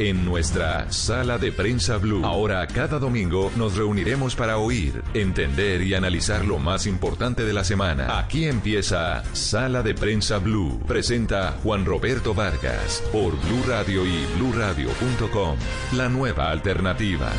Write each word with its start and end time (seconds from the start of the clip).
en 0.00 0.24
nuestra 0.24 0.90
Sala 0.90 1.36
de 1.36 1.52
Prensa 1.52 1.98
Blue. 1.98 2.24
Ahora, 2.24 2.66
cada 2.66 2.98
domingo, 2.98 3.52
nos 3.56 3.76
reuniremos 3.76 4.34
para 4.34 4.56
oír, 4.56 5.02
entender 5.12 5.82
y 5.82 5.92
analizar 5.92 6.46
lo 6.46 6.58
más 6.58 6.86
importante 6.86 7.44
de 7.44 7.52
la 7.52 7.64
semana. 7.64 8.18
Aquí 8.18 8.46
empieza 8.46 9.22
Sala 9.34 9.82
de 9.82 9.94
Prensa 9.94 10.38
Blue. 10.38 10.80
Presenta 10.86 11.52
Juan 11.62 11.84
Roberto 11.84 12.32
Vargas 12.32 13.02
por 13.12 13.32
Blue 13.32 13.62
Radio 13.68 14.06
y 14.06 14.24
bluradio.com. 14.38 15.58
La 15.92 16.08
nueva 16.08 16.50
alternativa. 16.50 17.30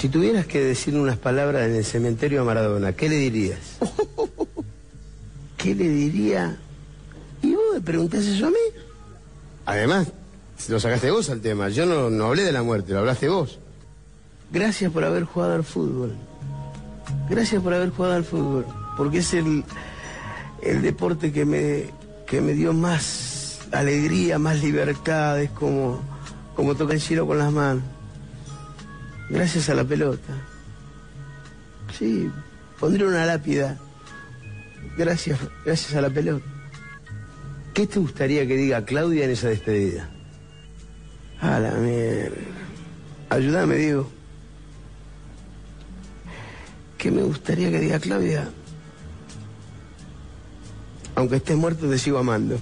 Si 0.00 0.08
tuvieras 0.08 0.46
que 0.46 0.62
decir 0.62 0.96
unas 0.96 1.18
palabras 1.18 1.68
en 1.68 1.76
el 1.76 1.84
cementerio 1.84 2.40
a 2.40 2.44
Maradona, 2.44 2.94
¿qué 2.94 3.06
le 3.06 3.16
dirías? 3.16 3.58
¿Qué 5.58 5.74
le 5.74 5.90
diría? 5.90 6.56
¿Y 7.42 7.54
vos 7.54 7.64
me 7.74 7.82
preguntás 7.82 8.24
eso 8.24 8.46
a 8.46 8.48
mí? 8.48 8.56
Además, 9.66 10.10
lo 10.70 10.80
sacaste 10.80 11.10
vos 11.10 11.28
al 11.28 11.42
tema. 11.42 11.68
Yo 11.68 11.84
no, 11.84 12.08
no 12.08 12.28
hablé 12.28 12.44
de 12.44 12.52
la 12.52 12.62
muerte, 12.62 12.94
lo 12.94 13.00
hablaste 13.00 13.28
vos. 13.28 13.58
Gracias 14.50 14.90
por 14.90 15.04
haber 15.04 15.24
jugado 15.24 15.52
al 15.52 15.64
fútbol. 15.64 16.14
Gracias 17.28 17.62
por 17.62 17.74
haber 17.74 17.90
jugado 17.90 18.14
al 18.14 18.24
fútbol. 18.24 18.64
Porque 18.96 19.18
es 19.18 19.34
el, 19.34 19.64
el 20.62 20.80
deporte 20.80 21.30
que 21.30 21.44
me, 21.44 21.90
que 22.26 22.40
me 22.40 22.54
dio 22.54 22.72
más 22.72 23.58
alegría, 23.70 24.38
más 24.38 24.62
libertad. 24.62 25.42
Es 25.42 25.50
como, 25.50 26.00
como 26.56 26.74
tocar 26.74 26.94
el 26.94 27.02
cielo 27.02 27.26
con 27.26 27.36
las 27.36 27.52
manos. 27.52 27.82
Gracias 29.30 29.68
a 29.70 29.74
la 29.74 29.84
pelota. 29.84 30.34
Sí, 31.96 32.30
pondré 32.78 33.06
una 33.06 33.24
lápida. 33.24 33.78
Gracias, 34.98 35.38
gracias 35.64 35.94
a 35.94 36.00
la 36.00 36.10
pelota. 36.10 36.44
¿Qué 37.72 37.86
te 37.86 38.00
gustaría 38.00 38.46
que 38.46 38.56
diga 38.56 38.84
Claudia 38.84 39.24
en 39.24 39.30
esa 39.30 39.48
despedida? 39.48 40.10
A 41.40 41.60
la 41.60 41.70
mierda. 41.74 42.36
Ayúdame, 43.28 43.76
Diego. 43.76 44.10
¿Qué 46.98 47.10
me 47.10 47.22
gustaría 47.22 47.70
que 47.70 47.80
diga 47.80 48.00
Claudia? 48.00 48.50
Aunque 51.14 51.36
estés 51.36 51.56
muerto, 51.56 51.88
te 51.88 51.98
sigo 51.98 52.18
amando. 52.18 52.58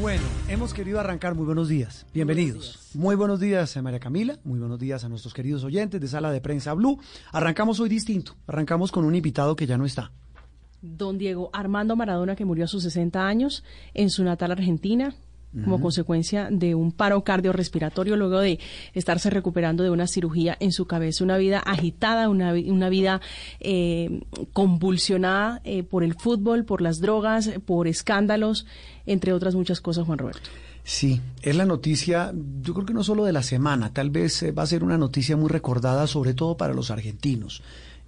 Bueno, 0.00 0.22
hemos 0.48 0.72
querido 0.72 0.98
arrancar. 0.98 1.34
Muy 1.34 1.44
buenos 1.44 1.68
días. 1.68 2.06
Bienvenidos. 2.14 2.88
Muy 2.94 3.16
buenos 3.16 3.38
días, 3.38 3.76
eh, 3.76 3.82
María 3.82 4.00
Camila. 4.00 4.38
Muy 4.44 4.58
buenos 4.58 4.78
días 4.78 5.04
a 5.04 5.10
nuestros 5.10 5.34
queridos 5.34 5.62
oyentes 5.62 6.00
de 6.00 6.08
Sala 6.08 6.32
de 6.32 6.40
Prensa 6.40 6.72
Blue. 6.72 6.98
Arrancamos 7.32 7.80
hoy 7.80 7.90
distinto. 7.90 8.34
Arrancamos 8.46 8.92
con 8.92 9.04
un 9.04 9.14
invitado 9.14 9.54
que 9.54 9.66
ya 9.66 9.76
no 9.76 9.84
está. 9.84 10.10
Don 10.80 11.18
Diego 11.18 11.50
Armando 11.52 11.96
Maradona, 11.96 12.34
que 12.34 12.46
murió 12.46 12.64
a 12.64 12.68
sus 12.68 12.82
60 12.84 13.26
años 13.26 13.62
en 13.92 14.08
su 14.08 14.24
natal 14.24 14.52
Argentina 14.52 15.14
como 15.64 15.80
consecuencia 15.80 16.48
de 16.50 16.76
un 16.76 16.92
paro 16.92 17.24
cardiorrespiratorio 17.24 18.16
luego 18.16 18.38
de 18.38 18.60
estarse 18.94 19.30
recuperando 19.30 19.82
de 19.82 19.90
una 19.90 20.06
cirugía 20.06 20.56
en 20.60 20.70
su 20.70 20.86
cabeza, 20.86 21.24
una 21.24 21.38
vida 21.38 21.58
agitada, 21.58 22.28
una, 22.28 22.52
una 22.52 22.88
vida 22.88 23.20
eh, 23.58 24.22
convulsionada 24.52 25.60
eh, 25.64 25.82
por 25.82 26.04
el 26.04 26.14
fútbol, 26.14 26.64
por 26.64 26.82
las 26.82 27.00
drogas, 27.00 27.50
por 27.66 27.88
escándalos, 27.88 28.64
entre 29.06 29.32
otras 29.32 29.54
muchas 29.56 29.80
cosas, 29.80 30.06
Juan 30.06 30.18
Roberto. 30.18 30.50
Sí, 30.84 31.20
es 31.42 31.56
la 31.56 31.66
noticia, 31.66 32.32
yo 32.62 32.72
creo 32.72 32.86
que 32.86 32.94
no 32.94 33.02
solo 33.02 33.24
de 33.24 33.32
la 33.32 33.42
semana, 33.42 33.92
tal 33.92 34.10
vez 34.10 34.42
eh, 34.42 34.52
va 34.52 34.62
a 34.62 34.66
ser 34.66 34.84
una 34.84 34.98
noticia 34.98 35.36
muy 35.36 35.48
recordada, 35.48 36.06
sobre 36.06 36.32
todo 36.32 36.56
para 36.56 36.74
los 36.74 36.90
argentinos, 36.90 37.62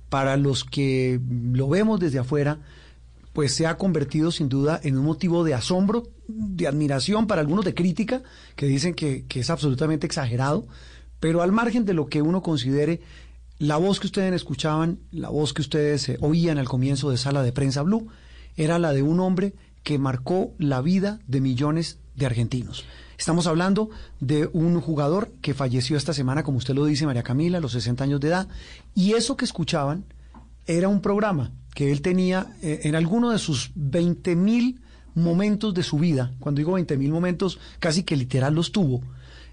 para 0.08 0.36
los 0.36 0.64
que 0.64 1.20
lo 1.52 1.68
vemos 1.68 1.98
desde 1.98 2.20
afuera 2.20 2.60
pues 3.32 3.54
se 3.54 3.66
ha 3.66 3.76
convertido 3.78 4.30
sin 4.30 4.48
duda 4.48 4.80
en 4.82 4.98
un 4.98 5.04
motivo 5.04 5.44
de 5.44 5.54
asombro, 5.54 6.04
de 6.34 6.66
admiración, 6.66 7.26
para 7.26 7.40
algunos 7.40 7.64
de 7.64 7.74
crítica, 7.74 8.22
que 8.56 8.66
dicen 8.66 8.94
que, 8.94 9.24
es 9.34 9.50
absolutamente 9.50 10.06
exagerado, 10.06 10.66
pero 11.20 11.42
al 11.42 11.52
margen 11.52 11.84
de 11.84 11.94
lo 11.94 12.06
que 12.06 12.22
uno 12.22 12.42
considere, 12.42 13.00
la 13.58 13.76
voz 13.76 14.00
que 14.00 14.06
ustedes 14.06 14.32
escuchaban, 14.34 14.98
la 15.10 15.28
voz 15.28 15.52
que 15.52 15.62
ustedes 15.62 16.08
eh, 16.08 16.18
oían 16.20 16.58
al 16.58 16.68
comienzo 16.68 17.10
de 17.10 17.16
Sala 17.16 17.42
de 17.42 17.52
Prensa 17.52 17.82
Blue, 17.82 18.08
era 18.56 18.78
la 18.78 18.92
de 18.92 19.02
un 19.02 19.20
hombre 19.20 19.54
que 19.82 19.98
marcó 19.98 20.52
la 20.58 20.80
vida 20.80 21.20
de 21.26 21.40
millones 21.40 21.98
de 22.16 22.26
argentinos. 22.26 22.84
Estamos 23.18 23.46
hablando 23.46 23.90
de 24.20 24.48
un 24.52 24.80
jugador 24.80 25.30
que 25.40 25.54
falleció 25.54 25.96
esta 25.96 26.12
semana, 26.12 26.42
como 26.42 26.58
usted 26.58 26.74
lo 26.74 26.84
dice, 26.84 27.06
María 27.06 27.22
Camila, 27.22 27.58
a 27.58 27.60
los 27.60 27.72
60 27.72 28.02
años 28.02 28.20
de 28.20 28.28
edad, 28.28 28.48
y 28.94 29.12
eso 29.12 29.36
que 29.36 29.44
escuchaban 29.44 30.04
era 30.66 30.88
un 30.88 31.00
programa 31.00 31.52
que 31.74 31.92
él 31.92 32.02
tenía 32.02 32.56
eh, 32.62 32.80
en 32.84 32.94
alguno 32.94 33.30
de 33.30 33.38
sus 33.38 33.70
20 33.74 34.36
mil 34.36 34.80
momentos 35.14 35.74
de 35.74 35.82
su 35.82 35.98
vida, 35.98 36.32
cuando 36.40 36.58
digo 36.58 36.72
20 36.72 36.96
mil 36.96 37.10
momentos, 37.10 37.58
casi 37.78 38.02
que 38.02 38.16
literal 38.16 38.54
los 38.54 38.72
tuvo, 38.72 39.02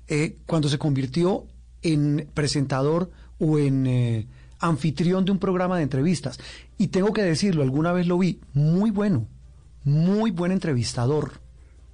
eh, 0.08 0.38
cuando 0.46 0.70
se 0.70 0.78
convirtió 0.78 1.46
en 1.81 2.30
presentador 2.34 3.12
o 3.40 3.58
en 3.58 3.88
eh, 3.88 4.28
anfitrión 4.59 5.25
de 5.25 5.31
un 5.31 5.40
programa 5.40 5.78
de 5.78 5.84
entrevistas. 5.84 6.40
Y 6.78 6.88
tengo 6.88 7.14
que 7.14 7.24
decirlo, 7.24 7.64
alguna 7.64 7.92
vez 7.92 8.08
lo 8.08 8.18
vi, 8.18 8.40
muy 8.53 8.92
bueno, 8.92 9.28
muy 9.84 10.31
buen 10.31 10.52
entrevistador, 10.52 11.42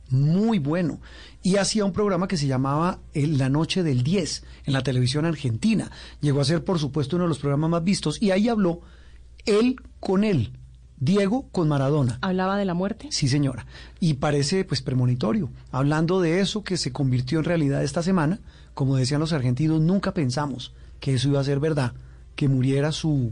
muy 0.09 0.59
bueno. 0.59 0.99
Y 1.43 1.57
hacía 1.57 1.85
un 1.85 1.91
programa 1.91 2.27
que 2.27 2.37
se 2.37 2.47
llamaba 2.47 2.99
La 3.13 3.49
Noche 3.49 3.83
del 3.83 4.03
10 4.03 4.43
en 4.65 4.73
la 4.73 4.81
televisión 4.81 5.25
argentina. 5.25 5.91
Llegó 6.21 6.41
a 6.41 6.45
ser, 6.45 6.63
por 6.63 6.79
supuesto, 6.79 7.15
uno 7.15 7.25
de 7.25 7.29
los 7.29 7.39
programas 7.39 7.69
más 7.69 7.83
vistos 7.83 8.21
y 8.21 8.31
ahí 8.31 8.49
habló 8.49 8.81
él 9.45 9.75
con 9.99 10.23
él. 10.23 10.53
Diego 10.97 11.47
con 11.51 11.67
Maradona. 11.67 12.19
¿Hablaba 12.21 12.57
de 12.57 12.65
la 12.65 12.73
muerte? 12.73 13.07
Sí, 13.11 13.27
señora. 13.27 13.65
Y 13.99 14.15
parece 14.15 14.63
pues 14.63 14.81
premonitorio. 14.81 15.49
Hablando 15.71 16.21
de 16.21 16.39
eso 16.39 16.63
que 16.63 16.77
se 16.77 16.91
convirtió 16.91 17.39
en 17.39 17.45
realidad 17.45 17.83
esta 17.83 18.01
semana, 18.01 18.39
como 18.73 18.95
decían 18.95 19.19
los 19.19 19.33
argentinos, 19.33 19.81
nunca 19.81 20.13
pensamos 20.13 20.73
que 20.99 21.15
eso 21.15 21.29
iba 21.29 21.39
a 21.39 21.43
ser 21.43 21.59
verdad, 21.59 21.93
que 22.35 22.47
muriera 22.47 22.91
su 22.91 23.31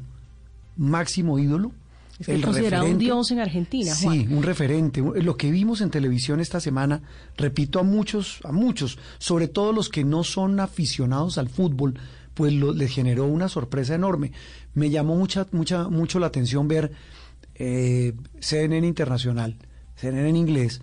máximo 0.75 1.39
ídolo. 1.39 1.71
Es 2.19 2.29
el 2.29 2.43
considerado 2.43 2.85
un 2.85 2.99
dios 2.99 3.31
en 3.31 3.39
Argentina, 3.39 3.93
Juan. 3.95 4.15
Sí, 4.15 4.27
un 4.29 4.43
referente. 4.43 5.01
Lo 5.01 5.35
que 5.35 5.49
vimos 5.49 5.81
en 5.81 5.89
televisión 5.89 6.39
esta 6.39 6.59
semana, 6.59 7.01
repito 7.37 7.79
a 7.79 7.83
muchos, 7.83 8.39
a 8.43 8.51
muchos, 8.51 8.99
sobre 9.17 9.47
todo 9.47 9.73
los 9.73 9.89
que 9.89 10.03
no 10.03 10.23
son 10.23 10.59
aficionados 10.59 11.37
al 11.37 11.49
fútbol, 11.49 11.95
pues 12.33 12.53
lo, 12.53 12.73
les 12.73 12.91
generó 12.91 13.25
una 13.25 13.49
sorpresa 13.49 13.95
enorme. 13.95 14.31
Me 14.75 14.89
llamó 14.89 15.15
mucha, 15.15 15.47
mucha, 15.51 15.89
mucho 15.89 16.19
la 16.19 16.27
atención 16.27 16.67
ver 16.67 16.91
eh, 17.55 18.13
CNN 18.39 18.85
Internacional, 18.85 19.55
CNN 19.95 20.29
en 20.29 20.35
inglés. 20.35 20.81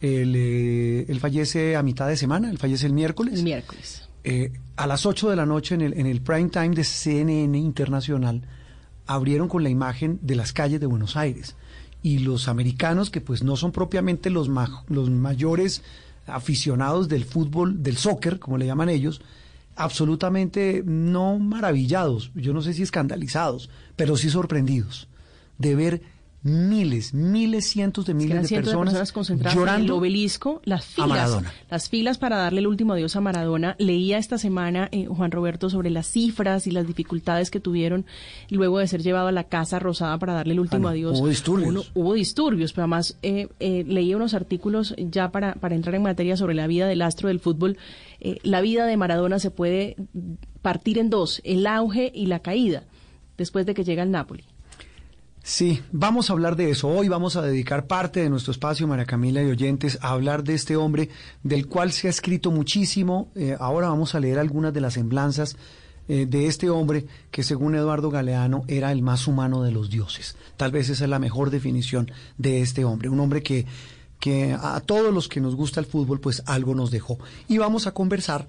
Eh, 0.00 1.06
él, 1.08 1.20
fallece 1.20 1.76
a 1.76 1.82
mitad 1.82 2.08
de 2.08 2.16
semana, 2.16 2.50
él 2.50 2.58
fallece 2.58 2.86
el 2.86 2.92
miércoles. 2.92 3.34
El 3.34 3.44
miércoles. 3.44 4.08
Eh, 4.24 4.52
a 4.76 4.86
las 4.86 5.06
8 5.06 5.30
de 5.30 5.36
la 5.36 5.46
noche 5.46 5.74
en 5.74 5.80
el, 5.80 5.92
en 5.94 6.06
el 6.06 6.20
prime 6.20 6.50
time 6.50 6.70
de 6.70 6.84
CNN 6.84 7.56
Internacional 7.56 8.42
abrieron 9.06 9.48
con 9.48 9.62
la 9.62 9.70
imagen 9.70 10.18
de 10.22 10.34
las 10.34 10.52
calles 10.52 10.80
de 10.80 10.86
Buenos 10.86 11.16
Aires. 11.16 11.54
Y 12.02 12.18
los 12.20 12.48
americanos, 12.48 13.10
que 13.10 13.20
pues 13.20 13.42
no 13.42 13.56
son 13.56 13.72
propiamente 13.72 14.30
los, 14.30 14.50
los 14.88 15.10
mayores 15.10 15.82
aficionados 16.26 17.08
del 17.08 17.24
fútbol, 17.24 17.82
del 17.82 17.96
soccer, 17.96 18.38
como 18.38 18.58
le 18.58 18.66
llaman 18.66 18.88
ellos, 18.88 19.22
absolutamente 19.76 20.82
no 20.84 21.38
maravillados, 21.38 22.32
yo 22.34 22.52
no 22.52 22.62
sé 22.62 22.74
si 22.74 22.82
escandalizados, 22.82 23.70
pero 23.94 24.16
sí 24.16 24.30
sorprendidos 24.30 25.08
de 25.58 25.74
ver 25.74 26.02
miles, 26.46 27.12
miles, 27.12 27.68
cientos 27.68 28.06
de 28.06 28.14
miles 28.14 28.48
de 28.48 28.56
personas, 28.56 29.12
concentradas 29.12 29.54
llorando 29.54 29.80
en 29.80 29.84
el 29.86 29.90
obelisco, 29.90 30.62
las 30.64 30.84
filas, 30.84 31.42
las 31.68 31.88
filas 31.88 32.18
para 32.18 32.36
darle 32.36 32.60
el 32.60 32.68
último 32.68 32.92
adiós 32.92 33.16
a 33.16 33.20
Maradona. 33.20 33.74
Leía 33.78 34.18
esta 34.18 34.38
semana 34.38 34.88
eh, 34.92 35.06
Juan 35.06 35.32
Roberto 35.32 35.68
sobre 35.70 35.90
las 35.90 36.06
cifras 36.06 36.66
y 36.66 36.70
las 36.70 36.86
dificultades 36.86 37.50
que 37.50 37.58
tuvieron 37.58 38.06
luego 38.48 38.78
de 38.78 38.86
ser 38.86 39.02
llevado 39.02 39.28
a 39.28 39.32
la 39.32 39.44
casa 39.44 39.78
rosada 39.78 40.18
para 40.18 40.34
darle 40.34 40.52
el 40.52 40.60
último 40.60 40.88
ah, 40.88 40.92
adiós. 40.92 41.18
Hubo 41.18 41.28
disturbios. 41.28 41.90
hubo 41.94 42.14
disturbios, 42.14 42.72
pero 42.72 42.84
además 42.84 43.18
eh, 43.22 43.48
eh, 43.58 43.84
leía 43.86 44.16
unos 44.16 44.34
artículos 44.34 44.94
ya 44.98 45.32
para, 45.32 45.54
para 45.54 45.74
entrar 45.74 45.96
en 45.96 46.02
materia 46.02 46.36
sobre 46.36 46.54
la 46.54 46.68
vida 46.68 46.86
del 46.86 47.02
astro 47.02 47.28
del 47.28 47.40
fútbol. 47.40 47.76
la 48.42 48.60
vida 48.60 48.86
de 48.86 48.96
Maradona 48.96 49.40
se 49.40 49.50
puede 49.50 49.96
partir 50.62 50.98
en 50.98 51.10
dos, 51.10 51.40
el 51.44 51.66
auge 51.66 52.12
y 52.14 52.26
la 52.26 52.38
caída, 52.38 52.84
después 53.36 53.66
de 53.66 53.74
que 53.74 53.84
llega 53.84 54.02
al 54.02 54.10
Napoli. 54.12 54.44
Sí, 55.48 55.80
vamos 55.92 56.28
a 56.28 56.32
hablar 56.32 56.56
de 56.56 56.70
eso. 56.70 56.88
Hoy 56.88 57.06
vamos 57.06 57.36
a 57.36 57.42
dedicar 57.42 57.86
parte 57.86 58.18
de 58.18 58.28
nuestro 58.28 58.50
espacio, 58.50 58.88
María 58.88 59.04
Camila 59.04 59.40
y 59.44 59.46
oyentes, 59.46 59.96
a 60.02 60.08
hablar 60.08 60.42
de 60.42 60.54
este 60.54 60.74
hombre 60.74 61.08
del 61.44 61.68
cual 61.68 61.92
se 61.92 62.08
ha 62.08 62.10
escrito 62.10 62.50
muchísimo. 62.50 63.28
Eh, 63.36 63.56
ahora 63.60 63.88
vamos 63.88 64.16
a 64.16 64.20
leer 64.20 64.40
algunas 64.40 64.74
de 64.74 64.80
las 64.80 64.94
semblanzas 64.94 65.56
eh, 66.08 66.26
de 66.28 66.48
este 66.48 66.68
hombre 66.68 67.06
que, 67.30 67.44
según 67.44 67.76
Eduardo 67.76 68.10
Galeano, 68.10 68.64
era 68.66 68.90
el 68.90 69.02
más 69.02 69.28
humano 69.28 69.62
de 69.62 69.70
los 69.70 69.88
dioses. 69.88 70.34
Tal 70.56 70.72
vez 70.72 70.88
esa 70.88 71.04
es 71.04 71.10
la 71.10 71.20
mejor 71.20 71.50
definición 71.50 72.10
de 72.38 72.60
este 72.60 72.84
hombre. 72.84 73.08
Un 73.08 73.20
hombre 73.20 73.44
que, 73.44 73.66
que 74.18 74.52
a 74.52 74.80
todos 74.80 75.14
los 75.14 75.28
que 75.28 75.40
nos 75.40 75.54
gusta 75.54 75.78
el 75.78 75.86
fútbol, 75.86 76.18
pues 76.18 76.42
algo 76.46 76.74
nos 76.74 76.90
dejó. 76.90 77.20
Y 77.46 77.58
vamos 77.58 77.86
a 77.86 77.92
conversar 77.92 78.48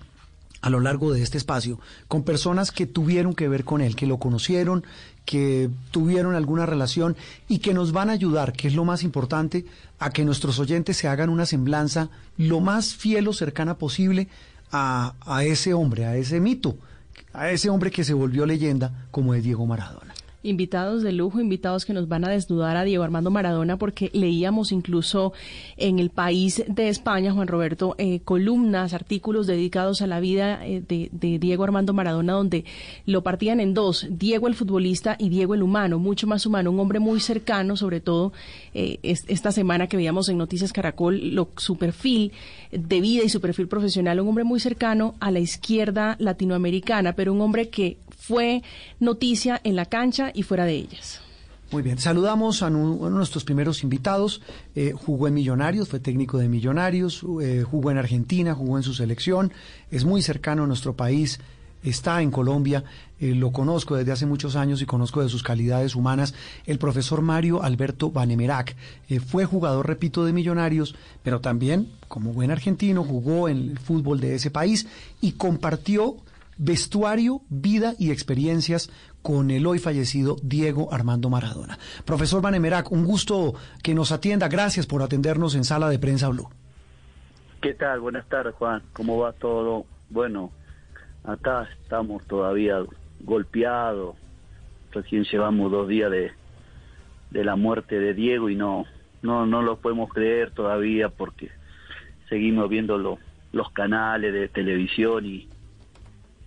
a 0.61 0.71
lo 0.71 0.79
largo 0.79 1.13
de 1.13 1.21
este 1.21 1.37
espacio 1.37 1.79
con 2.07 2.23
personas 2.23 2.71
que 2.71 2.87
tuvieron 2.87 3.35
que 3.35 3.47
ver 3.47 3.63
con 3.63 3.81
él, 3.81 3.95
que 3.95 4.07
lo 4.07 4.17
conocieron, 4.17 4.83
que 5.27 5.69
tuvieron 5.91 6.35
alguna 6.35 6.65
relación 6.65 7.17
y 7.49 7.59
que 7.59 7.73
nos 7.73 7.91
van 7.91 8.09
a 8.09 8.13
ayudar, 8.13 8.53
que 8.53 8.69
es 8.69 8.73
lo 8.73 8.85
más 8.85 9.03
importante, 9.03 9.65
a 9.99 10.09
que 10.09 10.23
nuestros 10.23 10.57
oyentes 10.57 10.95
se 10.95 11.09
hagan 11.09 11.29
una 11.29 11.45
semblanza 11.45 12.09
lo 12.37 12.61
más 12.61 12.95
fiel 12.95 13.27
o 13.27 13.33
cercana 13.33 13.77
posible 13.77 14.29
a, 14.71 15.15
a 15.25 15.43
ese 15.43 15.73
hombre, 15.73 16.05
a 16.05 16.15
ese 16.15 16.39
mito, 16.39 16.77
a 17.33 17.51
ese 17.51 17.69
hombre 17.69 17.91
que 17.91 18.05
se 18.05 18.13
volvió 18.13 18.45
leyenda 18.45 19.07
como 19.11 19.33
es 19.33 19.43
Diego 19.43 19.65
Maradona 19.65 20.06
invitados 20.47 21.03
de 21.03 21.11
lujo, 21.11 21.39
invitados 21.39 21.85
que 21.85 21.93
nos 21.93 22.07
van 22.07 22.25
a 22.25 22.29
desnudar 22.29 22.77
a 22.77 22.83
Diego 22.83 23.03
Armando 23.03 23.29
Maradona, 23.29 23.77
porque 23.77 24.09
leíamos 24.13 24.71
incluso 24.71 25.33
en 25.77 25.99
el 25.99 26.09
país 26.09 26.63
de 26.67 26.89
España, 26.89 27.33
Juan 27.33 27.47
Roberto, 27.47 27.95
eh, 27.97 28.21
columnas, 28.21 28.93
artículos 28.93 29.47
dedicados 29.47 30.01
a 30.01 30.07
la 30.07 30.19
vida 30.19 30.65
eh, 30.65 30.81
de, 30.87 31.39
Diego 31.39 31.63
Armando 31.63 31.93
Maradona, 31.93 32.33
donde 32.33 32.65
lo 33.05 33.23
partían 33.23 33.59
en 33.59 33.73
dos, 33.73 34.07
Diego 34.09 34.47
el 34.47 34.55
futbolista 34.55 35.15
y 35.19 35.29
Diego 35.29 35.53
el 35.53 35.63
humano, 35.63 35.99
mucho 35.99 36.27
más 36.27 36.45
humano, 36.45 36.71
un 36.71 36.79
hombre 36.79 36.99
muy 36.99 37.19
cercano, 37.19 37.75
sobre 37.75 37.99
todo 37.99 38.33
eh, 38.73 38.99
esta 39.03 39.51
semana 39.51 39.87
que 39.87 39.97
veíamos 39.97 40.29
en 40.29 40.37
Noticias 40.37 40.73
Caracol, 40.73 41.35
lo, 41.35 41.49
su 41.57 41.77
perfil 41.77 42.31
de 42.71 43.01
vida 43.01 43.23
y 43.23 43.29
su 43.29 43.41
perfil 43.41 43.67
profesional, 43.67 44.19
un 44.19 44.29
hombre 44.29 44.43
muy 44.43 44.59
cercano 44.59 45.15
a 45.19 45.31
la 45.31 45.39
izquierda 45.39 46.15
latinoamericana, 46.19 47.13
pero 47.13 47.33
un 47.33 47.41
hombre 47.41 47.69
que 47.69 47.97
fue 48.27 48.61
noticia 48.99 49.61
en 49.63 49.75
la 49.75 49.85
cancha 49.85 50.31
y 50.33 50.43
fuera 50.43 50.65
de 50.65 50.73
ellas. 50.73 51.21
Muy 51.71 51.81
bien, 51.81 51.97
saludamos 51.97 52.61
a 52.61 52.67
uno 52.67 53.05
de 53.05 53.11
nuestros 53.11 53.43
primeros 53.43 53.83
invitados. 53.83 54.41
Eh, 54.75 54.93
jugó 54.93 55.27
en 55.27 55.33
Millonarios, 55.33 55.87
fue 55.89 55.99
técnico 55.99 56.37
de 56.37 56.49
Millonarios, 56.49 57.23
eh, 57.41 57.63
jugó 57.69 57.91
en 57.91 57.97
Argentina, 57.97 58.53
jugó 58.53 58.77
en 58.77 58.83
su 58.83 58.93
selección, 58.93 59.51
es 59.91 60.05
muy 60.05 60.21
cercano 60.21 60.63
a 60.63 60.67
nuestro 60.67 60.93
país, 60.95 61.39
está 61.83 62.21
en 62.21 62.31
Colombia, 62.31 62.83
eh, 63.19 63.33
lo 63.35 63.51
conozco 63.51 63.95
desde 63.95 64.13
hace 64.13 64.25
muchos 64.25 64.55
años 64.55 64.81
y 64.81 64.85
conozco 64.85 65.21
de 65.21 65.29
sus 65.29 65.43
calidades 65.43 65.95
humanas. 65.95 66.33
El 66.65 66.79
profesor 66.79 67.21
Mario 67.21 67.63
Alberto 67.63 68.11
Banemerac 68.11 68.75
fue 69.25 69.45
jugador, 69.45 69.87
repito, 69.87 70.25
de 70.25 70.33
Millonarios, 70.33 70.95
pero 71.23 71.41
también, 71.41 71.91
como 72.07 72.31
buen 72.31 72.51
argentino, 72.51 73.03
jugó 73.03 73.49
en 73.49 73.57
el 73.57 73.79
fútbol 73.79 74.21
de 74.21 74.35
ese 74.35 74.51
país 74.51 74.87
y 75.21 75.33
compartió 75.33 76.17
vestuario, 76.57 77.41
vida 77.49 77.93
y 77.97 78.11
experiencias 78.11 78.89
con 79.21 79.51
el 79.51 79.65
hoy 79.65 79.79
fallecido 79.79 80.37
Diego 80.41 80.93
Armando 80.93 81.29
Maradona. 81.29 81.77
Profesor 82.05 82.41
Banemerac, 82.41 82.91
un 82.91 83.05
gusto 83.05 83.53
que 83.83 83.93
nos 83.93 84.11
atienda. 84.11 84.47
Gracias 84.47 84.85
por 84.85 85.01
atendernos 85.01 85.55
en 85.55 85.63
Sala 85.63 85.89
de 85.89 85.99
Prensa 85.99 86.29
Blue. 86.29 86.49
¿Qué 87.61 87.73
tal? 87.73 87.99
Buenas 87.99 88.27
tardes, 88.27 88.55
Juan. 88.55 88.83
¿Cómo 88.93 89.17
va 89.17 89.33
todo? 89.33 89.85
Bueno, 90.09 90.51
acá 91.23 91.67
estamos 91.81 92.25
todavía 92.25 92.83
golpeados. 93.21 94.15
Recién 94.91 95.25
llevamos 95.25 95.71
dos 95.71 95.87
días 95.87 96.09
de, 96.09 96.31
de 97.31 97.43
la 97.43 97.55
muerte 97.55 97.99
de 97.99 98.13
Diego 98.13 98.49
y 98.49 98.55
no, 98.55 98.85
no, 99.21 99.45
no 99.45 99.61
lo 99.61 99.77
podemos 99.77 100.11
creer 100.13 100.51
todavía 100.51 101.09
porque 101.09 101.49
seguimos 102.29 102.69
viendo 102.69 103.19
los 103.51 103.71
canales 103.71 104.33
de 104.33 104.47
televisión 104.47 105.25
y, 105.25 105.49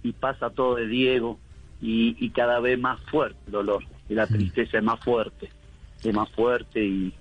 y 0.03 0.13
pasa 0.13 0.51
todo 0.51 0.77
de 0.77 0.87
Diego 0.87 1.39
y, 1.81 2.31
cada 2.31 2.61
vez 2.61 2.79
más 2.79 3.01
fuerte 3.11 3.39
el 3.47 3.53
dolor 3.53 3.85
y 4.09 4.15
la 4.15 4.27
tristeza 4.27 4.79
es 4.79 4.85
más 4.85 5.01
fuerte, 5.01 5.51
es 6.03 6.15
más 6.15 6.31
fuerte 6.31 6.85
y, 6.85 7.15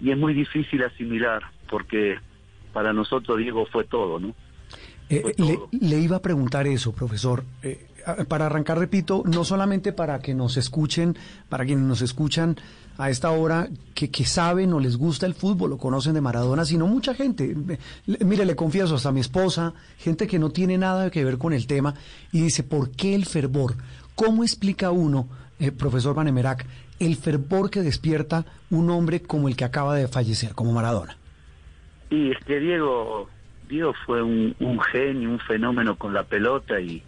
y 0.00 0.10
es 0.10 0.16
muy 0.16 0.34
difícil 0.34 0.82
asimilar 0.82 1.42
porque 1.70 2.18
para 2.72 2.92
nosotros 2.92 3.38
Diego 3.38 3.66
fue 3.66 3.84
todo, 3.84 4.18
¿no? 4.18 4.34
Eh, 5.10 5.34
le, 5.80 5.98
iba 5.98 6.16
a 6.16 6.22
preguntar 6.22 6.66
eso, 6.66 6.92
profesor. 6.92 7.42
Eh, 7.62 7.87
para 8.28 8.46
arrancar, 8.46 8.78
repito, 8.78 9.22
no 9.26 9.44
solamente 9.44 9.92
para 9.92 10.20
que 10.20 10.34
nos 10.34 10.56
escuchen, 10.56 11.16
para 11.48 11.64
quienes 11.64 11.84
nos 11.84 12.02
escuchan 12.02 12.56
a 12.96 13.10
esta 13.10 13.30
hora 13.30 13.68
que, 13.94 14.10
que 14.10 14.24
saben 14.24 14.72
o 14.72 14.80
les 14.80 14.96
gusta 14.96 15.26
el 15.26 15.34
fútbol 15.34 15.72
o 15.72 15.78
conocen 15.78 16.14
de 16.14 16.20
Maradona, 16.20 16.64
sino 16.64 16.86
mucha 16.86 17.14
gente. 17.14 17.54
Mire, 18.06 18.44
le 18.44 18.56
confieso, 18.56 18.96
hasta 18.96 19.12
mi 19.12 19.20
esposa, 19.20 19.74
gente 19.98 20.26
que 20.26 20.38
no 20.38 20.50
tiene 20.50 20.78
nada 20.78 21.10
que 21.10 21.24
ver 21.24 21.38
con 21.38 21.52
el 21.52 21.66
tema, 21.66 21.94
y 22.32 22.40
dice, 22.42 22.64
¿por 22.64 22.90
qué 22.90 23.14
el 23.14 23.26
fervor? 23.26 23.74
¿Cómo 24.14 24.42
explica 24.42 24.90
uno, 24.90 25.28
eh, 25.60 25.70
profesor 25.70 26.14
Vanemerac, 26.14 26.66
el 26.98 27.14
fervor 27.14 27.70
que 27.70 27.82
despierta 27.82 28.44
un 28.70 28.90
hombre 28.90 29.22
como 29.22 29.48
el 29.48 29.54
que 29.54 29.64
acaba 29.64 29.94
de 29.94 30.08
fallecer, 30.08 30.54
como 30.54 30.72
Maradona? 30.72 31.16
Y 32.10 32.32
es 32.32 32.38
que 32.44 32.58
Diego, 32.58 33.28
Diego 33.68 33.94
fue 34.06 34.22
un 34.22 34.80
genio, 34.90 35.30
un 35.30 35.38
fenómeno 35.38 35.96
con 35.96 36.14
la 36.14 36.24
pelota 36.24 36.80
y, 36.80 37.02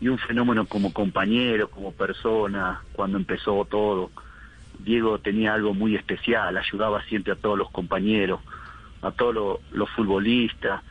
y 0.00 0.08
un 0.08 0.18
fenómeno 0.18 0.66
como 0.66 0.92
compañero, 0.92 1.70
como 1.70 1.92
persona, 1.92 2.82
cuando 2.92 3.18
empezó 3.18 3.64
todo 3.64 4.10
Diego 4.78 5.18
tenía 5.18 5.54
algo 5.54 5.74
muy 5.74 5.96
especial, 5.96 6.56
ayudaba 6.56 7.02
siempre 7.04 7.32
a 7.32 7.36
todos 7.36 7.58
los 7.58 7.70
compañeros, 7.70 8.40
a 9.02 9.10
todos 9.10 9.60
los, 9.72 9.90
futbolistas, 9.90 10.82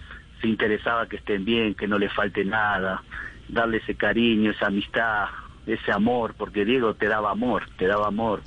se 0.42 0.48
interesaba 0.48 1.08
que 1.08 1.18
estén 1.18 1.46
bien, 1.46 1.74
que 1.74 1.88
no 1.88 1.98
les 1.98 2.12
falte 2.14 2.44
nada, 2.44 3.02
darle 3.48 3.78
ese 3.78 3.96
cariño, 3.96 4.52
esa 4.52 4.68
amistad, 4.68 5.28
ese 5.66 5.92
amor, 5.92 6.36
porque 6.38 6.66
Diego 6.66 6.94
te 6.96 7.08
daba 7.08 7.32
amor, 7.32 7.64
te 7.78 7.88
daba 7.88 8.08
amor. 8.08 8.42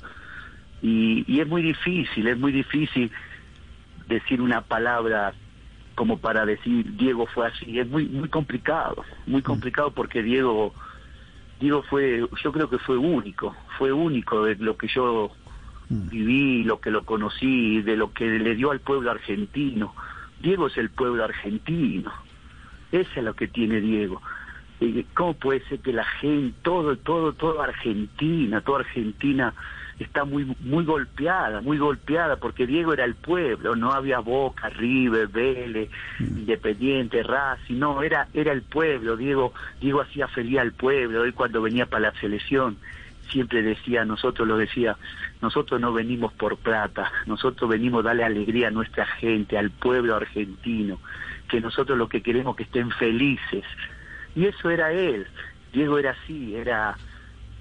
Y, 0.81 1.25
y 1.27 1.41
es 1.41 1.47
muy 1.47 1.61
difícil, 1.61 2.27
es 2.27 2.37
muy 2.37 2.51
difícil 2.51 3.11
decir 4.07 4.41
una 4.41 4.61
palabra 4.61 5.33
como 6.01 6.17
para 6.17 6.47
decir 6.47 6.95
Diego 6.97 7.27
fue 7.27 7.45
así, 7.45 7.77
es 7.77 7.87
muy 7.87 8.07
muy 8.07 8.27
complicado, 8.27 9.05
muy 9.27 9.43
complicado 9.43 9.91
porque 9.91 10.23
Diego 10.23 10.73
Diego 11.59 11.83
fue, 11.83 12.27
yo 12.43 12.51
creo 12.51 12.67
que 12.71 12.79
fue 12.79 12.97
único, 12.97 13.55
fue 13.77 13.93
único 13.93 14.45
de 14.45 14.55
lo 14.55 14.77
que 14.77 14.87
yo 14.87 15.29
mm. 15.89 16.09
viví, 16.09 16.63
lo 16.63 16.81
que 16.81 16.89
lo 16.89 17.05
conocí, 17.05 17.83
de 17.83 17.97
lo 17.97 18.13
que 18.13 18.25
le 18.25 18.55
dio 18.55 18.71
al 18.71 18.79
pueblo 18.79 19.11
argentino. 19.11 19.93
Diego 20.41 20.65
es 20.65 20.77
el 20.77 20.89
pueblo 20.89 21.23
argentino, 21.23 22.11
eso 22.91 23.11
es 23.15 23.23
lo 23.23 23.35
que 23.35 23.47
tiene 23.47 23.79
Diego. 23.79 24.23
¿Cómo 25.13 25.35
puede 25.35 25.63
ser 25.67 25.81
que 25.81 25.93
la 25.93 26.05
gente, 26.19 26.57
todo, 26.63 26.97
todo, 26.97 27.33
toda 27.33 27.65
Argentina, 27.65 28.61
toda 28.61 28.79
Argentina 28.79 29.53
está 30.03 30.25
muy 30.25 30.45
muy 30.61 30.85
golpeada, 30.85 31.61
muy 31.61 31.77
golpeada, 31.77 32.37
porque 32.37 32.65
Diego 32.65 32.93
era 32.93 33.05
el 33.05 33.15
pueblo, 33.15 33.75
no 33.75 33.91
había 33.91 34.19
Boca, 34.19 34.69
River, 34.69 35.27
Vélez, 35.27 35.89
mm. 36.19 36.39
Independiente, 36.39 37.23
Racing, 37.23 37.79
no, 37.79 38.01
era 38.01 38.27
era 38.33 38.51
el 38.51 38.61
pueblo, 38.61 39.17
Diego 39.17 39.53
Diego 39.79 40.01
hacía 40.01 40.27
feliz 40.27 40.59
al 40.59 40.71
pueblo, 40.71 41.23
él 41.23 41.33
cuando 41.33 41.61
venía 41.61 41.85
para 41.85 42.11
la 42.11 42.19
selección 42.19 42.77
siempre 43.31 43.61
decía, 43.61 44.05
nosotros 44.05 44.47
lo 44.47 44.57
decía, 44.57 44.97
nosotros 45.41 45.79
no 45.79 45.93
venimos 45.93 46.33
por 46.33 46.57
plata, 46.57 47.11
nosotros 47.25 47.69
venimos 47.69 48.01
a 48.01 48.09
darle 48.09 48.23
alegría 48.23 48.67
a 48.67 48.71
nuestra 48.71 49.05
gente, 49.05 49.57
al 49.57 49.71
pueblo 49.71 50.15
argentino, 50.15 50.99
que 51.47 51.61
nosotros 51.61 51.97
lo 51.97 52.09
que 52.09 52.21
queremos 52.21 52.55
que 52.55 52.63
estén 52.63 52.91
felices. 52.91 53.63
Y 54.35 54.45
eso 54.45 54.69
era 54.69 54.91
él, 54.91 55.27
Diego 55.73 55.97
era 55.97 56.11
así, 56.11 56.55
era 56.55 56.97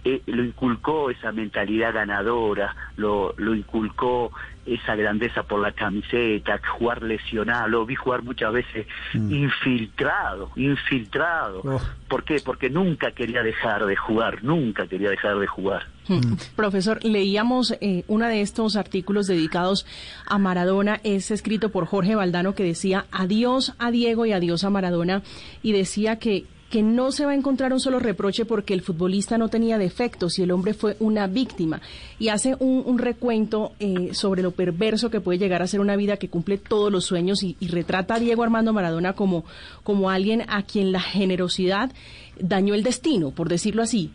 eh, 0.05 0.23
lo 0.27 0.45
inculcó 0.45 1.11
esa 1.11 1.33
mentalidad 1.33 1.93
ganadora, 1.93 2.75
lo, 2.97 3.35
lo 3.37 3.55
inculcó 3.55 4.33
esa 4.67 4.95
grandeza 4.95 5.43
por 5.43 5.61
la 5.61 5.73
camiseta, 5.73 6.61
jugar 6.79 7.03
lesionado, 7.03 7.69
lo 7.69 7.87
vi 7.87 7.95
jugar 7.95 8.23
muchas 8.23 8.53
veces 8.53 8.87
mm. 9.15 9.33
infiltrado, 9.33 10.51
infiltrado. 10.57 11.63
Oh. 11.65 11.81
¿Por 12.09 12.25
qué? 12.25 12.37
Porque 12.45 12.71
nunca 12.71 13.13
quería 13.13 13.43
dejar 13.43 13.87
de 13.87 13.97
jugar, 13.97 14.45
nunca 14.45 14.87
quería 14.87 15.11
dejar 15.11 15.39
de 15.39 15.47
jugar. 15.47 15.87
Mm. 16.09 16.15
Mm. 16.15 16.37
Profesor, 16.57 17.05
leíamos 17.05 17.73
eh, 17.81 18.05
uno 18.07 18.27
de 18.27 18.43
estos 18.43 18.77
artículos 18.77 19.27
dedicados 19.27 19.87
a 20.27 20.39
Maradona, 20.39 21.01
es 21.05 21.31
escrito 21.31 21.71
por 21.71 21.87
Jorge 21.87 22.15
Valdano 22.15 22.55
que 22.55 22.65
decía 22.65 23.07
adiós 23.11 23.75
a 23.79 23.91
Diego 23.91 24.27
y 24.27 24.33
adiós 24.33 24.65
a 24.65 24.71
Maradona 24.71 25.23
y 25.63 25.73
decía 25.73 26.19
que 26.19 26.45
que 26.71 26.83
no 26.83 27.11
se 27.11 27.27
va 27.27 27.33
a 27.33 27.35
encontrar 27.35 27.73
un 27.73 27.81
solo 27.81 27.99
reproche 27.99 28.45
porque 28.45 28.75
el 28.75 28.81
futbolista 28.81 29.37
no 29.37 29.49
tenía 29.49 29.77
defectos 29.77 30.39
y 30.39 30.45
el 30.45 30.53
hombre 30.53 30.73
fue 30.73 30.97
una 31.01 31.27
víctima. 31.27 31.81
Y 32.21 32.29
hace 32.29 32.55
un, 32.61 32.99
recuento 32.99 33.73
eh, 33.81 34.15
sobre 34.15 34.43
lo 34.43 34.53
perverso 34.53 35.11
que 35.11 35.21
puede 35.21 35.39
llegar 35.39 35.63
a 35.63 35.67
ser 35.67 35.81
una 35.81 35.97
vida 35.97 36.17
que 36.17 36.29
cumple 36.29 36.59
todos 36.59 36.93
los 36.93 37.05
sueños 37.05 37.43
y, 37.43 37.57
retrata 37.71 38.15
a 38.15 38.21
Diego 38.21 38.45
Armando 38.45 38.73
Maradona 38.73 39.15
como, 39.15 39.45
como 39.83 40.11
alguien 40.11 40.45
a 40.49 40.63
quien 40.63 40.93
la 40.93 41.01
generosidad 41.01 41.91
dañó 42.39 42.75
el 42.75 42.85
destino, 42.85 43.33
por 43.33 43.49
decirlo 43.49 43.83
así. 43.83 44.13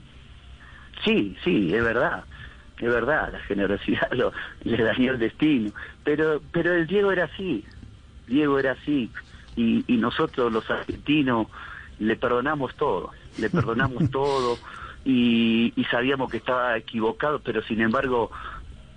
Sí, 1.03 1.35
sí, 1.43 1.73
es 1.73 1.83
verdad. 1.83 2.23
Es 2.79 2.89
verdad, 2.89 3.31
la 3.33 3.39
generosidad 3.39 4.11
lo, 4.13 4.31
le 4.63 4.81
dañó 4.81 5.11
el 5.11 5.19
destino. 5.19 5.71
Pero, 6.05 6.41
pero 6.53 6.73
el 6.73 6.87
Diego 6.87 7.11
era 7.11 7.25
así. 7.25 7.65
Diego 8.27 8.59
era 8.59 8.73
así. 8.73 9.09
Y 9.57 9.83
nosotros 9.87 10.51
los 10.51 10.69
argentinos 10.69 11.47
le 11.99 12.15
perdonamos 12.15 12.75
todo, 12.75 13.11
le 13.37 13.49
perdonamos 13.49 14.09
todo 14.11 14.57
y, 15.05 15.73
sabíamos 15.91 16.31
que 16.31 16.37
estaba 16.37 16.77
equivocado, 16.77 17.39
pero 17.39 17.61
sin 17.63 17.81
embargo 17.81 18.31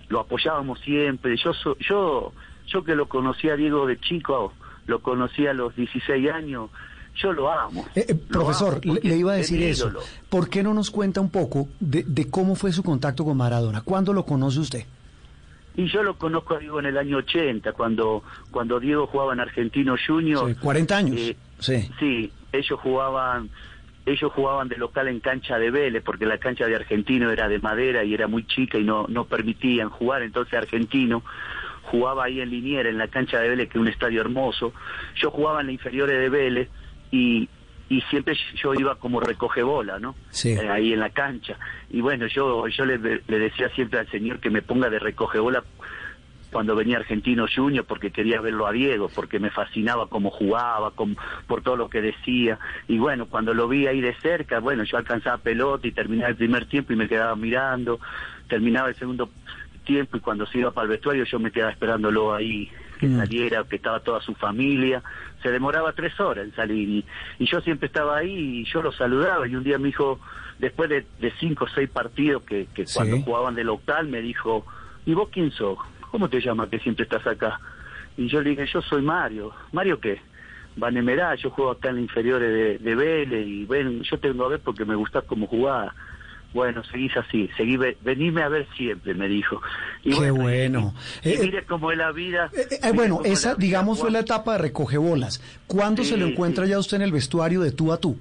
lo 0.08 0.20
apoyábamos 0.20 0.80
siempre. 0.80 1.36
Yo, 1.36 1.52
yo, 1.80 2.32
yo 2.66 2.84
que 2.84 2.94
lo 2.94 3.08
conocí 3.08 3.48
a 3.48 3.56
Diego 3.56 3.86
de 3.86 3.98
chico, 4.00 4.54
lo 4.86 5.00
conocí 5.00 5.46
a 5.46 5.52
los 5.52 5.76
16 5.76 6.30
años, 6.30 6.70
yo 7.16 7.32
lo 7.32 7.50
amo. 7.50 7.86
Eh, 7.94 8.06
eh, 8.08 8.16
Lo 8.28 8.40
profesor, 8.40 8.80
amo 8.82 8.94
le, 9.02 9.16
iba 9.16 9.32
a 9.32 9.36
decir 9.36 9.62
eso. 9.62 9.92
¿Por 10.30 10.48
qué 10.48 10.62
no 10.62 10.72
nos 10.72 10.90
cuenta 10.90 11.20
un 11.20 11.30
poco 11.30 11.68
de, 11.78 12.04
de 12.04 12.30
cómo 12.30 12.54
fue 12.54 12.72
su 12.72 12.82
contacto 12.82 13.24
con 13.24 13.36
Maradona? 13.36 13.82
¿Cuándo 13.82 14.12
lo 14.12 14.24
conoce 14.24 14.60
usted? 14.60 14.86
Y 15.78 15.86
yo 15.86 16.02
lo 16.02 16.18
conozco 16.18 16.56
a 16.56 16.58
Diego 16.58 16.80
en 16.80 16.86
el 16.86 16.98
año 16.98 17.18
80, 17.18 17.72
cuando, 17.72 18.24
cuando 18.50 18.80
Diego 18.80 19.06
jugaba 19.06 19.32
en 19.32 19.38
Argentino 19.38 19.94
Junior. 20.04 20.48
Sí, 20.48 20.56
40 20.56 20.96
años. 20.96 21.16
Eh, 21.16 21.36
sí. 21.60 21.88
Sí, 22.00 22.32
ellos 22.52 22.78
jugaban 22.80 23.50
ellos 24.06 24.32
jugaban 24.32 24.68
de 24.68 24.78
local 24.78 25.08
en 25.08 25.20
cancha 25.20 25.58
de 25.58 25.70
Vélez 25.70 26.02
porque 26.02 26.24
la 26.24 26.38
cancha 26.38 26.66
de 26.66 26.74
Argentino 26.74 27.30
era 27.30 27.46
de 27.46 27.58
madera 27.58 28.04
y 28.04 28.14
era 28.14 28.26
muy 28.26 28.46
chica 28.46 28.78
y 28.78 28.84
no 28.84 29.06
no 29.08 29.26
permitían 29.26 29.90
jugar, 29.90 30.22
entonces 30.22 30.54
Argentino 30.54 31.22
jugaba 31.88 32.24
ahí 32.24 32.40
en 32.40 32.50
Liniera, 32.50 32.88
en 32.88 32.98
la 32.98 33.08
cancha 33.08 33.40
de 33.40 33.48
Vélez, 33.48 33.68
que 33.68 33.78
es 33.78 33.82
un 33.82 33.88
estadio 33.88 34.20
hermoso. 34.20 34.72
Yo 35.16 35.30
jugaba 35.30 35.60
en 35.60 35.66
la 35.66 35.72
inferiores 35.72 36.18
de 36.20 36.28
Vélez 36.28 36.68
y, 37.10 37.48
y 37.88 38.00
siempre 38.02 38.36
yo 38.62 38.74
iba 38.74 38.96
como 38.96 39.20
recoge 39.20 39.62
bola, 39.62 39.98
¿no? 39.98 40.14
Sí. 40.30 40.50
Eh, 40.50 40.68
ahí 40.68 40.92
en 40.92 41.00
la 41.00 41.10
cancha. 41.10 41.56
Y 41.90 42.00
bueno, 42.00 42.26
yo 42.26 42.66
yo 42.68 42.84
le, 42.84 42.98
le 42.98 43.38
decía 43.38 43.68
siempre 43.70 44.00
al 44.00 44.10
señor 44.10 44.40
que 44.40 44.50
me 44.50 44.62
ponga 44.62 44.90
de 44.90 44.98
recoge 44.98 45.38
bola 45.38 45.64
cuando 46.50 46.74
venía 46.74 46.96
Argentino 46.98 47.46
Junior 47.54 47.84
porque 47.84 48.10
quería 48.10 48.40
verlo 48.40 48.66
a 48.66 48.72
Diego, 48.72 49.10
porque 49.14 49.38
me 49.38 49.50
fascinaba 49.50 50.08
cómo 50.08 50.30
jugaba, 50.30 50.90
com- 50.92 51.14
por 51.46 51.62
todo 51.62 51.76
lo 51.76 51.88
que 51.90 52.00
decía. 52.00 52.58
Y 52.88 52.98
bueno, 52.98 53.26
cuando 53.26 53.52
lo 53.54 53.68
vi 53.68 53.86
ahí 53.86 54.00
de 54.00 54.14
cerca, 54.20 54.58
bueno, 54.60 54.84
yo 54.84 54.96
alcanzaba 54.96 55.38
pelota 55.38 55.86
y 55.86 55.92
terminaba 55.92 56.30
el 56.30 56.36
primer 56.36 56.66
tiempo 56.66 56.92
y 56.92 56.96
me 56.96 57.08
quedaba 57.08 57.36
mirando, 57.36 58.00
terminaba 58.48 58.88
el 58.88 58.94
segundo 58.96 59.30
tiempo 59.84 60.16
y 60.16 60.20
cuando 60.20 60.44
se 60.46 60.58
iba 60.58 60.70
para 60.70 60.84
el 60.84 60.90
vestuario 60.90 61.24
yo 61.24 61.38
me 61.38 61.50
quedaba 61.50 61.72
esperándolo 61.72 62.34
ahí 62.34 62.70
que 62.98 63.06
Mm. 63.06 63.16
saliera, 63.18 63.64
que 63.64 63.76
estaba 63.76 64.00
toda 64.00 64.20
su 64.20 64.34
familia. 64.34 65.02
Se 65.42 65.50
demoraba 65.50 65.92
tres 65.92 66.18
horas 66.18 66.44
en 66.46 66.54
salir 66.54 66.88
y, 66.88 67.04
y 67.38 67.46
yo 67.46 67.60
siempre 67.60 67.86
estaba 67.86 68.16
ahí 68.18 68.60
y 68.60 68.64
yo 68.64 68.82
lo 68.82 68.90
saludaba 68.92 69.46
y 69.46 69.54
un 69.54 69.62
día 69.62 69.78
me 69.78 69.86
dijo, 69.86 70.18
después 70.58 70.88
de, 70.90 71.06
de 71.20 71.32
cinco 71.38 71.64
o 71.66 71.68
seis 71.68 71.88
partidos 71.90 72.42
que, 72.42 72.66
que 72.74 72.86
Sí. 72.86 72.94
cuando 72.96 73.18
jugaban 73.22 73.54
de 73.54 73.62
local, 73.64 74.08
me 74.08 74.20
dijo, 74.20 74.66
¿y 75.06 75.14
vos 75.14 75.28
quién 75.32 75.52
sos? 75.52 75.78
¿Cómo 76.10 76.28
te 76.28 76.40
llamas 76.40 76.68
que 76.68 76.78
siempre 76.80 77.04
estás 77.04 77.26
acá? 77.26 77.60
Y 78.16 78.28
yo 78.28 78.40
le 78.40 78.50
dije, 78.50 78.66
yo 78.72 78.82
soy 78.82 79.02
Mario. 79.02 79.52
¿Mario 79.72 80.00
qué? 80.00 80.20
Vanemerá, 80.76 81.34
yo 81.34 81.50
juego 81.50 81.72
acá 81.72 81.88
en 81.90 81.96
la 81.96 82.00
inferiores 82.02 82.52
de, 82.52 82.78
de 82.78 82.94
Vélez 82.94 83.46
y 83.46 83.64
ven, 83.64 84.02
yo 84.02 84.18
tengo 84.18 84.44
a 84.44 84.48
ver 84.48 84.60
porque 84.60 84.84
me 84.84 84.94
gusta 84.94 85.22
cómo 85.22 85.46
jugaba. 85.46 85.94
Bueno, 86.54 86.82
seguís 86.84 87.14
así, 87.16 87.50
seguí, 87.58 87.76
ve- 87.76 87.98
venime 88.02 88.42
a 88.42 88.48
ver 88.48 88.66
siempre, 88.76 89.12
me 89.12 89.28
dijo. 89.28 89.60
Y 90.02 90.18
Qué 90.18 90.30
bueno. 90.30 90.94
Y, 91.22 91.28
y 91.28 91.32
Eh, 91.34 91.38
mire 91.42 91.64
cómo 91.64 91.92
es 91.92 91.98
la 91.98 92.10
vida. 92.12 92.50
Eh, 92.56 92.66
eh, 92.82 92.92
bueno, 92.94 93.20
esa, 93.24 93.50
vida, 93.50 93.60
digamos, 93.60 94.00
fue 94.00 94.10
la 94.10 94.20
etapa 94.20 94.52
de 94.52 94.58
recoge 94.58 94.96
bolas. 94.96 95.42
¿Cuándo 95.66 96.04
se 96.04 96.16
lo 96.16 96.26
encuentra 96.26 96.64
sí. 96.64 96.70
ya 96.70 96.78
usted 96.78 96.96
en 96.96 97.02
el 97.02 97.12
vestuario 97.12 97.60
de 97.60 97.72
tú 97.72 97.92
a 97.92 97.98
tú? 98.00 98.18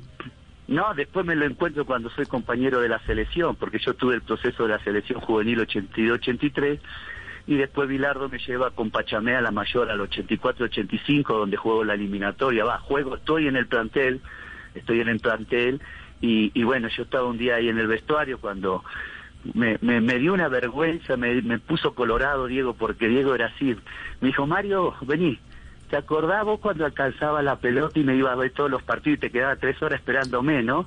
No, 0.67 0.93
después 0.93 1.25
me 1.25 1.35
lo 1.37 1.45
encuentro 1.45 1.85
cuando 1.85 2.09
soy 2.09 2.25
compañero 2.25 2.81
de 2.81 2.89
la 2.89 2.99
selección, 3.05 3.55
porque 3.55 3.79
yo 3.79 3.93
tuve 3.93 4.15
el 4.15 4.21
proceso 4.21 4.63
de 4.63 4.69
la 4.73 4.83
selección 4.83 5.21
juvenil 5.21 5.59
82-83 5.61 6.79
y 7.47 7.55
después 7.55 7.87
Bilardo 7.87 8.27
me 8.27 8.39
lleva 8.39 8.71
con 8.71 8.91
Pachamé 8.91 9.35
a 9.35 9.41
la 9.41 9.51
mayor 9.51 9.89
al 9.89 10.01
84-85 10.01 11.27
donde 11.27 11.55
juego 11.55 11.85
la 11.85 11.93
eliminatoria. 11.93 12.65
Va, 12.65 12.79
juego, 12.79 13.15
estoy 13.15 13.47
en 13.47 13.55
el 13.55 13.67
plantel, 13.67 14.19
estoy 14.75 14.99
en 14.99 15.07
el 15.07 15.21
plantel 15.21 15.81
y, 16.19 16.63
bueno, 16.63 16.89
yo 16.89 17.03
estaba 17.03 17.25
un 17.25 17.37
día 17.37 17.55
ahí 17.55 17.69
en 17.69 17.77
el 17.77 17.87
vestuario 17.87 18.39
cuando 18.39 18.83
me, 19.53 19.77
dio 20.19 20.33
una 20.33 20.49
vergüenza, 20.49 21.15
me, 21.15 21.59
puso 21.59 21.95
colorado 21.95 22.47
Diego, 22.47 22.73
porque 22.73 23.07
Diego 23.07 23.33
era 23.33 23.45
así. 23.47 23.77
Me 24.19 24.27
dijo, 24.27 24.45
Mario, 24.45 24.95
vení, 25.01 25.39
¿te 25.89 25.95
acordás 25.95 26.43
vos 26.43 26.59
cuando 26.59 26.85
alcanzaba 26.85 27.41
la 27.41 27.55
pelota 27.57 27.97
y 27.97 28.03
me 28.03 28.15
iba 28.15 28.33
a 28.33 28.35
ver 28.35 28.51
todos 28.51 28.69
los 28.69 28.83
partidos 28.83 29.17
y 29.17 29.21
te 29.21 29.31
quedaba 29.31 29.55
tres 29.55 29.81
horas 29.81 30.01
esperándome, 30.01 30.63
no? 30.63 30.85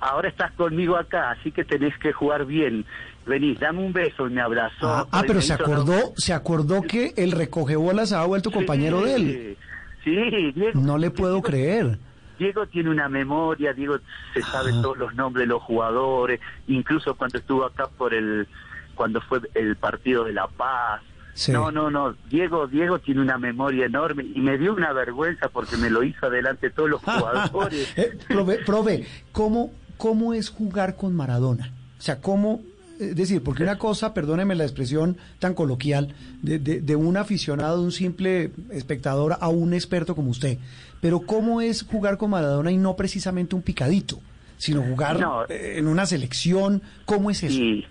Ahora 0.00 0.28
estás 0.28 0.52
conmigo 0.52 0.96
acá, 0.96 1.30
así 1.30 1.50
que 1.50 1.64
tenés 1.64 1.96
que 1.98 2.12
jugar 2.12 2.44
bien. 2.44 2.84
Vení, 3.28 3.54
dame 3.54 3.84
un 3.84 3.92
beso 3.92 4.26
y 4.26 4.30
me 4.32 4.40
abrazó. 4.40 4.88
Ah, 4.88 5.06
ah, 5.12 5.22
pero 5.26 5.40
se 5.42 5.52
acordó, 5.52 6.12
se 6.16 6.32
acordó 6.32 6.82
que 6.82 7.12
el 7.16 7.32
recoge 7.32 7.76
bolas 7.76 8.12
ha 8.12 8.24
vuelto 8.24 8.50
compañero 8.50 9.02
de 9.02 9.14
él. 9.14 9.56
Sí, 10.04 10.16
Diego. 10.54 10.80
No 10.80 10.96
le 10.98 11.10
puedo 11.10 11.34
Diego- 11.34 11.46
creer. 11.46 11.98
Diego 12.38 12.66
tiene 12.68 12.90
una 12.90 13.08
memoria, 13.08 13.72
Diego 13.72 13.98
se 14.32 14.42
sabe 14.42 14.70
Ah. 14.72 14.80
todos 14.80 14.96
los 14.96 15.14
nombres 15.14 15.42
de 15.46 15.48
los 15.52 15.62
jugadores, 15.62 16.40
incluso 16.68 17.14
cuando 17.16 17.38
estuvo 17.38 17.64
acá 17.64 17.88
por 17.98 18.14
el, 18.14 18.46
cuando 18.94 19.20
fue 19.20 19.40
el 19.54 19.76
partido 19.76 20.24
de 20.24 20.32
La 20.32 20.46
Paz. 20.46 21.02
Sí. 21.34 21.52
No, 21.52 21.70
no, 21.70 21.90
no, 21.90 22.14
Diego, 22.30 22.66
Diego 22.66 22.98
tiene 23.00 23.20
una 23.20 23.38
memoria 23.38 23.86
enorme 23.86 24.24
y 24.34 24.40
me 24.40 24.56
dio 24.56 24.72
una 24.74 24.92
vergüenza 24.92 25.48
porque 25.48 25.76
me 25.76 25.90
lo 25.90 26.02
hizo 26.02 26.26
adelante 26.26 26.70
todos 26.70 26.90
los 26.90 27.00
jugadores. 27.04 27.92
Eh, 27.96 28.16
profe, 28.28 28.58
profe, 28.64 29.06
¿cómo, 29.32 29.72
¿cómo 29.96 30.32
es 30.34 30.48
jugar 30.50 30.96
con 30.96 31.14
Maradona? 31.14 31.72
O 31.98 32.00
sea, 32.00 32.20
¿cómo...? 32.20 32.60
Es 33.00 33.14
decir, 33.16 33.42
porque 33.42 33.62
una 33.62 33.78
cosa, 33.78 34.12
perdóneme 34.14 34.54
la 34.54 34.64
expresión 34.64 35.16
tan 35.38 35.54
coloquial, 35.54 36.14
de, 36.42 36.58
de, 36.58 36.80
de 36.80 36.96
un 36.96 37.16
aficionado, 37.16 37.82
un 37.82 37.92
simple 37.92 38.50
espectador 38.72 39.36
a 39.40 39.48
un 39.48 39.72
experto 39.72 40.14
como 40.16 40.30
usted, 40.30 40.58
pero 41.00 41.20
¿cómo 41.20 41.60
es 41.60 41.84
jugar 41.84 42.16
con 42.18 42.30
Maradona 42.30 42.72
y 42.72 42.76
no 42.76 42.96
precisamente 42.96 43.54
un 43.54 43.62
picadito, 43.62 44.20
sino 44.56 44.82
jugar 44.82 45.20
No. 45.20 45.44
eh, 45.48 45.74
en 45.78 45.86
una 45.86 46.06
selección? 46.06 46.82
¿Cómo 47.04 47.30
es 47.30 47.44
eso? 47.44 47.54
Y, 47.58 47.86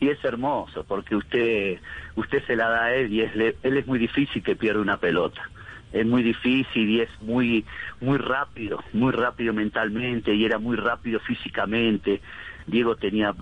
y 0.00 0.08
es 0.08 0.24
hermoso 0.24 0.84
porque 0.84 1.14
usted 1.14 1.78
usted 2.16 2.42
se 2.46 2.56
la 2.56 2.68
da 2.68 2.84
a 2.86 2.94
él 2.94 3.12
y 3.12 3.20
es, 3.20 3.30
él 3.36 3.76
es 3.76 3.86
muy 3.86 3.98
difícil 4.00 4.42
que 4.42 4.56
pierda 4.56 4.80
una 4.80 4.96
pelota. 4.98 5.40
Es 5.92 6.04
muy 6.04 6.22
difícil 6.22 6.88
y 6.90 7.00
es 7.00 7.08
muy 7.22 7.64
muy 8.00 8.18
rápido, 8.18 8.78
muy 8.92 9.12
rápido 9.12 9.54
mentalmente 9.54 10.34
y 10.34 10.44
era 10.44 10.58
muy 10.58 10.76
rápido 10.76 11.18
físicamente. 11.20 12.20
Diego 12.66 12.96
tenía 12.96 13.34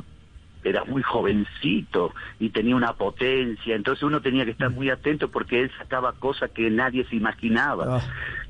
era 0.68 0.84
muy 0.84 1.02
jovencito 1.02 2.12
y 2.40 2.50
tenía 2.50 2.74
una 2.74 2.94
potencia, 2.94 3.74
entonces 3.74 4.02
uno 4.02 4.20
tenía 4.20 4.44
que 4.44 4.50
estar 4.50 4.70
muy 4.70 4.90
atento 4.90 5.30
porque 5.30 5.62
él 5.62 5.70
sacaba 5.78 6.12
cosas 6.12 6.50
que 6.50 6.70
nadie 6.70 7.04
se 7.04 7.16
imaginaba. 7.16 7.98
Ah. 7.98 8.00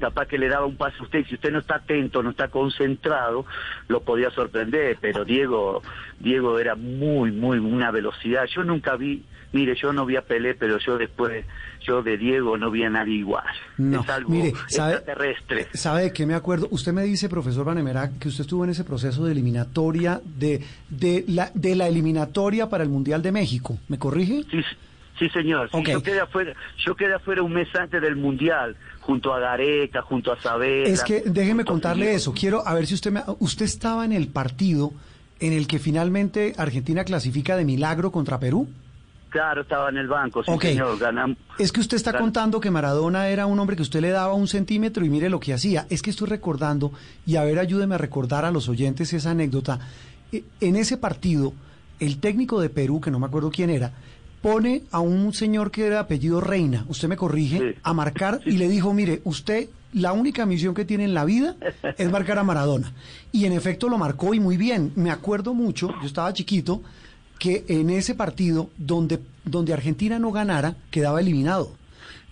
Capaz 0.01 0.27
que 0.27 0.39
le 0.39 0.49
daba 0.49 0.67
un 0.67 0.77
paso 0.77 0.97
a 1.01 1.03
usted, 1.05 1.21
y 1.21 1.25
si 1.25 1.35
usted 1.35 1.53
no 1.53 1.59
está 1.59 1.77
atento, 1.77 2.23
no 2.23 2.31
está 2.31 2.49
concentrado, 2.49 3.47
lo 3.89 4.01
podía 4.01 4.31
sorprender, 4.31 4.99
pero 5.01 5.25
Diego, 5.25 5.83
Diego 6.19 6.59
era 6.59 6.75
muy, 6.75 7.33
muy, 7.33 7.59
una 7.59 7.91
velocidad. 7.91 8.47
Yo 8.47 8.65
nunca 8.65 8.97
vi, 8.97 9.25
mire, 9.53 9.75
yo 9.75 9.93
no 9.93 10.07
vi 10.07 10.17
a 10.17 10.23
Pelé, 10.23 10.55
pero 10.55 10.79
yo 10.79 10.99
después, 10.99 11.45
yo 11.83 12.03
de 12.03 12.17
Diego 12.17 12.57
no 12.57 12.71
vi 12.71 12.85
a 12.85 12.91
nadie 12.91 13.15
igual. 13.15 13.45
No, 13.79 14.03
es 14.03 14.09
algo 14.09 14.31
mire, 14.31 14.53
¿sabe, 14.69 14.95
extraterrestre. 14.95 15.69
¿Sabe 15.75 16.03
de 16.03 16.13
qué 16.13 16.27
me 16.27 16.35
acuerdo? 16.35 16.69
Usted 16.71 16.93
me 16.93 17.03
dice, 17.03 17.29
profesor 17.29 17.65
Vanemera, 17.65 18.11
que 18.19 18.29
usted 18.29 18.43
estuvo 18.43 18.65
en 18.65 18.71
ese 18.71 18.85
proceso 18.85 19.25
de 19.25 19.33
eliminatoria, 19.33 20.21
de, 20.25 20.63
de, 20.89 21.25
la, 21.29 21.51
de 21.55 21.77
la 21.77 21.89
eliminatoria 21.89 22.69
para 22.69 22.85
el 22.85 22.91
Mundial 22.91 23.23
de 23.23 23.33
México. 23.33 23.79
¿Me 23.89 23.99
corrige? 23.99 24.43
Sí, 24.51 24.63
sí 25.19 25.29
señor. 25.31 25.71
Sí, 25.71 25.83
yo, 25.85 26.03
quedé 26.03 26.21
afuera, 26.21 26.55
yo 26.85 26.95
quedé 26.95 27.15
afuera 27.15 27.43
un 27.43 27.53
mes 27.53 27.69
antes 27.75 28.01
del 28.01 28.17
Mundial, 28.17 28.77
junto 29.01 29.33
a 29.33 29.41
Gareca, 29.41 30.03
junto 30.03 30.33
a 30.33 30.41
Sabela. 30.41 30.89
Es 30.89 31.03
que 31.03 31.23
déjeme 31.27 31.65
contarle 31.65 32.15
eso. 32.15 32.33
Quiero 32.33 32.67
a 32.67 32.75
ver 32.75 32.87
si 32.87 32.95
usted 32.95 33.13
me, 33.13 33.23
usted 33.39 33.65
estaba 33.65 34.05
en 34.05 34.13
el 34.13 34.29
partido 34.29 34.93
en 35.41 35.53
el 35.53 35.67
que 35.67 35.79
finalmente 35.79 36.55
Argentina 36.57 37.05
clasifica 37.05 37.57
de 37.57 37.65
milagro 37.65 38.11
contra 38.11 38.41
Perú. 38.41 38.69
Claro, 39.37 39.61
estaba 39.61 39.91
en 39.91 39.99
el 39.99 40.09
banco, 40.09 40.43
sí 40.43 40.51
señor. 40.71 40.99
Es 41.59 41.71
que 41.71 41.81
usted 41.81 41.99
está 41.99 42.13
Gan- 42.13 42.21
contando 42.21 42.59
que 42.59 42.71
Maradona 42.71 43.29
era 43.29 43.45
un 43.45 43.59
hombre 43.59 43.77
que 43.77 43.83
usted 43.83 44.01
le 44.01 44.09
daba 44.09 44.33
un 44.33 44.49
centímetro 44.49 45.05
y 45.05 45.11
mire 45.11 45.29
lo 45.29 45.41
que 45.41 45.53
hacía. 45.53 45.87
Es 45.91 46.01
que 46.01 46.09
estoy 46.09 46.29
recordando, 46.29 46.93
y 47.27 47.37
a 47.37 47.45
ver, 47.45 47.59
ayúdeme 47.59 47.97
a 47.97 47.99
recordar 47.99 48.47
a 48.47 48.51
los 48.51 48.67
oyentes 48.71 49.13
esa 49.13 49.33
anécdota. 49.33 49.79
Eh, 50.33 50.43
En 50.63 50.77
ese 50.77 50.97
partido, 50.97 51.53
el 52.01 52.19
técnico 52.19 52.63
de 52.63 52.71
Perú, 52.71 52.99
que 52.99 53.11
no 53.11 53.19
me 53.19 53.27
acuerdo 53.27 53.51
quién 53.51 53.69
era, 53.69 53.93
pone 54.41 54.85
a 54.91 55.01
un 55.01 55.35
señor 55.35 55.71
que 55.71 55.85
era 55.85 55.97
de 55.97 56.01
apellido 56.01 56.41
Reina, 56.41 56.87
usted 56.89 57.07
me 57.09 57.17
corrige, 57.19 57.59
Sí. 57.59 57.79
a 57.83 57.93
marcar 57.93 58.41
y 58.47 58.53
le 58.53 58.69
dijo, 58.71 58.95
mire, 58.95 59.21
usted 59.25 59.69
la 59.93 60.15
única 60.15 60.47
misión 60.47 60.73
que 60.75 60.87
tiene 60.87 61.05
en 61.05 61.13
la 61.13 61.27
vida 61.27 61.57
es 61.99 62.11
marcar 62.11 62.39
a 62.39 62.43
Maradona. 62.43 62.95
Y 63.33 63.45
en 63.45 63.53
efecto 63.53 63.89
lo 63.91 63.99
marcó 63.99 64.33
y 64.33 64.41
muy 64.41 64.57
bien. 64.57 64.93
Me 64.97 65.11
acuerdo 65.11 65.53
mucho, 65.53 65.89
yo 66.01 66.07
estaba 66.07 66.33
chiquito, 66.33 66.83
que 67.39 67.65
en 67.69 67.91
ese 67.91 68.15
partido 68.15 68.71
donde, 68.79 69.19
donde 69.45 69.73
Argentina 69.73 70.19
no 70.19 70.33
ganara, 70.33 70.77
quedaba 70.91 71.21
eliminado. 71.21 71.75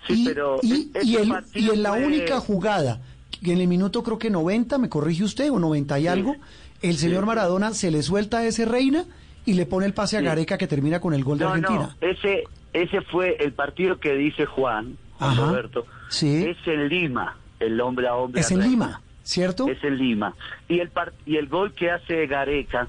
Sí, 0.07 0.23
y, 0.23 0.27
pero 0.27 0.59
y, 0.63 0.91
el- 0.95 1.45
y 1.55 1.69
en 1.71 1.83
la 1.83 1.91
fue- 1.93 2.07
única 2.07 2.41
jugada, 2.41 3.01
que 3.43 3.53
en 3.53 3.61
el 3.61 3.69
minuto 3.69 4.03
creo 4.03 4.19
que 4.19 4.31
90, 4.31 4.79
me 4.79 4.89
corrige 4.89 5.25
usted, 5.25 5.51
o 5.51 5.59
90 5.59 5.99
y 5.99 6.03
Sí. 6.03 6.09
algo, 6.09 6.37
el 6.83 6.97
señor 6.97 7.21
Sí. 7.23 7.27
Maradona 7.27 7.73
se 7.75 7.91
le 7.91 8.03
suelta 8.03 8.39
a 8.39 8.47
ese 8.47 8.65
reina 8.65 9.05
y 9.47 9.55
le 9.55 9.67
pone 9.67 9.87
el 9.87 9.93
pase 9.95 10.17
a. 10.17 10.21
Gareca 10.21 10.57
que 10.59 10.67
termina 10.67 11.01
con 11.01 11.15
el 11.15 11.25
gol 11.25 11.39
de 11.39 11.45
Argentina. 11.47 11.97
no, 12.01 12.09
ese, 12.09 12.45
ese 12.73 13.01
fue 13.03 13.37
el 13.41 13.53
partido 13.53 13.99
que 14.01 14.15
dice 14.15 14.47
Juan, 14.47 14.97
Juan 15.19 15.31
Ajá, 15.31 15.47
Roberto. 15.47 15.87
sí. 16.09 16.45
Es 16.47 16.57
en 16.67 16.89
Lima, 16.89 17.37
el 17.61 17.81
hombre 17.81 18.09
a 18.09 18.15
hombre. 18.15 18.41
Es 18.41 18.51
en 18.51 18.63
a 18.63 18.67
Lima, 18.67 18.85
Reina. 18.87 19.01
¿cierto? 19.23 19.69
Es 19.69 19.83
en 19.85 19.97
Lima. 19.99 20.35
Y 20.69 20.81
el, 20.81 20.89
par- 20.91 21.13
y 21.27 21.37
el 21.37 21.49
gol 21.49 21.73
que 21.75 21.91
hace 21.91 22.27
Gareca 22.27 22.89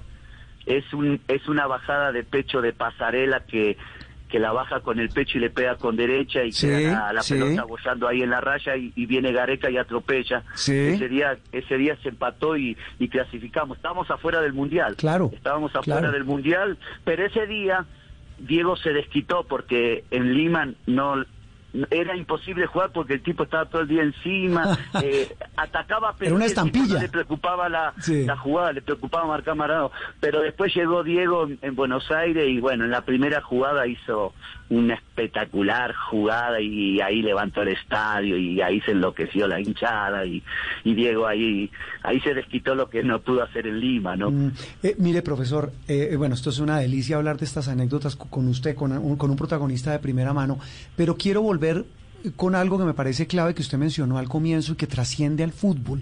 es, 0.65 0.93
un, 0.93 1.19
es 1.27 1.47
una 1.47 1.67
bajada 1.67 2.11
de 2.11 2.23
pecho 2.23 2.61
de 2.61 2.73
pasarela 2.73 3.41
que, 3.41 3.77
que 4.29 4.39
la 4.39 4.51
baja 4.51 4.79
con 4.81 4.99
el 4.99 5.09
pecho 5.09 5.37
y 5.37 5.41
le 5.41 5.49
pega 5.49 5.75
con 5.77 5.95
derecha 5.95 6.43
y 6.43 6.51
Sí, 6.51 6.67
queda 6.67 7.07
la, 7.07 7.13
la 7.13 7.21
sí. 7.23 7.35
pelota 7.35 7.63
bollando 7.63 8.07
ahí 8.07 8.21
en 8.21 8.29
la 8.31 8.41
raya 8.41 8.75
y, 8.75 8.91
y 8.95 9.05
viene 9.05 9.31
Gareca 9.31 9.69
y 9.69 9.77
atropella. 9.77 10.43
Sí. 10.55 10.73
Ese 10.75 11.07
día 11.07 11.37
ese 11.51 11.77
día 11.77 11.95
se 12.03 12.09
empató 12.09 12.57
y, 12.57 12.75
y 12.99 13.07
clasificamos. 13.07 13.77
Estábamos 13.77 14.09
afuera 14.09 14.41
del 14.41 14.53
Mundial. 14.53 14.95
Claro, 14.95 15.29
Estábamos 15.33 15.75
afuera 15.75 15.99
claro. 16.01 16.13
del 16.13 16.25
Mundial, 16.25 16.77
pero 17.03 17.25
ese 17.25 17.45
día 17.47 17.85
Diego 18.39 18.75
se 18.75 18.91
desquitó 18.91 19.45
porque 19.47 20.03
en 20.11 20.33
Lima 20.33 20.73
no 20.87 21.23
era 21.89 22.15
imposible 22.15 22.65
jugar 22.67 22.91
porque 22.93 23.13
el 23.15 23.21
tipo 23.23 23.43
estaba 23.43 23.65
todo 23.65 23.81
el 23.81 23.87
día 23.87 24.03
encima, 24.03 24.77
eh, 25.03 25.35
atacaba 25.57 26.15
pero 26.17 26.35
una 26.35 26.45
estampilla. 26.45 26.95
no 26.95 27.01
le 27.01 27.09
preocupaba 27.09 27.69
la, 27.69 27.93
Sí. 27.99 28.25
la 28.25 28.37
jugada, 28.37 28.73
le 28.73 28.81
preocupaba 28.81 29.25
marcar 29.25 29.55
Maradona. 29.55 29.93
Pero 30.19 30.41
después 30.41 30.73
llegó 30.75 31.03
Diego 31.03 31.45
en, 31.45 31.59
en 31.61 31.75
Buenos 31.75 32.09
Aires 32.11 32.45
y 32.47 32.59
bueno, 32.59 32.85
en 32.85 32.91
la 32.91 33.01
primera 33.01 33.41
jugada 33.41 33.87
hizo 33.87 34.33
una 34.69 34.95
espectacular 34.95 35.93
jugada 35.93 36.59
y 36.59 36.99
ahí 36.99 37.21
levantó 37.21 37.61
el 37.61 37.67
estadio 37.69 38.35
y 38.37 38.61
ahí 38.61 38.81
se 38.81 38.91
enloqueció 38.91 39.47
la 39.47 39.59
hinchada 39.59 40.25
y, 40.25 40.41
Diego 40.83 41.27
ahí 41.27 41.69
ahí 42.03 42.19
se 42.21 42.33
desquitó 42.33 42.73
lo 42.73 42.89
que 42.89 43.03
no 43.03 43.19
pudo 43.21 43.43
hacer 43.43 43.67
en 43.67 43.79
Lima, 43.79 44.15
¿no? 44.15 44.31
Mm, 44.31 44.51
eh, 44.83 44.95
mire, 44.97 45.21
profesor, 45.21 45.71
eh, 45.87 46.09
eh, 46.11 46.15
bueno, 46.15 46.33
esto 46.35 46.49
es 46.49 46.59
una 46.59 46.79
delicia 46.79 47.17
hablar 47.17 47.37
de 47.37 47.45
estas 47.45 47.67
anécdotas 47.67 48.15
co- 48.15 48.27
con 48.29 48.47
usted, 48.47 48.75
con 48.75 48.91
un, 48.91 49.15
con 49.17 49.29
un 49.29 49.35
protagonista 49.37 49.91
de 49.91 49.99
primera 49.99 50.33
mano, 50.33 50.57
pero 50.95 51.15
quiero 51.15 51.41
volver 51.41 51.85
con 52.35 52.55
algo 52.55 52.79
que 52.79 52.85
me 52.85 52.93
parece 52.95 53.27
clave 53.27 53.53
que 53.53 53.61
usted 53.61 53.77
mencionó 53.77 54.17
al 54.17 54.27
comienzo 54.29 54.73
y 54.73 54.75
que 54.77 54.87
trasciende 54.87 55.43
al 55.43 55.51
fútbol. 55.51 56.01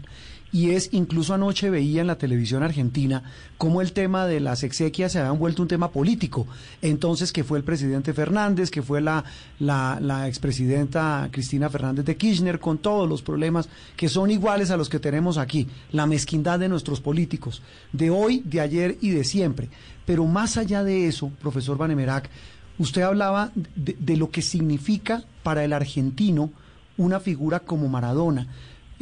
Y 0.53 0.69
es, 0.69 0.89
incluso 0.91 1.33
anoche 1.33 1.72
veía 1.72 2.01
en 2.01 2.07
la 2.07 2.19
televisión 2.19 2.62
argentina 2.62 3.24
cómo 3.57 3.81
el 3.81 3.91
tema 3.91 4.27
de 4.27 4.39
las 4.39 4.62
exequias 4.62 5.12
se 5.12 5.17
había 5.17 5.31
vuelto 5.31 5.63
un 5.63 5.67
tema 5.67 5.91
político. 5.91 6.45
Entonces, 6.83 7.33
que 7.33 7.43
fue 7.43 7.57
el 7.57 7.63
presidente 7.63 8.13
Fernández, 8.13 8.69
que 8.69 8.83
fue 8.83 9.01
la, 9.01 9.24
la, 9.60 10.27
expresidenta 10.27 11.27
Cristina 11.31 11.72
Fernández 11.72 12.05
de 12.05 12.15
Kirchner, 12.17 12.60
con 12.60 12.77
todos 12.77 13.10
los 13.10 13.24
problemas 13.24 13.67
que 13.98 14.07
son 14.10 14.29
iguales 14.29 14.69
a 14.69 14.77
los 14.77 14.89
que 14.89 15.00
tenemos 15.00 15.39
aquí. 15.39 15.67
La 15.91 16.05
mezquindad 16.05 16.60
de 16.60 16.69
nuestros 16.69 17.01
políticos, 17.01 17.63
de 17.91 18.12
hoy, 18.12 18.43
de 18.45 18.62
ayer 18.62 18.98
y 19.01 19.10
de 19.10 19.24
siempre. 19.24 19.69
Pero 20.05 20.25
más 20.25 20.57
allá 20.57 20.83
de 20.83 21.07
eso, 21.07 21.31
profesor 21.41 21.79
Vanemerac, 21.79 22.29
usted 22.77 23.01
hablaba 23.01 23.51
de 23.55 24.17
lo 24.17 24.29
que 24.29 24.43
significa 24.43 25.24
para 25.41 25.63
el 25.63 25.74
argentino 25.74 26.51
una 26.98 27.19
figura 27.19 27.60
como 27.60 27.88
Maradona. 27.88 28.48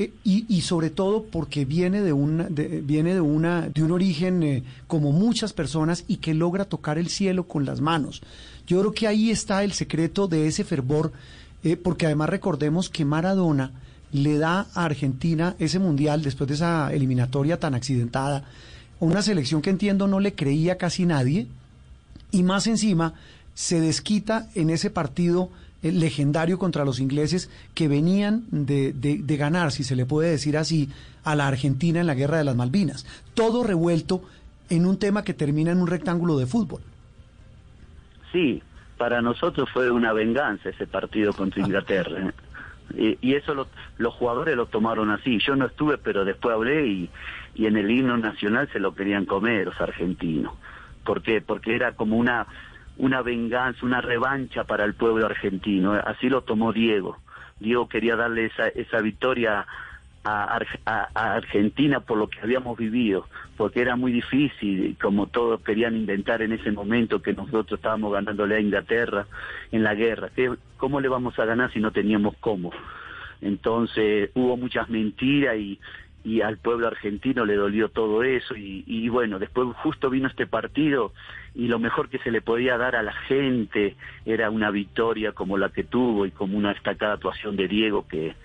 Eh, 0.02 0.12
y, 0.24 0.62
sobre 0.62 0.90
todo 0.90 1.26
porque 1.26 1.64
viene 1.64 2.02
de 2.02 2.12
de, 2.50 2.82
viene 2.82 3.14
de 3.14 3.22
una 3.22 3.70
de 3.70 3.84
un 3.84 3.92
origen 3.92 4.42
eh, 4.42 4.64
como 4.88 5.12
muchas 5.12 5.54
personas 5.54 6.06
y 6.08 6.18
que 6.18 6.34
logra 6.34 6.66
tocar 6.66 6.98
el 6.98 7.08
cielo 7.08 7.44
con 7.48 7.66
las 7.66 7.82
manos. 7.82 8.24
Yo 8.66 8.80
creo 8.80 8.94
que 8.94 9.08
ahí 9.08 9.30
está 9.30 9.64
el 9.64 9.74
secreto 9.74 10.28
de 10.28 10.48
ese 10.48 10.64
fervor, 10.64 11.12
eh, 11.64 11.78
porque 11.78 12.08
además 12.08 12.30
recordemos 12.30 12.90
que 12.90 13.06
Maradona 13.06 13.74
le 14.12 14.40
da 14.40 14.68
a 14.74 14.86
Argentina 14.86 15.56
ese 15.60 15.78
mundial 15.78 16.24
después 16.24 16.48
de 16.48 16.56
esa 16.56 16.92
eliminatoria 16.92 17.60
tan 17.60 17.76
accidentada, 17.76 18.44
una 19.00 19.22
selección 19.22 19.62
que 19.62 19.70
entiendo 19.70 20.08
no 20.08 20.20
le 20.20 20.34
creía 20.34 20.78
casi 20.78 21.06
nadie 21.06 21.48
y 22.32 22.42
más 22.42 22.66
encima 22.66 23.14
se 23.54 23.80
desquita 23.82 24.50
en 24.56 24.72
ese 24.72 24.90
partido 24.90 25.50
legendario 25.82 26.60
contra 26.60 26.86
los 26.86 27.00
ingleses 27.00 27.50
que 27.74 27.88
venían 27.88 28.44
de, 28.52 28.94
de- 28.94 29.18
de 29.24 29.38
ganar, 29.38 29.72
si 29.72 29.84
se 29.84 29.96
le 29.96 30.06
puede 30.06 30.30
decir 30.32 30.58
así, 30.58 30.90
a 31.24 31.36
la 31.36 31.48
Argentina 31.48 32.00
en 32.00 32.08
la 32.08 32.14
guerra 32.16 32.38
de 32.38 32.44
las 32.44 32.56
Malvinas. 32.56 33.06
Todo 33.34 33.64
revuelto 33.64 34.22
en 34.70 34.86
un 34.86 34.98
tema 35.00 35.24
que 35.24 35.34
termina 35.34 35.72
en 35.72 35.80
un 35.80 35.88
rectángulo 35.88 36.38
de 36.38 36.46
fútbol. 36.46 36.82
Sí, 38.32 38.62
para 38.98 39.22
nosotros 39.22 39.70
fue 39.74 39.92
una 39.92 40.14
venganza 40.14 40.70
ese 40.70 40.88
partido 40.88 41.34
contra 41.34 41.62
Inglaterra. 41.66 42.30
¿eh? 42.96 43.18
Y, 43.22 43.30
y 43.32 43.36
eso 43.36 43.54
lo- 43.54 43.68
los 43.98 44.14
jugadores 44.14 44.56
lo 44.56 44.68
tomaron 44.68 45.10
así. 45.10 45.40
Yo 45.46 45.56
no 45.56 45.66
estuve, 45.66 45.98
pero 45.98 46.26
después 46.26 46.54
hablé 46.54 46.88
y, 46.88 47.10
y 47.56 47.66
en 47.66 47.78
el 47.78 47.90
himno 47.90 48.18
nacional 48.18 48.70
se 48.72 48.80
lo 48.80 48.94
querían 48.96 49.26
comer 49.26 49.66
los 49.66 49.80
argentinos. 49.82 50.54
¿Por 51.04 51.22
qué? 51.22 51.42
Porque 51.42 51.76
era 51.76 51.94
como 51.96 52.18
una, 52.18 52.46
una 52.98 53.22
venganza, 53.22 53.86
una 53.86 54.02
revancha 54.02 54.64
para 54.66 54.84
el 54.86 54.94
pueblo 54.94 55.26
argentino. 55.26 55.94
Así 55.94 56.30
lo 56.30 56.42
tomó 56.42 56.72
Diego. 56.74 57.18
Diego 57.60 57.88
quería 57.88 58.16
darle 58.16 58.46
esa, 58.46 58.68
esa 58.70 59.02
victoria 59.02 59.66
a, 60.24 60.60
a- 60.86 61.36
Argentina 61.36 62.00
por 62.02 62.18
lo 62.18 62.28
que 62.28 62.40
habíamos 62.42 62.78
vivido, 62.78 63.28
porque 63.58 63.82
era 63.82 63.96
muy 63.96 64.12
difícil, 64.12 64.96
como 65.02 65.28
todos 65.28 65.62
querían 65.62 65.96
inventar 65.96 66.42
en 66.44 66.52
ese 66.52 66.72
momento 66.72 67.22
que 67.22 67.34
nosotros 67.34 67.80
estábamos 67.80 68.14
ganándole 68.14 68.56
a 68.56 68.60
Inglaterra 68.60 69.26
en 69.72 69.84
la 69.84 69.96
guerra. 69.96 70.30
¿Qué- 70.36 70.56
¿Cómo 70.78 71.00
le 71.02 71.08
vamos 71.08 71.38
a 71.40 71.46
ganar 71.46 71.72
si 71.74 71.80
no 71.80 71.92
teníamos 71.92 72.36
cómo? 72.40 72.72
Entonces 73.42 74.30
hubo 74.36 74.58
muchas 74.58 74.90
mentiras 74.90 75.56
y, 75.58 75.80
y 76.24 76.42
al 76.42 76.58
pueblo 76.58 76.88
argentino 76.88 77.46
le 77.46 77.56
dolió 77.56 77.90
todo 77.90 78.22
eso 78.24 78.56
y 78.56 79.10
bueno, 79.10 79.40
después 79.40 79.68
justo 79.78 80.10
vino 80.10 80.28
este 80.28 80.46
partido 80.46 81.14
y 81.54 81.68
lo 81.68 81.80
mejor 81.80 82.10
que 82.10 82.20
se 82.20 82.32
le 82.32 82.42
podía 82.42 82.78
dar 82.78 82.96
a 82.96 83.04
la 83.04 83.14
gente 83.14 83.96
era 84.26 84.50
una 84.50 84.72
victoria 84.72 85.34
como 85.34 85.58
la 85.58 85.70
que 85.70 85.84
tuvo 85.84 86.26
y 86.26 86.32
como 86.32 86.58
una 86.58 86.74
destacada 86.74 87.14
actuación 87.14 87.56
de 87.56 87.68
Diego 87.68 88.08
que, 88.08 88.36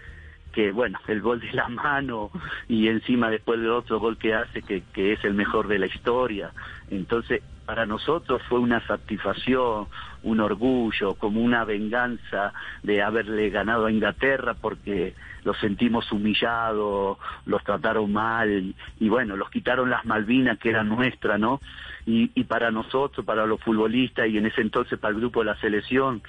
que 0.52 0.72
bueno, 0.72 0.98
el 1.06 1.20
gol 1.20 1.40
de 1.40 1.52
la 1.52 1.68
mano 1.70 2.30
y 2.68 2.88
encima 2.88 3.30
después 3.30 3.60
del 3.60 3.70
otro 3.70 4.00
gol 4.00 4.18
que 4.18 4.34
hace 4.34 4.62
que, 4.62 4.82
que 4.92 5.12
es 5.12 5.24
el 5.24 5.34
mejor 5.34 5.68
de 5.68 5.78
la 5.78 5.86
historia. 5.86 6.50
Entonces, 6.90 7.42
para 7.64 7.84
nosotros 7.84 8.42
fue 8.48 8.60
una 8.60 8.84
satisfacción, 8.86 9.86
un 10.22 10.40
orgullo, 10.40 11.14
como 11.14 11.40
una 11.40 11.64
venganza 11.64 12.52
de 12.82 13.02
haberle 13.02 13.50
ganado 13.50 13.86
a 13.86 13.92
Inglaterra 13.92 14.54
porque 14.54 15.14
los 15.46 15.56
sentimos 15.59 16.11
humillados, 16.11 17.18
los 17.46 17.62
trataron 17.62 18.12
mal 18.12 18.74
y 18.98 19.09
bueno, 19.09 19.37
los 19.37 19.48
quitaron 19.48 19.88
las 19.88 20.04
Malvinas 20.04 20.59
que 20.59 20.70
eran 20.70 20.88
nuestras, 20.88 21.38
¿no? 21.38 21.61
Y, 22.04 22.32
y 22.35 22.44
para 22.44 22.72
nosotros, 22.72 23.24
para 23.24 23.46
los 23.46 23.61
futbolistas 23.61 24.28
y 24.28 24.38
en 24.38 24.46
ese 24.46 24.61
entonces 24.61 24.98
para 24.98 25.14
el 25.14 25.20
grupo 25.20 25.40
de 25.40 25.46
la 25.46 25.56
selección, 25.61 26.20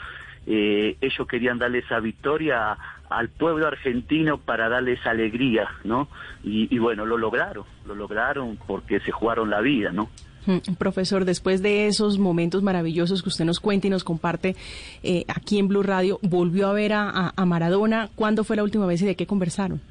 eh, 0.45 0.97
ellos 1.01 1.27
querían 1.27 1.57
darle 1.57 1.79
esa 1.79 1.99
victoria 1.99 2.77
al 3.09 3.29
pueblo 3.29 3.65
argentino 3.65 4.37
para 4.37 4.69
darle 4.69 4.93
esa 4.93 5.09
alegría, 5.09 5.67
¿no? 5.83 6.07
Y, 6.43 6.73
y 6.73 6.77
bueno, 6.77 7.03
lo 7.03 7.17
lograron, 7.17 7.65
lo 7.87 7.95
lograron 7.95 8.55
porque 8.67 8.99
se 8.99 9.11
jugaron 9.11 9.49
la 9.49 9.61
vida, 9.61 9.91
¿no? 9.91 10.11
Mm, 10.47 10.73
Profesor, 10.79 11.25
después 11.25 11.61
de 11.61 11.87
esos 11.87 12.17
momentos 12.17 12.63
maravillosos 12.63 13.21
que 13.21 13.29
usted 13.29 13.45
nos 13.45 13.59
cuenta 13.59 13.87
y 13.87 13.89
nos 13.91 14.03
comparte 14.03 14.55
eh, 15.03 15.25
aquí 15.27 15.59
en 15.59 15.67
Blue 15.67 15.83
Radio, 15.83 16.19
¿volvió 16.23 16.67
a 16.69 16.73
ver 16.73 16.93
a, 16.93 17.09
a- 17.09 17.33
a 17.35 17.45
Maradona? 17.45 18.09
¿Cuándo 18.15 18.43
fue 18.43 18.55
la 18.55 18.63
última 18.63 18.85
vez 18.87 19.01
y 19.01 19.05
de 19.05 19.15
qué 19.15 19.27
conversaron? 19.27 19.81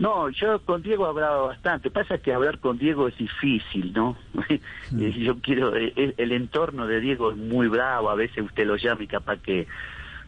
No, 0.00 0.28
yo 0.30 0.60
con 0.64 0.80
Diego 0.82 1.06
he 1.06 1.08
hablado 1.08 1.46
bastante. 1.46 1.90
Pasa 1.90 2.18
que 2.18 2.32
hablar 2.32 2.58
con 2.60 2.78
Diego 2.78 3.08
es 3.08 3.16
difícil, 3.18 3.92
¿no? 3.92 4.16
Yo 4.92 5.40
quiero, 5.40 5.74
eh, 5.74 5.92
eh, 5.96 6.14
el 6.18 6.30
entorno 6.30 6.86
de 6.86 7.00
Diego 7.00 7.32
es 7.32 7.36
muy 7.36 7.66
bravo. 7.66 8.08
A 8.08 8.14
veces 8.14 8.44
usted 8.44 8.64
lo 8.64 8.76
llama 8.76 9.02
y 9.02 9.08
capaz 9.08 9.38
que, 9.40 9.66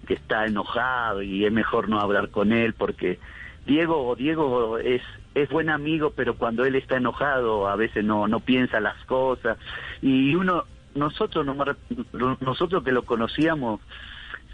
que 0.09 0.15
está 0.15 0.45
enojado 0.47 1.23
y 1.23 1.45
es 1.45 1.53
mejor 1.53 1.89
no 1.89 2.01
hablar 2.01 2.31
con 2.31 2.51
él 2.53 2.73
porque 2.75 3.21
Diego, 3.65 4.17
Diego 4.17 4.79
es 4.79 5.03
es 5.35 5.49
buen 5.49 5.71
amigo, 5.71 6.13
pero 6.17 6.35
cuando 6.37 6.65
él 6.65 6.75
está 6.75 6.97
enojado 6.97 7.69
a 7.69 7.77
veces 7.77 8.05
no 8.05 8.27
no 8.29 8.41
piensa 8.41 8.81
las 8.81 8.97
cosas 9.05 9.59
y 10.03 10.35
uno 10.35 10.65
nosotros 10.95 11.47
no- 11.47 12.37
nosotros 12.41 12.83
que 12.83 12.93
lo 12.93 13.03
conocíamos 13.05 13.81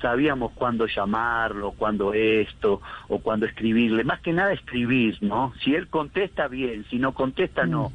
sabíamos 0.02 0.52
cuándo 0.52 0.86
llamarlo, 0.86 1.72
cuándo 1.72 2.12
esto, 2.12 2.82
o 3.08 3.18
cuándo 3.20 3.46
escribirle. 3.46 4.04
Más 4.04 4.20
que 4.20 4.32
nada 4.34 4.52
escribir, 4.52 5.16
¿no? 5.22 5.54
Si 5.64 5.74
él 5.74 5.88
contesta, 5.88 6.48
bien, 6.48 6.84
si 6.90 6.98
no 6.98 7.14
contesta, 7.14 7.64
no. 7.66 7.92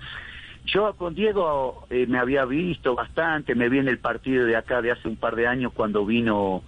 Yo 0.65 0.95
con 0.95 1.13
Diego 1.13 1.85
eh, 1.91 2.07
me 2.07 2.17
había 2.17 2.45
visto 2.45 2.95
bastante, 2.95 3.53
me 3.53 3.69
vi 3.69 3.77
en 3.77 3.87
el 3.87 3.99
partido 3.99 4.45
de 4.45 4.55
acá 4.55 4.81
de 4.81 4.91
hace 4.91 5.07
un 5.07 5.15
par 5.15 5.35
de 5.35 5.45
años 5.45 5.73
cuando 5.73 6.03
vino, 6.03 6.63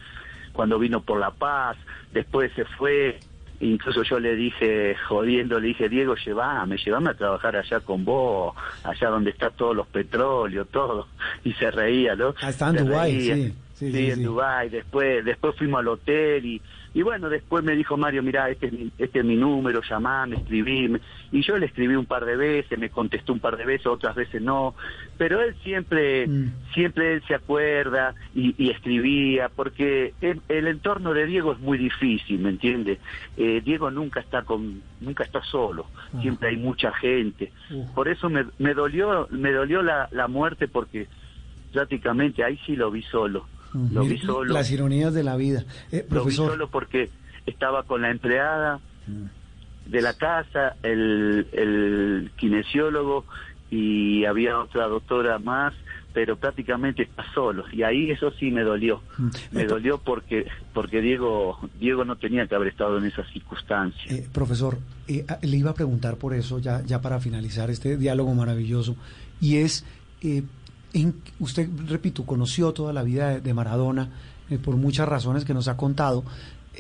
cuando 0.52 0.78
vino 0.78 1.02
por 1.02 1.20
La 1.20 1.32
Paz, 1.32 1.78
después 2.12 2.52
se 2.54 2.66
fue, 2.66 3.20
incluso 3.64 4.04
yo 4.04 4.20
le 4.20 4.36
dije, 4.36 4.96
jodiendo, 5.08 5.60
le 5.60 5.68
dije, 5.70 5.90
Diego, 5.90 6.16
llévame, 6.16 6.78
llévame 6.78 7.12
a 7.12 7.14
trabajar 7.14 7.56
allá 7.56 7.80
con 7.80 8.04
vos, 8.04 8.56
allá 8.84 9.10
donde 9.10 9.32
está 9.32 9.50
todos 9.50 9.76
los 9.76 9.88
petróleos, 9.88 10.68
todo, 10.70 11.08
y 11.44 11.54
se 11.54 11.72
reía, 11.72 12.16
¿no? 12.16 12.34
Ah, 12.42 12.50
estaba 12.50 12.72
en 12.78 12.86
Dubái, 12.86 13.22
sí, 13.22 13.34
sí, 13.34 13.54
Sí, 13.74 13.92
sí, 13.92 14.12
en 14.12 14.16
sí. 14.18 14.24
Dubái, 14.24 14.70
después, 14.70 15.26
después 15.26 15.56
fuimos 15.58 15.80
al 15.80 15.88
hotel 15.88 16.46
y, 16.46 16.62
y 16.94 17.02
bueno, 17.02 17.28
después 17.30 17.64
me 17.64 17.76
dijo 17.76 17.98
Mario, 17.98 18.22
mira, 18.22 18.50
este 18.50 18.68
es 18.68 18.74
mi, 18.74 18.92
este 18.98 19.20
es 19.20 19.26
mi 19.26 19.36
número, 19.36 19.82
llamame, 19.82 20.36
escribime. 20.36 21.00
Y 21.32 21.42
yo 21.42 21.58
le 21.58 21.66
escribí 21.66 21.96
un 21.96 22.06
par 22.06 22.24
de 22.26 22.36
veces, 22.36 22.78
me 22.78 22.90
contestó 22.90 23.34
un 23.34 23.40
par 23.40 23.58
de 23.58 23.66
veces, 23.66 23.88
otras 23.88 24.16
veces 24.16 24.42
no. 24.42 24.76
Pero 25.18 25.42
él 25.42 25.56
siempre, 25.64 26.28
Mm. 26.28 26.52
siempre 26.74 27.14
él 27.14 27.24
se 27.28 27.34
acuerda 27.36 28.14
y, 28.36 28.54
y 28.64 28.70
escribía, 28.70 29.50
porque 29.50 30.14
el, 30.22 30.42
el 30.48 30.68
entorno 30.68 31.14
de 31.14 31.26
Diego 31.26 31.54
es 31.54 31.60
muy 31.60 31.78
difícil, 31.78 32.40
¿me 32.40 32.50
entiende? 32.50 33.00
Eh, 33.38 33.62
Diego 33.66 33.90
nunca 33.90 34.20
está 34.20 34.44
con, 34.44 34.82
nunca 35.02 35.24
está 35.24 35.42
solo, 35.44 35.88
Ah. 36.14 36.22
siempre 36.22 36.50
hay 36.50 36.58
mucha 36.58 36.92
gente. 36.94 37.52
Por 37.96 38.08
eso 38.08 38.30
me, 38.30 38.46
me 38.60 38.74
dolió, 38.76 39.28
me 39.32 39.52
dolió 39.52 39.82
la, 39.82 40.08
la 40.12 40.28
muerte 40.28 40.68
porque 40.68 41.08
prácticamente 41.72 42.44
ahí 42.44 42.60
sí 42.66 42.76
lo 42.76 42.92
vi 42.92 43.02
solo 43.04 43.48
Lo 43.74 44.04
vi 44.04 44.18
solo. 44.20 44.54
Las 44.54 44.72
ironías 44.72 45.14
de 45.14 45.24
la 45.24 45.36
vida. 45.36 45.66
Eh, 45.92 46.06
profesor. 46.08 46.46
Lo 46.46 46.52
vi 46.52 46.56
solo 46.58 46.70
porque 46.70 47.10
estaba 47.46 47.84
con 47.84 48.02
la 48.02 48.12
empleada 48.12 48.80
de 49.86 50.02
la 50.02 50.14
casa, 50.14 50.76
el, 50.84 51.48
el 51.52 52.32
kinesiólogo 52.38 53.26
y 53.70 54.26
había 54.26 54.60
otra 54.60 54.88
doctora 54.88 55.40
más 55.40 55.74
pero 56.14 56.38
prácticamente 56.38 57.04
está 57.04 57.26
solo 57.34 57.66
y 57.72 57.82
ahí 57.82 58.12
eso 58.12 58.32
sí 58.40 58.52
me 58.52 58.62
dolió 58.62 59.02
mm. 59.18 59.30
me 59.52 59.66
dolió 59.66 59.98
porque 59.98 60.46
porque 60.74 61.02
Diego 61.02 61.58
Diego 61.80 62.06
no 62.06 62.16
tenía 62.16 62.46
que 62.46 62.54
haber 62.54 62.68
estado 62.68 63.00
en 63.00 63.06
esas 63.06 63.28
circunstancias 63.32 64.14
eh, 64.14 64.28
profesor 64.32 64.78
eh, 65.08 65.26
le 65.42 65.58
iba 65.58 65.72
a 65.72 65.74
preguntar 65.74 66.18
por 66.18 66.36
eso 66.36 66.60
ya 66.60 66.84
ya 66.84 67.02
para 67.02 67.20
finalizar 67.20 67.72
este 67.72 67.98
diálogo 67.98 68.34
maravilloso 68.36 68.96
y 69.42 69.58
es 69.58 69.86
eh, 70.22 70.44
en, 70.94 71.16
usted 71.40 71.68
repito 71.88 72.26
conoció 72.26 72.72
toda 72.72 72.94
la 72.94 73.04
vida 73.04 73.40
de 73.40 73.54
Maradona 73.54 74.10
por 74.64 74.76
muchas 74.76 75.08
razones 75.08 75.46
que 75.46 75.54
nos 75.54 75.68
ha 75.68 75.78
contado 75.78 76.24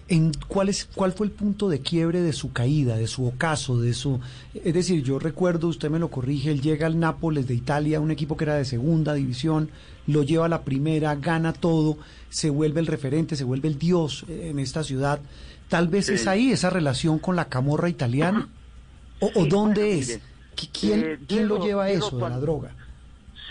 en 0.07 0.31
cuál 0.47 0.69
es 0.69 0.89
cuál 0.93 1.11
fue 1.11 1.27
el 1.27 1.31
punto 1.31 1.69
de 1.69 1.79
quiebre 1.79 2.21
de 2.21 2.33
su 2.33 2.51
caída, 2.51 2.97
de 2.97 3.07
su 3.07 3.25
ocaso, 3.25 3.79
de 3.79 3.93
su 3.93 4.19
es 4.53 4.73
decir, 4.73 5.03
yo 5.03 5.19
recuerdo, 5.19 5.67
usted 5.67 5.89
me 5.89 5.99
lo 5.99 6.09
corrige, 6.09 6.51
él 6.51 6.61
llega 6.61 6.87
al 6.87 6.99
Nápoles 6.99 7.47
de 7.47 7.53
Italia, 7.53 7.99
un 7.99 8.11
equipo 8.11 8.35
que 8.35 8.45
era 8.45 8.55
de 8.55 8.65
segunda 8.65 9.13
división, 9.13 9.69
lo 10.07 10.23
lleva 10.23 10.47
a 10.47 10.49
la 10.49 10.63
primera, 10.63 11.15
gana 11.15 11.53
todo, 11.53 11.97
se 12.29 12.49
vuelve 12.49 12.79
el 12.79 12.87
referente, 12.87 13.35
se 13.35 13.43
vuelve 13.43 13.67
el 13.67 13.77
dios 13.77 14.25
en 14.27 14.59
esta 14.59 14.83
ciudad. 14.83 15.19
Tal 15.69 15.87
vez 15.87 16.09
es 16.09 16.27
ahí 16.27 16.51
esa 16.51 16.69
relación 16.69 17.19
con 17.19 17.35
la 17.35 17.45
camorra 17.45 17.89
italiana 17.89 18.49
o, 19.19 19.45
dónde 19.45 19.99
es? 19.99 20.19
¿Quién, 20.71 21.03
eh, 21.03 21.19
¿quién 21.27 21.47
lo 21.47 21.63
lleva 21.63 21.85
a 21.85 21.89
eso 21.89 22.17
de 22.17 22.29
la 22.29 22.39
droga? 22.39 22.75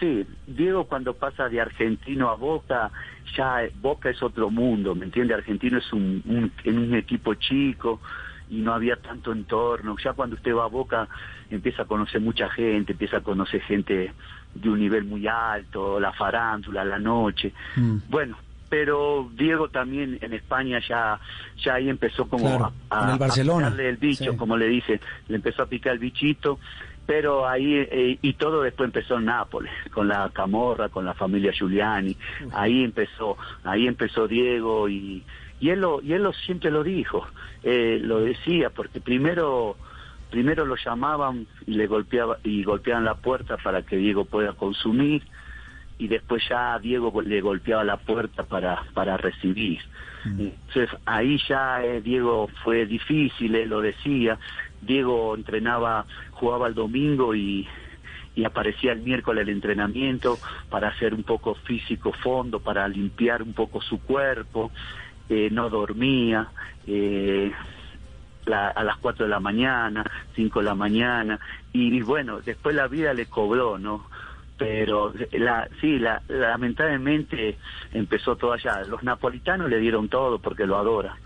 Sí, 0.02 0.26
Diego 0.48 0.86
cuando 0.88 1.14
pasa 1.14 1.48
de 1.48 1.60
argentino 1.60 2.28
a 2.28 2.34
Boca, 2.34 2.90
ya 3.36 3.60
Boca 3.80 4.10
es 4.10 4.20
otro 4.20 4.50
mundo, 4.50 4.96
¿me 4.96 5.04
entiende? 5.04 5.32
Argentino 5.32 5.78
es 5.78 5.92
un, 5.92 6.20
un, 6.26 6.52
un 6.74 6.94
equipo 6.96 7.34
chico 7.34 8.00
y 8.50 8.56
no 8.56 8.74
había 8.74 8.96
tanto 8.96 9.30
entorno. 9.30 9.94
Ya 10.02 10.12
cuando 10.14 10.34
usted 10.34 10.56
va 10.56 10.64
a 10.64 10.66
Boca 10.66 11.06
empieza 11.50 11.82
a 11.82 11.84
conocer 11.84 12.20
mucha 12.20 12.48
gente, 12.48 12.94
empieza 12.94 13.18
a 13.18 13.20
conocer 13.20 13.60
gente 13.62 14.12
de 14.52 14.68
un 14.68 14.80
nivel 14.80 15.04
muy 15.04 15.28
alto, 15.28 16.00
la 16.00 16.12
farándula, 16.12 16.84
la 16.84 16.98
noche. 16.98 17.52
Mm. 17.76 17.98
Bueno, 18.08 18.36
pero 18.68 19.30
Diego 19.36 19.68
también 19.68 20.18
en 20.20 20.32
España 20.32 20.80
ya 20.80 21.20
ya 21.62 21.74
ahí 21.74 21.88
empezó 21.88 22.26
como 22.26 22.72
a, 22.90 23.18
picarle 23.18 23.88
el 23.88 23.98
bicho, 23.98 24.36
como 24.36 24.56
le 24.56 24.66
dice, 24.66 25.00
le 25.28 25.36
empezó 25.36 25.62
a 25.62 25.66
picar 25.66 25.92
el 25.92 26.00
bichito 26.00 26.58
pero 27.06 27.48
ahí 27.48 27.76
eh, 27.76 28.18
y 28.22 28.32
todo 28.34 28.62
después 28.62 28.88
empezó 28.88 29.18
en 29.18 29.26
Nápoles 29.26 29.72
con 29.92 30.08
la 30.08 30.30
Camorra 30.32 30.88
con 30.88 31.04
la 31.04 31.14
familia 31.14 31.52
Giuliani. 31.52 32.16
Ahí 32.52 32.84
empezó 32.84 33.36
ahí 33.64 33.86
empezó 33.86 34.28
Diego 34.28 34.88
y 34.88 35.22
y 35.60 35.70
él 35.70 35.80
lo 35.80 36.00
y 36.00 36.12
él 36.12 36.22
lo 36.22 36.32
siempre 36.32 36.70
lo 36.70 36.82
dijo 36.82 37.26
eh, 37.62 37.98
lo 38.00 38.20
decía 38.20 38.70
porque 38.70 39.00
primero 39.00 39.76
primero 40.30 40.64
lo 40.64 40.76
llamaban 40.76 41.46
y 41.66 41.72
le 41.72 41.86
golpeaba 41.86 42.38
y 42.44 42.62
golpeaban 42.62 43.04
la 43.04 43.14
puerta 43.14 43.56
para 43.56 43.82
que 43.82 43.96
Diego 43.96 44.24
pueda 44.24 44.52
consumir 44.52 45.22
y 45.98 46.08
después 46.08 46.42
ya 46.48 46.78
Diego 46.78 47.20
le 47.22 47.40
golpeaba 47.40 47.84
la 47.84 47.96
puerta 47.96 48.44
para 48.44 48.84
para 48.94 49.16
recibir. 49.16 49.80
Mm. 50.24 50.40
entonces 50.40 50.88
ahí 51.04 51.36
ya 51.48 51.84
eh, 51.84 52.00
Diego 52.00 52.48
fue 52.62 52.86
difícil 52.86 53.56
él 53.56 53.68
lo 53.68 53.80
decía 53.80 54.38
Diego 54.82 55.34
entrenaba, 55.34 56.04
jugaba 56.32 56.68
el 56.68 56.74
domingo 56.74 57.34
y, 57.34 57.66
aparecía 58.44 58.92
el 58.92 59.00
miércoles 59.00 59.42
el 59.42 59.50
entrenamiento 59.54 60.38
para 60.70 60.88
hacer 60.88 61.14
un 61.14 61.22
poco 61.22 61.54
físico 61.54 62.12
fondo, 62.12 62.60
para 62.60 62.88
limpiar 62.88 63.42
un 63.42 63.52
poco 63.52 63.80
su 63.80 64.00
cuerpo, 64.00 64.70
eh, 65.28 65.48
no 65.50 65.70
dormía, 65.70 66.48
eh, 66.86 67.52
a 68.46 68.82
las 68.82 68.96
4 68.96 69.26
de 69.26 69.30
la 69.30 69.38
mañana, 69.38 70.04
5 70.34 70.60
de 70.60 70.64
la 70.64 70.74
mañana, 70.74 71.38
y, 71.72 72.00
bueno, 72.02 72.40
después 72.40 72.74
la 72.74 72.88
vida 72.88 73.14
le 73.14 73.26
cobró, 73.26 73.78
¿no? 73.78 74.06
Pero 74.56 75.12
la, 75.32 75.68
sí, 75.80 75.98
la, 75.98 76.22
lamentablemente 76.28 77.58
empezó 77.92 78.36
todo 78.36 78.52
allá. 78.52 78.82
Los 78.86 79.02
napolitanos 79.02 79.68
le 79.68 79.78
dieron 79.78 80.08
todo 80.08 80.38
porque 80.38 80.66
lo 80.66 80.78
adoran. 80.78 81.16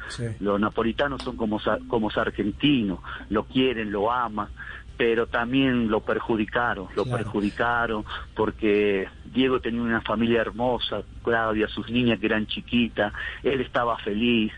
Los 0.41 0.61
napolitanos 0.61 1.23
son 1.23 1.37
como, 1.37 1.61
como 1.89 2.11
argentinos, 2.17 3.01
lo 3.29 3.45
quieren, 3.45 3.93
lo 3.93 4.11
aman, 4.11 4.49
pero 4.97 5.27
también 5.27 5.89
lo 5.89 6.01
perjudicaron, 6.01 6.89
lo 6.95 7.05
perjudicaron 7.05 8.05
porque 8.35 9.09
Diego 9.25 9.61
tenía 9.61 9.83
una 9.83 10.01
familia 10.01 10.41
hermosa, 10.41 11.03
Claudia, 11.23 11.69
sus 11.69 11.91
niñas 11.91 12.19
que 12.19 12.27
eran 12.27 12.47
chiquitas, 12.47 13.13
él 13.43 13.61
estaba 13.61 13.99
feliz 13.99 14.53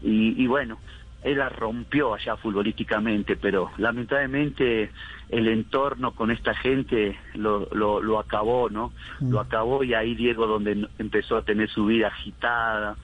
y, 0.00 0.42
y 0.42 0.46
bueno, 0.46 0.78
él 1.22 1.38
la 1.38 1.48
rompió 1.48 2.14
allá 2.14 2.36
futbolísticamente, 2.36 3.36
pero 3.36 3.70
lamentablemente 3.78 4.90
el 5.28 5.48
entorno 5.48 6.12
con 6.12 6.30
esta 6.30 6.54
gente 6.54 7.16
lo, 7.34 7.68
lo, 7.72 8.18
acabó, 8.18 8.68
¿no? 8.68 8.92
Mm. 9.20 9.30
Lo 9.30 9.40
acabó 9.40 9.84
y 9.84 9.94
ahí 9.94 10.14
Diego 10.14 10.46
donde 10.46 10.88
empezó 10.98 11.36
a 11.36 11.42
tener 11.42 11.70
su 11.70 11.86
vida 11.86 12.08
agitada, 12.08 12.96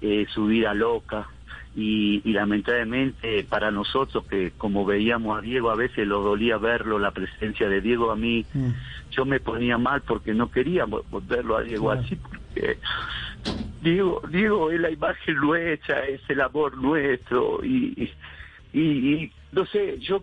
eh, 0.00 0.26
su 0.32 0.46
vida 0.46 0.72
loca. 0.72 1.28
Y, 1.74 2.20
lamentablemente 2.30 3.44
para 3.48 3.70
nosotros 3.70 4.26
que 4.26 4.52
como 4.58 4.84
veíamos 4.84 5.38
a 5.38 5.40
Diego 5.40 5.70
a 5.70 5.74
veces 5.74 6.06
lo 6.06 6.20
dolía 6.20 6.58
verlo 6.58 6.98
la 6.98 7.12
presencia 7.12 7.66
de 7.66 7.80
Diego 7.80 8.10
a 8.10 8.16
mí 8.16 8.44
mm. 8.52 8.70
yo 9.10 9.24
me 9.24 9.40
ponía 9.40 9.78
mal 9.78 10.02
porque 10.02 10.34
no 10.34 10.50
quería 10.50 10.84
verlo 11.26 11.56
a 11.56 11.62
Diego 11.62 11.90
así 11.90 12.16
porque 12.16 12.76
Diego, 13.82 14.22
Diego 14.28 14.70
es 14.70 14.80
la 14.80 14.90
imagen 14.90 15.36
nuestra, 15.36 16.06
es 16.06 16.20
el 16.28 16.40
amor 16.40 16.76
nuestro 16.76 17.64
y, 17.64 18.10
no 19.50 19.66
sé, 19.66 19.98
yo 19.98 20.22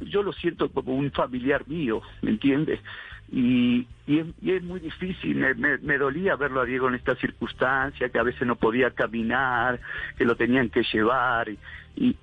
yo 0.00 0.22
lo 0.22 0.32
siento 0.32 0.68
como 0.70 0.94
un 0.94 1.10
familiar 1.12 1.66
mío, 1.68 2.02
¿me 2.22 2.30
entiendes? 2.30 2.80
Y, 3.30 3.86
es, 4.06 4.62
muy 4.62 4.80
difícil, 4.80 5.36
me, 5.36 5.78
me, 5.78 5.98
dolía 5.98 6.36
verlo 6.36 6.60
a 6.60 6.64
Diego 6.64 6.88
en 6.88 6.94
esta 6.94 7.16
circunstancia, 7.16 8.08
que 8.08 8.18
a 8.18 8.22
veces 8.22 8.46
no 8.46 8.54
podía 8.56 8.90
caminar, 8.92 9.80
que 10.16 10.24
lo 10.24 10.36
tenían 10.36 10.68
que 10.68 10.82
llevar, 10.82 11.48
y, 11.96 12.16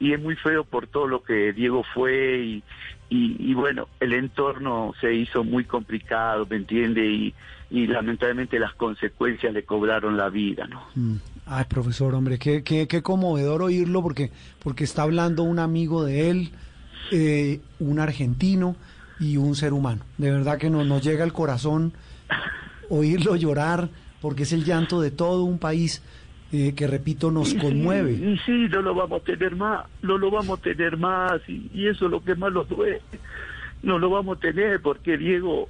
es 0.00 0.20
muy 0.20 0.34
feo 0.36 0.64
por 0.64 0.86
todo 0.86 1.06
lo 1.06 1.22
que 1.22 1.52
Diego 1.52 1.84
fue, 1.94 2.38
y, 2.38 2.62
y, 3.10 3.54
bueno, 3.54 3.88
el 4.00 4.12
entorno 4.12 4.92
se 5.00 5.14
hizo 5.14 5.44
muy 5.44 5.64
complicado, 5.64 6.46
¿me 6.48 6.56
entiende? 6.56 7.06
Y, 7.06 7.34
y 7.70 7.86
lamentablemente 7.86 8.58
las 8.58 8.74
consecuencias 8.74 9.52
le 9.52 9.64
cobraron 9.64 10.16
la 10.16 10.28
vida, 10.28 10.66
¿no? 10.66 10.82
Mm. 10.94 11.16
Ay, 11.46 11.64
profesor, 11.68 12.14
hombre, 12.14 12.38
qué, 12.38 12.62
qué, 12.62 12.86
qué 12.86 13.02
conmovedor 13.02 13.62
oírlo 13.62 14.02
porque, 14.02 14.30
porque 14.62 14.84
está 14.84 15.02
hablando 15.02 15.42
un 15.42 15.58
amigo 15.58 16.04
de 16.04 16.30
él, 16.30 16.50
eh, 17.12 17.60
un 17.78 17.98
argentino 17.98 18.76
y 19.18 19.36
un 19.36 19.54
ser 19.54 19.72
humano. 19.72 20.02
De 20.18 20.30
verdad 20.30 20.58
que 20.58 20.70
nos, 20.70 20.86
nos 20.86 21.02
llega 21.02 21.24
al 21.24 21.32
corazón 21.32 21.92
oírlo 22.88 23.36
llorar 23.36 23.88
porque 24.20 24.42
es 24.42 24.52
el 24.52 24.64
llanto 24.64 25.00
de 25.00 25.10
todo 25.10 25.44
un 25.44 25.58
país. 25.58 26.02
Eh, 26.52 26.74
que 26.74 26.88
repito 26.88 27.30
nos 27.30 27.54
conmueve. 27.54 28.10
Y 28.10 28.36
sí, 28.44 28.66
no 28.72 28.82
lo 28.82 28.92
vamos 28.92 29.22
a 29.22 29.24
tener 29.24 29.54
más, 29.54 29.86
no 30.02 30.18
lo 30.18 30.32
vamos 30.32 30.58
a 30.58 30.62
tener 30.62 30.96
más 30.96 31.40
y, 31.48 31.70
y 31.72 31.86
eso 31.86 32.06
es 32.06 32.10
lo 32.10 32.24
que 32.24 32.34
más 32.34 32.52
nos 32.52 32.68
duele. 32.68 33.00
No 33.84 34.00
lo 34.00 34.10
vamos 34.10 34.36
a 34.36 34.40
tener 34.40 34.82
porque 34.82 35.16
Diego 35.16 35.68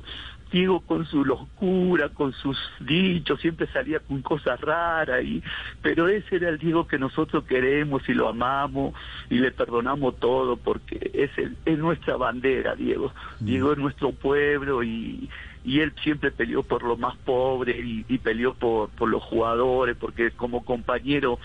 Diego 0.50 0.80
con 0.80 1.06
su 1.06 1.24
locura, 1.24 2.08
con 2.08 2.32
sus 2.32 2.58
dichos, 2.80 3.40
siempre 3.40 3.66
salía 3.68 4.00
con 4.00 4.22
cosas 4.22 4.60
raras, 4.60 5.22
y, 5.22 5.42
pero 5.82 6.08
ese 6.08 6.36
era 6.36 6.48
el 6.48 6.58
Diego 6.58 6.86
que 6.86 6.98
nosotros 6.98 7.44
queremos 7.44 8.08
y 8.08 8.14
lo 8.14 8.28
amamos 8.28 8.94
y 9.28 9.38
le 9.38 9.52
perdonamos 9.52 10.18
todo 10.18 10.56
porque 10.56 11.10
es, 11.14 11.30
es 11.64 11.78
nuestra 11.78 12.16
bandera, 12.16 12.74
Diego. 12.74 13.12
Mm. 13.40 13.44
Diego 13.44 13.72
es 13.72 13.78
nuestro 13.78 14.12
pueblo 14.12 14.82
y, 14.82 15.28
y 15.64 15.80
él 15.80 15.92
siempre 16.02 16.30
peleó 16.30 16.62
por 16.62 16.82
lo 16.82 16.96
más 16.96 17.16
pobre 17.18 17.78
y, 17.78 18.04
y 18.08 18.18
peleó 18.18 18.54
por, 18.54 18.90
por 18.90 19.08
los 19.08 19.22
jugadores, 19.22 19.96
porque 19.98 20.30
como 20.32 20.64
compañero 20.64 21.38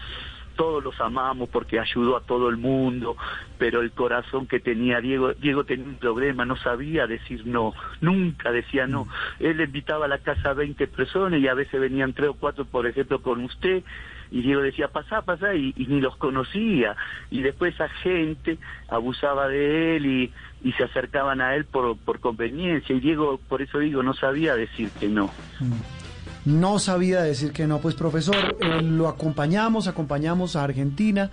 todos 0.55 0.83
los 0.83 0.99
amamos 0.99 1.49
porque 1.49 1.79
ayudó 1.79 2.17
a 2.17 2.21
todo 2.21 2.49
el 2.49 2.57
mundo, 2.57 3.15
pero 3.57 3.81
el 3.81 3.91
corazón 3.91 4.47
que 4.47 4.59
tenía 4.59 5.01
Diego, 5.01 5.33
Diego 5.33 5.63
tenía 5.63 5.85
un 5.85 5.95
problema, 5.95 6.45
no 6.45 6.55
sabía 6.57 7.07
decir 7.07 7.45
no, 7.45 7.73
nunca 8.01 8.51
decía 8.51 8.87
no. 8.87 9.07
Él 9.39 9.61
invitaba 9.61 10.05
a 10.05 10.09
la 10.09 10.19
casa 10.19 10.51
a 10.51 10.53
20 10.53 10.87
personas 10.87 11.39
y 11.39 11.47
a 11.47 11.53
veces 11.53 11.79
venían 11.79 12.13
tres 12.13 12.29
o 12.29 12.33
cuatro, 12.33 12.65
por 12.65 12.87
ejemplo, 12.87 13.21
con 13.21 13.43
usted, 13.43 13.83
y 14.31 14.41
Diego 14.41 14.61
decía, 14.61 14.87
pasá, 14.87 15.21
pasá, 15.21 15.53
y, 15.53 15.73
ni 15.77 16.01
los 16.01 16.15
conocía. 16.17 16.95
Y 17.29 17.41
después 17.41 17.75
esa 17.75 17.89
gente 17.89 18.57
abusaba 18.89 19.47
de 19.47 19.97
él 19.97 20.05
y, 20.05 20.33
y 20.63 20.71
se 20.73 20.83
acercaban 20.83 21.41
a 21.41 21.55
él 21.55 21.65
por, 21.65 21.97
por 21.97 22.19
conveniencia, 22.19 22.95
y 22.95 22.99
Diego, 22.99 23.39
por 23.47 23.61
eso 23.61 23.79
digo, 23.79 24.03
no 24.03 24.13
sabía 24.13 24.55
decir 24.55 24.89
que 24.99 25.07
no. 25.07 25.27
Mm 25.59 26.04
no 26.45 26.79
sabía 26.79 27.21
decir 27.21 27.51
que 27.51 27.67
no. 27.67 27.79
Pues 27.79 27.95
profesor, 27.95 28.55
eh, 28.59 28.81
lo 28.81 29.07
acompañamos, 29.07 29.87
acompañamos 29.87 30.55
a 30.55 30.63
Argentina 30.63 31.31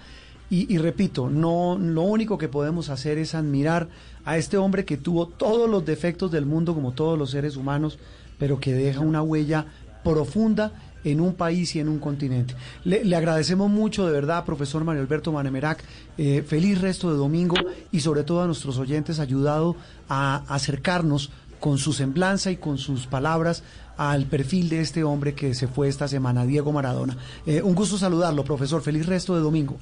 y, 0.55 0.77
repito, 0.77 1.31
no, 1.31 1.79
lo 1.81 2.03
único 2.03 2.37
que 2.37 2.47
podemos 2.47 2.91
hacer 2.91 3.17
es 3.17 3.35
admirar 3.35 3.89
a 4.27 4.37
este 4.37 4.59
hombre 4.59 4.85
que 4.85 4.99
tuvo 4.99 5.27
todos 5.27 5.69
los 5.69 5.87
defectos 5.87 6.31
del 6.31 6.45
mundo 6.45 6.75
como 6.75 6.93
todos 6.93 7.19
los 7.19 7.31
seres 7.31 7.57
humanos, 7.57 7.99
pero 8.39 8.61
que 8.61 8.75
deja 8.75 9.01
una 9.01 9.23
huella 9.23 9.65
profunda 10.05 10.73
en 11.05 11.23
un 11.23 11.37
país 11.37 11.75
y 11.75 11.81
en 11.81 11.89
un 11.89 11.99
continente. 11.99 12.55
Le, 12.85 13.17
agradecemos 13.17 13.71
mucho, 13.71 14.05
de 14.05 14.13
verdad, 14.13 14.45
profesor 14.45 14.85
Mario 14.85 15.01
Alberto 15.01 15.33
Manemerac. 15.33 15.83
Eh, 16.19 16.45
feliz 16.47 16.83
resto 16.83 17.11
de 17.11 17.17
domingo 17.17 17.57
y 17.91 18.01
sobre 18.01 18.23
todo 18.23 18.43
a 18.43 18.47
nuestros 18.47 18.77
oyentes, 18.77 19.21
ayudado 19.21 19.75
a 20.11 20.45
acercarnos 20.49 21.31
con 21.61 21.79
su 21.79 21.95
semblanza 21.95 22.51
y 22.51 22.57
con 22.57 22.77
sus 22.77 23.07
palabras 23.07 23.63
al 24.11 24.27
perfil 24.27 24.69
de 24.69 24.81
este 24.81 25.05
hombre 25.05 25.35
que 25.35 25.55
se 25.55 25.69
fue 25.69 25.89
esta 25.89 26.09
semana, 26.09 26.45
Diego 26.45 26.73
Maradona. 26.73 27.17
Eh, 27.47 27.63
un 27.63 27.75
gusto 27.75 27.97
saludarlo, 27.97 28.43
profesor. 28.43 28.83
Feliz 28.83 29.07
resto 29.07 29.37
de 29.37 29.41
domingo. 29.43 29.77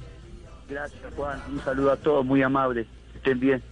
Gracias, 0.69 1.01
Juan. 1.15 1.41
Un 1.51 1.59
saludo 1.63 1.91
a 1.91 1.97
todos, 1.97 2.23
muy 2.23 2.43
amable. 2.43 2.85
Estén 3.15 3.39
bien. 3.39 3.63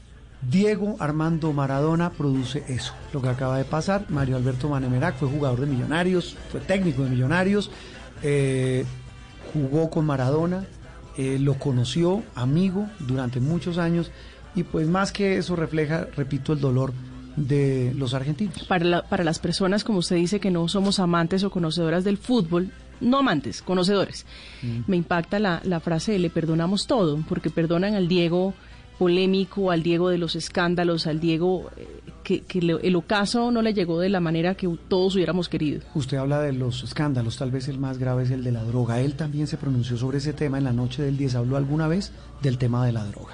Diego 0.42 0.96
Armando 1.00 1.54
Maradona 1.54 2.12
produce 2.12 2.64
eso, 2.68 2.94
lo 3.14 3.22
que 3.22 3.30
acaba 3.30 3.58
de 3.58 3.66
pasar. 3.66 4.06
Mario 4.10 4.38
Alberto 4.38 4.70
Manemerac 4.70 5.18
fue 5.18 5.28
jugador 5.28 5.60
de 5.60 5.66
Millonarios, 5.68 6.38
fue 6.50 6.62
técnico 6.62 7.04
de 7.04 7.10
Millonarios, 7.10 7.70
eh, 8.24 8.86
jugó 9.54 9.90
con 9.90 10.06
Maradona, 10.06 10.66
eh, 11.18 11.38
lo 11.40 11.56
conoció, 11.56 12.24
amigo, 12.36 12.88
durante 13.00 13.42
muchos 13.42 13.78
años, 13.78 14.12
y 14.56 14.64
pues 14.64 14.88
más 14.88 15.12
que 15.12 15.38
eso 15.38 15.58
refleja, 15.58 16.08
repito, 16.16 16.54
el 16.54 16.62
dolor 16.62 16.94
de 17.48 17.94
los 17.96 18.14
argentinos. 18.14 18.64
Para, 18.66 19.04
para 19.04 19.24
las 19.24 19.40
personas, 19.40 19.84
como 19.84 20.00
usted 20.00 20.16
dice, 20.16 20.40
que 20.40 20.52
no 20.52 20.68
somos 20.68 21.00
amantes 21.00 21.44
o 21.44 21.50
conocedoras 21.50 22.04
del 22.04 22.18
fútbol, 22.18 22.72
no 23.02 23.20
amantes, 23.20 23.62
conocedores, 23.62 24.26
mm. 24.62 24.82
me 24.88 24.98
impacta 24.98 25.40
la, 25.40 25.62
la 25.64 25.80
frase 25.80 26.12
de 26.12 26.20
le 26.20 26.30
perdonamos 26.30 26.86
todo, 26.86 27.24
porque 27.28 27.50
perdonan 27.50 27.96
al 27.96 28.08
Diego 28.08 28.54
polémico, 29.00 29.72
al 29.72 29.82
Diego 29.82 30.10
de 30.10 30.18
los 30.18 30.36
escándalos, 30.36 31.08
al 31.08 31.22
Diego 31.22 31.72
eh, 31.78 31.88
que, 32.24 32.44
el 32.60 32.96
ocaso 32.96 33.50
no 33.50 33.62
le 33.62 33.74
llegó 33.74 34.00
de 34.00 34.10
la 34.10 34.20
manera 34.20 34.56
que 34.56 34.68
todos 34.90 35.16
hubiéramos 35.16 35.48
querido. 35.48 35.82
Usted 35.96 36.18
habla 36.18 36.42
de 36.42 36.52
los 36.52 36.84
escándalos, 36.84 37.38
tal 37.38 37.50
vez 37.50 37.70
el 37.70 37.80
más 37.80 37.98
grave 37.98 38.24
es 38.24 38.32
el 38.32 38.44
de 38.44 38.52
la 38.52 38.64
droga. 38.64 39.00
Él 39.00 39.16
también 39.16 39.48
se 39.48 39.58
pronunció 39.58 39.98
sobre 39.98 40.18
ese 40.18 40.34
tema 40.34 40.58
en 40.58 40.66
la 40.66 40.74
noche 40.74 41.02
del 41.02 41.18
10. 41.18 41.36
¿Habló 41.36 41.56
alguna 41.56 41.88
vez 41.88 42.12
del 42.42 42.58
tema 42.58 42.86
de 42.86 42.92
la 42.92 43.06
droga? 43.06 43.34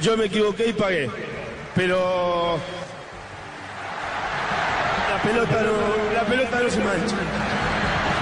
Yo 0.00 0.16
me 0.16 0.26
equivoqué 0.26 0.68
y 0.68 0.72
pagué. 0.72 1.10
Pero 1.74 2.58
la 5.10 5.22
pelota 5.22 5.62
no, 5.62 6.12
la 6.14 6.24
pelota 6.24 6.60
no 6.62 6.70
se 6.70 6.78
mancha. 6.78 7.16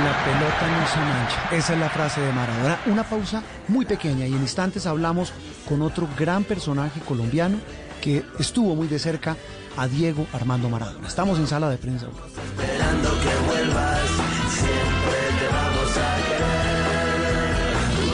La 0.04 0.24
pelota 0.24 0.66
no 0.78 0.86
se 0.88 0.98
mancha. 0.98 1.48
Esa 1.52 1.72
es 1.74 1.78
la 1.78 1.88
frase 1.88 2.20
de 2.20 2.32
Maradona. 2.32 2.78
Una 2.86 3.04
pausa 3.04 3.42
muy 3.68 3.84
pequeña 3.84 4.26
y 4.26 4.32
en 4.34 4.40
instantes 4.40 4.86
hablamos 4.86 5.32
con 5.68 5.82
otro 5.82 6.08
gran 6.18 6.44
personaje 6.44 7.00
colombiano 7.00 7.58
que 8.00 8.24
estuvo 8.38 8.74
muy 8.74 8.88
de 8.88 8.98
cerca 8.98 9.36
a 9.76 9.86
Diego 9.86 10.26
Armando 10.32 10.68
Maradona. 10.68 11.06
Estamos 11.06 11.38
en 11.38 11.46
sala 11.46 11.68
de 11.68 11.76
prensa. 11.78 12.06
Esperando 12.06 13.10
que 13.20 13.36
vuelvas, 13.46 14.00
siempre 14.48 15.18
te 15.38 15.46
vamos 15.52 15.96
a 15.96 16.16
querer 16.28 17.56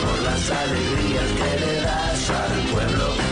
por 0.02 0.22
las 0.22 0.50
alegrías 0.50 1.30
que 1.32 1.64
le 1.64 1.80
das 1.82 2.30
al 2.30 2.60
pueblo 2.72 3.31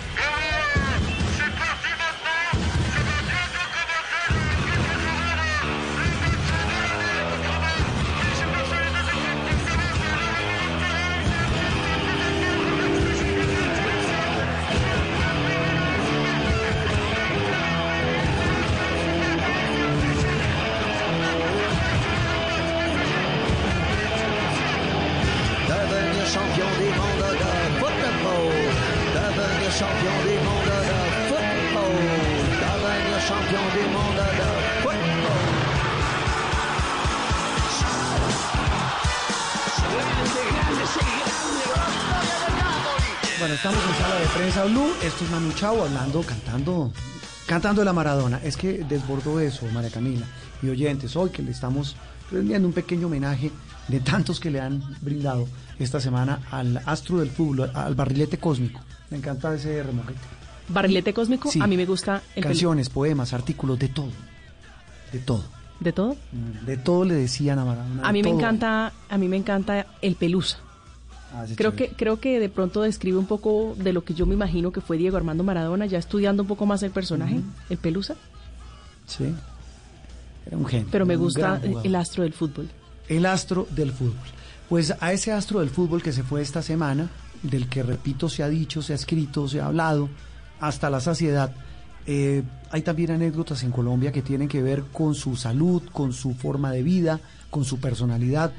Esto 44.61 45.25
es 45.25 45.31
Manu 45.31 45.51
Chao 45.53 45.83
hablando, 45.83 46.21
cantando, 46.21 46.93
cantando 47.47 47.83
la 47.83 47.93
Maradona. 47.93 48.39
Es 48.43 48.55
que 48.55 48.83
desbordó 48.83 49.39
eso, 49.39 49.65
María 49.73 49.89
Camila 49.89 50.27
y 50.61 50.69
oyentes, 50.69 51.15
hoy 51.15 51.31
que 51.31 51.41
le 51.41 51.49
estamos 51.49 51.95
rendiendo 52.29 52.67
un 52.67 52.73
pequeño 52.73 53.07
homenaje 53.07 53.51
de 53.87 53.99
tantos 54.01 54.39
que 54.39 54.51
le 54.51 54.59
han 54.61 54.83
brindado 55.01 55.47
esta 55.79 55.99
semana 55.99 56.41
al 56.51 56.79
astro 56.85 57.17
del 57.21 57.31
fútbol, 57.31 57.71
al 57.73 57.95
barrilete 57.95 58.37
cósmico. 58.37 58.79
Me 59.09 59.17
encanta 59.17 59.51
ese 59.55 59.81
remojete. 59.81 60.19
Barrilete 60.69 61.11
cósmico, 61.11 61.49
a 61.59 61.65
mí 61.65 61.75
me 61.75 61.87
gusta. 61.87 62.21
El 62.35 62.43
Canciones, 62.43 62.89
poemas, 62.89 63.33
artículos, 63.33 63.79
de 63.79 63.87
todo. 63.87 64.11
De 65.11 65.17
todo. 65.17 65.43
¿De 65.79 65.91
todo? 65.91 66.15
Mm, 66.31 66.65
de 66.67 66.77
todo 66.77 67.03
le 67.05 67.15
decían 67.15 67.57
a 67.57 67.65
Maradona. 67.65 68.07
A 68.07 68.11
mí 68.11 68.21
me 68.21 68.29
encanta, 68.29 68.93
a 69.09 69.17
mí 69.17 69.27
me 69.27 69.37
encanta 69.37 69.87
el 70.03 70.13
pelusa. 70.13 70.59
Ah, 71.33 71.45
creo 71.55 71.75
que 71.75 71.89
creo 71.89 72.19
que 72.19 72.39
de 72.39 72.49
pronto 72.49 72.81
describe 72.81 73.17
un 73.17 73.25
poco 73.25 73.75
de 73.77 73.93
lo 73.93 74.03
que 74.03 74.13
yo 74.13 74.25
me 74.25 74.33
imagino 74.33 74.71
que 74.71 74.81
fue 74.81 74.97
Diego 74.97 75.15
Armando 75.15 75.43
Maradona, 75.43 75.85
ya 75.85 75.97
estudiando 75.97 76.43
un 76.43 76.47
poco 76.47 76.65
más 76.65 76.83
el 76.83 76.91
personaje, 76.91 77.39
el 77.69 77.77
Pelusa. 77.77 78.15
Sí. 79.07 79.33
Era 80.45 80.57
un 80.57 80.65
genio. 80.65 80.87
Pero 80.91 81.05
me 81.05 81.15
gusta 81.15 81.61
el 81.83 81.95
astro 81.95 82.23
del 82.23 82.33
fútbol. 82.33 82.69
El 83.07 83.25
astro 83.25 83.67
del 83.71 83.91
fútbol. 83.91 84.27
Pues 84.67 84.93
a 84.99 85.13
ese 85.13 85.31
astro 85.31 85.59
del 85.59 85.69
fútbol 85.69 86.01
que 86.01 86.11
se 86.11 86.23
fue 86.23 86.41
esta 86.41 86.61
semana, 86.61 87.09
del 87.43 87.67
que 87.67 87.83
repito 87.83 88.27
se 88.27 88.43
ha 88.43 88.49
dicho, 88.49 88.81
se 88.81 88.93
ha 88.93 88.95
escrito, 88.95 89.47
se 89.47 89.61
ha 89.61 89.67
hablado 89.67 90.09
hasta 90.59 90.89
la 90.89 90.99
saciedad, 90.99 91.53
Eh, 92.07 92.41
hay 92.71 92.81
también 92.81 93.11
anécdotas 93.11 93.61
en 93.63 93.71
Colombia 93.71 94.11
que 94.11 94.23
tienen 94.23 94.47
que 94.47 94.63
ver 94.63 94.83
con 94.91 95.13
su 95.13 95.35
salud, 95.35 95.83
con 95.91 96.13
su 96.13 96.33
forma 96.33 96.71
de 96.71 96.81
vida, 96.81 97.19
con 97.51 97.63
su 97.63 97.77
personalidad. 97.79 98.51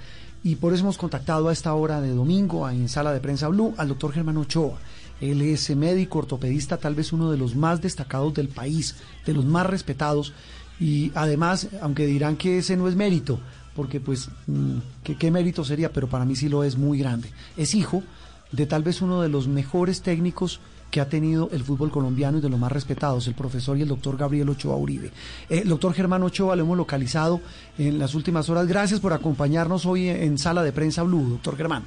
Y 0.45 0.57
por 0.57 0.73
eso 0.73 0.83
hemos 0.83 0.99
contactado 0.99 1.49
a 1.49 1.53
esta 1.53 1.73
hora 1.75 2.01
de 2.01 2.15
domingo 2.15 2.69
en 2.69 2.89
Sala 2.89 3.13
de 3.13 3.21
Prensa 3.21 3.49
Blue 3.49 3.75
al 3.77 3.89
doctor 3.89 4.13
Germán 4.13 4.39
Ochoa. 4.39 4.79
Él 5.21 5.41
es 5.43 5.75
médico 5.77 6.19
ortopedista, 6.19 6.79
tal 6.79 6.97
vez 6.97 7.13
uno 7.13 7.31
de 7.31 7.39
los 7.39 7.55
más 7.55 7.81
destacados 7.81 8.35
del 8.35 8.49
país, 8.49 8.97
de 9.25 9.35
los 9.35 9.45
más 9.45 9.67
respetados. 9.67 10.33
Y 10.81 11.13
además, 11.15 11.69
aunque 11.81 12.07
dirán 12.07 12.37
que 12.37 12.59
ese 12.59 12.77
no 12.77 12.89
es 12.89 12.97
mérito, 12.97 13.39
porque 13.77 14.01
pues, 14.01 14.31
mm, 14.49 14.79
¿qué, 15.05 15.31
mérito 15.31 15.65
sería? 15.65 15.93
Pero 15.93 16.09
para 16.09 16.25
mí 16.25 16.35
sí 16.35 16.49
lo 16.49 16.65
es 16.65 16.77
muy 16.77 16.99
grande. 16.99 17.31
Es 17.57 17.75
hijo 17.75 18.03
de 18.51 18.67
tal 18.67 18.83
vez 18.83 19.01
uno 19.01 19.23
de 19.23 19.29
los 19.29 19.47
mejores 19.47 20.03
técnicos 20.03 20.59
que 20.93 21.01
ha 21.01 21.09
tenido 21.09 21.49
el 21.53 21.65
fútbol 21.65 21.91
colombiano 21.91 22.37
y 22.37 22.43
de 22.43 22.51
los 22.51 22.61
más 22.61 22.71
respetados, 22.71 23.27
el 23.27 23.35
profesor 23.35 23.79
y 23.79 23.83
el 23.83 23.89
doctor 23.89 24.19
Gabriel 24.19 24.51
Ochoa 24.51 24.77
Uribe. 24.77 25.11
El 25.49 25.67
doctor 25.67 25.95
Germán 25.95 26.23
Ochoa 26.23 26.55
lo 26.55 26.65
hemos 26.65 26.77
localizado 26.77 27.41
en 27.79 27.99
las 27.99 28.15
últimas 28.15 28.51
horas. 28.51 28.69
Gracias 28.69 29.01
por 29.01 29.15
acompañarnos 29.15 29.87
hoy 29.87 30.11
en 30.11 30.37
Sala 30.37 30.63
de 30.63 30.71
Prensa 30.71 31.03
Blue, 31.03 31.31
doctor 31.31 31.57
Germán. 31.57 31.85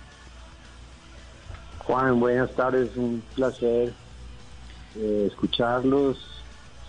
Juan, 1.86 2.20
buenas 2.20 2.52
tardes, 2.56 2.98
un 2.98 3.22
placer 3.36 3.94
eh, 4.96 5.28
escucharlos. 5.28 6.18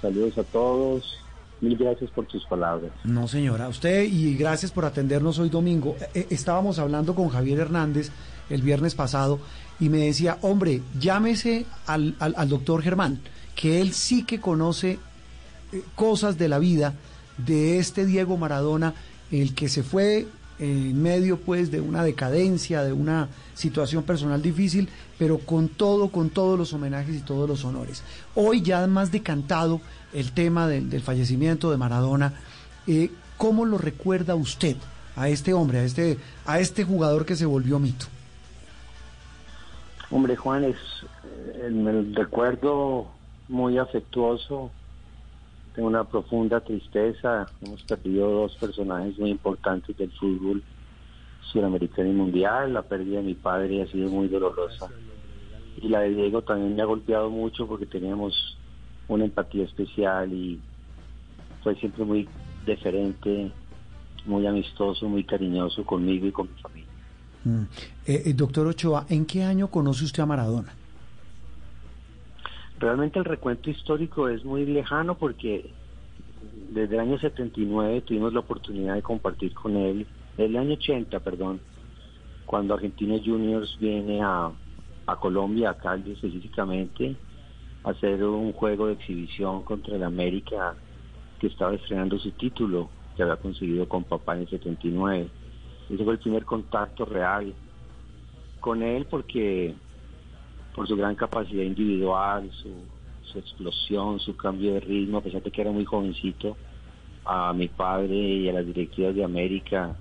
Saludos 0.01 0.39
a 0.39 0.43
todos. 0.45 1.19
Mil 1.61 1.77
gracias 1.77 2.11
por 2.11 2.25
tus 2.25 2.47
palabras. 2.47 2.93
No, 3.05 3.29
señora, 3.29 3.69
usted 3.69 4.05
y 4.05 4.35
gracias 4.37 4.73
por 4.73 4.87
atendernos 4.87 5.39
hoy 5.39 5.51
domingo. 5.51 5.97
Eh, 6.01 6.09
eh, 6.15 6.27
estábamos 6.31 6.79
hablando 6.79 7.15
con 7.15 7.29
Javier 7.29 7.61
Hernández 7.61 8.11
el 8.51 8.63
viernes 8.63 8.95
pasado 8.95 9.39
y 9.79 9.89
me 9.89 9.99
decía, 9.99 10.39
hombre, 10.43 10.83
llámese 10.99 11.67
al, 11.87 12.17
al, 12.19 12.49
doctor 12.49 12.83
Germán, 12.83 13.21
que 13.55 13.81
él 13.81 13.93
sí 13.93 14.25
que 14.25 14.41
conoce 14.41 14.99
cosas 15.95 16.39
de 16.39 16.49
la 16.49 16.59
vida 16.59 16.95
de 17.39 17.79
este 17.79 18.07
Diego 18.07 18.37
Maradona, 18.37 18.95
el 19.31 19.55
que 19.55 19.69
se 19.69 19.83
fue 19.83 20.27
en 20.59 21.03
medio 21.03 21.39
pues 21.39 21.71
de 21.71 21.81
una 21.81 22.03
decadencia, 22.03 22.83
de 22.83 22.93
una 22.93 23.29
situación 23.55 24.05
personal 24.05 24.41
difícil, 24.41 24.89
pero 25.19 25.39
con 25.39 25.69
todo, 25.69 26.09
con 26.09 26.31
todos 26.31 26.59
los 26.59 26.73
homenajes 26.73 27.15
y 27.15 27.21
todos 27.21 27.49
los 27.49 27.65
honores. 27.65 28.03
Hoy 28.35 28.63
ya 28.63 28.87
más 28.87 29.13
decantado 29.13 29.81
el 30.15 30.33
tema 30.33 30.67
del, 30.67 31.03
fallecimiento 31.03 31.71
de 31.71 31.77
Maradona, 31.77 32.33
eh, 32.87 33.11
¿cómo 33.37 33.67
lo 33.67 33.77
recuerda 33.77 34.35
usted 34.35 34.77
a 35.15 35.29
este 35.29 35.53
hombre, 35.53 35.81
a 35.81 35.85
este, 35.85 36.19
a 36.47 36.61
este 36.61 36.85
jugador 36.85 37.27
que 37.27 37.37
se 37.37 37.45
volvió 37.45 37.79
mito? 37.79 38.07
Hombre, 40.11 40.37
Juan, 40.37 40.65
es 40.65 40.77
el 41.63 42.15
recuerdo 42.15 43.09
muy 43.49 43.77
afectuoso, 43.79 44.71
tengo 45.77 45.89
una 45.89 46.05
profunda 46.05 46.61
tristeza. 46.61 47.47
Hemos 47.61 47.83
perdido 47.83 48.31
dos 48.31 48.57
personajes 48.57 49.19
muy 49.19 49.31
importantes 49.31 49.95
del 49.99 50.11
fútbol 50.13 50.63
sudamericano 51.53 52.09
y 52.09 52.13
mundial. 52.13 52.73
La 52.73 52.83
pérdida 52.83 53.19
de 53.19 53.25
mi 53.25 53.35
padre 53.35 53.83
ha 53.83 53.87
sido 53.89 54.09
muy 54.09 54.27
dolorosa. 54.29 54.89
Y 55.83 55.89
la 55.89 56.01
de 56.01 56.15
Diego 56.15 56.41
también 56.41 56.75
me 56.75 56.81
ha 56.81 56.87
golpeado 56.87 57.29
mucho 57.29 57.67
porque 57.67 57.85
teníamos 57.85 58.57
una 59.07 59.25
empatía 59.25 59.65
especial 59.65 60.33
y 60.33 60.59
fue 61.63 61.75
siempre 61.75 62.05
muy 62.05 62.29
deferente, 62.65 63.53
muy 64.25 64.47
amistoso, 64.47 65.07
muy 65.09 65.25
cariñoso 65.25 65.85
conmigo 65.85 66.27
y 66.27 66.33
con 66.33 66.47
mi 66.47 66.63
familia. 66.63 66.86
Mm. 67.47 67.63
Eh, 68.09 68.23
eh, 68.27 68.33
doctor 68.35 68.67
Ochoa, 68.67 69.07
¿en 69.09 69.25
qué 69.25 69.45
año 69.45 69.69
conoce 69.69 70.05
usted 70.05 70.21
a 70.21 70.27
Maradona? 70.27 70.75
Realmente 72.81 73.21
el 73.21 73.25
recuento 73.25 73.71
histórico 73.71 74.29
es 74.29 74.45
muy 74.45 74.67
lejano 74.67 75.17
porque 75.17 75.71
desde 76.73 76.97
el 76.97 77.01
año 77.01 77.19
79 77.21 78.01
tuvimos 78.01 78.33
la 78.33 78.41
oportunidad 78.41 78.97
de 78.97 79.03
compartir 79.03 79.55
con 79.55 79.77
él, 79.77 80.09
el 80.37 80.57
año 80.57 80.75
80, 80.75 81.21
perdón, 81.21 81.61
cuando 82.47 82.75
Argentina 82.75 83.15
Juniors 83.25 83.79
viene 83.79 84.21
a, 84.23 84.51
a 85.07 85.17
Colombia, 85.17 85.71
a 85.71 85.77
Cali 85.77 86.13
específicamente, 86.13 87.15
a 87.85 87.91
hacer 87.91 88.25
un 88.25 88.53
juego 88.55 88.89
de 88.89 88.95
exhibición 88.95 89.63
contra 89.63 89.95
el 89.95 90.03
América 90.03 90.75
que 91.39 91.47
estaba 91.47 91.75
estrenando 91.77 92.19
su 92.19 92.33
título 92.33 92.91
que 93.17 93.23
había 93.23 93.37
conseguido 93.37 93.89
con 93.89 94.03
papá 94.03 94.35
en 94.35 94.41
el 94.41 94.49
79. 94.49 95.29
Ese 95.91 96.03
fue 96.03 96.15
el 96.15 96.19
primer 96.19 96.45
contacto 96.45 97.05
real 97.05 97.55
con 98.61 98.83
él 98.83 99.07
porque 99.09 99.75
por 100.75 100.87
su 100.87 100.97
gran 100.97 101.15
capacidad 101.15 101.63
individual, 101.63 102.51
su, 102.53 103.39
explosión, 103.39 104.19
su 104.19 104.35
cambio 104.35 104.75
de 104.75 104.81
ritmo, 104.81 105.19
a 105.19 105.21
pesar 105.21 105.43
de 105.43 105.51
que 105.51 105.61
era 105.61 105.71
muy 105.71 105.85
jovencito, 105.85 106.57
a 107.25 107.53
mi 107.53 107.69
padre 107.69 108.15
y 108.15 108.49
a 108.49 108.53
las 108.55 108.67
directivas 108.67 109.15
de 109.15 109.23
América, 109.23 109.95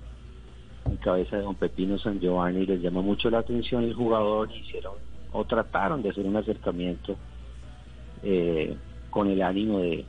en 0.86 0.96
cabeza 0.96 1.36
de 1.36 1.42
don 1.42 1.54
Pepino 1.54 1.98
San 1.98 2.18
Giovanni, 2.18 2.64
les 2.64 2.80
llamó 2.80 3.02
mucho 3.02 3.28
la 3.28 3.40
atención 3.40 3.84
el 3.84 3.94
jugador 3.94 4.50
y 4.50 4.60
hicieron 4.60 4.94
o 5.32 5.44
trataron 5.44 6.02
de 6.02 6.10
hacer 6.10 6.24
un 6.24 6.36
acercamiento 6.36 7.16
eh, 8.22 8.74
con 9.10 9.28
el 9.28 9.42
ánimo 9.42 9.80
de 9.80 10.06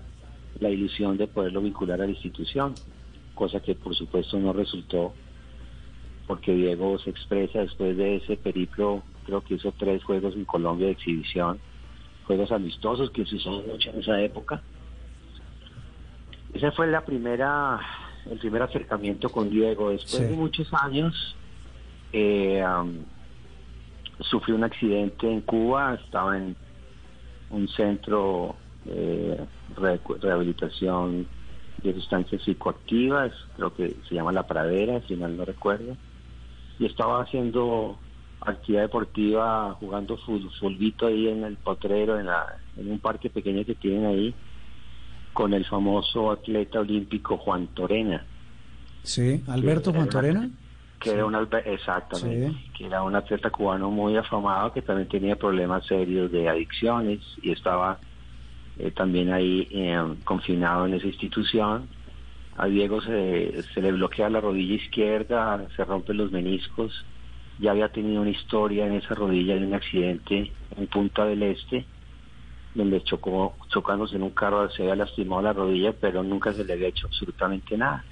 la 0.59 0.69
ilusión 0.69 1.17
de 1.17 1.27
poderlo 1.27 1.61
vincular 1.61 2.01
a 2.01 2.05
la 2.05 2.11
institución, 2.11 2.73
cosa 3.35 3.59
que 3.59 3.75
por 3.75 3.93
supuesto 3.93 4.39
no 4.39 4.53
resultó 4.53 5.13
porque 6.27 6.53
Diego 6.53 6.99
se 6.99 7.09
expresa 7.09 7.59
después 7.59 7.95
de 7.97 8.17
ese 8.17 8.35
periplo 8.35 9.03
creo 9.27 9.41
que 9.41 9.55
hizo 9.55 9.73
tres 9.73 10.03
juegos 10.03 10.35
en 10.35 10.45
Colombia 10.45 10.87
de 10.87 10.93
exhibición, 10.93 11.59
juegos 12.25 12.51
amistosos 12.51 13.11
que 13.11 13.25
se 13.25 13.35
usaron 13.35 13.67
mucho 13.67 13.89
en 13.89 13.99
esa 13.99 14.19
época. 14.21 14.61
Ese 16.53 16.71
fue 16.71 16.87
la 16.87 17.03
primera, 17.03 17.77
el 18.31 18.39
primer 18.39 18.61
acercamiento 18.61 19.29
con 19.29 19.49
Diego. 19.49 19.89
Después 19.89 20.29
de 20.29 20.35
muchos 20.35 20.73
años, 20.73 21.35
eh, 22.13 22.63
sufrió 24.21 24.55
un 24.55 24.63
accidente 24.63 25.29
en 25.29 25.41
Cuba, 25.41 25.95
estaba 25.95 26.37
en 26.37 26.55
un 27.49 27.67
centro 27.67 28.55
de 28.85 29.45
rehabilitación 30.21 31.27
de 31.83 31.93
sustancias 31.93 32.41
psicoactivas, 32.43 33.33
creo 33.57 33.75
que 33.75 33.97
se 34.07 34.15
llama 34.15 34.31
La 34.31 34.47
Pradera, 34.47 35.01
si 35.05 35.17
mal 35.17 35.35
no 35.35 35.43
recuerdo, 35.43 35.97
y 36.79 36.85
estaba 36.85 37.21
haciendo 37.21 37.97
actividad 38.41 38.83
deportiva 38.83 39.75
jugando 39.79 40.17
fulbito 40.17 41.07
ahí 41.07 41.27
en 41.27 41.43
el 41.43 41.57
potrero, 41.57 42.19
en, 42.19 42.27
la, 42.27 42.57
en 42.75 42.91
un 42.91 42.99
parque 42.99 43.29
pequeño 43.29 43.65
que 43.65 43.75
tienen 43.75 44.05
ahí, 44.05 44.35
con 45.33 45.53
el 45.53 45.65
famoso 45.65 46.31
atleta 46.31 46.79
olímpico 46.79 47.37
Juan 47.37 47.67
Torena. 47.67 48.25
Sí, 49.03 49.43
Alberto 49.47 49.93
Juan 49.93 50.09
Torena. 50.09 50.49
Que 50.99 51.11
era 51.11 51.25
un 51.27 51.35
exactamente, 51.65 52.57
que 52.75 52.87
era 52.87 53.03
un 53.03 53.15
atleta 53.15 53.51
cubano 53.51 53.91
muy 53.91 54.17
afamado 54.17 54.73
que 54.73 54.81
también 54.81 55.07
tenía 55.07 55.35
problemas 55.35 55.85
serios 55.85 56.31
de 56.31 56.49
adicciones 56.49 57.19
y 57.43 57.51
estaba 57.51 57.99
eh, 58.79 58.89
también 58.89 59.31
ahí 59.31 59.67
eh, 59.69 60.15
confinado 60.23 60.87
en 60.87 60.95
esa 60.95 61.05
institución. 61.05 61.87
A 62.57 62.65
Diego 62.67 63.01
se, 63.01 63.63
le 63.75 63.91
bloquea 63.91 64.29
la 64.29 64.41
rodilla 64.41 64.75
izquierda, 64.75 65.67
se 65.75 65.85
rompen 65.85 66.17
los 66.17 66.31
meniscos 66.31 67.05
ya 67.59 67.71
había 67.71 67.89
tenido 67.89 68.21
una 68.21 68.29
historia 68.29 68.85
en 68.85 68.93
esa 68.93 69.15
rodilla 69.15 69.55
de 69.55 69.65
un 69.65 69.73
accidente 69.73 70.51
en 70.75 70.87
Punta 70.87 71.25
del 71.25 71.43
Este, 71.43 71.85
donde 72.75 73.01
chocó, 73.03 73.55
chocándose 73.69 74.15
en 74.15 74.23
un 74.23 74.31
carro, 74.31 74.69
se 74.69 74.83
había 74.83 74.95
lastimado 74.95 75.41
la 75.41 75.53
rodilla, 75.53 75.93
pero 75.99 76.21
nunca 76.21 76.53
se 76.53 76.63
le 76.63 76.73
había 76.73 76.89
hecho 76.89 77.07
absolutamente 77.07 77.75
nada. 77.77 78.05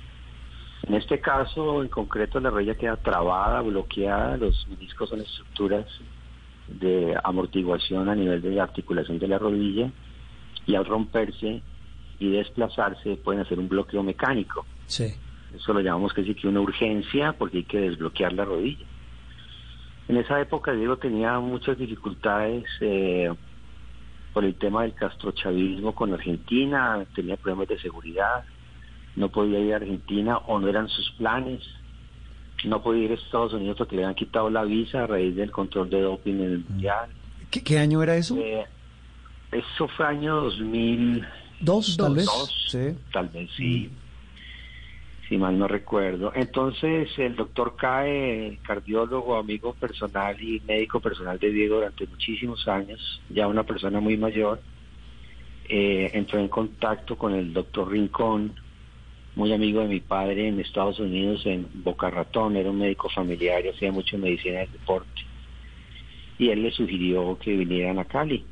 En 0.87 0.95
este 0.95 1.19
caso, 1.19 1.83
en 1.83 1.89
concreto, 1.89 2.39
la 2.39 2.49
rodilla 2.49 2.75
queda 2.75 2.97
trabada, 2.97 3.61
bloqueada, 3.61 4.37
los 4.37 4.67
meniscos 4.67 5.09
son 5.09 5.21
estructuras 5.21 5.85
de 6.67 7.15
amortiguación 7.23 8.09
a 8.09 8.15
nivel 8.15 8.41
de 8.41 8.59
articulación 8.59 9.19
de 9.19 9.27
la 9.27 9.37
rodilla, 9.37 9.91
y 10.65 10.73
al 10.73 10.85
romperse 10.85 11.61
y 12.19 12.29
desplazarse 12.29 13.17
pueden 13.17 13.41
hacer 13.41 13.59
un 13.59 13.67
bloqueo 13.67 14.03
mecánico. 14.03 14.65
Sí. 14.85 15.13
Eso 15.55 15.73
lo 15.73 15.79
llamamos 15.79 16.13
casi 16.13 16.35
que 16.35 16.47
una 16.47 16.61
urgencia 16.61 17.33
porque 17.33 17.57
hay 17.57 17.63
que 17.63 17.79
desbloquear 17.79 18.33
la 18.33 18.45
rodilla. 18.45 18.85
En 20.07 20.17
esa 20.17 20.39
época 20.39 20.73
Diego 20.73 20.97
tenía 20.97 21.39
muchas 21.39 21.77
dificultades 21.77 22.65
eh, 22.81 23.31
por 24.33 24.45
el 24.45 24.55
tema 24.55 24.83
del 24.83 24.93
castrochavismo 24.93 25.95
con 25.95 26.13
Argentina, 26.13 27.03
tenía 27.15 27.37
problemas 27.37 27.69
de 27.69 27.79
seguridad, 27.79 28.43
no 29.15 29.29
podía 29.29 29.59
ir 29.59 29.73
a 29.73 29.77
Argentina 29.77 30.37
o 30.37 30.59
no 30.59 30.67
eran 30.67 30.89
sus 30.89 31.09
planes, 31.11 31.63
no 32.65 32.81
podía 32.81 33.05
ir 33.05 33.11
a 33.11 33.15
Estados 33.15 33.53
Unidos 33.53 33.77
porque 33.77 33.95
le 33.95 34.03
habían 34.03 34.15
quitado 34.15 34.49
la 34.49 34.63
visa 34.63 35.03
a 35.03 35.07
raíz 35.07 35.35
del 35.35 35.51
control 35.51 35.89
de 35.89 36.01
doping 36.01 36.33
en 36.33 36.43
el 36.43 36.59
Mundial. 36.59 37.09
¿Qué, 37.49 37.79
año 37.79 38.03
era 38.03 38.17
eso? 38.17 38.35
Eh, 38.37 38.65
eso 39.51 39.87
fue 39.87 40.05
año 40.05 40.35
2000. 40.35 41.25
¿Dos, 41.65 41.97
tal 41.97 42.15
vez? 42.15 42.27
sí. 42.69 42.95
Tal 43.11 43.27
vez 43.29 43.49
sí 43.57 43.91
si 45.27 45.37
mal 45.37 45.57
no 45.57 45.67
recuerdo. 45.67 46.31
Entonces 46.35 47.09
el 47.17 47.35
doctor 47.35 47.75
Cae, 47.75 48.59
cardiólogo, 48.63 49.37
amigo 49.37 49.73
personal 49.73 50.41
y 50.41 50.61
médico 50.67 50.99
personal 50.99 51.39
de 51.39 51.51
Diego 51.51 51.75
durante 51.75 52.05
muchísimos 52.07 52.67
años, 52.67 53.21
ya 53.29 53.47
una 53.47 53.63
persona 53.63 53.99
muy 53.99 54.17
mayor, 54.17 54.61
eh, 55.67 56.11
entró 56.13 56.39
en 56.39 56.47
contacto 56.47 57.17
con 57.17 57.33
el 57.33 57.53
doctor 57.53 57.91
Rincón, 57.91 58.53
muy 59.35 59.51
amigo 59.51 59.81
de 59.81 59.87
mi 59.87 59.99
padre 59.99 60.47
en 60.47 60.59
Estados 60.59 60.99
Unidos, 60.99 61.45
en 61.45 61.67
Boca 61.73 62.09
Ratón, 62.09 62.55
era 62.55 62.69
un 62.69 62.79
médico 62.79 63.09
familiar 63.09 63.65
y 63.65 63.69
hacía 63.69 63.91
mucho 63.91 64.17
medicina 64.17 64.59
de 64.59 64.67
deporte. 64.67 65.21
Y 66.37 66.49
él 66.49 66.63
le 66.63 66.71
sugirió 66.71 67.37
que 67.39 67.55
vinieran 67.55 67.99
a 67.99 68.05
Cali. 68.05 68.45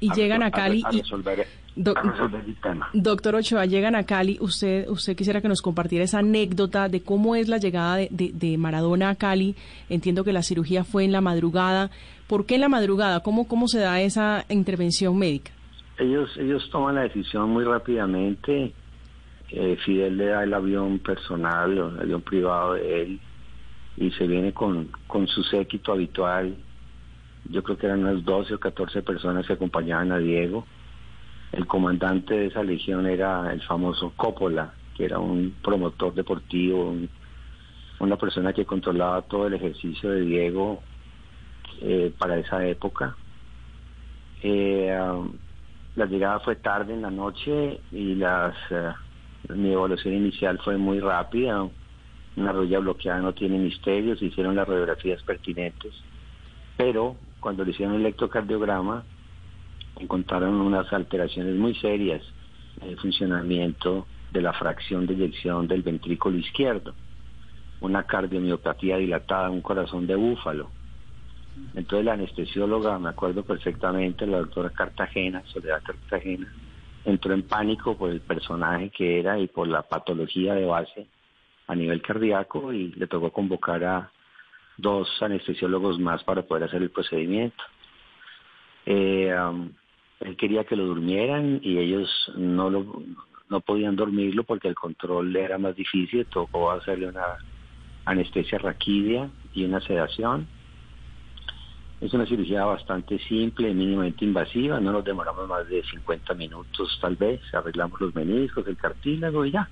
Y 0.00 0.12
llegan 0.12 0.42
a 0.42 0.50
Cali 0.50 0.82
a, 0.84 0.92
y... 0.92 0.98
resolver, 0.98 1.46
Do- 1.74 1.94
a 1.96 2.02
resolver 2.02 2.44
el 2.46 2.54
tema. 2.56 2.88
Doctor 2.92 3.34
Ochoa, 3.36 3.64
llegan 3.66 3.94
a 3.94 4.04
Cali. 4.04 4.36
Usted, 4.40 4.88
usted 4.88 5.16
quisiera 5.16 5.40
que 5.40 5.48
nos 5.48 5.62
compartiera 5.62 6.04
esa 6.04 6.18
anécdota 6.18 6.88
de 6.88 7.02
cómo 7.02 7.34
es 7.34 7.48
la 7.48 7.58
llegada 7.58 7.96
de, 7.96 8.08
de- 8.10 8.32
de 8.34 8.58
Maradona 8.58 9.10
a 9.10 9.14
Cali. 9.14 9.56
Entiendo 9.88 10.22
que 10.24 10.32
la 10.32 10.42
cirugía 10.42 10.84
fue 10.84 11.04
en 11.04 11.12
la 11.12 11.20
madrugada. 11.20 11.90
¿Por 12.26 12.44
qué 12.46 12.56
en 12.56 12.60
la 12.62 12.68
madrugada? 12.68 13.20
¿Cómo, 13.20 13.48
cómo 13.48 13.68
se 13.68 13.78
da 13.80 14.00
esa 14.00 14.44
intervención 14.50 15.18
médica? 15.18 15.50
Ellos, 15.98 16.30
ellos 16.38 16.68
toman 16.70 16.94
la 16.96 17.02
decisión 17.02 17.50
muy 17.50 17.64
rápidamente. 17.64 18.72
Eh, 19.50 19.76
Fidel 19.84 20.16
le 20.16 20.26
da 20.26 20.44
el 20.44 20.54
avión 20.54 20.98
personal, 20.98 21.78
o 21.78 21.88
el 21.90 22.00
avión 22.00 22.22
privado 22.22 22.74
de 22.74 23.02
él, 23.02 23.20
y 23.98 24.10
se 24.12 24.26
viene 24.26 24.52
con, 24.52 24.88
con 25.06 25.26
su 25.28 25.42
séquito 25.44 25.92
habitual. 25.92 26.54
Yo 27.50 27.62
creo 27.62 27.76
que 27.76 27.86
eran 27.86 28.00
unas 28.00 28.24
12 28.24 28.54
o 28.54 28.58
14 28.60 29.02
personas 29.02 29.46
que 29.46 29.52
acompañaban 29.52 30.10
a 30.12 30.18
Diego. 30.18 30.66
El 31.52 31.66
comandante 31.66 32.34
de 32.34 32.46
esa 32.46 32.62
legión 32.62 33.06
era 33.06 33.52
el 33.52 33.60
famoso 33.62 34.12
Coppola, 34.16 34.72
que 34.96 35.04
era 35.04 35.18
un 35.18 35.54
promotor 35.62 36.14
deportivo, 36.14 36.88
un- 36.90 37.08
una 38.00 38.16
persona 38.16 38.52
que 38.52 38.64
controlaba 38.64 39.22
todo 39.22 39.46
el 39.46 39.54
ejercicio 39.54 40.10
de 40.10 40.22
Diego 40.22 40.82
eh, 41.80 42.12
para 42.18 42.38
esa 42.38 42.66
época. 42.66 43.16
Eh, 44.42 44.98
um, 45.00 45.32
la 45.94 46.06
llegada 46.06 46.40
fue 46.40 46.56
tarde 46.56 46.94
en 46.94 47.02
la 47.02 47.10
noche 47.10 47.80
y 47.92 48.14
las 48.14 48.56
eh, 48.70 48.92
mi 49.50 49.72
evaluación 49.72 50.14
inicial 50.14 50.58
fue 50.64 50.76
muy 50.78 51.00
rápida. 51.00 51.68
Una 52.34 52.52
rodilla 52.52 52.78
bloqueada 52.78 53.20
no 53.20 53.34
tiene 53.34 53.58
misterios, 53.58 54.22
hicieron 54.22 54.56
las 54.56 54.66
radiografías 54.66 55.22
pertinentes, 55.22 55.92
pero 56.78 57.16
cuando 57.40 57.62
le 57.64 57.72
hicieron 57.72 57.94
el 57.96 58.00
electrocardiograma 58.00 59.04
encontraron 59.98 60.60
unas 60.60 60.92
alteraciones 60.92 61.56
muy 61.56 61.74
serias 61.74 62.22
en 62.80 62.90
el 62.90 62.98
funcionamiento 62.98 64.06
de 64.30 64.42
la 64.42 64.52
fracción 64.52 65.06
de 65.06 65.14
eyección 65.14 65.68
del 65.68 65.82
ventrículo 65.82 66.38
izquierdo, 66.38 66.94
una 67.80 68.04
cardiomiopatía 68.04 68.96
dilatada, 68.96 69.50
un 69.50 69.60
corazón 69.60 70.06
de 70.06 70.14
búfalo. 70.14 70.70
Entonces 71.74 72.06
la 72.06 72.14
anestesióloga, 72.14 72.98
me 72.98 73.10
acuerdo 73.10 73.44
perfectamente, 73.44 74.26
la 74.26 74.38
doctora 74.38 74.70
Cartagena, 74.70 75.42
Soledad 75.46 75.82
Cartagena, 75.82 76.50
entró 77.04 77.34
en 77.34 77.42
pánico 77.42 77.96
por 77.96 78.10
el 78.10 78.20
personaje 78.20 78.90
que 78.90 79.18
era 79.20 79.38
y 79.38 79.48
por 79.48 79.68
la 79.68 79.82
patología 79.82 80.54
de 80.54 80.64
base 80.64 81.06
a 81.66 81.74
nivel 81.74 82.00
cardíaco 82.00 82.72
y 82.72 82.92
le 82.92 83.06
tocó 83.06 83.30
convocar 83.30 83.84
a 83.84 84.10
dos 84.78 85.08
anestesiólogos 85.20 85.98
más 85.98 86.24
para 86.24 86.42
poder 86.42 86.64
hacer 86.64 86.82
el 86.82 86.90
procedimiento. 86.90 87.62
Eh, 88.86 89.34
él 90.24 90.36
quería 90.36 90.64
que 90.64 90.76
lo 90.76 90.86
durmieran 90.86 91.60
y 91.62 91.78
ellos 91.78 92.08
no 92.36 92.70
lo 92.70 93.02
no 93.52 93.60
podían 93.60 93.96
dormirlo 93.96 94.44
porque 94.44 94.66
el 94.66 94.74
control 94.74 95.36
era 95.36 95.58
más 95.58 95.76
difícil, 95.76 96.24
tocó 96.24 96.70
hacerle 96.70 97.08
una 97.08 97.36
anestesia 98.06 98.58
raquidia 98.58 99.28
y 99.52 99.64
una 99.64 99.80
sedación. 99.82 100.48
Es 102.00 102.12
una 102.14 102.26
cirugía 102.26 102.64
bastante 102.64 103.18
simple, 103.28 103.74
mínimamente 103.74 104.24
invasiva, 104.24 104.80
no 104.80 104.90
nos 104.90 105.04
demoramos 105.04 105.46
más 105.48 105.68
de 105.68 105.84
50 105.84 106.34
minutos 106.34 106.98
tal 107.00 107.14
vez, 107.14 107.40
arreglamos 107.52 108.00
los 108.00 108.14
meniscos, 108.14 108.66
el 108.66 108.76
cartílago 108.76 109.44
y 109.44 109.52
ya. 109.52 109.68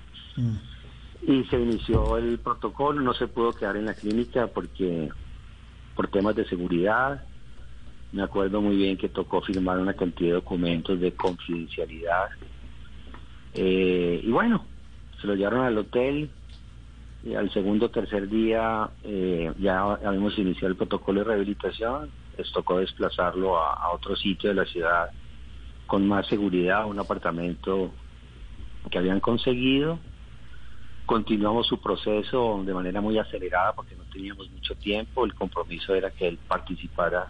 Y 1.23 1.43
se 1.45 1.59
inició 1.59 2.17
el 2.17 2.37
protocolo, 2.37 3.01
no 3.01 3.13
se 3.15 3.27
pudo 3.27 3.51
quedar 3.51 3.77
en 3.77 3.85
la 3.85 3.95
clínica 3.95 4.47
porque 4.47 5.09
por 5.95 6.07
temas 6.07 6.35
de 6.35 6.45
seguridad, 6.45 7.25
me 8.11 8.23
acuerdo 8.23 8.61
muy 8.61 8.75
bien 8.75 8.97
que 8.97 9.09
tocó 9.09 9.41
firmar 9.41 9.79
una 9.79 9.93
cantidad 9.93 10.29
de 10.29 10.35
documentos 10.35 10.99
de 10.99 11.13
confidencialidad. 11.13 12.29
Eh, 13.53 14.21
y 14.23 14.31
bueno, 14.31 14.65
se 15.19 15.27
lo 15.27 15.35
llevaron 15.35 15.61
al 15.61 15.77
hotel, 15.77 16.29
y 17.23 17.35
al 17.35 17.51
segundo 17.51 17.85
o 17.85 17.89
tercer 17.89 18.27
día 18.27 18.89
eh, 19.03 19.53
ya 19.59 19.81
habíamos 19.81 20.37
iniciado 20.37 20.69
el 20.69 20.75
protocolo 20.75 21.19
de 21.19 21.25
rehabilitación, 21.25 22.09
les 22.37 22.51
tocó 22.51 22.79
desplazarlo 22.79 23.59
a, 23.59 23.73
a 23.73 23.91
otro 23.91 24.15
sitio 24.15 24.49
de 24.49 24.55
la 24.55 24.65
ciudad 24.65 25.11
con 25.85 26.07
más 26.07 26.25
seguridad, 26.27 26.87
un 26.87 26.99
apartamento 26.99 27.91
que 28.89 28.97
habían 28.97 29.19
conseguido. 29.19 29.99
Continuamos 31.05 31.67
su 31.67 31.79
proceso 31.79 32.63
de 32.65 32.73
manera 32.73 33.01
muy 33.01 33.17
acelerada 33.17 33.73
porque 33.73 33.95
no 33.95 34.03
teníamos 34.05 34.49
mucho 34.49 34.73
tiempo, 34.75 35.25
el 35.25 35.35
compromiso 35.35 35.93
era 35.93 36.09
que 36.09 36.27
él 36.27 36.39
participara 36.47 37.27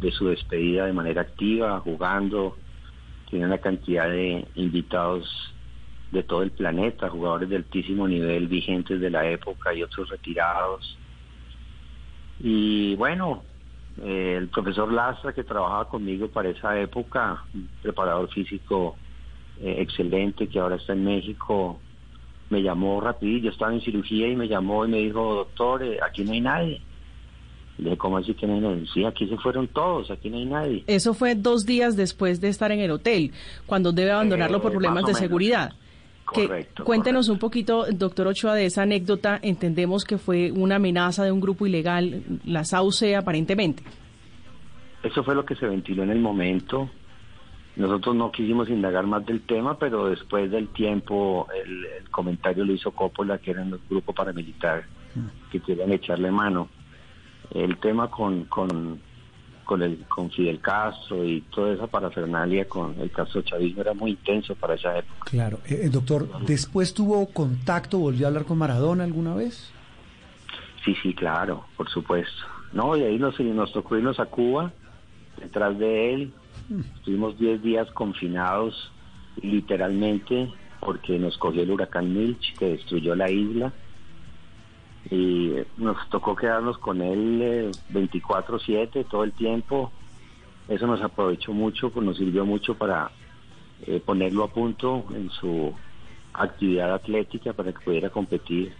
de 0.00 0.10
su 0.12 0.28
despedida 0.28 0.86
de 0.86 0.92
manera 0.92 1.22
activa, 1.22 1.80
jugando, 1.80 2.56
tiene 3.28 3.46
una 3.46 3.58
cantidad 3.58 4.08
de 4.08 4.46
invitados 4.54 5.28
de 6.10 6.22
todo 6.22 6.42
el 6.42 6.50
planeta, 6.50 7.08
jugadores 7.08 7.48
de 7.48 7.56
altísimo 7.56 8.06
nivel 8.08 8.48
vigentes 8.48 9.00
de 9.00 9.10
la 9.10 9.28
época 9.28 9.72
y 9.72 9.82
otros 9.82 10.08
retirados. 10.08 10.98
Y 12.40 12.96
bueno, 12.96 13.44
eh, 14.02 14.36
el 14.38 14.48
profesor 14.48 14.92
Lastra 14.92 15.32
que 15.32 15.44
trabajaba 15.44 15.88
conmigo 15.88 16.28
para 16.28 16.48
esa 16.48 16.78
época, 16.78 17.44
un 17.54 17.68
preparador 17.82 18.28
físico 18.30 18.96
eh, 19.60 19.76
excelente 19.78 20.48
que 20.48 20.58
ahora 20.58 20.76
está 20.76 20.94
en 20.94 21.04
México, 21.04 21.80
me 22.48 22.62
llamó 22.62 23.00
rapidito, 23.00 23.44
yo 23.44 23.50
estaba 23.50 23.72
en 23.72 23.80
cirugía 23.80 24.26
y 24.26 24.36
me 24.36 24.48
llamó 24.48 24.84
y 24.84 24.88
me 24.88 24.98
dijo, 24.98 25.34
doctor, 25.34 25.82
eh, 25.84 25.98
aquí 26.02 26.24
no 26.24 26.32
hay 26.32 26.40
nadie. 26.40 26.82
Le 27.80 27.84
dije, 27.90 27.96
¿cómo 27.98 28.18
así 28.18 28.34
que 28.34 28.46
no 28.46 28.54
hay 28.54 28.60
nadie? 28.60 28.84
Sí, 28.92 29.04
aquí 29.04 29.26
se 29.26 29.36
fueron 29.38 29.66
todos, 29.68 30.10
aquí 30.10 30.28
no 30.30 30.36
hay 30.36 30.44
nadie. 30.44 30.84
Eso 30.86 31.14
fue 31.14 31.34
dos 31.34 31.64
días 31.64 31.96
después 31.96 32.40
de 32.40 32.48
estar 32.48 32.70
en 32.72 32.80
el 32.80 32.90
hotel, 32.90 33.32
cuando 33.66 33.92
debe 33.92 34.10
abandonarlo 34.12 34.60
por 34.60 34.70
Eh, 34.70 34.74
problemas 34.74 35.04
de 35.06 35.14
seguridad. 35.14 35.72
Que- 36.34 36.46
Correcto, 36.46 36.84
cuéntenos 36.84 37.28
un 37.28 37.38
poquito, 37.38 37.86
doctor 37.92 38.28
Ochoa, 38.28 38.54
de 38.54 38.66
esa 38.66 38.82
anécdota. 38.82 39.40
Entendemos 39.42 40.04
que 40.04 40.16
fue 40.18 40.52
una 40.52 40.76
amenaza 40.76 41.24
de 41.24 41.32
un 41.32 41.40
grupo 41.40 41.66
ilegal, 41.66 42.22
la 42.44 42.64
SAUCE 42.64 43.16
aparentemente. 43.16 43.82
Eso 45.02 45.24
fue 45.24 45.34
lo 45.34 45.44
que 45.44 45.56
se 45.56 45.66
ventiló 45.66 46.02
en 46.02 46.10
el 46.10 46.20
momento. 46.20 46.88
Nosotros 47.76 48.14
no 48.14 48.30
quisimos 48.30 48.68
indagar 48.68 49.06
más 49.06 49.24
del 49.24 49.40
tema, 49.40 49.78
pero 49.78 50.08
después 50.08 50.50
del 50.50 50.68
tiempo 50.68 51.48
el, 51.64 51.86
el 52.00 52.10
comentario 52.10 52.64
lo 52.64 52.74
hizo 52.74 52.90
Coppola, 52.90 53.38
que 53.38 53.52
era 53.52 53.62
un 53.62 53.80
grupo 53.88 54.12
paramilitar 54.12 54.84
que 55.50 55.60
querían 55.60 55.90
echarle 55.92 56.30
mano. 56.30 56.68
El 57.54 57.78
tema 57.78 58.10
con, 58.10 58.44
con, 58.44 59.00
con, 59.64 59.82
el, 59.82 60.04
con 60.08 60.30
Fidel 60.30 60.60
Castro 60.60 61.24
y 61.24 61.40
toda 61.42 61.74
esa 61.74 61.86
parafernalia 61.86 62.66
con 62.68 62.98
el 63.00 63.10
Castro 63.10 63.42
chavismo 63.42 63.82
era 63.82 63.94
muy 63.94 64.12
intenso 64.12 64.54
para 64.54 64.74
esa 64.74 64.98
época. 64.98 65.24
Claro. 65.24 65.58
Eh, 65.66 65.82
eh, 65.84 65.88
doctor, 65.88 66.44
¿después 66.46 66.94
tuvo 66.94 67.26
contacto, 67.26 67.98
volvió 67.98 68.26
a 68.26 68.28
hablar 68.28 68.44
con 68.44 68.58
Maradona 68.58 69.04
alguna 69.04 69.34
vez? 69.34 69.72
Sí, 70.84 70.94
sí, 71.02 71.14
claro, 71.14 71.66
por 71.76 71.88
supuesto. 71.90 72.42
No, 72.72 72.96
y 72.96 73.02
ahí 73.02 73.18
nos, 73.18 73.38
nos 73.40 73.72
tocó 73.72 73.96
irnos 73.96 74.20
a 74.20 74.26
Cuba, 74.26 74.72
detrás 75.40 75.78
de 75.78 76.14
él. 76.14 76.32
Estuvimos 76.96 77.36
10 77.36 77.62
días 77.62 77.90
confinados, 77.90 78.92
literalmente, 79.42 80.52
porque 80.78 81.18
nos 81.18 81.36
cogió 81.36 81.62
el 81.62 81.70
huracán 81.70 82.12
Milch, 82.12 82.56
que 82.58 82.70
destruyó 82.70 83.16
la 83.16 83.28
isla. 83.28 83.72
Y 85.10 85.54
nos 85.76 85.96
tocó 86.10 86.36
quedarnos 86.36 86.78
con 86.78 87.00
él 87.00 87.40
eh, 87.42 87.70
24-7 87.92 89.06
todo 89.08 89.24
el 89.24 89.32
tiempo. 89.32 89.92
Eso 90.68 90.86
nos 90.86 91.00
aprovechó 91.02 91.52
mucho, 91.52 91.90
pues 91.90 92.04
nos 92.04 92.16
sirvió 92.16 92.44
mucho 92.44 92.74
para 92.74 93.10
eh, 93.86 94.00
ponerlo 94.04 94.44
a 94.44 94.48
punto 94.48 95.04
en 95.14 95.30
su 95.30 95.72
actividad 96.32 96.94
atlética 96.94 97.52
para 97.52 97.72
que 97.72 97.80
pudiera 97.80 98.10
competir. 98.10 98.74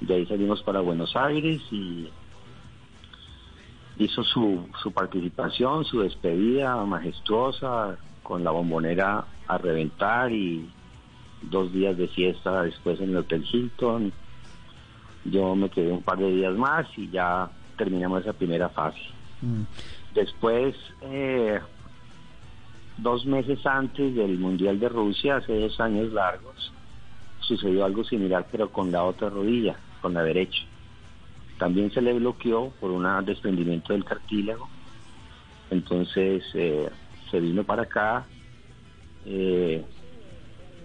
De 0.00 0.14
ahí 0.14 0.26
salimos 0.26 0.62
para 0.62 0.80
Buenos 0.80 1.14
Aires 1.16 1.60
y 1.70 2.08
hizo 3.98 4.24
su, 4.24 4.66
su 4.82 4.92
participación, 4.92 5.84
su 5.84 6.00
despedida 6.00 6.82
majestuosa, 6.86 7.98
con 8.22 8.44
la 8.44 8.50
bombonera 8.50 9.24
a 9.46 9.58
reventar 9.58 10.32
y 10.32 10.70
dos 11.42 11.72
días 11.72 11.96
de 11.96 12.08
fiesta 12.08 12.62
después 12.62 13.00
en 13.00 13.10
el 13.10 13.16
Hotel 13.18 13.44
Hilton. 13.50 14.12
Yo 15.24 15.54
me 15.54 15.68
quedé 15.68 15.92
un 15.92 16.02
par 16.02 16.18
de 16.18 16.30
días 16.30 16.54
más 16.54 16.86
y 16.96 17.10
ya 17.10 17.50
terminamos 17.76 18.22
esa 18.22 18.32
primera 18.32 18.68
fase. 18.68 19.00
Mm. 19.42 19.62
Después, 20.14 20.74
eh, 21.02 21.60
dos 22.96 23.24
meses 23.26 23.64
antes 23.66 24.14
del 24.14 24.38
Mundial 24.38 24.78
de 24.80 24.88
Rusia, 24.88 25.36
hace 25.36 25.58
dos 25.58 25.78
años 25.80 26.12
largos, 26.12 26.72
sucedió 27.40 27.84
algo 27.84 28.04
similar, 28.04 28.46
pero 28.50 28.70
con 28.70 28.90
la 28.90 29.04
otra 29.04 29.28
rodilla, 29.28 29.76
con 30.00 30.14
la 30.14 30.22
derecha. 30.22 30.62
También 31.58 31.90
se 31.92 32.00
le 32.00 32.14
bloqueó 32.14 32.70
por 32.80 32.90
un 32.90 33.06
desprendimiento 33.24 33.92
del 33.92 34.04
cartílago. 34.04 34.68
Entonces 35.70 36.42
eh, 36.54 36.88
se 37.30 37.40
vino 37.40 37.64
para 37.64 37.82
acá 37.82 38.26
Eh, 39.26 39.84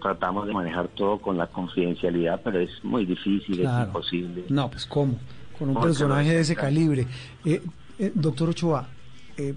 tratamos 0.00 0.46
de 0.46 0.52
manejar 0.52 0.88
todo 0.88 1.18
con 1.18 1.36
la 1.36 1.46
confidencialidad, 1.46 2.40
pero 2.42 2.60
es 2.60 2.70
muy 2.82 3.04
difícil, 3.04 3.60
es 3.60 3.86
imposible. 3.86 4.44
No, 4.48 4.70
pues 4.70 4.86
cómo, 4.86 5.18
con 5.58 5.70
un 5.70 5.80
personaje 5.80 6.30
de 6.30 6.40
ese 6.40 6.56
calibre. 6.56 7.06
Eh, 7.44 7.62
eh, 7.98 8.12
doctor 8.14 8.50
Ochoa, 8.50 8.88
eh, 9.36 9.54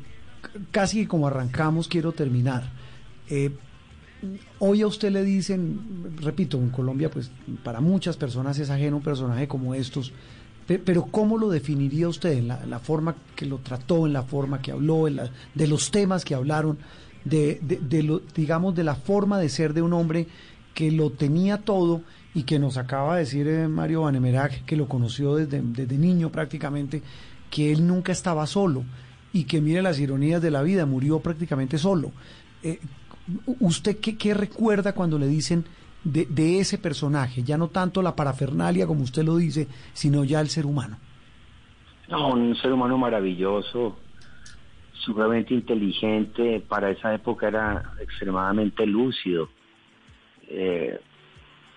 casi 0.71 1.05
como 1.05 1.27
arrancamos, 1.27 1.87
quiero 1.87 2.11
terminar. 2.11 2.63
hoy 4.59 4.81
a 4.81 4.87
usted 4.87 5.11
le 5.11 5.23
dicen, 5.23 6.17
repito, 6.21 6.57
en 6.57 6.69
Colombia, 6.69 7.09
pues 7.09 7.31
para 7.63 7.79
muchas 7.79 8.17
personas 8.17 8.57
es 8.59 8.69
ajeno 8.69 8.97
un 8.97 9.03
personaje 9.03 9.47
como 9.47 9.73
estos, 9.75 10.11
pero 10.65 11.05
¿cómo 11.05 11.37
lo 11.37 11.49
definiría 11.49 12.07
usted 12.07 12.33
en 12.33 12.47
la, 12.47 12.79
forma 12.79 13.15
que 13.35 13.45
lo 13.45 13.57
trató, 13.57 14.05
en 14.05 14.13
la 14.13 14.21
forma 14.21 14.61
que 14.61 14.71
habló, 14.71 15.07
en 15.07 15.15
la, 15.15 15.31
de 15.55 15.67
los 15.67 15.89
temas 15.89 16.23
que 16.23 16.35
hablaron? 16.35 16.77
De, 17.29 17.59
de, 17.61 18.03
lo, 18.03 18.19
digamos, 18.35 18.75
de 18.75 18.83
la 18.83 18.95
forma 18.95 19.39
de 19.39 19.49
ser 19.49 19.73
de 19.73 19.81
un 19.81 19.93
hombre 19.93 20.27
que 20.73 20.91
lo 20.91 21.11
tenía 21.11 21.57
todo 21.57 22.01
y 22.33 22.43
que 22.43 22.59
nos 22.59 22.77
acaba 22.77 23.15
de 23.15 23.21
decir 23.21 23.47
eh, 23.47 23.67
Mario 23.67 24.03
Vanemerac, 24.03 24.65
que 24.65 24.75
lo 24.75 24.87
conoció 24.87 25.35
desde, 25.35 25.61
desde 25.61 25.97
niño 25.97 26.29
prácticamente, 26.29 27.01
que 27.49 27.71
él 27.71 27.85
nunca 27.85 28.11
estaba 28.11 28.45
solo 28.47 28.83
y 29.33 29.43
que 29.43 29.61
mire 29.61 29.81
las 29.81 29.99
ironías 29.99 30.41
de 30.41 30.51
la 30.51 30.61
vida, 30.61 30.85
murió 30.85 31.19
prácticamente 31.19 31.77
solo. 31.77 32.11
Eh, 32.63 32.79
¿Usted 33.59 33.99
qué, 33.99 34.17
qué, 34.17 34.33
recuerda 34.33 34.93
cuando 34.93 35.19
le 35.19 35.27
dicen 35.27 35.65
de, 36.03 36.25
de, 36.25 36.59
ese 36.59 36.77
personaje? 36.77 37.43
Ya 37.43 37.57
no 37.57 37.67
tanto 37.67 38.01
la 38.01 38.15
parafernalia 38.15 38.87
como 38.87 39.03
usted 39.03 39.23
lo 39.23 39.37
dice, 39.37 39.67
sino 39.93 40.23
ya 40.23 40.41
el 40.41 40.49
ser 40.49 40.65
humano. 40.65 40.97
No, 42.09 42.29
un 42.29 42.55
ser 42.55 42.71
humano 42.71 42.97
maravilloso, 42.97 43.95
sumamente 44.99 45.53
inteligente, 45.53 46.61
para 46.67 46.91
esa 46.91 47.13
época 47.13 47.47
era 47.47 47.93
extremadamente 47.99 48.85
lúcido. 48.85 49.49
Eh, 50.47 50.99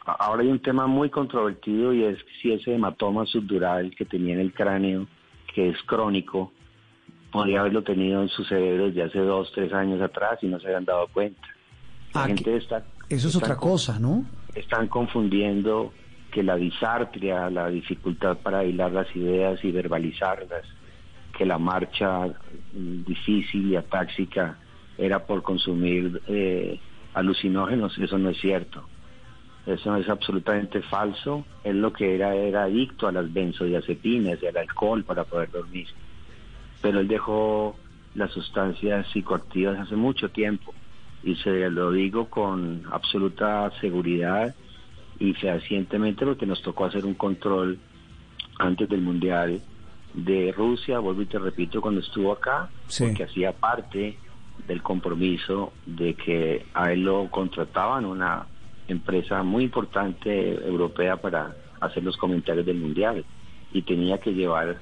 ahora 0.04 0.42
hay 0.42 0.48
un 0.48 0.60
tema 0.60 0.86
muy 0.86 1.10
controvertido 1.10 1.92
y 1.92 2.04
es 2.04 2.18
si 2.40 2.52
ese 2.52 2.74
hematoma 2.74 3.26
subdural 3.26 3.94
que 3.96 4.04
tenía 4.04 4.34
en 4.34 4.40
el 4.40 4.52
cráneo, 4.52 5.06
que 5.54 5.70
es 5.70 5.82
crónico, 5.84 6.52
podría 7.30 7.60
haberlo 7.60 7.82
tenido 7.82 8.22
en 8.22 8.28
su 8.28 8.44
cerebro 8.44 8.86
desde 8.86 9.04
hace 9.04 9.18
dos, 9.18 9.50
tres 9.54 9.72
años 9.72 10.00
atrás 10.00 10.38
y 10.42 10.46
no 10.46 10.60
se 10.60 10.66
habían 10.66 10.84
dado 10.84 11.08
cuenta. 11.08 11.40
La 12.14 12.24
ah, 12.24 12.26
gente 12.26 12.56
está, 12.56 12.84
eso 13.08 13.28
es 13.28 13.36
otra 13.36 13.56
cosa, 13.56 13.98
¿no? 13.98 14.24
Están 14.54 14.88
confundiendo 14.88 15.92
que 16.30 16.42
la 16.42 16.56
disartria, 16.56 17.50
la 17.50 17.68
dificultad 17.68 18.38
para 18.38 18.64
hilar 18.64 18.92
las 18.92 19.14
ideas 19.14 19.62
y 19.62 19.70
verbalizarlas, 19.70 20.64
que 21.42 21.46
la 21.46 21.58
marcha 21.58 22.28
difícil 22.72 23.72
y 23.72 23.74
atáxica 23.74 24.56
era 24.96 25.26
por 25.26 25.42
consumir 25.42 26.22
eh, 26.28 26.78
alucinógenos, 27.14 27.98
eso 27.98 28.16
no 28.16 28.30
es 28.30 28.38
cierto. 28.40 28.84
Eso 29.66 29.96
es 29.96 30.08
absolutamente 30.08 30.80
falso. 30.82 31.44
Él 31.64 31.80
lo 31.80 31.92
que 31.92 32.14
era 32.14 32.36
era 32.36 32.62
adicto 32.62 33.08
a 33.08 33.12
las 33.12 33.32
benzodiazepinas 33.32 34.40
y 34.40 34.46
al 34.46 34.56
alcohol 34.56 35.02
para 35.02 35.24
poder 35.24 35.50
dormir. 35.50 35.88
Pero 36.80 37.00
él 37.00 37.08
dejó 37.08 37.76
las 38.14 38.30
sustancias 38.30 39.08
psicoactivas 39.08 39.80
hace 39.80 39.96
mucho 39.96 40.28
tiempo 40.28 40.72
y 41.24 41.34
se 41.34 41.68
lo 41.70 41.90
digo 41.90 42.30
con 42.30 42.84
absoluta 42.92 43.68
seguridad 43.80 44.54
y 45.18 45.34
fehacientemente 45.34 46.24
porque 46.24 46.46
nos 46.46 46.62
tocó 46.62 46.84
hacer 46.84 47.04
un 47.04 47.14
control 47.14 47.80
antes 48.60 48.88
del 48.88 49.00
mundial 49.00 49.60
de 50.14 50.52
Rusia, 50.52 50.98
vuelvo 50.98 51.22
y 51.22 51.26
te 51.26 51.38
repito, 51.38 51.80
cuando 51.80 52.00
estuvo 52.00 52.32
acá, 52.32 52.68
porque 52.98 53.24
hacía 53.24 53.52
parte 53.52 54.18
del 54.66 54.82
compromiso 54.82 55.72
de 55.86 56.14
que 56.14 56.66
a 56.74 56.92
él 56.92 57.04
lo 57.04 57.30
contrataban 57.30 58.04
una 58.04 58.46
empresa 58.88 59.42
muy 59.42 59.64
importante 59.64 60.54
europea 60.66 61.16
para 61.16 61.56
hacer 61.80 62.02
los 62.02 62.16
comentarios 62.16 62.66
del 62.66 62.78
mundial 62.78 63.24
y 63.72 63.82
tenía 63.82 64.18
que 64.18 64.34
llevar 64.34 64.78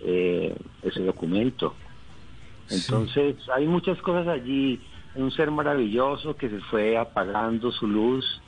eh, 0.00 0.54
ese 0.82 1.02
documento. 1.02 1.74
Entonces 2.68 3.36
hay 3.54 3.66
muchas 3.66 3.98
cosas 4.02 4.26
allí, 4.26 4.80
un 5.14 5.30
ser 5.30 5.50
maravilloso 5.50 6.36
que 6.36 6.50
se 6.50 6.60
fue 6.62 6.98
apagando 6.98 7.70
su 7.70 7.86
luz, 7.86 8.42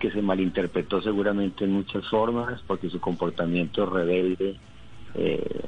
que 0.00 0.10
se 0.10 0.20
malinterpretó 0.20 1.00
seguramente 1.00 1.64
en 1.64 1.72
muchas 1.72 2.06
formas 2.08 2.60
porque 2.66 2.90
su 2.90 3.00
comportamiento 3.00 3.86
rebelde 3.86 4.58
eh, 5.14 5.64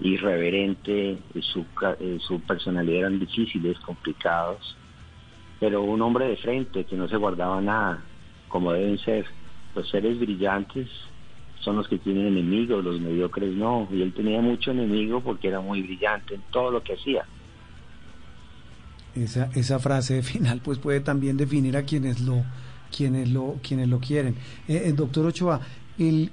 irreverente, 0.00 1.18
su, 1.40 1.64
eh, 2.00 2.18
su 2.20 2.40
personalidad 2.40 3.00
eran 3.00 3.18
difíciles, 3.18 3.78
complicados, 3.80 4.76
pero 5.60 5.82
un 5.82 6.00
hombre 6.02 6.28
de 6.28 6.36
frente 6.36 6.84
que 6.84 6.96
no 6.96 7.08
se 7.08 7.16
guardaba 7.16 7.60
nada, 7.60 8.02
como 8.48 8.72
deben 8.72 8.98
ser. 8.98 9.26
Los 9.74 9.88
seres 9.90 10.18
brillantes 10.18 10.88
son 11.60 11.76
los 11.76 11.88
que 11.88 11.98
tienen 11.98 12.26
enemigos, 12.26 12.84
los 12.84 13.00
mediocres 13.00 13.54
no, 13.54 13.88
y 13.90 14.02
él 14.02 14.12
tenía 14.12 14.40
mucho 14.40 14.70
enemigo 14.70 15.20
porque 15.20 15.48
era 15.48 15.60
muy 15.60 15.82
brillante 15.82 16.34
en 16.34 16.42
todo 16.50 16.70
lo 16.70 16.82
que 16.82 16.94
hacía. 16.94 17.24
Esa, 19.14 19.50
esa 19.54 19.78
frase 19.78 20.22
final 20.22 20.60
pues 20.62 20.78
puede 20.78 21.00
también 21.00 21.36
definir 21.36 21.76
a 21.76 21.82
quienes 21.82 22.20
lo 22.20 22.44
quienes 22.96 23.28
lo 23.30 23.56
quienes 23.62 23.88
lo 23.88 23.98
quieren. 23.98 24.36
Eh, 24.68 24.92
doctor 24.94 25.26
Ochoa, 25.26 25.60
el, 25.98 26.30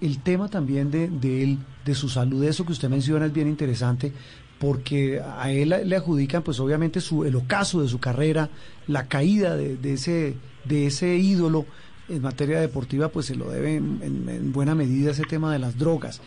el 0.00 0.18
tema 0.22 0.48
también 0.48 0.90
de, 0.90 1.08
de 1.08 1.42
él, 1.42 1.58
de 1.84 1.94
su 1.94 2.08
salud, 2.08 2.44
eso 2.44 2.64
que 2.66 2.72
usted 2.72 2.88
menciona 2.88 3.26
es 3.26 3.32
bien 3.32 3.48
interesante, 3.48 4.12
porque 4.58 5.20
a 5.20 5.50
él 5.50 5.74
le 5.84 5.96
adjudican, 5.96 6.42
pues 6.42 6.60
obviamente, 6.60 7.00
su, 7.00 7.24
el 7.24 7.36
ocaso 7.36 7.82
de 7.82 7.88
su 7.88 7.98
carrera, 7.98 8.48
la 8.86 9.06
caída 9.06 9.56
de, 9.56 9.92
ese, 9.92 10.34
de 10.64 10.86
ese 10.86 11.16
ídolo 11.16 11.66
en 12.08 12.22
materia 12.22 12.60
deportiva, 12.60 13.08
pues 13.08 13.26
se 13.26 13.34
lo 13.34 13.50
debe 13.50 13.76
en, 13.76 14.52
buena 14.52 14.74
medida 14.74 15.10
ese 15.10 15.24
tema 15.24 15.52
de 15.52 15.58
las 15.58 15.78
drogas. 15.78 16.20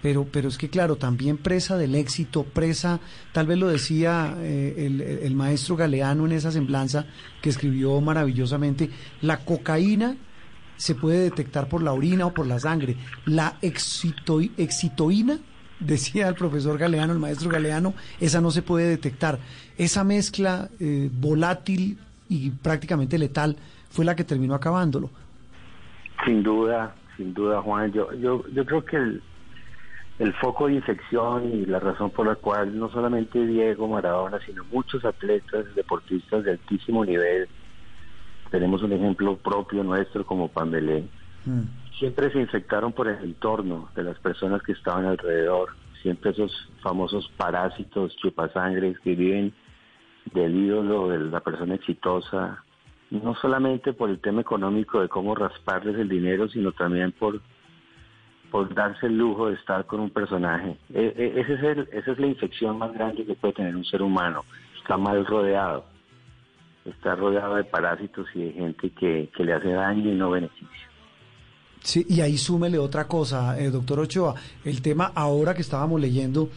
Pero, 0.00 0.26
pero 0.30 0.48
es 0.48 0.58
que, 0.58 0.68
claro, 0.68 0.96
también 0.96 1.38
presa 1.38 1.78
del 1.78 1.94
éxito, 1.94 2.44
presa, 2.44 3.00
tal 3.32 3.46
vez 3.46 3.58
lo 3.58 3.68
decía 3.68 4.36
eh, 4.38 4.86
el, 4.86 5.00
el 5.00 5.34
maestro 5.34 5.76
Galeano 5.76 6.26
en 6.26 6.32
esa 6.32 6.52
semblanza 6.52 7.06
que 7.40 7.48
escribió 7.48 7.98
maravillosamente, 8.02 8.90
la 9.22 9.38
cocaína 9.44 10.16
se 10.84 10.94
puede 10.94 11.20
detectar 11.20 11.66
por 11.66 11.82
la 11.82 11.94
orina 11.94 12.26
o 12.26 12.34
por 12.34 12.46
la 12.46 12.58
sangre. 12.58 12.96
La 13.24 13.56
excitoína, 13.62 15.38
decía 15.80 16.28
el 16.28 16.34
profesor 16.34 16.76
Galeano, 16.76 17.14
el 17.14 17.18
maestro 17.18 17.48
Galeano, 17.48 17.94
esa 18.20 18.42
no 18.42 18.50
se 18.50 18.60
puede 18.60 18.86
detectar. 18.90 19.38
Esa 19.78 20.04
mezcla 20.04 20.68
eh, 20.78 21.08
volátil 21.10 21.96
y 22.28 22.50
prácticamente 22.50 23.16
letal 23.16 23.56
fue 23.88 24.04
la 24.04 24.14
que 24.14 24.24
terminó 24.24 24.54
acabándolo. 24.54 25.08
Sin 26.26 26.42
duda, 26.42 26.94
sin 27.16 27.32
duda, 27.32 27.62
Juan. 27.62 27.90
Yo, 27.90 28.12
yo, 28.12 28.44
yo 28.48 28.66
creo 28.66 28.84
que 28.84 28.96
el, 28.96 29.22
el 30.18 30.34
foco 30.34 30.66
de 30.66 30.74
infección 30.74 31.50
y 31.50 31.64
la 31.64 31.80
razón 31.80 32.10
por 32.10 32.26
la 32.26 32.34
cual 32.34 32.78
no 32.78 32.90
solamente 32.90 33.46
Diego 33.46 33.88
Maradona, 33.88 34.38
sino 34.44 34.64
muchos 34.64 35.02
atletas, 35.06 35.64
deportistas 35.74 36.44
de 36.44 36.50
altísimo 36.50 37.06
nivel, 37.06 37.48
tenemos 38.54 38.84
un 38.84 38.92
ejemplo 38.92 39.36
propio 39.36 39.82
nuestro 39.82 40.24
como 40.24 40.46
Pambelé. 40.46 41.02
Mm. 41.44 41.62
Siempre 41.98 42.30
se 42.30 42.38
infectaron 42.38 42.92
por 42.92 43.08
el 43.08 43.18
entorno 43.24 43.88
de 43.96 44.04
las 44.04 44.16
personas 44.20 44.62
que 44.62 44.70
estaban 44.70 45.06
alrededor. 45.06 45.70
Siempre 46.02 46.30
esos 46.30 46.52
famosos 46.80 47.28
parásitos 47.36 48.14
chupasangres 48.14 48.96
que 49.00 49.16
viven 49.16 49.52
del 50.32 50.54
ídolo 50.54 51.08
de 51.08 51.18
la 51.18 51.40
persona 51.40 51.74
exitosa, 51.74 52.62
no 53.10 53.34
solamente 53.34 53.92
por 53.92 54.08
el 54.08 54.20
tema 54.20 54.42
económico 54.42 55.00
de 55.00 55.08
cómo 55.08 55.34
rasparles 55.34 55.98
el 55.98 56.08
dinero, 56.08 56.48
sino 56.48 56.70
también 56.70 57.10
por, 57.10 57.40
por 58.52 58.72
darse 58.72 59.06
el 59.06 59.18
lujo 59.18 59.48
de 59.48 59.54
estar 59.54 59.84
con 59.86 59.98
un 59.98 60.10
personaje. 60.10 60.76
E, 60.92 61.12
e, 61.16 61.40
ese 61.40 61.54
es 61.54 61.88
esa 61.92 62.12
es 62.12 62.18
la 62.20 62.26
infección 62.28 62.78
más 62.78 62.94
grande 62.94 63.26
que 63.26 63.34
puede 63.34 63.54
tener 63.54 63.74
un 63.74 63.84
ser 63.84 64.00
humano. 64.00 64.44
Está 64.80 64.96
mal 64.96 65.26
rodeado 65.26 65.92
está 66.84 67.14
rodeado 67.14 67.56
de 67.56 67.64
parásitos 67.64 68.26
y 68.34 68.42
de 68.42 68.52
gente 68.52 68.90
que, 68.90 69.30
le 69.38 69.52
hace 69.52 69.70
daño 69.70 70.12
y 70.12 70.14
no 70.14 70.30
beneficia. 70.30 70.88
Sí, 71.80 72.06
y 72.08 72.20
ahí 72.20 72.38
súmele 72.38 72.78
otra 72.78 73.06
cosa, 73.06 73.58
eh, 73.60 73.70
doctor 73.70 74.00
Ochoa, 74.00 74.34
el 74.64 74.80
tema 74.80 75.12
ahora 75.14 75.54
que 75.54 75.60
estábamos 75.60 76.00
leyendo 76.00 76.48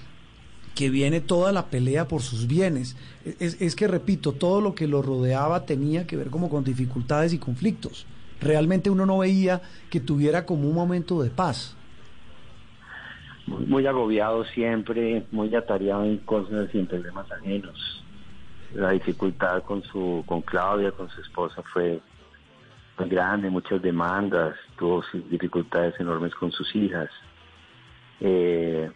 que 0.74 0.90
viene 0.90 1.22
toda 1.22 1.52
la 1.52 1.66
pelea 1.66 2.08
por 2.08 2.22
sus 2.22 2.48
bienes. 2.48 2.96
Es, 3.40 3.62
es, 3.62 3.76
que, 3.76 3.88
repito, 3.88 4.34
todo 4.34 4.62
lo 4.62 4.76
que 4.76 4.88
lo 4.88 5.02
rodeaba 5.02 5.66
tenía 5.66 6.06
que 6.06 6.16
ver 6.16 6.30
como 6.30 6.50
con 6.50 6.64
dificultades 6.64 7.34
y 7.34 7.40
conflictos. 7.40 8.06
Realmente 8.40 8.90
uno 8.90 9.06
no 9.06 9.18
veía 9.18 9.62
que 9.90 10.00
tuviera 10.00 10.46
como 10.46 10.70
un 10.70 10.76
momento 10.76 11.22
de 11.24 11.32
paz. 11.32 11.76
Muy, 13.48 13.88
agobiado 13.88 14.46
siempre, 14.46 15.26
muy 15.32 15.54
atareado 15.56 16.04
en 16.04 16.18
cosas 16.18 16.70
y 16.74 16.80
en 16.80 16.86
problemas 16.86 17.32
ajenos 17.32 18.04
la 18.74 18.92
dificultad 18.92 19.64
con 19.64 19.84
su 19.84 20.24
con 20.26 20.42
Claudia, 20.42 20.92
con 20.92 21.10
su 21.10 21.22
esposa 21.22 21.62
fue 21.74 22.02
muy 22.98 23.10
grande, 23.10 23.50
muchas 23.50 23.82
demandas, 23.82 24.56
tuvo 24.78 25.04
dificultades 25.30 26.00
enormes 26.00 26.34
con 26.36 26.52
sus 26.52 26.76
hijas, 26.76 27.10
eh, 28.20 28.90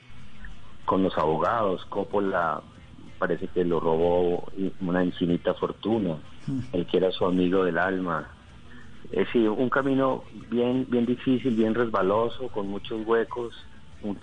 con 0.85 1.03
los 1.03 1.17
abogados, 1.17 1.85
Coppola 1.85 2.61
parece 3.19 3.47
que 3.47 3.63
lo 3.63 3.79
robó 3.79 4.51
una 4.81 5.03
infinita 5.03 5.53
fortuna, 5.53 6.17
mm. 6.47 6.59
el 6.73 6.85
que 6.87 6.97
era 6.97 7.11
su 7.11 7.25
amigo 7.25 7.63
del 7.63 7.77
alma. 7.77 8.27
Es 9.11 9.27
decir, 9.27 9.49
un 9.49 9.69
camino 9.69 10.23
bien, 10.49 10.87
bien 10.89 11.05
difícil, 11.05 11.55
bien 11.55 11.75
resbaloso, 11.75 12.47
con 12.47 12.67
muchos 12.67 13.05
huecos. 13.05 13.53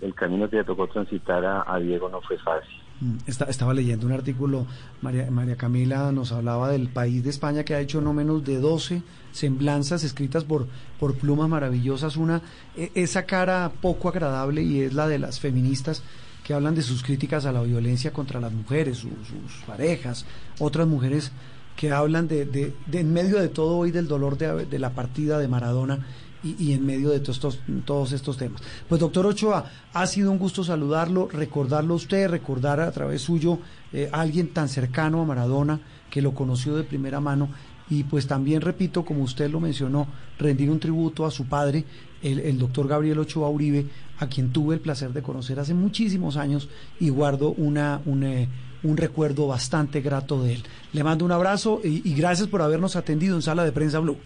El 0.01 0.15
camino 0.15 0.51
que 0.51 0.57
le 0.57 0.65
tocó 0.65 0.89
transitar 0.89 1.45
a 1.45 1.79
Diego 1.79 2.09
no 2.09 2.21
fue 2.23 2.39
fácil. 2.39 2.81
Mm, 3.01 3.17
estaba 3.27 3.75
leyendo 3.75 4.07
un 4.07 4.13
artículo, 4.13 4.67
María, 5.03 5.31
María 5.31 5.57
Camila 5.57 6.11
nos 6.11 6.33
hablaba 6.33 6.71
del 6.71 6.89
país 6.89 7.23
de 7.23 7.31
España 7.31 7.65
que 7.65 7.75
ha 7.75 7.81
hecho 7.81 8.01
no 8.01 8.13
menos 8.13 8.45
de 8.45 8.59
12 8.59 9.03
semblanzas 9.31 10.03
escritas 10.03 10.45
por, 10.45 10.67
por 10.99 11.15
plumas 11.15 11.49
maravillosas. 11.49 12.17
Una, 12.17 12.43
e, 12.77 12.91
esa 12.95 13.25
cara 13.25 13.71
poco 13.81 14.09
agradable 14.09 14.63
y 14.63 14.81
es 14.81 14.95
la 14.95 15.07
de 15.07 15.21
las 15.21 15.39
feministas 15.39 16.03
que 16.43 16.55
hablan 16.55 16.75
de 16.75 16.83
sus 16.83 17.03
críticas 17.03 17.47
a 17.47 17.53
la 17.53 17.63
violencia 17.63 18.13
contra 18.13 18.41
las 18.41 18.53
mujeres, 18.53 18.99
sus 18.99 19.65
parejas, 19.67 20.25
otras 20.59 20.89
mujeres 20.89 21.31
que 21.77 21.93
hablan 21.93 22.27
de, 22.27 22.47
de, 22.47 22.75
en 22.93 23.13
medio 23.13 23.39
de 23.39 23.49
todo 23.49 23.77
hoy 23.77 23.93
del 23.93 24.09
dolor 24.09 24.37
de, 24.37 24.67
de 24.67 24.79
la 24.81 24.91
partida 24.91 25.39
de 25.39 25.47
Maradona 25.47 26.05
y, 26.43 26.73
en 26.73 26.87
medio 26.87 27.11
de 27.11 27.21
todos, 27.21 27.59
todos 27.85 28.13
estos 28.13 28.37
temas. 28.37 28.63
Pues 28.89 29.01
doctor 29.01 29.27
Ochoa, 29.27 29.65
ha 29.93 30.07
sido 30.07 30.31
un 30.31 30.39
gusto 30.39 30.63
saludarlo, 30.63 31.29
recordarlo 31.29 31.95
a 31.95 31.97
usted, 31.97 32.29
recordar 32.29 32.81
a 32.81 32.93
través 32.93 33.23
suyo 33.23 33.59
eh, 33.93 34.09
a 34.13 34.21
alguien 34.21 34.49
tan 34.49 34.69
cercano 34.69 35.21
a 35.21 35.25
Maradona 35.25 35.81
que 36.11 36.23
lo 36.23 36.35
conoció 36.35 36.77
de 36.77 36.85
primera 36.85 37.21
mano 37.21 37.49
y 37.91 38.05
pues 38.05 38.27
también 38.27 38.61
repito, 38.61 39.05
como 39.05 39.23
usted 39.23 39.51
lo 39.51 39.61
mencionó, 39.61 40.07
rendir 40.39 40.71
un 40.71 40.79
tributo 40.79 41.25
a 41.25 41.31
su 41.31 41.47
padre, 41.47 41.85
el, 42.23 42.59
doctor 42.59 42.87
Gabriel 42.87 43.19
Ochoa 43.19 43.49
Uribe, 43.49 43.87
a 44.19 44.27
quien 44.27 44.53
tuve 44.53 44.75
el 44.75 44.81
placer 44.81 45.13
de 45.13 45.23
conocer 45.23 45.59
hace 45.59 45.73
muchísimos 45.73 46.37
años 46.37 46.69
y 47.01 47.09
guardo 47.09 47.53
una, 47.53 48.03
un, 48.05 48.25
eh, 48.25 48.49
un 48.83 48.97
recuerdo 48.97 49.47
bastante 49.47 50.01
grato 50.03 50.43
de 50.43 50.55
él. 50.55 50.63
Le 50.93 51.03
mando 51.03 51.25
un 51.25 51.33
abrazo 51.33 51.81
y, 51.83 52.07
y 52.09 52.15
gracias 52.15 52.49
por 52.49 52.61
habernos 52.61 52.95
atendido 52.97 53.37
en 53.37 53.43
Sala 53.43 53.65
de 53.65 53.73
Prensa 53.73 54.01
Blue. 54.01 54.19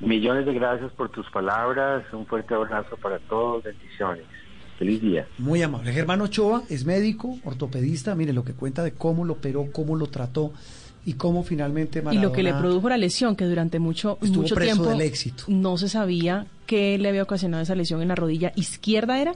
Millones 0.00 0.46
de 0.46 0.52
gracias 0.52 0.92
por 0.92 1.10
tus 1.10 1.28
palabras, 1.30 2.04
un 2.12 2.26
fuerte 2.26 2.54
abrazo 2.54 2.96
para 2.96 3.18
todos, 3.18 3.64
bendiciones. 3.64 4.24
Feliz 4.78 5.00
día. 5.00 5.26
Muy 5.38 5.62
amable. 5.62 5.90
Germán 5.92 6.20
Ochoa 6.20 6.62
es 6.68 6.84
médico, 6.84 7.38
ortopedista, 7.44 8.14
mire 8.14 8.34
lo 8.34 8.44
que 8.44 8.52
cuenta 8.52 8.82
de 8.82 8.92
cómo 8.92 9.24
lo 9.24 9.34
operó, 9.34 9.68
cómo 9.72 9.96
lo 9.96 10.08
trató 10.08 10.52
y 11.06 11.14
cómo 11.14 11.44
finalmente 11.44 12.02
y 12.10 12.18
lo 12.18 12.32
que 12.32 12.42
le 12.42 12.52
produjo 12.52 12.88
la 12.88 12.96
lesión 12.96 13.36
que 13.36 13.44
durante 13.44 13.78
mucho 13.78 14.18
mucho 14.20 14.56
tiempo 14.56 14.90
éxito. 15.00 15.44
no 15.46 15.78
se 15.78 15.88
sabía 15.88 16.46
qué 16.66 16.98
le 16.98 17.08
había 17.08 17.22
ocasionado 17.22 17.62
esa 17.62 17.76
lesión 17.76 18.02
en 18.02 18.08
la 18.08 18.16
rodilla 18.16 18.52
izquierda 18.56 19.20
era 19.20 19.32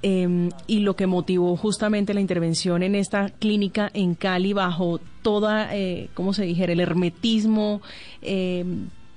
em, 0.00 0.48
y 0.66 0.78
lo 0.78 0.96
que 0.96 1.06
motivó 1.06 1.58
justamente 1.58 2.14
la 2.14 2.22
intervención 2.22 2.82
en 2.82 2.94
esta 2.94 3.28
clínica 3.28 3.90
en 3.92 4.14
Cali 4.14 4.54
bajo 4.54 4.98
toda 5.20 5.76
eh, 5.76 6.08
cómo 6.14 6.32
se 6.32 6.44
dijera 6.44 6.72
el 6.72 6.80
hermetismo 6.80 7.82
eh, 8.22 8.64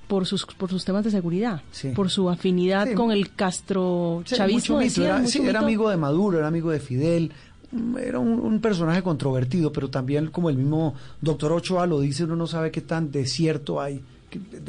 por 0.08 0.26
sus 0.26 0.46
por 0.46 0.70
sus 0.70 0.86
temas 0.86 1.04
de 1.04 1.12
seguridad, 1.12 1.62
por 1.96 2.10
su 2.10 2.30
afinidad 2.30 2.94
con 2.94 3.12
el 3.12 3.34
Castro 3.34 4.22
chavismo. 4.26 4.82
era, 4.82 5.24
era 5.24 5.60
amigo 5.60 5.90
de 5.90 5.98
Maduro, 5.98 6.38
era 6.38 6.48
amigo 6.48 6.72
de 6.72 6.80
Fidel, 6.80 7.32
era 8.02 8.20
un, 8.20 8.60
personaje 8.62 9.02
controvertido, 9.04 9.72
pero 9.72 9.90
también 9.90 10.28
como 10.28 10.50
el 10.50 10.58
mismo 10.58 10.96
doctor 11.22 11.52
Ochoa 11.52 11.86
lo 11.86 12.00
dice, 12.00 12.24
uno 12.24 12.36
no 12.36 12.48
sabe 12.48 12.72
qué 12.72 12.82
tan 12.82 13.12
desierto 13.12 13.82
hay. 13.82 14.02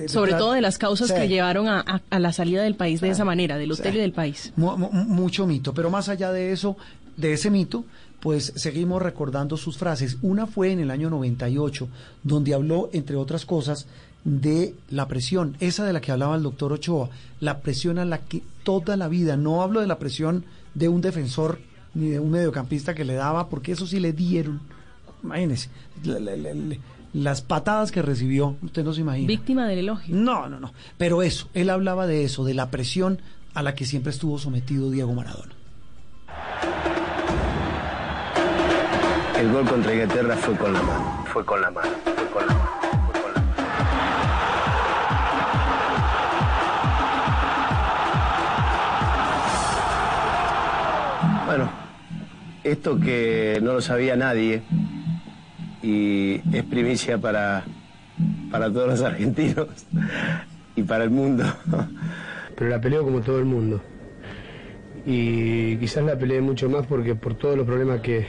Sobre 0.07 0.35
todo 0.35 0.53
de 0.53 0.61
las 0.61 0.79
causas 0.79 1.11
que 1.13 1.29
llevaron 1.29 1.69
a, 1.69 2.03
la 2.11 2.33
salida 2.33 2.63
del 2.63 2.75
país 2.75 3.01
de 3.01 3.11
esa 3.11 3.25
manera, 3.25 3.57
del 3.57 3.73
hotel 3.73 3.97
y 3.97 3.99
del 3.99 4.13
país. 4.13 4.53
mucho 4.57 5.47
mito, 5.47 5.75
pero 5.75 5.91
más 5.91 6.09
allá 6.09 6.33
de 6.33 6.53
eso, 6.53 6.77
de 7.17 7.33
ese 7.33 7.51
mito, 7.51 7.85
pues 8.21 8.53
seguimos 8.57 9.01
recordando 9.03 9.57
sus 9.57 9.79
frases. 9.79 10.19
Una 10.23 10.47
fue 10.47 10.73
en 10.73 10.81
el 10.81 10.91
año 10.91 11.11
98, 11.11 11.89
donde 12.23 12.55
habló, 12.55 12.91
entre 12.93 13.17
otras 13.17 13.47
cosas, 13.47 13.87
de 14.29 14.75
la 14.91 15.09
presión, 15.09 15.57
esa 15.59 15.85
de 15.85 15.93
la 15.93 16.01
que 16.01 16.13
hablaba 16.13 16.37
el 16.37 16.43
doctor 16.43 16.73
Ochoa, 16.73 17.09
la 17.41 17.61
presión 17.61 17.99
a 17.99 18.05
la 18.05 18.19
que 18.19 18.43
toda 18.63 18.97
la 18.97 19.09
vida, 19.09 19.37
no 19.37 19.63
hablo 19.63 19.81
de 19.81 19.87
la 19.87 19.99
presión 19.99 20.45
de 20.75 20.89
un 20.89 21.01
defensor 21.01 21.59
ni 21.95 22.11
de 22.11 22.21
un 22.21 22.31
mediocampista 22.31 22.95
que 22.95 23.05
le 23.05 23.15
daba, 23.15 23.49
porque 23.49 23.73
eso 23.73 23.87
sí 23.87 23.99
le 23.99 24.13
dieron, 24.13 24.61
imagínese, 25.23 25.71
las 27.15 27.41
patadas 27.41 27.91
que 27.91 28.03
recibió, 28.03 28.57
usted 28.63 28.85
no 28.85 28.93
se 28.93 29.01
imagina. 29.01 29.27
Víctima 29.27 29.67
del 29.67 29.79
elogio. 29.79 30.15
No, 30.15 30.49
no, 30.49 30.61
no, 30.61 30.75
pero 30.99 31.23
eso, 31.23 31.49
él 31.55 31.71
hablaba 31.71 32.07
de 32.07 32.25
eso, 32.25 32.45
de 32.45 32.53
la 32.53 32.71
presión 32.71 33.21
a 33.55 33.63
la 33.63 33.75
que 33.75 33.87
siempre 33.87 34.11
estuvo 34.11 34.39
sometido 34.39 34.91
Diego 34.91 35.15
Maradona. 35.15 35.55
El 39.39 39.53
gol 39.53 39.67
contra 39.67 39.93
Inglaterra 39.93 40.37
fue 40.37 40.57
con 40.57 40.73
la 40.75 40.83
mano, 40.83 41.25
fue 41.33 41.45
con 41.45 41.61
la 41.63 41.71
mano, 41.71 41.91
fue 42.05 42.27
con 42.31 42.47
la 42.47 42.53
mano. 42.53 42.58
Esto 52.71 52.99
que 52.99 53.59
no 53.63 53.75
lo 53.75 53.81
sabía 53.81 54.17
nadie 54.17 54.63
y 55.83 56.41
es 56.53 56.65
primicia 56.65 57.19
para, 57.19 57.65
para 58.51 58.73
todos 58.73 58.89
los 58.89 59.03
argentinos 59.03 59.69
y 60.77 60.83
para 60.83 61.05
el 61.05 61.11
mundo. 61.11 61.45
Pero 62.57 62.71
la 62.71 62.81
peleo 62.81 63.05
como 63.05 63.21
todo 63.21 63.39
el 63.39 63.45
mundo. 63.45 63.81
Y 65.07 65.77
quizás 65.77 66.05
la 66.05 66.19
peleé 66.19 66.41
mucho 66.41 66.69
más 66.69 66.87
porque 66.87 67.15
por 67.15 67.35
todos 67.35 67.57
los 67.57 67.67
problemas 67.67 68.01
que, 68.01 68.27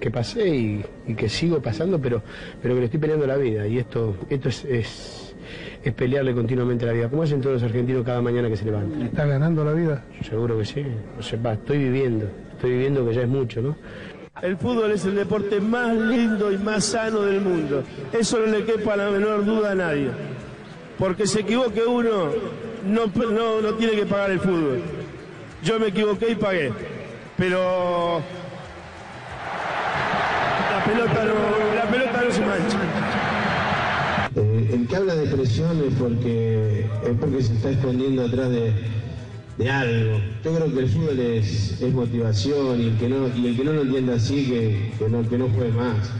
que 0.00 0.10
pasé 0.10 0.48
y, 0.48 0.84
que 1.14 1.28
sigo 1.28 1.60
pasando, 1.60 2.00
pero, 2.00 2.22
pero 2.62 2.74
que 2.74 2.80
le 2.80 2.86
estoy 2.86 3.00
peleando 3.00 3.26
la 3.26 3.36
vida. 3.36 3.66
Y 3.66 3.78
esto, 3.78 4.16
esto 4.30 4.48
es, 4.48 4.64
es, 4.64 5.34
es 5.82 5.92
pelearle 5.92 6.34
continuamente 6.34 6.86
la 6.86 6.92
vida, 6.92 7.08
como 7.08 7.22
hacen 7.22 7.40
todos 7.40 7.54
los 7.54 7.62
argentinos 7.62 8.04
cada 8.04 8.22
mañana 8.22 8.48
que 8.48 8.56
se 8.56 8.64
levantan. 8.64 9.02
¿Estás 9.02 9.28
ganando 9.28 9.64
la 9.64 9.72
vida? 9.72 10.04
Seguro 10.22 10.58
que 10.58 10.64
sí. 10.64 10.84
estoy 11.20 11.78
viviendo, 11.78 12.26
estoy 12.62 12.74
viviendo 12.74 13.04
que 13.04 13.12
ya 13.12 13.22
es 13.22 13.28
mucho, 13.28 13.60
¿no? 13.60 13.76
El 14.40 14.56
fútbol 14.56 14.92
es 14.92 15.04
el 15.04 15.16
deporte 15.16 15.60
más 15.60 15.96
lindo 15.96 16.52
y 16.52 16.58
más 16.58 16.84
sano 16.84 17.22
del 17.22 17.40
mundo. 17.40 17.82
Eso 18.12 18.38
no 18.38 18.46
le 18.46 18.64
quepa 18.64 18.94
la 18.94 19.10
menor 19.10 19.44
duda 19.44 19.72
a 19.72 19.74
nadie. 19.74 20.10
Porque 20.96 21.26
se 21.26 21.40
equivoque 21.40 21.82
uno, 21.82 22.30
no, 22.86 23.06
no, 23.06 23.60
no 23.60 23.74
tiene 23.74 23.94
que 23.94 24.06
pagar 24.06 24.30
el 24.30 24.38
fútbol. 24.38 24.80
Yo 25.64 25.80
me 25.80 25.88
equivoqué 25.88 26.30
y 26.30 26.34
pagué. 26.36 26.72
Pero 27.36 28.22
pelota 30.86 31.24
no, 31.24 31.74
la 31.74 31.90
pelota 31.90 32.22
no 32.24 32.30
se 32.30 32.40
mancha. 32.42 32.78
Eh, 34.36 34.70
el 34.72 34.86
que 34.86 34.96
habla 34.96 35.16
de 35.16 35.26
presión 35.26 35.82
es 35.84 35.94
porque, 35.94 36.86
es 37.04 37.18
porque 37.18 37.42
se 37.42 37.54
está 37.54 37.70
escondiendo 37.70 38.24
atrás 38.24 38.50
de, 38.50 38.72
de 39.58 39.70
algo. 39.70 40.20
Yo 40.44 40.54
creo 40.54 40.74
que 40.74 40.80
el 40.80 40.88
fútbol 40.88 41.18
es, 41.20 41.80
motivación 41.92 42.80
y 42.80 42.86
el 42.86 42.98
que 42.98 43.08
no, 43.08 43.28
y 43.36 43.48
el 43.48 43.56
que 43.56 43.64
no 43.64 43.72
lo 43.72 43.82
entienda 43.82 44.14
así, 44.14 44.46
que, 44.46 44.92
que, 44.98 45.08
no, 45.08 45.28
que 45.28 45.38
no 45.38 45.48
juegue 45.48 45.72
más. 45.72 46.10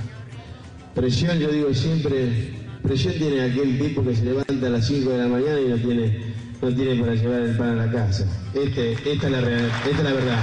Presión, 0.94 1.38
yo 1.38 1.48
digo 1.48 1.72
siempre, 1.72 2.54
presión 2.82 3.14
tiene 3.14 3.42
aquel 3.42 3.78
tipo 3.78 4.04
que 4.04 4.14
se 4.14 4.24
levanta 4.24 4.66
a 4.66 4.70
las 4.70 4.86
5 4.86 5.10
de 5.10 5.18
la 5.18 5.28
mañana 5.28 5.60
y 5.60 5.68
no 5.68 5.76
tiene, 5.76 6.34
no 6.60 6.74
tiene 6.74 7.00
para 7.00 7.14
llevar 7.14 7.40
el 7.40 7.56
pan 7.56 7.78
a 7.78 7.86
la 7.86 7.92
casa. 7.92 8.26
Este, 8.54 8.92
esta, 8.92 9.26
es 9.26 9.32
la, 9.32 9.38
esta 9.38 9.90
es 9.90 10.04
la 10.04 10.12
verdad. 10.12 10.38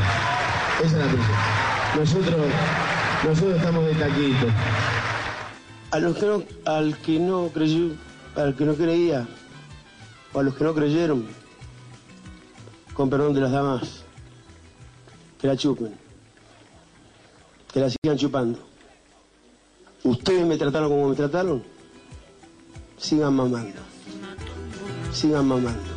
Esa 0.83 0.85
es 0.85 0.93
la 0.93 1.11
presión. 1.11 1.37
Nosotros 1.97 2.35
nosotros 3.25 3.57
estamos 3.57 3.85
de 3.85 3.93
taquito. 3.95 4.47
A 5.91 5.99
los 5.99 6.17
que 6.17 6.25
no, 6.25 6.43
al 6.65 6.97
que 6.97 7.19
no 7.19 7.49
creyó, 7.49 7.91
al 8.35 8.55
que 8.55 8.63
no 8.63 8.75
creía, 8.75 9.27
o 10.31 10.39
a 10.39 10.43
los 10.43 10.55
que 10.55 10.63
no 10.63 10.73
creyeron, 10.73 11.25
con 13.00 13.10
perdón 13.10 13.34
de 13.34 13.39
las 13.39 13.54
damas, 13.54 14.04
que 15.39 15.47
la 15.47 15.56
chupen, 15.56 15.95
que 17.72 17.80
la 17.80 17.89
sigan 17.89 18.18
chupando. 18.18 18.60
Ustedes 20.04 20.45
me 20.45 20.58
trataron 20.58 20.89
como 20.89 21.08
me 21.08 21.16
trataron, 21.16 21.64
sigan 22.97 23.34
mamando, 23.34 23.80
sigan 25.14 25.47
mamando. 25.47 25.89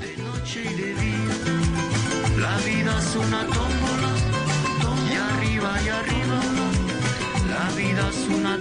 La 2.38 2.56
vida 2.58 2.96
es 2.96 3.16
una 3.16 3.40
tómbola, 3.46 4.10
y 5.10 5.14
arriba 5.16 5.82
y 5.84 5.88
arriba 5.88 6.40
vida 7.76 8.10
una 8.32 8.58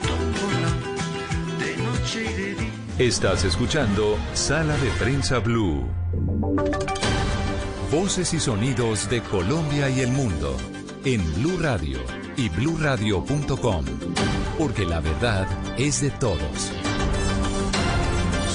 de 1.64 1.78
noche 1.78 2.24
y 2.24 2.34
de 2.42 2.56
día. 2.56 2.72
Estás 2.98 3.44
escuchando 3.44 4.18
Sala 4.34 4.76
de 4.78 4.90
Prensa 4.98 5.38
Blue. 5.38 5.86
Voces 7.92 8.34
y 8.34 8.40
sonidos 8.40 9.10
de 9.10 9.22
Colombia 9.22 9.90
y 9.90 10.00
el 10.00 10.12
mundo 10.12 10.56
en 11.04 11.22
Blue 11.34 11.58
Radio 11.60 12.00
y 12.38 12.48
bluradio.com, 12.48 13.86
porque 14.58 14.86
la 14.86 15.02
verdad 15.02 15.46
es 15.78 16.00
de 16.00 16.10
todos. 16.12 16.72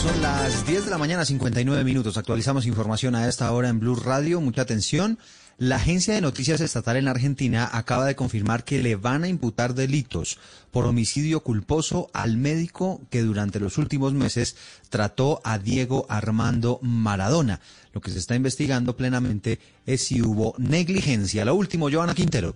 Son 0.02 0.22
las 0.22 0.66
10 0.66 0.86
de 0.86 0.90
la 0.90 0.96
mañana, 0.96 1.26
59 1.26 1.84
minutos. 1.84 2.16
Actualizamos 2.16 2.64
información 2.64 3.14
a 3.14 3.28
esta 3.28 3.52
hora 3.52 3.68
en 3.68 3.78
Blue 3.78 3.96
Radio. 3.96 4.40
Mucha 4.40 4.62
atención. 4.62 5.18
La 5.58 5.76
agencia 5.76 6.14
de 6.14 6.20
noticias 6.20 6.60
estatal 6.60 6.98
en 6.98 7.08
Argentina 7.08 7.66
acaba 7.72 8.04
de 8.04 8.14
confirmar 8.14 8.62
que 8.62 8.82
le 8.82 8.96
van 8.96 9.24
a 9.24 9.28
imputar 9.28 9.72
delitos 9.72 10.38
por 10.70 10.84
homicidio 10.84 11.40
culposo 11.40 12.10
al 12.12 12.36
médico 12.36 13.00
que 13.08 13.22
durante 13.22 13.58
los 13.58 13.78
últimos 13.78 14.12
meses 14.12 14.54
trató 14.90 15.40
a 15.44 15.58
Diego 15.58 16.04
Armando 16.10 16.78
Maradona. 16.82 17.62
Lo 17.96 18.02
que 18.02 18.10
se 18.10 18.18
está 18.18 18.34
investigando 18.34 18.94
plenamente 18.94 19.58
es 19.86 20.02
si 20.02 20.20
hubo 20.20 20.54
negligencia. 20.58 21.46
Lo 21.46 21.54
último, 21.54 21.90
Joana 21.90 22.14
Quintero. 22.14 22.54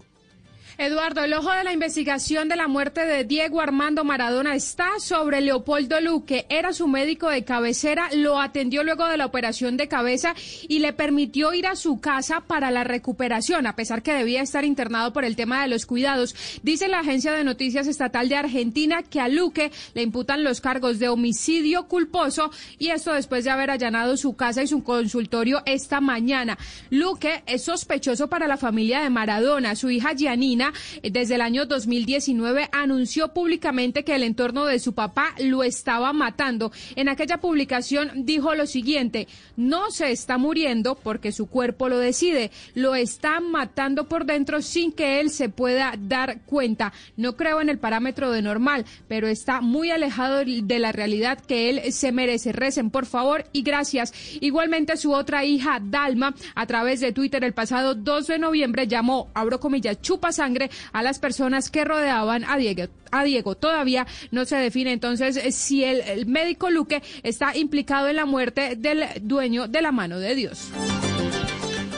Eduardo, 0.81 1.23
el 1.23 1.35
ojo 1.35 1.53
de 1.53 1.63
la 1.63 1.75
investigación 1.75 2.49
de 2.49 2.57
la 2.57 2.67
muerte 2.67 3.05
de 3.05 3.25
Diego 3.25 3.61
Armando 3.61 4.03
Maradona 4.03 4.55
está 4.55 4.89
sobre 4.99 5.43
Leopoldo 5.43 6.01
Luque. 6.01 6.47
Era 6.49 6.73
su 6.73 6.89
médico 6.89 7.29
de 7.29 7.45
cabecera, 7.45 8.09
lo 8.15 8.41
atendió 8.41 8.83
luego 8.83 9.07
de 9.07 9.19
la 9.19 9.27
operación 9.27 9.77
de 9.77 9.89
cabeza 9.89 10.35
y 10.69 10.79
le 10.79 10.95
permitió 10.95 11.53
ir 11.53 11.67
a 11.67 11.77
su 11.77 12.01
casa 12.01 12.41
para 12.47 12.71
la 12.71 12.83
recuperación, 12.83 13.67
a 13.67 13.77
pesar 13.77 14.03
que 14.03 14.15
debía 14.15 14.41
estar 14.41 14.65
internado 14.65 15.13
por 15.13 15.27
el 15.27 15.37
tema 15.37 15.61
de 15.61 15.69
los 15.69 15.85
cuidados. 15.85 16.35
Dice 16.63 16.89
la 16.89 17.01
agencia 17.01 17.33
de 17.33 17.45
noticias 17.45 17.87
estatal 17.87 18.31
de 18.31 18.37
Argentina 18.37 19.03
que 19.03 19.21
a 19.21 19.29
Luque 19.29 19.73
le 19.93 20.01
imputan 20.01 20.45
los 20.45 20.63
cargos 20.63 20.99
de 20.99 21.11
homicidio 21.11 21.89
culposo 21.89 22.51
y 22.79 22.89
esto 22.89 23.13
después 23.13 23.45
de 23.45 23.51
haber 23.51 23.71
allanado 23.71 24.17
su 24.17 24.35
casa 24.35 24.63
y 24.63 24.67
su 24.67 24.83
consultorio 24.83 25.63
esta 25.67 26.01
mañana. 26.01 26.57
Luque 26.89 27.43
es 27.45 27.65
sospechoso 27.65 28.29
para 28.31 28.49
la 28.49 28.57
familia 28.57 29.03
de 29.03 29.11
Maradona. 29.11 29.77
Su 29.77 29.91
hija 29.91 30.15
Gianina 30.15 30.70
desde 31.03 31.35
el 31.35 31.41
año 31.41 31.67
2019 31.67 32.69
anunció 32.73 33.29
públicamente 33.29 34.05
que 34.05 34.15
el 34.15 34.23
entorno 34.23 34.65
de 34.65 34.79
su 34.79 34.95
papá 34.95 35.35
lo 35.39 35.63
estaba 35.63 36.13
matando. 36.13 36.73
En 36.97 37.09
aquella 37.09 37.39
publicación 37.39 38.25
dijo 38.25 38.55
lo 38.55 38.67
siguiente, 38.67 39.29
no 39.57 39.91
se 39.91 40.11
está 40.13 40.39
muriendo 40.39 40.95
porque 40.95 41.33
su 41.33 41.47
cuerpo 41.47 41.89
lo 41.89 41.99
decide, 41.99 42.51
lo 42.75 42.95
está 42.95 43.41
matando 43.41 44.09
por 44.09 44.25
dentro 44.25 44.63
sin 44.63 44.93
que 44.93 45.21
él 45.21 45.31
se 45.31 45.49
pueda 45.49 45.95
dar 45.99 46.41
cuenta. 46.43 46.93
No 47.17 47.37
creo 47.37 47.61
en 47.61 47.69
el 47.69 47.79
parámetro 47.79 48.31
de 48.31 48.43
normal, 48.43 48.85
pero 49.09 49.29
está 49.29 49.61
muy 49.61 49.91
alejado 49.91 50.45
de 50.45 50.79
la 50.79 50.93
realidad 50.93 51.39
que 51.41 51.71
él 51.71 51.93
se 51.93 52.13
merece. 52.13 52.53
Recen, 52.53 52.91
por 52.91 53.07
favor, 53.07 53.45
y 53.53 53.63
gracias. 53.63 54.13
Igualmente, 54.41 54.97
su 54.97 55.13
otra 55.13 55.45
hija, 55.45 55.81
Dalma, 55.83 56.35
a 56.55 56.67
través 56.67 57.01
de 57.01 57.13
Twitter 57.13 57.45
el 57.45 57.55
pasado 57.55 57.95
2 57.95 58.27
de 58.27 58.39
noviembre 58.39 58.87
llamó, 58.87 59.31
abro 59.35 59.61
comillas, 59.61 60.01
chupa 60.01 60.33
sangre 60.33 60.50
a 60.93 61.03
las 61.03 61.19
personas 61.19 61.71
que 61.71 61.85
rodeaban 61.85 62.45
a 62.45 62.57
Diego. 62.57 62.85
A 63.11 63.25
Diego 63.25 63.57
todavía 63.57 64.07
no 64.31 64.45
se 64.45 64.57
define 64.57 64.93
entonces 64.93 65.37
eh, 65.37 65.53
si 65.53 65.85
el, 65.85 66.27
médico 66.27 66.71
Luque 66.71 67.03
está 67.23 67.57
implicado 67.57 68.09
en 68.09 68.17
la 68.17 68.27
muerte 68.27 68.77
del 68.77 69.05
dueño 69.23 69.69
de 69.69 69.83
la 69.83 69.93
mano 69.93 70.19
de 70.19 70.35
Dios. 70.35 70.69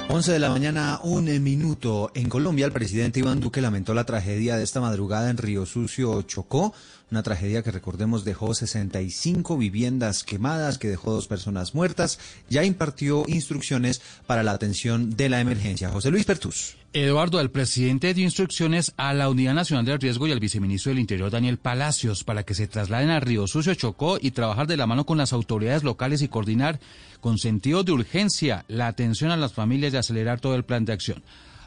11 0.08 0.32
de 0.32 0.38
la 0.38 0.50
mañana, 0.50 1.00
un 1.04 1.24
minuto. 1.42 2.10
En 2.14 2.28
Colombia, 2.28 2.66
el 2.66 2.72
presidente 2.72 3.20
Iván 3.20 3.40
Duque 3.40 3.62
lamentó 3.62 3.94
la 3.94 4.04
tragedia 4.04 4.56
de 4.56 4.64
esta 4.64 4.80
madrugada 4.80 5.30
en 5.30 5.38
Río 5.38 5.64
Sucio, 5.64 6.20
Chocó. 6.22 6.74
Una 7.12 7.22
tragedia 7.22 7.62
que 7.62 7.70
recordemos 7.70 8.24
dejó 8.24 8.54
65 8.54 9.58
viviendas 9.58 10.24
quemadas, 10.24 10.78
que 10.78 10.88
dejó 10.88 11.12
dos 11.12 11.28
personas 11.28 11.74
muertas. 11.74 12.18
Ya 12.48 12.64
impartió 12.64 13.24
instrucciones 13.26 14.00
para 14.26 14.42
la 14.42 14.52
atención 14.52 15.14
de 15.14 15.28
la 15.28 15.40
emergencia. 15.40 15.90
José 15.90 16.10
Luis 16.10 16.24
Pertus. 16.24 16.78
Eduardo, 16.94 17.38
el 17.42 17.50
presidente 17.50 18.14
dio 18.14 18.24
instrucciones 18.24 18.94
a 18.96 19.12
la 19.12 19.28
Unidad 19.28 19.52
Nacional 19.52 19.84
del 19.84 20.00
Riesgo 20.00 20.26
y 20.26 20.32
al 20.32 20.40
viceministro 20.40 20.88
del 20.88 21.00
Interior, 21.00 21.30
Daniel 21.30 21.58
Palacios, 21.58 22.24
para 22.24 22.44
que 22.44 22.54
se 22.54 22.66
trasladen 22.66 23.10
a 23.10 23.20
Río 23.20 23.46
Sucio, 23.46 23.74
Chocó 23.74 24.16
y 24.18 24.30
trabajar 24.30 24.66
de 24.66 24.78
la 24.78 24.86
mano 24.86 25.04
con 25.04 25.18
las 25.18 25.34
autoridades 25.34 25.84
locales 25.84 26.22
y 26.22 26.28
coordinar 26.28 26.80
con 27.20 27.36
sentido 27.36 27.84
de 27.84 27.92
urgencia 27.92 28.64
la 28.68 28.86
atención 28.86 29.32
a 29.32 29.36
las 29.36 29.52
familias 29.52 29.92
y 29.92 29.98
acelerar 29.98 30.40
todo 30.40 30.54
el 30.54 30.64
plan 30.64 30.86
de 30.86 30.94
acción. 30.94 31.22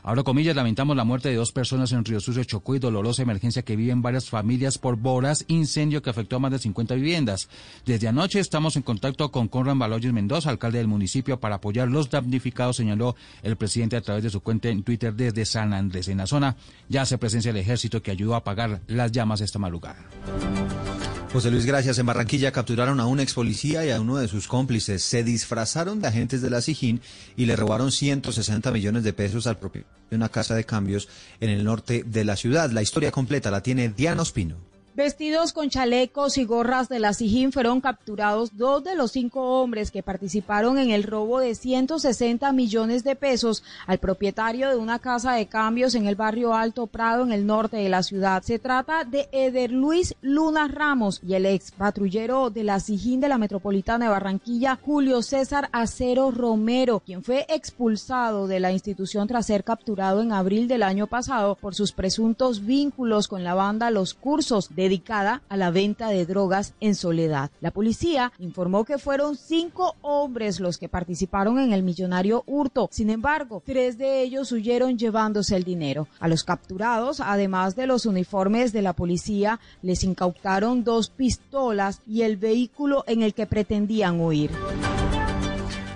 Ahora, 0.07 0.21
comillas, 0.21 0.55
lamentamos 0.55 0.95
la 0.95 1.03
muerte 1.03 1.29
de 1.29 1.35
dos 1.35 1.51
personas 1.51 1.91
en 1.91 2.05
Río 2.05 2.19
Sucio, 2.19 2.43
Chocó 2.43 2.75
y 2.75 2.79
dolorosa 2.79 3.23
emergencia 3.23 3.63
que 3.63 3.75
viven 3.75 4.03
varias 4.03 4.29
familias 4.29 4.77
por 4.77 4.97
Boras, 4.97 5.45
incendio 5.47 6.03
que 6.03 6.11
afectó 6.11 6.35
a 6.35 6.39
más 6.39 6.51
de 6.51 6.59
50 6.59 6.93
viviendas. 6.93 7.49
Desde 7.87 8.07
anoche 8.07 8.39
estamos 8.39 8.75
en 8.75 8.83
contacto 8.83 9.31
con 9.31 9.47
Conran 9.47 9.79
Baloyes 9.79 10.13
Mendoza, 10.13 10.51
alcalde 10.51 10.77
del 10.77 10.87
municipio, 10.87 11.39
para 11.39 11.55
apoyar 11.55 11.87
los 11.87 12.11
damnificados, 12.11 12.75
señaló 12.75 13.15
el 13.41 13.55
presidente 13.55 13.97
a 13.97 14.01
través 14.01 14.21
de 14.21 14.29
su 14.29 14.41
cuenta 14.41 14.69
en 14.69 14.83
Twitter 14.83 15.11
desde 15.11 15.43
San 15.43 15.73
Andrés. 15.73 16.07
En 16.07 16.19
la 16.19 16.27
zona 16.27 16.55
ya 16.87 17.03
se 17.07 17.17
presencia 17.17 17.49
el 17.49 17.57
ejército 17.57 18.03
que 18.03 18.11
ayudó 18.11 18.35
a 18.35 18.37
apagar 18.37 18.81
las 18.85 19.11
llamas 19.11 19.41
esta 19.41 19.57
madrugada. 19.57 20.05
José 21.31 21.51
Luis, 21.51 21.65
gracias. 21.65 21.97
En 21.99 22.05
Barranquilla 22.05 22.51
capturaron 22.51 22.99
a 22.99 23.07
un 23.07 23.19
ex 23.19 23.33
policía 23.33 23.85
y 23.85 23.91
a 23.91 23.99
uno 23.99 24.17
de 24.17 24.27
sus 24.27 24.47
cómplices. 24.47 25.03
Se 25.03 25.23
disfrazaron 25.23 25.99
de 25.99 26.07
agentes 26.07 26.41
de 26.41 26.49
la 26.49 26.61
SIJIN 26.61 27.01
y 27.35 27.45
le 27.45 27.55
robaron 27.55 27.91
160 27.91 28.71
millones 28.71 29.03
de 29.03 29.13
pesos 29.13 29.45
al 29.47 29.57
propio 29.57 29.83
de 30.09 30.15
una 30.15 30.29
casa 30.29 30.55
de 30.55 30.63
cambios 30.63 31.09
en 31.39 31.49
el 31.49 31.63
norte 31.63 32.03
de 32.05 32.23
la 32.23 32.35
ciudad. 32.35 32.71
La 32.71 32.81
historia 32.81 33.11
completa 33.11 33.51
la 33.51 33.61
tiene 33.61 33.89
Diana 33.89 34.21
Ospino. 34.21 34.74
Vestidos 34.95 35.51
con 35.51 35.69
chalecos 35.69 36.37
y 36.37 36.45
gorras 36.45 36.87
de 36.87 36.99
la 36.99 37.13
SIJIN 37.13 37.51
fueron 37.51 37.81
capturados 37.81 38.55
dos 38.55 38.81
de 38.81 38.95
los 38.95 39.11
cinco 39.11 39.59
hombres 39.59 39.91
que 39.91 40.03
participaron 40.03 40.77
en 40.77 40.89
el 40.89 41.03
robo 41.03 41.41
de 41.41 41.53
160 41.53 42.49
millones 42.53 43.03
de 43.03 43.17
pesos 43.17 43.61
al 43.87 43.97
propietario 43.97 44.69
de 44.69 44.77
una 44.77 44.99
casa 44.99 45.33
de 45.33 45.47
cambios 45.47 45.95
en 45.95 46.05
el 46.05 46.15
barrio 46.15 46.53
Alto 46.53 46.87
Prado 46.87 47.25
en 47.25 47.33
el 47.33 47.45
norte 47.45 47.75
de 47.75 47.89
la 47.89 48.03
ciudad. 48.03 48.41
Se 48.43 48.57
trata 48.57 49.03
de 49.03 49.27
Eder 49.33 49.69
Luis 49.69 50.15
Luna 50.21 50.69
Ramos 50.69 51.19
y 51.27 51.33
el 51.33 51.45
ex 51.45 51.71
patrullero 51.71 52.49
de 52.49 52.63
la 52.63 52.79
SIJIN 52.79 53.19
de 53.19 53.27
la 53.27 53.37
Metropolitana 53.37 54.05
de 54.05 54.11
Barranquilla, 54.11 54.79
Julio 54.81 55.21
César 55.23 55.67
Acero 55.73 56.31
Romero, 56.31 57.01
quien 57.01 57.21
fue 57.21 57.45
expulsado 57.49 58.47
de 58.47 58.61
la 58.61 58.71
institución 58.71 59.27
tras 59.27 59.47
ser 59.47 59.65
capturado 59.65 60.21
en 60.21 60.31
abril 60.31 60.69
del 60.69 60.83
año 60.83 61.07
pasado 61.07 61.55
por 61.55 61.75
sus 61.75 61.91
presuntos 61.91 62.65
vínculos 62.65 63.27
con 63.27 63.43
la 63.43 63.55
banda 63.55 63.91
Los 63.91 64.13
Cursos 64.13 64.69
de 64.73 64.84
dedicada 64.85 65.41
a 65.49 65.57
la 65.57 65.71
venta 65.71 66.09
de 66.09 66.25
drogas 66.25 66.75
en 66.79 66.93
soledad. 66.93 67.49
La 67.59 67.71
policía 67.71 68.31
informó 68.37 68.85
que 68.85 68.99
fueron 68.99 69.35
cinco 69.35 69.95
hombres 70.01 70.59
los 70.59 70.77
que 70.77 70.89
participaron 70.89 71.57
en 71.57 71.73
el 71.73 71.81
millonario 71.81 72.43
hurto. 72.45 72.87
Sin 72.91 73.09
embargo, 73.09 73.63
tres 73.65 73.97
de 73.97 74.21
ellos 74.21 74.51
huyeron 74.51 74.97
llevándose 74.97 75.55
el 75.55 75.63
dinero. 75.63 76.07
A 76.19 76.27
los 76.27 76.43
capturados, 76.43 77.19
además 77.19 77.75
de 77.75 77.87
los 77.87 78.05
uniformes 78.05 78.73
de 78.73 78.83
la 78.83 78.93
policía, 78.93 79.59
les 79.81 80.03
incautaron 80.03 80.83
dos 80.83 81.09
pistolas 81.09 82.01
y 82.07 82.21
el 82.21 82.37
vehículo 82.37 83.03
en 83.07 83.23
el 83.23 83.33
que 83.33 83.47
pretendían 83.47 84.21
huir. 84.21 84.51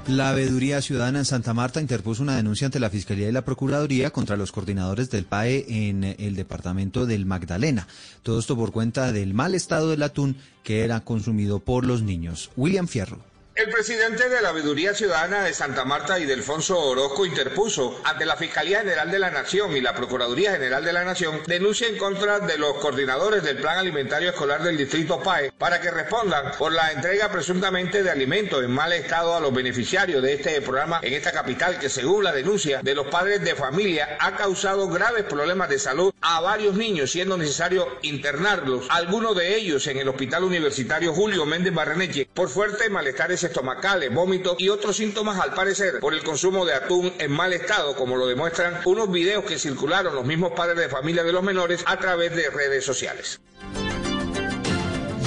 La 0.10 0.34
Veeduría 0.34 0.82
Ciudadana 0.82 1.20
en 1.20 1.26
Santa 1.26 1.54
Marta 1.54 1.80
interpuso 1.80 2.24
una 2.24 2.36
denuncia 2.36 2.66
ante 2.66 2.80
la 2.80 2.90
Fiscalía 2.90 3.30
y 3.30 3.32
la 3.32 3.46
Procuraduría 3.46 4.10
contra 4.10 4.38
los 4.38 4.52
coordinadores 4.52 5.12
del 5.12 5.26
PAE 5.26 5.66
en 5.88 6.04
el 6.04 6.36
departamento 6.36 7.06
del 7.06 7.28
Magdalena. 7.28 7.88
Todo 8.24 8.40
esto 8.40 8.58
por 8.58 8.72
cuenta 8.72 9.12
del 9.12 9.36
mal 9.36 9.54
estado 9.54 9.92
del 9.92 10.02
atún 10.02 10.36
que 10.64 10.84
era 10.84 11.02
consumido 11.02 11.60
por 11.60 11.86
los 11.86 12.02
niños. 12.02 12.50
William 12.58 12.88
Fierro. 12.88 13.29
El 13.60 13.68
presidente 13.72 14.30
de 14.30 14.42
la 14.42 14.54
Veeduría 14.54 14.94
Ciudadana 14.94 15.44
de 15.44 15.54
Santa 15.54 15.84
Marta 15.84 16.18
y 16.18 16.26
Delfonso 16.26 16.80
Orozco 16.80 17.26
interpuso 17.26 18.00
ante 18.06 18.26
la 18.26 18.38
Fiscalía 18.38 18.80
General 18.80 19.12
de 19.12 19.20
la 19.20 19.32
Nación 19.32 19.76
y 19.76 19.82
la 19.82 19.94
Procuraduría 19.94 20.54
General 20.54 20.82
de 20.82 20.94
la 20.94 21.04
Nación 21.04 21.42
denuncia 21.46 21.90
en 21.90 21.98
contra 21.98 22.40
de 22.40 22.58
los 22.58 22.76
coordinadores 22.76 23.44
del 23.44 23.58
Plan 23.58 23.78
Alimentario 23.78 24.30
Escolar 24.30 24.64
del 24.64 24.78
Distrito 24.78 25.22
PAE 25.22 25.52
para 25.58 25.82
que 25.82 25.92
respondan 25.92 26.54
por 26.58 26.72
la 26.72 26.94
entrega 26.94 27.30
presuntamente 27.30 28.02
de 28.02 28.10
alimentos 28.10 28.64
en 28.64 28.72
mal 28.72 28.94
estado 28.94 29.36
a 29.36 29.42
los 29.42 29.54
beneficiarios 29.54 30.24
de 30.24 30.36
este 30.36 30.62
programa 30.62 31.02
en 31.04 31.14
esta 31.14 31.34
capital 31.34 31.80
que 31.80 31.90
según 31.90 32.24
la 32.24 32.32
denuncia 32.32 32.80
de 32.82 32.96
los 32.96 33.08
padres 33.08 33.42
de 33.42 33.56
familia 33.56 34.16
ha 34.22 34.38
causado 34.38 34.88
graves 34.88 35.26
problemas 35.26 35.68
de 35.68 35.80
salud 35.80 36.14
a 36.22 36.40
varios 36.40 36.76
niños 36.76 37.12
siendo 37.12 37.36
necesario 37.36 37.90
internarlos, 38.04 38.86
algunos 38.90 39.36
de 39.36 39.58
ellos 39.58 39.86
en 39.88 39.98
el 39.98 40.08
Hospital 40.08 40.46
Universitario 40.46 41.14
Julio 41.14 41.46
Méndez 41.46 41.74
Barreneche 41.74 42.30
por 42.34 42.48
fuertes 42.48 42.90
malestares 42.90 43.49
estomacales, 43.50 44.14
vómitos 44.14 44.56
y 44.60 44.70
otros 44.70 44.96
síntomas 44.96 45.40
al 45.40 45.54
parecer 45.54 46.00
por 46.00 46.14
el 46.14 46.24
consumo 46.24 46.66
de 46.66 46.74
atún 46.74 47.12
en 47.20 47.32
mal 47.32 47.54
estado, 47.54 47.96
como 47.96 48.16
lo 48.16 48.28
demuestran 48.28 48.80
unos 48.86 49.12
videos 49.12 49.44
que 49.44 49.60
circularon 49.60 50.16
los 50.16 50.26
mismos 50.26 50.54
padres 50.54 50.78
de 50.78 50.90
familia 50.90 51.24
de 51.24 51.34
los 51.34 51.44
menores 51.44 51.84
a 51.86 51.98
través 51.98 52.36
de 52.36 52.50
redes 52.50 52.86
sociales. 52.86 53.42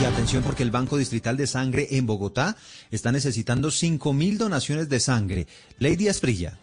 Y 0.00 0.04
atención 0.04 0.42
porque 0.42 0.64
el 0.64 0.72
Banco 0.72 0.96
Distrital 0.96 1.36
de 1.36 1.46
Sangre 1.46 1.86
en 1.92 2.06
Bogotá 2.06 2.56
está 2.90 3.12
necesitando 3.12 3.68
5.000 3.68 4.36
donaciones 4.36 4.88
de 4.88 4.98
sangre. 4.98 5.46
Lady 5.78 6.08
Asprilla. 6.08 6.58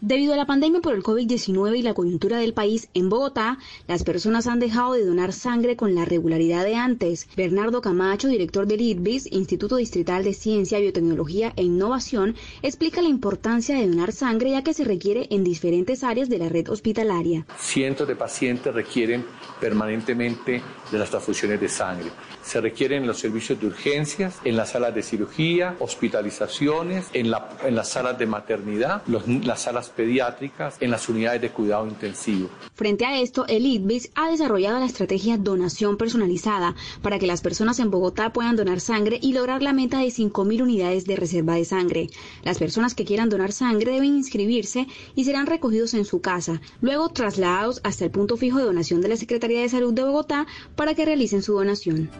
Debido 0.00 0.34
a 0.34 0.36
la 0.36 0.44
pandemia 0.44 0.80
por 0.80 0.94
el 0.94 1.02
COVID-19 1.02 1.78
y 1.78 1.82
la 1.82 1.94
coyuntura 1.94 2.38
del 2.38 2.52
país, 2.52 2.88
en 2.94 3.08
Bogotá, 3.08 3.58
las 3.86 4.04
personas 4.04 4.46
han 4.46 4.58
dejado 4.58 4.92
de 4.92 5.06
donar 5.06 5.32
sangre 5.32 5.76
con 5.76 5.94
la 5.94 6.04
regularidad 6.04 6.64
de 6.64 6.74
antes. 6.74 7.26
Bernardo 7.36 7.80
Camacho, 7.80 8.28
director 8.28 8.66
del 8.66 8.82
IDBIS, 8.82 9.32
Instituto 9.32 9.76
Distrital 9.76 10.24
de 10.24 10.34
Ciencia, 10.34 10.78
Biotecnología 10.78 11.52
e 11.56 11.62
Innovación, 11.62 12.34
explica 12.62 13.00
la 13.00 13.08
importancia 13.08 13.76
de 13.76 13.88
donar 13.88 14.12
sangre 14.12 14.50
ya 14.50 14.62
que 14.62 14.74
se 14.74 14.84
requiere 14.84 15.28
en 15.30 15.44
diferentes 15.44 16.04
áreas 16.04 16.28
de 16.28 16.38
la 16.38 16.48
red 16.48 16.68
hospitalaria. 16.68 17.46
Cientos 17.58 18.06
de 18.06 18.16
pacientes 18.16 18.74
requieren 18.74 19.24
permanentemente 19.60 20.60
de 20.90 20.98
las 20.98 21.10
transfusiones 21.10 21.60
de 21.60 21.68
sangre. 21.68 22.10
Se 22.42 22.60
requieren 22.60 23.02
en 23.02 23.08
los 23.08 23.18
servicios 23.18 23.60
de 23.60 23.66
urgencias, 23.66 24.40
en 24.44 24.56
las 24.56 24.72
salas 24.72 24.94
de 24.94 25.02
cirugía, 25.02 25.76
hospitalizaciones, 25.78 27.06
en, 27.12 27.30
la, 27.30 27.48
en 27.64 27.74
las 27.74 27.88
salas 27.88 28.18
de 28.18 28.26
maternidad, 28.26 29.02
las 29.06 29.62
salas 29.62 29.90
pediátricas, 29.90 30.76
en 30.80 30.90
las 30.90 31.08
unidades 31.08 31.40
de 31.40 31.50
cuidado 31.50 31.86
intensivo. 31.86 32.48
Frente 32.74 33.06
a 33.06 33.20
esto, 33.20 33.46
el 33.46 33.66
IDBIS 33.66 34.10
ha 34.14 34.30
desarrollado 34.30 34.78
la 34.78 34.86
estrategia 34.86 35.38
donación 35.38 35.96
personalizada 35.96 36.74
para 37.02 37.18
que 37.18 37.26
las 37.26 37.40
personas 37.40 37.78
en 37.78 37.90
Bogotá 37.90 38.32
puedan 38.32 38.56
donar 38.56 38.80
sangre 38.80 39.18
y 39.20 39.32
lograr 39.32 39.62
la 39.62 39.72
meta 39.72 39.98
de 39.98 40.06
5.000 40.06 40.62
unidades 40.62 41.04
de 41.04 41.16
reserva 41.16 41.54
de 41.54 41.64
sangre. 41.64 42.10
Las 42.42 42.58
personas 42.58 42.94
que 42.94 43.04
quieran 43.04 43.28
donar 43.28 43.52
sangre 43.52 43.92
deben 43.92 44.16
inscribirse 44.16 44.86
y 45.14 45.24
serán 45.24 45.46
recogidos 45.46 45.94
en 45.94 46.04
su 46.04 46.20
casa, 46.20 46.60
luego 46.80 47.08
trasladados 47.08 47.80
hasta 47.84 48.04
el 48.04 48.10
punto 48.10 48.36
fijo 48.36 48.58
de 48.58 48.64
donación 48.64 49.00
de 49.00 49.08
la 49.08 49.16
Secretaría 49.16 49.60
de 49.60 49.68
Salud 49.68 49.92
de 49.92 50.02
Bogotá 50.02 50.46
para 50.76 50.94
que 50.94 51.04
realicen 51.04 51.42
su 51.42 51.54
donación. 51.54 52.10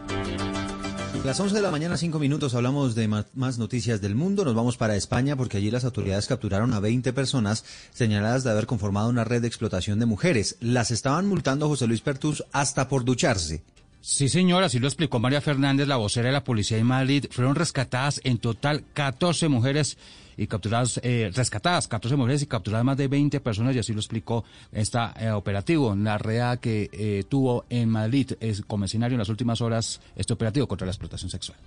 Las 1.25 1.39
11 1.39 1.55
de 1.55 1.61
la 1.63 1.71
mañana, 1.71 1.97
5 1.97 2.19
minutos, 2.19 2.53
hablamos 2.53 2.93
de 2.93 3.07
más 3.07 3.57
noticias 3.57 3.99
del 3.99 4.13
mundo. 4.13 4.45
Nos 4.45 4.53
vamos 4.53 4.77
para 4.77 4.95
España 4.95 5.35
porque 5.35 5.57
allí 5.57 5.71
las 5.71 5.83
autoridades 5.83 6.27
capturaron 6.27 6.71
a 6.73 6.79
20 6.79 7.13
personas 7.13 7.65
señaladas 7.91 8.43
de 8.43 8.51
haber 8.51 8.67
conformado 8.67 9.09
una 9.09 9.23
red 9.23 9.41
de 9.41 9.47
explotación 9.47 9.99
de 9.99 10.05
mujeres. 10.05 10.57
Las 10.59 10.91
estaban 10.91 11.25
multando 11.25 11.67
José 11.67 11.87
Luis 11.87 12.01
Pertus 12.01 12.43
hasta 12.51 12.87
por 12.87 13.05
ducharse. 13.05 13.63
Sí, 14.07 14.29
señor, 14.29 14.63
así 14.63 14.77
lo 14.77 14.85
explicó 14.85 15.17
María 15.17 15.41
Fernández, 15.41 15.87
la 15.87 15.97
vocera 15.97 16.27
de 16.27 16.33
la 16.33 16.43
policía 16.43 16.77
de 16.77 16.83
Madrid. 16.83 17.25
Fueron 17.31 17.55
rescatadas 17.55 18.21
en 18.23 18.37
total 18.37 18.83
14 18.93 19.47
mujeres 19.47 19.97
y 20.37 20.45
capturadas, 20.45 20.99
eh, 21.01 21.31
rescatadas 21.33 21.87
14 21.87 22.15
mujeres 22.15 22.43
y 22.43 22.45
capturadas 22.45 22.85
más 22.85 22.97
de 22.97 23.07
20 23.07 23.39
personas, 23.39 23.75
y 23.75 23.79
así 23.79 23.93
lo 23.93 23.99
explicó 23.99 24.45
esta 24.71 25.11
eh, 25.19 25.31
operativo, 25.31 25.95
la 25.95 26.19
red 26.19 26.59
que 26.59 26.87
eh, 26.93 27.23
tuvo 27.27 27.65
en 27.67 27.89
Madrid 27.89 28.33
es, 28.41 28.61
como 28.61 28.85
escenario 28.85 29.15
en 29.15 29.19
las 29.19 29.29
últimas 29.29 29.59
horas 29.61 29.99
este 30.15 30.33
operativo 30.33 30.67
contra 30.67 30.85
la 30.85 30.91
explotación 30.91 31.31
sexual 31.31 31.57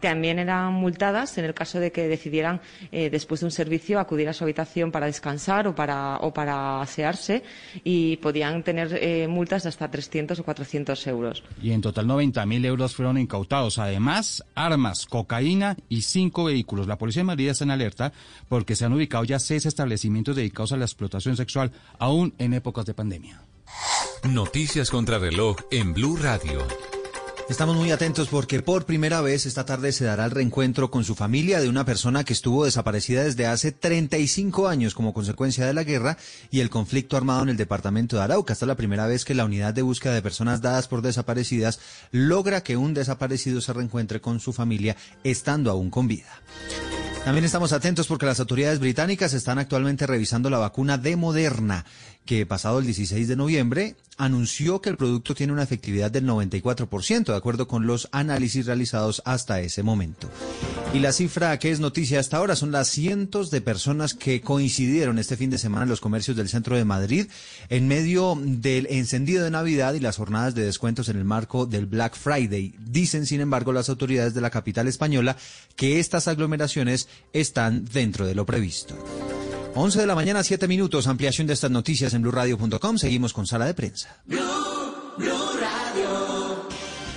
también 0.00 0.38
eran 0.38 0.72
multadas 0.74 1.36
en 1.38 1.44
el 1.44 1.54
caso 1.54 1.80
de 1.80 1.92
que 1.92 2.08
decidieran, 2.08 2.60
eh, 2.92 3.10
después 3.10 3.40
de 3.40 3.46
un 3.46 3.52
servicio, 3.52 3.98
acudir 3.98 4.28
a 4.28 4.32
su 4.32 4.44
habitación 4.44 4.92
para 4.92 5.06
descansar 5.06 5.66
o 5.66 5.74
para, 5.74 6.18
o 6.18 6.32
para 6.32 6.80
asearse 6.80 7.42
y 7.84 8.16
podían 8.18 8.62
tener 8.62 8.96
eh, 9.00 9.26
multas 9.28 9.64
de 9.64 9.70
hasta 9.70 9.90
300 9.90 10.38
o 10.38 10.44
400 10.44 11.06
euros. 11.06 11.42
Y 11.62 11.72
en 11.72 11.80
total 11.80 12.06
90.000 12.06 12.64
euros 12.64 12.94
fueron 12.94 13.18
incautados. 13.18 13.78
Además, 13.78 14.44
armas, 14.54 15.06
cocaína 15.06 15.76
y 15.88 16.02
cinco 16.02 16.44
vehículos. 16.44 16.86
La 16.86 16.98
Policía 16.98 17.20
de 17.20 17.26
Madrid 17.26 17.48
está 17.48 17.64
en 17.64 17.70
alerta 17.70 18.12
porque 18.48 18.76
se 18.76 18.84
han 18.84 18.92
ubicado 18.92 19.24
ya 19.24 19.38
seis 19.38 19.66
establecimientos 19.66 20.36
dedicados 20.36 20.72
a 20.72 20.76
la 20.76 20.84
explotación 20.84 21.36
sexual, 21.36 21.72
aún 21.98 22.34
en 22.38 22.54
épocas 22.54 22.86
de 22.86 22.94
pandemia. 22.94 23.42
Noticias 24.24 24.90
contra 24.90 25.18
reloj 25.18 25.56
en 25.70 25.94
Blue 25.94 26.16
Radio. 26.16 26.66
Estamos 27.48 27.76
muy 27.76 27.90
atentos 27.92 28.28
porque 28.28 28.60
por 28.60 28.84
primera 28.84 29.22
vez 29.22 29.46
esta 29.46 29.64
tarde 29.64 29.92
se 29.92 30.04
dará 30.04 30.26
el 30.26 30.32
reencuentro 30.32 30.90
con 30.90 31.02
su 31.02 31.14
familia 31.14 31.60
de 31.60 31.70
una 31.70 31.86
persona 31.86 32.22
que 32.22 32.34
estuvo 32.34 32.66
desaparecida 32.66 33.24
desde 33.24 33.46
hace 33.46 33.72
35 33.72 34.68
años 34.68 34.94
como 34.94 35.14
consecuencia 35.14 35.64
de 35.64 35.72
la 35.72 35.82
guerra 35.82 36.18
y 36.50 36.60
el 36.60 36.68
conflicto 36.68 37.16
armado 37.16 37.44
en 37.44 37.48
el 37.48 37.56
departamento 37.56 38.16
de 38.16 38.22
Arauca. 38.22 38.52
Esta 38.52 38.66
es 38.66 38.68
la 38.68 38.76
primera 38.76 39.06
vez 39.06 39.24
que 39.24 39.34
la 39.34 39.46
unidad 39.46 39.72
de 39.72 39.80
búsqueda 39.80 40.12
de 40.12 40.20
personas 40.20 40.60
dadas 40.60 40.88
por 40.88 41.00
desaparecidas 41.00 41.80
logra 42.10 42.62
que 42.62 42.76
un 42.76 42.92
desaparecido 42.92 43.62
se 43.62 43.72
reencuentre 43.72 44.20
con 44.20 44.40
su 44.40 44.52
familia 44.52 44.96
estando 45.24 45.70
aún 45.70 45.88
con 45.88 46.06
vida. 46.06 46.42
También 47.24 47.44
estamos 47.44 47.72
atentos 47.72 48.06
porque 48.06 48.26
las 48.26 48.40
autoridades 48.40 48.78
británicas 48.78 49.34
están 49.34 49.58
actualmente 49.58 50.06
revisando 50.06 50.48
la 50.50 50.58
vacuna 50.58 50.96
de 50.96 51.16
Moderna 51.16 51.84
que 52.28 52.44
pasado 52.44 52.78
el 52.78 52.84
16 52.84 53.26
de 53.26 53.36
noviembre 53.36 53.96
anunció 54.18 54.82
que 54.82 54.90
el 54.90 54.98
producto 54.98 55.34
tiene 55.34 55.54
una 55.54 55.62
efectividad 55.62 56.10
del 56.10 56.26
94%, 56.26 57.24
de 57.24 57.34
acuerdo 57.34 57.66
con 57.66 57.86
los 57.86 58.06
análisis 58.12 58.66
realizados 58.66 59.22
hasta 59.24 59.62
ese 59.62 59.82
momento. 59.82 60.28
Y 60.92 60.98
la 60.98 61.12
cifra 61.12 61.58
que 61.58 61.70
es 61.70 61.80
noticia 61.80 62.20
hasta 62.20 62.36
ahora 62.36 62.54
son 62.54 62.70
las 62.70 62.88
cientos 62.88 63.50
de 63.50 63.62
personas 63.62 64.12
que 64.12 64.42
coincidieron 64.42 65.18
este 65.18 65.38
fin 65.38 65.48
de 65.48 65.56
semana 65.56 65.84
en 65.84 65.88
los 65.88 66.02
comercios 66.02 66.36
del 66.36 66.50
centro 66.50 66.76
de 66.76 66.84
Madrid 66.84 67.28
en 67.70 67.88
medio 67.88 68.38
del 68.38 68.88
encendido 68.90 69.42
de 69.42 69.50
Navidad 69.50 69.94
y 69.94 70.00
las 70.00 70.18
jornadas 70.18 70.54
de 70.54 70.66
descuentos 70.66 71.08
en 71.08 71.16
el 71.16 71.24
marco 71.24 71.64
del 71.64 71.86
Black 71.86 72.14
Friday. 72.14 72.74
Dicen, 72.78 73.24
sin 73.24 73.40
embargo, 73.40 73.72
las 73.72 73.88
autoridades 73.88 74.34
de 74.34 74.42
la 74.42 74.50
capital 74.50 74.86
española 74.86 75.38
que 75.76 75.98
estas 75.98 76.28
aglomeraciones 76.28 77.08
están 77.32 77.86
dentro 77.86 78.26
de 78.26 78.34
lo 78.34 78.44
previsto. 78.44 78.94
11 79.80 80.00
de 80.00 80.06
la 80.06 80.14
mañana, 80.14 80.42
7 80.42 80.68
minutos. 80.68 81.06
Ampliación 81.06 81.46
de 81.46 81.54
estas 81.54 81.70
noticias 81.70 82.14
en 82.14 82.22
blurradio.com. 82.22 82.98
Seguimos 82.98 83.32
con 83.32 83.46
sala 83.46 83.66
de 83.66 83.74
prensa. 83.74 84.22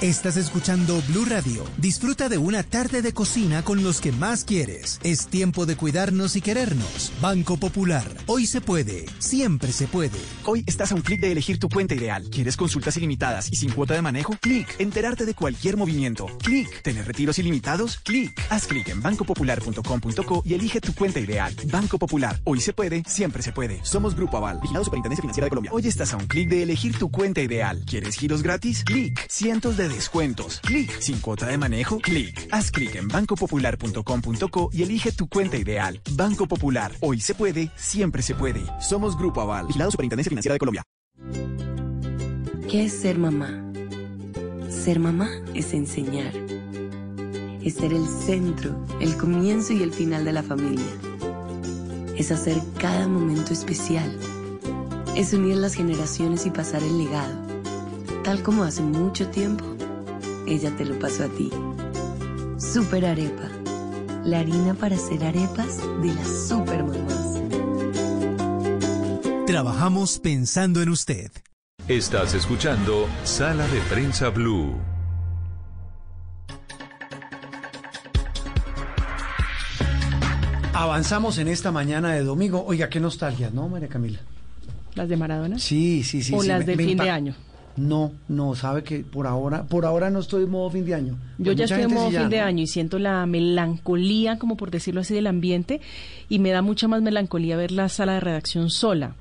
Estás 0.01 0.35
escuchando 0.35 0.99
Blue 1.09 1.25
Radio. 1.25 1.63
Disfruta 1.77 2.27
de 2.27 2.39
una 2.39 2.63
tarde 2.63 3.03
de 3.03 3.13
cocina 3.13 3.63
con 3.63 3.83
los 3.83 4.01
que 4.01 4.11
más 4.11 4.43
quieres. 4.45 4.99
Es 5.03 5.27
tiempo 5.27 5.67
de 5.67 5.75
cuidarnos 5.75 6.35
y 6.35 6.41
querernos. 6.41 7.13
Banco 7.21 7.57
Popular. 7.57 8.03
Hoy 8.25 8.47
se 8.47 8.61
puede. 8.61 9.05
Siempre 9.19 9.71
se 9.71 9.85
puede. 9.85 10.17
Hoy 10.45 10.63
estás 10.65 10.91
a 10.91 10.95
un 10.95 11.01
clic 11.01 11.21
de 11.21 11.31
elegir 11.31 11.59
tu 11.59 11.69
cuenta 11.69 11.93
ideal. 11.93 12.27
¿Quieres 12.31 12.57
consultas 12.57 12.97
ilimitadas 12.97 13.51
y 13.51 13.57
sin 13.57 13.69
cuota 13.69 13.93
de 13.93 14.01
manejo? 14.01 14.35
Clic. 14.41 14.67
Enterarte 14.79 15.27
de 15.27 15.35
cualquier 15.35 15.77
movimiento. 15.77 16.25
Clic. 16.39 16.81
¿Tener 16.81 17.05
retiros 17.05 17.37
ilimitados? 17.37 17.97
Clic. 17.97 18.31
Haz 18.49 18.65
clic 18.65 18.87
en 18.89 19.03
bancopopular.com.co 19.03 20.41
y 20.43 20.55
elige 20.55 20.81
tu 20.81 20.95
cuenta 20.95 21.19
ideal. 21.19 21.55
Banco 21.65 21.99
Popular. 21.99 22.41
Hoy 22.43 22.59
se 22.59 22.73
puede. 22.73 23.03
Siempre 23.05 23.43
se 23.43 23.51
puede. 23.51 23.79
Somos 23.85 24.15
Grupo 24.15 24.37
Aval. 24.37 24.57
Vigilado 24.61 24.83
Superintendencia 24.83 25.21
Financiera 25.21 25.45
de 25.45 25.49
Colombia. 25.49 25.71
Hoy 25.71 25.87
estás 25.87 26.11
a 26.11 26.17
un 26.17 26.25
clic 26.25 26.49
de 26.49 26.63
elegir 26.63 26.97
tu 26.97 27.11
cuenta 27.11 27.39
ideal. 27.39 27.83
¿Quieres 27.85 28.15
giros 28.15 28.41
gratis? 28.41 28.83
Clic. 28.83 29.27
Cientos 29.29 29.77
de 29.77 29.90
descuentos. 29.93 30.59
Clic. 30.61 30.99
Sin 30.99 31.19
cuota 31.19 31.47
de 31.47 31.57
manejo. 31.57 31.99
Clic. 31.99 32.47
Haz 32.51 32.71
clic 32.71 32.95
en 32.95 33.07
bancopopular.com.co 33.07 34.69
y 34.73 34.83
elige 34.83 35.11
tu 35.11 35.27
cuenta 35.27 35.57
ideal. 35.57 36.01
Banco 36.11 36.47
Popular. 36.47 36.91
Hoy 37.01 37.19
se 37.19 37.35
puede, 37.35 37.71
siempre 37.75 38.21
se 38.21 38.35
puede. 38.35 38.63
Somos 38.79 39.17
Grupo 39.17 39.41
Aval. 39.41 39.67
Vigilado 39.67 39.91
Superintendencia 39.91 40.29
Financiera 40.29 40.53
de 40.53 40.59
Colombia. 40.59 40.83
¿Qué 42.69 42.85
es 42.85 42.93
ser 42.93 43.19
mamá? 43.19 43.71
Ser 44.69 44.99
mamá 44.99 45.29
es 45.53 45.73
enseñar. 45.73 46.33
Es 47.61 47.75
ser 47.75 47.93
el 47.93 48.07
centro, 48.07 48.87
el 49.01 49.17
comienzo 49.17 49.73
y 49.73 49.83
el 49.83 49.91
final 49.91 50.23
de 50.23 50.31
la 50.31 50.41
familia. 50.41 50.85
Es 52.15 52.31
hacer 52.31 52.57
cada 52.79 53.07
momento 53.07 53.51
especial. 53.51 54.17
Es 55.15 55.33
unir 55.33 55.57
las 55.57 55.75
generaciones 55.75 56.45
y 56.45 56.49
pasar 56.49 56.81
el 56.81 56.97
legado. 56.97 57.35
Tal 58.23 58.41
como 58.41 58.63
hace 58.63 58.81
mucho 58.81 59.27
tiempo, 59.29 59.70
ella 60.47 60.75
te 60.77 60.85
lo 60.85 60.97
pasó 60.99 61.25
a 61.25 61.27
ti. 61.29 61.49
Super 62.57 63.05
Arepa. 63.05 63.49
La 64.23 64.39
harina 64.39 64.73
para 64.75 64.95
hacer 64.95 65.23
arepas 65.23 65.77
de 66.01 66.13
las 66.13 66.47
super 66.47 66.83
mamás. 66.83 67.39
Trabajamos 69.47 70.19
pensando 70.19 70.81
en 70.81 70.89
usted. 70.89 71.31
Estás 71.87 72.35
escuchando 72.35 73.07
Sala 73.23 73.67
de 73.67 73.79
Prensa 73.89 74.29
Blue. 74.29 74.75
Avanzamos 80.73 81.37
en 81.37 81.47
esta 81.47 81.71
mañana 81.71 82.13
de 82.13 82.23
domingo. 82.23 82.63
Oiga, 82.65 82.89
qué 82.89 82.99
nostalgia, 82.99 83.49
¿no, 83.53 83.67
María 83.67 83.87
Camila? 83.89 84.19
¿Las 84.95 85.09
de 85.09 85.17
Maradona? 85.17 85.59
Sí, 85.59 86.03
sí, 86.03 86.23
sí. 86.23 86.33
¿O 86.33 86.41
sí, 86.41 86.47
las 86.47 86.59
me- 86.59 86.65
del 86.65 86.77
me 86.77 86.83
fin 86.85 86.97
de 86.97 87.09
año? 87.09 87.35
No, 87.77 88.11
no, 88.27 88.55
sabe 88.55 88.83
que 88.83 88.99
por 88.99 89.27
ahora, 89.27 89.63
por 89.63 89.85
ahora 89.85 90.09
no 90.09 90.19
estoy 90.19 90.43
en 90.43 90.49
modo 90.49 90.69
fin 90.69 90.85
de 90.85 90.93
año. 90.93 91.17
Yo 91.37 91.45
Pues 91.45 91.57
ya 91.57 91.63
estoy 91.65 91.83
en 91.83 91.93
modo 91.93 92.09
sí 92.09 92.17
fin 92.17 92.29
de 92.29 92.39
¿no? 92.39 92.43
año 92.43 92.63
y 92.63 92.67
siento 92.67 92.99
la 92.99 93.25
melancolía, 93.25 94.37
como 94.37 94.57
por 94.57 94.71
decirlo 94.71 95.01
así, 95.01 95.13
del 95.13 95.27
ambiente 95.27 95.81
y 96.29 96.39
me 96.39 96.51
da 96.51 96.61
mucha 96.61 96.87
más 96.87 97.01
melancolía 97.01 97.57
ver 97.57 97.71
la 97.71 97.89
sala 97.89 98.13
de 98.15 98.19
redacción 98.19 98.69
sola, 98.69 99.15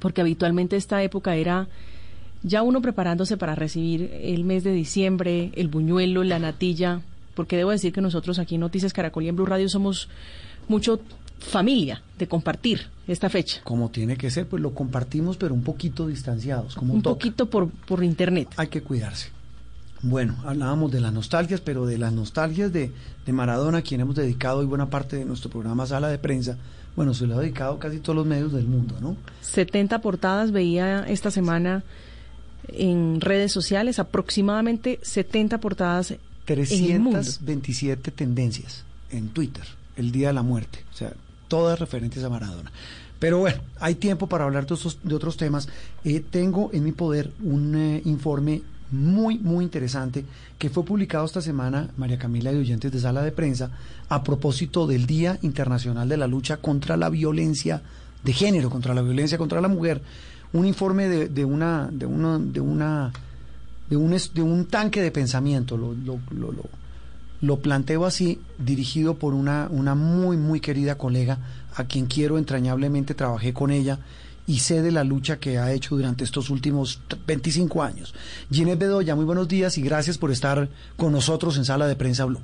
porque 0.00 0.20
habitualmente 0.20 0.76
esta 0.76 1.02
época 1.02 1.36
era 1.36 1.68
ya 2.42 2.62
uno 2.62 2.80
preparándose 2.80 3.36
para 3.36 3.54
recibir 3.54 4.10
el 4.22 4.44
mes 4.44 4.64
de 4.64 4.72
diciembre, 4.72 5.50
el 5.54 5.68
buñuelo, 5.68 6.24
la 6.24 6.38
natilla, 6.38 7.00
porque 7.34 7.56
debo 7.56 7.70
decir 7.70 7.92
que 7.92 8.00
nosotros 8.00 8.38
aquí 8.38 8.56
en 8.56 8.62
Noticias 8.62 8.92
Caracol 8.92 9.24
y 9.24 9.28
en 9.28 9.36
Blue 9.36 9.46
Radio 9.46 9.68
somos 9.68 10.08
mucho 10.68 11.00
familia 11.38 12.02
de 12.18 12.28
compartir 12.28 12.88
esta 13.08 13.28
fecha. 13.28 13.60
Como 13.64 13.90
tiene 13.90 14.16
que 14.16 14.30
ser, 14.30 14.46
pues 14.46 14.62
lo 14.62 14.74
compartimos, 14.74 15.36
pero 15.36 15.54
un 15.54 15.62
poquito 15.62 16.06
distanciados, 16.06 16.74
como 16.76 16.94
Un 16.94 17.02
toca. 17.02 17.14
poquito 17.14 17.50
por, 17.50 17.68
por 17.70 18.04
internet. 18.04 18.48
Hay 18.56 18.68
que 18.68 18.82
cuidarse. 18.82 19.30
Bueno, 20.02 20.36
hablábamos 20.44 20.92
de 20.92 21.00
las 21.00 21.12
nostalgias, 21.12 21.60
pero 21.60 21.84
de 21.84 21.98
las 21.98 22.12
nostalgias 22.12 22.72
de, 22.72 22.92
de 23.26 23.32
Maradona, 23.32 23.78
a 23.78 23.82
quien 23.82 24.00
hemos 24.00 24.14
dedicado 24.14 24.58
hoy 24.58 24.66
buena 24.66 24.88
parte 24.90 25.16
de 25.16 25.24
nuestro 25.24 25.50
programa 25.50 25.86
Sala 25.86 26.08
de 26.08 26.18
Prensa. 26.18 26.56
Bueno, 26.94 27.14
se 27.14 27.26
lo 27.26 27.36
ha 27.36 27.40
dedicado 27.40 27.78
casi 27.78 27.98
todos 27.98 28.14
los 28.16 28.26
medios 28.26 28.52
del 28.52 28.66
mundo, 28.66 28.96
¿no? 29.00 29.16
70 29.40 30.00
portadas 30.00 30.52
veía 30.52 31.00
esta 31.08 31.30
semana 31.32 31.82
en 32.68 33.20
redes 33.20 33.50
sociales, 33.52 33.98
aproximadamente 33.98 34.98
70 35.02 35.58
portadas 35.58 36.12
en 36.12 36.18
el 36.48 37.00
mundo. 37.00 37.18
327 37.20 38.10
tendencias 38.10 38.84
en 39.10 39.28
Twitter, 39.30 39.64
el 39.96 40.12
día 40.12 40.28
de 40.28 40.34
la 40.34 40.42
muerte. 40.42 40.84
O 40.92 40.96
sea, 40.96 41.12
todas 41.48 41.78
referentes 41.80 42.22
a 42.22 42.28
Maradona. 42.28 42.70
Pero 43.18 43.38
bueno, 43.38 43.60
hay 43.80 43.96
tiempo 43.96 44.28
para 44.28 44.44
hablar 44.44 44.66
de, 44.66 44.74
otros- 44.74 44.98
de 45.02 45.14
otros 45.14 45.36
temas. 45.36 45.68
Eh, 46.04 46.22
tengo 46.30 46.70
en 46.72 46.84
mi 46.84 46.92
poder 46.92 47.32
un 47.42 47.74
eh, 47.74 48.02
informe 48.04 48.62
muy, 48.92 49.38
muy 49.38 49.64
interesante 49.64 50.24
que 50.56 50.70
fue 50.70 50.84
publicado 50.84 51.24
esta 51.26 51.42
semana, 51.42 51.88
María 51.96 52.18
Camila 52.18 52.52
y 52.52 52.56
oyentes 52.56 52.92
de 52.92 53.00
sala 53.00 53.22
de 53.22 53.32
prensa, 53.32 53.70
a 54.08 54.22
propósito 54.22 54.86
del 54.86 55.04
Día 55.06 55.38
Internacional 55.42 56.08
de 56.08 56.16
la 56.16 56.26
Lucha 56.26 56.58
contra 56.58 56.96
la 56.96 57.10
Violencia 57.10 57.82
de 58.22 58.32
Género, 58.32 58.70
contra 58.70 58.94
la 58.94 59.02
violencia 59.02 59.36
contra 59.36 59.60
la 59.60 59.68
mujer. 59.68 60.00
Un 60.52 60.64
informe 60.64 61.08
de, 61.08 61.28
de 61.28 61.44
una, 61.44 61.88
de 61.92 62.06
una, 62.06 62.38
de 62.38 62.60
una, 62.60 63.12
de 63.90 63.96
un, 63.96 64.16
de 64.34 64.42
un 64.42 64.64
tanque 64.66 65.02
de 65.02 65.10
pensamiento, 65.10 65.76
lo, 65.76 65.92
lo, 65.92 66.18
lo, 66.30 66.52
lo 66.52 66.62
planteo 67.60 68.04
así, 68.04 68.40
dirigido 68.58 69.14
por 69.14 69.34
una, 69.34 69.68
una 69.70 69.94
muy, 69.94 70.36
muy 70.36 70.60
querida 70.60 70.98
colega, 70.98 71.38
a 71.74 71.84
quien 71.84 72.06
quiero 72.06 72.38
entrañablemente, 72.38 73.14
trabajé 73.14 73.52
con 73.52 73.70
ella 73.70 73.98
y 74.46 74.60
sé 74.60 74.82
de 74.82 74.90
la 74.90 75.04
lucha 75.04 75.38
que 75.38 75.58
ha 75.58 75.72
hecho 75.72 75.94
durante 75.94 76.24
estos 76.24 76.48
últimos 76.50 77.00
25 77.26 77.82
años. 77.82 78.14
Ginette 78.50 78.78
Bedoya, 78.78 79.14
muy 79.14 79.26
buenos 79.26 79.46
días 79.46 79.76
y 79.76 79.82
gracias 79.82 80.16
por 80.16 80.30
estar 80.30 80.68
con 80.96 81.12
nosotros 81.12 81.58
en 81.58 81.64
Sala 81.66 81.86
de 81.86 81.96
Prensa 81.96 82.24
Blue. 82.24 82.40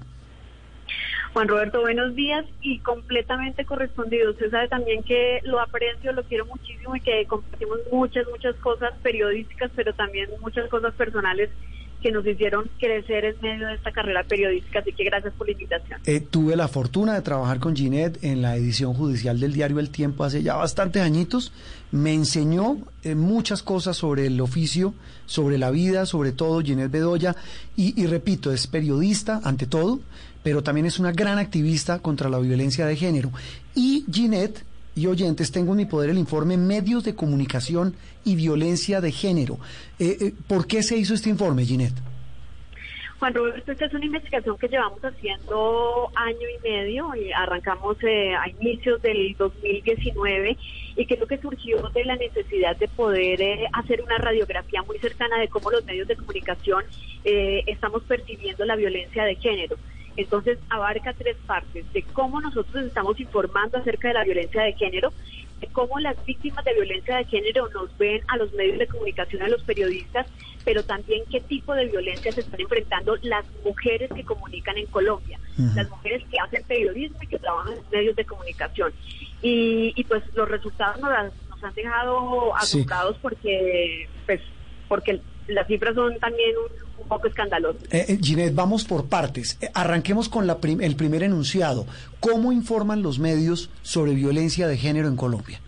Juan 1.33 1.49
Roberto, 1.49 1.81
buenos 1.81 2.15
días 2.15 2.45
y 2.61 2.79
completamente 2.79 3.65
correspondido. 3.65 4.31
Usted 4.31 4.51
sabe 4.53 4.69
también 4.69 5.03
que 5.03 5.41
lo 5.43 5.59
aprecio, 5.59 6.13
lo 6.13 6.23
quiero 6.23 6.47
muchísimo 6.47 6.95
y 6.95 7.01
que 7.01 7.27
compartimos 7.27 7.79
muchas, 7.91 8.25
muchas 8.31 8.55
cosas 8.57 8.93
periodísticas, 9.03 9.73
pero 9.75 9.93
también 9.95 10.29
muchas 10.41 10.69
cosas 10.69 10.95
personales 10.95 11.51
que 12.05 12.13
nos 12.13 12.27
hicieron 12.27 12.69
crecer 12.79 13.25
en 13.25 13.37
medio 13.41 13.67
de 13.67 13.77
esta 13.77 13.91
carrera 13.91 14.23
periodística, 14.25 14.81
así 14.81 14.93
que 14.93 15.05
gracias 15.05 15.33
por 15.39 15.47
la 15.47 15.53
invitación. 15.53 15.99
Eh, 16.05 16.21
tuve 16.21 16.55
la 16.55 16.69
fortuna 16.69 17.15
de 17.15 17.23
trabajar 17.23 17.61
con 17.61 17.75
Ginette 17.75 18.23
en 18.23 18.43
la 18.43 18.57
edición 18.57 18.93
judicial 18.93 19.41
del 19.41 19.55
diario 19.55 19.81
El 19.81 19.89
Tiempo 19.89 20.23
hace 20.23 20.43
ya 20.43 20.55
bastantes 20.55 21.01
añitos. 21.01 21.51
Me 21.93 22.13
enseñó 22.13 22.77
eh, 23.05 23.15
muchas 23.15 23.63
cosas 23.63 23.97
sobre 23.97 24.27
el 24.27 24.39
oficio, 24.43 24.93
sobre 25.25 25.57
la 25.57 25.71
vida, 25.71 26.05
sobre 26.05 26.33
todo 26.33 26.61
Ginette 26.61 26.91
Bedoya, 26.91 27.37
y, 27.75 27.99
y 27.99 28.07
repito, 28.07 28.53
es 28.53 28.67
periodista 28.67 29.41
ante 29.43 29.65
todo, 29.67 30.01
pero 30.43 30.63
también 30.63 30.85
es 30.85 30.99
una 30.99 31.13
gran 31.13 31.39
activista 31.39 32.01
contra 32.01 32.29
la 32.29 32.39
violencia 32.39 32.85
de 32.85 32.97
género. 32.97 33.31
Y 33.75 34.05
Ginette 34.13 34.63
y 34.95 35.07
oyentes, 35.07 35.51
tengo 35.51 35.73
en 35.73 35.79
mi 35.79 35.85
poder 35.87 36.11
el 36.11 36.19
informe 36.19 36.57
Medios 36.57 37.05
de 37.05 37.15
Comunicación 37.15 37.95
y 38.25 38.37
Violencia 38.37 39.01
de 39.01 39.13
Género. 39.13 39.59
Eh, 39.99 40.17
eh, 40.21 40.33
¿Por 40.47 40.67
qué 40.67 40.83
se 40.83 40.97
hizo 40.97 41.15
este 41.15 41.31
informe, 41.31 41.65
Ginette? 41.65 41.97
Juan 43.19 43.33
Roberto, 43.33 43.73
esta 43.73 43.87
es 43.87 43.95
una 43.95 44.05
investigación 44.05 44.59
que 44.59 44.69
llevamos 44.69 45.01
haciendo 45.03 46.11
año 46.15 46.47
y 46.59 46.69
medio 46.69 47.15
y 47.15 47.33
arrancamos 47.33 47.97
eh, 48.03 48.35
a 48.35 48.49
inicios 48.49 49.01
del 49.03 49.35
2019 49.39 50.57
y 50.97 51.07
que 51.07 51.15
es 51.15 51.21
lo 51.21 51.27
que 51.27 51.39
surgió 51.39 51.89
de 51.95 52.05
la 52.05 52.17
necesidad 52.17 52.77
de 52.77 52.89
poder 52.89 53.41
hacer 53.73 54.03
una 54.03 54.19
radiografía 54.19 54.83
muy 54.83 54.99
cercana 54.99 55.39
de 55.39 55.49
cómo 55.49 55.71
los 55.71 55.85
medios 55.85 56.07
de 56.07 56.17
comunicación 56.17 56.85
estamos 57.25 58.03
percibiendo 58.03 58.65
la 58.67 58.77
violencia 58.77 59.25
de 59.25 59.37
género. 59.37 59.77
Entonces 60.17 60.59
abarca 60.69 61.13
tres 61.13 61.37
partes, 61.47 61.93
de 61.93 62.03
cómo 62.03 62.41
nosotros 62.41 62.85
estamos 62.85 63.19
informando 63.19 63.79
acerca 63.79 64.09
de 64.09 64.15
la 64.15 64.25
violencia 64.25 64.63
de 64.63 64.73
género, 64.75 65.13
de 65.61 65.67
cómo 65.69 65.99
las 65.99 66.23
víctimas 66.25 66.65
de 66.65 66.75
violencia 66.75 67.17
de 67.17 67.25
género 67.25 67.69
nos 67.71 67.97
ven 67.99 68.23
a 68.29 68.37
los 68.37 68.53
medios 68.53 68.79
de 68.79 68.87
comunicación, 68.87 69.43
a 69.43 69.49
los 69.49 69.63
periodistas, 69.65 70.27
pero 70.65 70.83
también 70.83 71.23
qué 71.31 71.41
tipo 71.41 71.75
de 71.75 71.87
violencia 71.87 72.33
se 72.33 72.41
están 72.41 72.61
enfrentando 72.61 73.17
las 73.23 73.45
mujeres 73.65 74.11
que 74.15 74.25
comunican 74.25 74.79
en 74.79 74.87
Colombia, 74.87 75.39
las 75.75 75.89
mujeres 75.91 76.23
que 76.31 76.39
hacen 76.39 76.65
periodismo 76.65 77.19
y 77.23 77.27
que 77.27 77.39
trabajan 77.39 77.75
en 77.75 77.85
medios 77.93 78.17
de 78.17 78.25
comunicación. 78.25 78.93
Y, 79.43 80.05
pues 80.05 80.23
los 80.35 80.49
resultados 80.49 81.01
nos, 81.01 81.13
han 81.63 81.75
dejado 81.75 82.55
asustados 82.57 83.17
porque, 83.21 84.09
pues, 84.27 84.41
porque 84.89 85.21
las 85.49 85.67
cifras 85.67 85.95
son 85.95 86.19
también 86.19 86.55
un, 86.57 86.84
un 86.99 87.09
poco 87.09 87.27
escandaloso. 87.27 87.79
Eh, 87.91 88.07
eh, 88.09 88.19
Ginette, 88.21 88.55
vamos 88.55 88.85
por 88.85 89.09
partes. 89.09 89.59
Eh, 89.61 89.71
arranquemos 89.75 90.29
con 90.29 90.47
la 90.47 90.59
el 90.63 90.97
primer 90.97 91.23
enunciado. 91.23 91.87
¿Cómo 92.21 92.53
informan 92.53 93.03
los 93.03 93.19
medios 93.19 93.71
sobre 93.83 94.15
violencia 94.15 94.67
de 94.67 94.77
género 94.77 95.09
en 95.09 95.17
Colombia? 95.17 95.61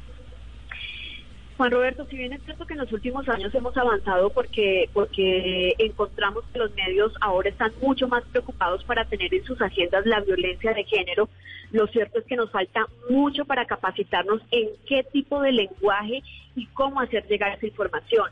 Juan 1.56 1.70
Roberto, 1.70 2.06
si 2.10 2.16
bien 2.16 2.34
es 2.34 2.42
cierto 2.42 2.66
que 2.66 2.74
en 2.74 2.80
los 2.80 2.92
últimos 2.92 3.26
años 3.30 3.54
hemos 3.54 3.74
avanzado 3.78 4.28
porque, 4.28 4.90
porque 4.92 5.74
encontramos 5.78 6.44
que 6.52 6.58
los 6.58 6.74
medios 6.74 7.14
ahora 7.22 7.48
están 7.48 7.72
mucho 7.80 8.08
más 8.08 8.22
preocupados 8.24 8.84
para 8.84 9.06
tener 9.06 9.32
en 9.32 9.42
sus 9.44 9.60
agendas 9.62 10.04
la 10.04 10.20
violencia 10.20 10.74
de 10.74 10.84
género, 10.84 11.30
lo 11.72 11.86
cierto 11.86 12.18
es 12.18 12.26
que 12.26 12.36
nos 12.36 12.50
falta 12.50 12.86
mucho 13.08 13.46
para 13.46 13.64
capacitarnos 13.64 14.42
en 14.50 14.68
qué 14.86 15.02
tipo 15.04 15.40
de 15.40 15.52
lenguaje 15.52 16.22
y 16.54 16.66
cómo 16.66 17.00
hacer 17.00 17.26
llegar 17.26 17.56
esa 17.56 17.66
información 17.66 18.26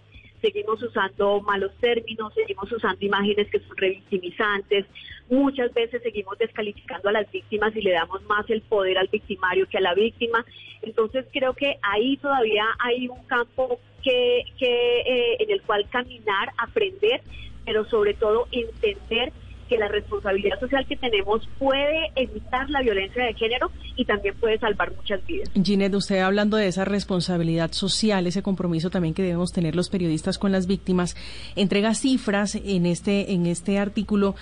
seguimos 0.45 0.83
usando 0.83 1.41
malos 1.41 1.73
términos, 1.81 2.35
seguimos 2.35 2.71
usando 2.71 3.03
imágenes 3.03 3.49
que 3.49 3.61
son 3.61 3.77
revictimizantes, 3.79 4.85
muchas 5.31 5.73
veces 5.73 6.03
seguimos 6.03 6.37
descalificando 6.37 7.09
a 7.09 7.13
las 7.13 7.31
víctimas 7.33 7.75
y 7.75 7.81
le 7.81 7.93
damos 7.93 8.23
más 8.25 8.45
el 8.51 8.61
poder 8.61 8.99
al 8.99 9.09
victimario 9.09 9.67
que 9.67 9.79
a 9.79 9.81
la 9.81 9.95
víctima. 9.95 10.45
Entonces 10.83 11.25
creo 11.33 11.55
que 11.55 11.79
ahí 11.81 12.19
todavía 12.19 12.67
hay 12.79 13.09
un 13.09 13.25
campo 13.25 13.81
que, 14.03 14.45
que 14.59 15.01
eh, 15.01 15.37
en 15.39 15.51
el 15.51 15.63
cual 15.63 15.89
caminar, 15.89 16.51
aprender, 16.59 17.23
pero 17.65 17.89
sobre 17.89 18.13
todo 18.13 18.47
entender 18.53 19.33
que 19.69 19.77
la 19.79 19.89
responsabilidad 19.89 20.59
social 20.61 20.87
que 20.87 20.97
tenemos 20.97 21.47
puede 21.59 22.11
evitar 22.17 22.69
la 22.71 22.83
violencia 22.83 23.25
de 23.25 23.35
género 23.35 23.71
y 23.97 24.05
también 24.05 24.35
puede 24.37 24.59
salvar 24.59 24.93
muchas 24.95 25.25
vidas. 25.27 25.51
Ginette, 25.55 25.95
usted 25.95 26.19
hablando 26.21 26.57
de 26.57 26.69
esa 26.69 26.85
responsabilidad 26.85 27.73
social, 27.73 28.27
ese 28.27 28.43
compromiso 28.43 28.91
también 28.91 29.15
que 29.15 29.23
debemos 29.23 29.53
tener 29.53 29.75
los 29.77 29.89
periodistas 29.89 30.39
con 30.39 30.53
las 30.53 30.67
víctimas, 30.67 31.17
entrega 31.57 31.95
cifras 31.95 32.55
en 32.55 32.87
este, 32.87 33.33
en 33.33 33.47
este 33.47 33.79
artículo 33.79 34.35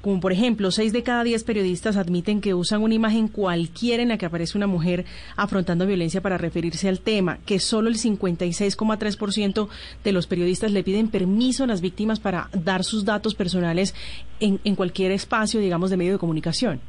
como 0.00 0.20
por 0.20 0.32
ejemplo, 0.32 0.70
seis 0.70 0.92
de 0.92 1.02
cada 1.02 1.24
diez 1.24 1.44
periodistas 1.44 1.96
admiten 1.96 2.40
que 2.40 2.54
usan 2.54 2.82
una 2.82 2.94
imagen 2.94 3.28
cualquiera 3.28 4.02
en 4.02 4.10
la 4.10 4.18
que 4.18 4.26
aparece 4.26 4.56
una 4.56 4.66
mujer 4.66 5.04
afrontando 5.36 5.86
violencia 5.86 6.20
para 6.20 6.38
referirse 6.38 6.88
al 6.88 7.00
tema, 7.00 7.38
que 7.46 7.58
solo 7.58 7.88
el 7.88 7.96
56,3% 7.96 9.68
de 10.04 10.12
los 10.12 10.26
periodistas 10.26 10.72
le 10.72 10.84
piden 10.84 11.08
permiso 11.08 11.64
a 11.64 11.66
las 11.66 11.80
víctimas 11.80 12.20
para 12.20 12.48
dar 12.52 12.84
sus 12.84 13.04
datos 13.04 13.34
personales 13.34 13.94
en, 14.40 14.60
en 14.64 14.76
cualquier 14.76 15.10
espacio, 15.10 15.60
digamos, 15.60 15.90
de 15.90 15.96
medio 15.96 16.12
de 16.12 16.18
comunicación. 16.18 16.80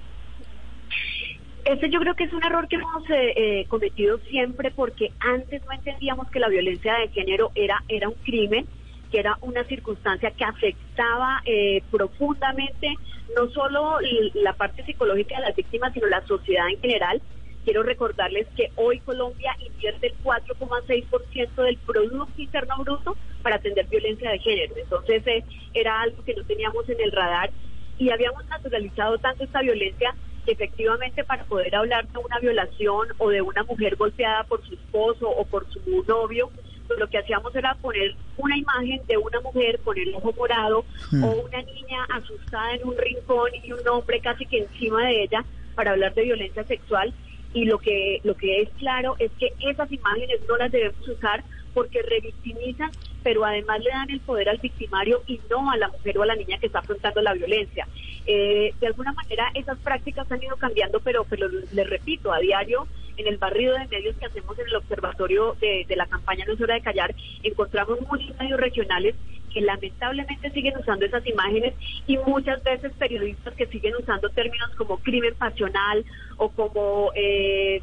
Ese 1.66 1.90
yo 1.90 2.00
creo 2.00 2.16
que 2.16 2.24
es 2.24 2.34
un 2.34 2.44
error 2.44 2.68
que 2.68 2.78
hemos 2.78 3.10
eh, 3.10 3.34
eh, 3.36 3.66
cometido 3.68 4.18
siempre 4.30 4.72
porque 4.72 5.12
antes 5.20 5.64
no 5.66 5.74
entendíamos 5.74 6.30
que 6.32 6.40
la 6.40 6.50
violencia 6.50 6.96
de 6.96 7.10
género 7.10 7.52
era, 7.54 7.84
era 7.88 8.10
un 8.10 8.16
crimen 8.24 8.66
que 9.12 9.20
era 9.20 9.38
una 9.42 9.64
circunstancia 9.66 10.32
que 10.32 10.44
afectaba 10.44 11.42
eh, 11.46 11.82
profundamente 11.92 12.96
no 13.36 13.50
solo 13.50 13.98
la 14.34 14.54
parte 14.54 14.84
psicológica 14.84 15.36
de 15.38 15.48
las 15.48 15.56
víctimas, 15.56 15.94
sino 15.94 16.08
la 16.08 16.26
sociedad 16.26 16.68
en 16.70 16.80
general. 16.80 17.22
Quiero 17.64 17.84
recordarles 17.84 18.48
que 18.56 18.72
hoy 18.76 19.00
Colombia 19.02 19.56
invierte 19.60 20.08
el 20.08 20.14
4,6% 20.24 21.64
del 21.64 21.78
Producto 21.78 22.42
Interno 22.42 22.78
Bruto 22.80 23.18
para 23.44 23.58
atender 23.58 23.88
violencia 23.88 24.32
de 24.32 24.40
género. 24.40 24.76
Entonces 24.78 25.26
eh, 25.28 25.44
era 25.74 26.02
algo 26.02 26.24
que 26.24 26.34
no 26.34 26.44
teníamos 26.46 26.88
en 26.90 27.00
el 27.02 27.12
radar 27.12 27.52
y 27.98 28.10
habíamos 28.12 28.46
naturalizado 28.48 29.18
tanto 29.18 29.44
esta 29.44 29.62
violencia 29.62 30.16
que 30.46 30.54
efectivamente 30.54 31.24
para 31.24 31.44
poder 31.44 31.76
hablar 31.76 32.08
de 32.08 32.18
una 32.18 32.40
violación 32.40 33.10
o 33.18 33.30
de 33.30 33.42
una 33.42 33.64
mujer 33.64 33.98
golpeada 33.98 34.46
por 34.46 34.66
su 34.66 34.74
esposo 34.74 35.30
o 35.30 35.46
por 35.46 35.70
su 35.70 35.82
novio, 36.08 36.50
lo 36.98 37.08
que 37.08 37.18
hacíamos 37.18 37.56
era 37.56 37.76
poner 37.76 38.16
una 38.38 38.58
imagen 38.58 39.02
de 39.08 39.18
una 39.18 39.40
mujer 39.42 39.80
con 39.84 39.98
el 39.98 40.14
ojo 40.16 40.34
morado 40.38 40.86
hmm. 41.12 41.24
o 41.24 41.32
una 41.32 41.62
niña 41.62 42.06
asustada 42.10 42.74
en 42.74 42.88
un 42.88 42.98
rincón 42.98 43.52
y 43.64 43.72
un 43.72 43.88
hombre 43.88 44.20
casi 44.20 44.46
que 44.46 44.60
encima 44.60 45.06
de 45.06 45.24
ella 45.24 45.46
para 45.76 45.92
hablar 45.92 46.14
de 46.14 46.24
violencia 46.24 46.64
sexual 46.64 47.14
y 47.54 47.66
lo 47.66 47.80
que 47.80 48.22
lo 48.24 48.36
que 48.36 48.62
es 48.62 48.70
claro 48.78 49.16
es 49.20 49.32
que 49.40 49.54
esas 49.60 49.92
imágenes 49.92 50.40
no 50.48 50.58
las 50.58 50.72
debemos 50.72 51.08
usar 51.08 51.44
porque 51.74 52.02
revictimizan, 52.02 52.92
pero 53.24 53.46
además 53.46 53.80
le 53.82 53.90
dan 53.90 54.10
el 54.10 54.20
poder 54.20 54.50
al 54.50 54.58
victimario 54.58 55.22
y 55.28 55.40
no 55.50 55.70
a 55.72 55.78
la 55.78 55.90
mujer 55.90 56.18
o 56.18 56.24
a 56.24 56.28
la 56.28 56.36
niña 56.36 56.58
que 56.58 56.68
está 56.68 56.80
afrontando 56.80 57.22
la 57.22 57.34
violencia. 57.34 57.88
Eh, 58.26 58.74
de 58.80 58.88
alguna 58.88 59.14
manera 59.14 59.50
esas 59.54 59.78
prácticas 59.80 60.32
han 60.32 60.44
ido 60.44 60.56
cambiando, 60.58 61.00
pero, 61.00 61.26
pero 61.30 61.48
les 61.50 61.90
repito, 61.90 62.32
a 62.32 62.40
diario 62.40 62.88
en 63.20 63.28
el 63.28 63.38
barrido 63.38 63.74
de 63.76 63.88
medios 63.88 64.16
que 64.18 64.26
hacemos 64.26 64.58
en 64.58 64.68
el 64.68 64.76
observatorio 64.76 65.56
de, 65.60 65.86
la 65.96 66.06
campaña 66.06 66.46
No 66.46 66.54
es 66.54 66.62
hora 66.62 66.76
de 66.76 66.82
callar, 66.82 67.14
encontramos 67.44 68.00
muchos 68.02 68.38
medios 68.40 68.60
regionales 68.60 69.16
que 69.54 69.62
lamentablemente 69.62 70.52
siguen 70.52 70.78
usando 70.78 71.06
esas 71.06 71.26
imágenes 71.26 71.74
y 72.08 72.18
muchas 72.20 72.64
veces 72.64 72.94
periodistas 72.94 73.56
que 73.56 73.66
siguen 73.66 73.96
usando 73.96 74.30
términos 74.30 74.70
como 74.78 75.00
crimen 75.00 75.34
pasional 75.36 76.06
o 76.38 76.50
como 76.50 77.12
eh, 77.16 77.82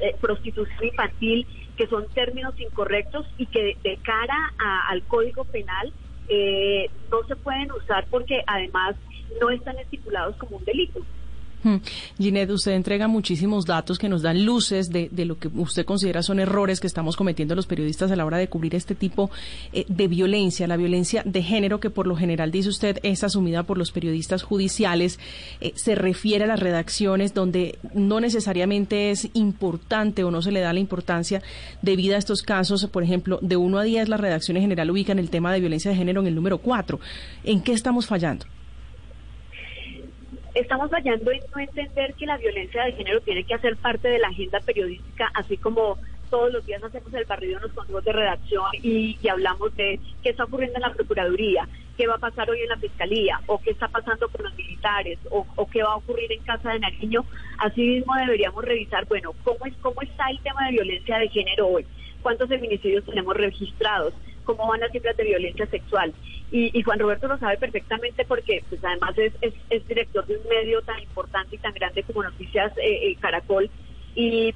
eh, 0.00 0.16
prostitución 0.20 0.84
infantil, 0.84 1.46
que 1.76 1.86
son 1.86 2.06
términos 2.14 2.54
incorrectos 2.58 3.26
y 3.36 3.46
que 3.46 3.78
de, 3.82 3.98
cara 4.02 4.36
al 4.88 5.04
código 5.06 5.44
penal 5.44 5.92
eh, 6.28 6.90
no 7.10 7.22
se 7.28 7.36
pueden 7.36 7.70
usar 7.72 8.06
porque 8.10 8.42
además 8.46 8.96
no 9.40 9.50
están 9.50 9.78
estipulados 9.78 10.36
como 10.36 10.58
un 10.58 10.64
delito. 10.64 11.00
Ginette, 12.18 12.50
usted 12.50 12.72
entrega 12.72 13.08
muchísimos 13.08 13.64
datos 13.64 13.98
que 13.98 14.08
nos 14.08 14.22
dan 14.22 14.44
luces 14.44 14.90
de, 14.90 15.08
lo 15.24 15.38
que 15.38 15.48
usted 15.48 15.84
considera 15.84 16.22
son 16.22 16.40
errores 16.40 16.80
que 16.80 16.86
estamos 16.86 17.16
cometiendo 17.16 17.54
los 17.54 17.66
periodistas 17.66 18.10
a 18.10 18.16
la 18.16 18.24
hora 18.26 18.38
de 18.38 18.48
cubrir 18.48 18.74
este 18.74 18.94
tipo 18.94 19.30
eh, 19.72 19.84
de 19.88 20.08
violencia, 20.08 20.66
la 20.66 20.76
violencia 20.76 21.22
de 21.24 21.42
género 21.42 21.80
que 21.80 21.90
por 21.90 22.06
lo 22.06 22.16
general, 22.16 22.50
dice 22.50 22.68
usted, 22.68 22.98
es 23.02 23.24
asumida 23.24 23.62
por 23.62 23.78
los 23.78 23.92
periodistas 23.92 24.42
judiciales, 24.42 25.18
eh, 25.60 25.72
se 25.74 25.94
refiere 25.94 26.44
a 26.44 26.48
las 26.48 26.60
redacciones 26.60 27.32
donde 27.34 27.78
no 27.94 28.20
necesariamente 28.20 29.10
es 29.10 29.28
importante 29.32 30.24
o 30.24 30.30
no 30.30 30.42
se 30.42 30.52
le 30.52 30.60
da 30.60 30.72
la 30.72 30.80
importancia 30.80 31.42
debida 31.82 32.16
a 32.16 32.18
estos 32.18 32.42
casos. 32.42 32.86
Por 32.86 33.02
ejemplo, 33.02 33.38
de 33.40 33.56
1 33.56 33.78
a 33.78 33.82
10 33.82 34.08
las 34.08 34.20
redacciones 34.20 34.60
en 34.60 34.64
general 34.64 34.90
ubican 34.90 35.18
el 35.18 35.30
tema 35.30 35.52
de 35.52 35.60
violencia 35.60 35.90
de 35.90 35.96
género 35.96 36.20
en 36.20 36.26
el 36.26 36.34
número 36.34 36.58
4. 36.58 37.00
¿En 37.44 37.62
qué 37.62 37.72
estamos 37.72 38.06
fallando? 38.06 38.46
Estamos 40.54 40.90
fallando 40.90 41.30
en 41.32 41.40
no 41.54 41.60
entender 41.60 42.14
que 42.14 42.26
la 42.26 42.38
violencia 42.38 42.84
de 42.84 42.92
género 42.92 43.20
tiene 43.20 43.44
que 43.44 43.54
hacer 43.54 43.76
parte 43.76 44.08
de 44.08 44.18
la 44.18 44.28
agenda 44.28 44.60
periodística, 44.60 45.30
así 45.34 45.56
como 45.56 45.98
todos 46.30 46.52
los 46.52 46.66
días 46.66 46.82
hacemos 46.82 47.12
el 47.14 47.24
barrido 47.26 47.56
en 47.56 47.62
los 47.62 47.72
consejos 47.72 48.04
de 48.04 48.12
redacción 48.12 48.64
y, 48.82 49.18
hablamos 49.28 49.74
de 49.76 50.00
qué 50.22 50.30
está 50.30 50.44
ocurriendo 50.44 50.76
en 50.76 50.82
la 50.82 50.92
Procuraduría, 50.92 51.68
qué 51.96 52.06
va 52.06 52.14
a 52.14 52.18
pasar 52.18 52.50
hoy 52.50 52.60
en 52.60 52.68
la 52.68 52.76
Fiscalía, 52.76 53.40
o 53.46 53.60
qué 53.60 53.70
está 53.70 53.88
pasando 53.88 54.28
con 54.28 54.44
los 54.44 54.54
militares, 54.56 55.18
o, 55.30 55.44
qué 55.70 55.82
va 55.82 55.92
a 55.92 55.96
ocurrir 55.96 56.32
en 56.32 56.42
Casa 56.42 56.72
de 56.72 56.80
Nariño. 56.80 57.24
Asimismo 57.58 58.14
deberíamos 58.16 58.64
revisar, 58.64 59.06
bueno, 59.06 59.32
cómo, 59.44 59.64
es, 59.66 59.74
cómo 59.80 60.02
está 60.02 60.28
el 60.30 60.40
tema 60.40 60.66
de 60.66 60.72
violencia 60.72 61.18
de 61.18 61.28
género 61.28 61.68
hoy, 61.68 61.86
cuántos 62.22 62.48
feminicidios 62.48 63.04
tenemos 63.04 63.36
registrados, 63.36 64.12
cómo 64.44 64.68
van 64.68 64.80
las 64.80 64.92
cifras 64.92 65.16
de 65.16 65.24
violencia 65.24 65.66
sexual. 65.66 66.12
Y, 66.50 66.82
Juan 66.82 67.00
Roberto 67.00 67.26
lo 67.26 67.38
sabe 67.38 67.56
perfectamente 67.56 68.24
porque 68.24 68.62
pues 68.68 68.84
además 68.84 69.18
es, 69.18 69.32
es, 69.40 69.88
director 69.88 70.24
de 70.26 70.36
un 70.36 70.48
medio 70.48 70.82
tan 70.82 71.00
importante 71.00 71.56
y 71.56 71.58
tan 71.58 71.74
grande 71.74 72.04
como 72.04 72.22
Noticias 72.22 72.72
eh, 72.76 73.08
eh, 73.08 73.16
Caracol 73.18 73.68
y 74.14 74.54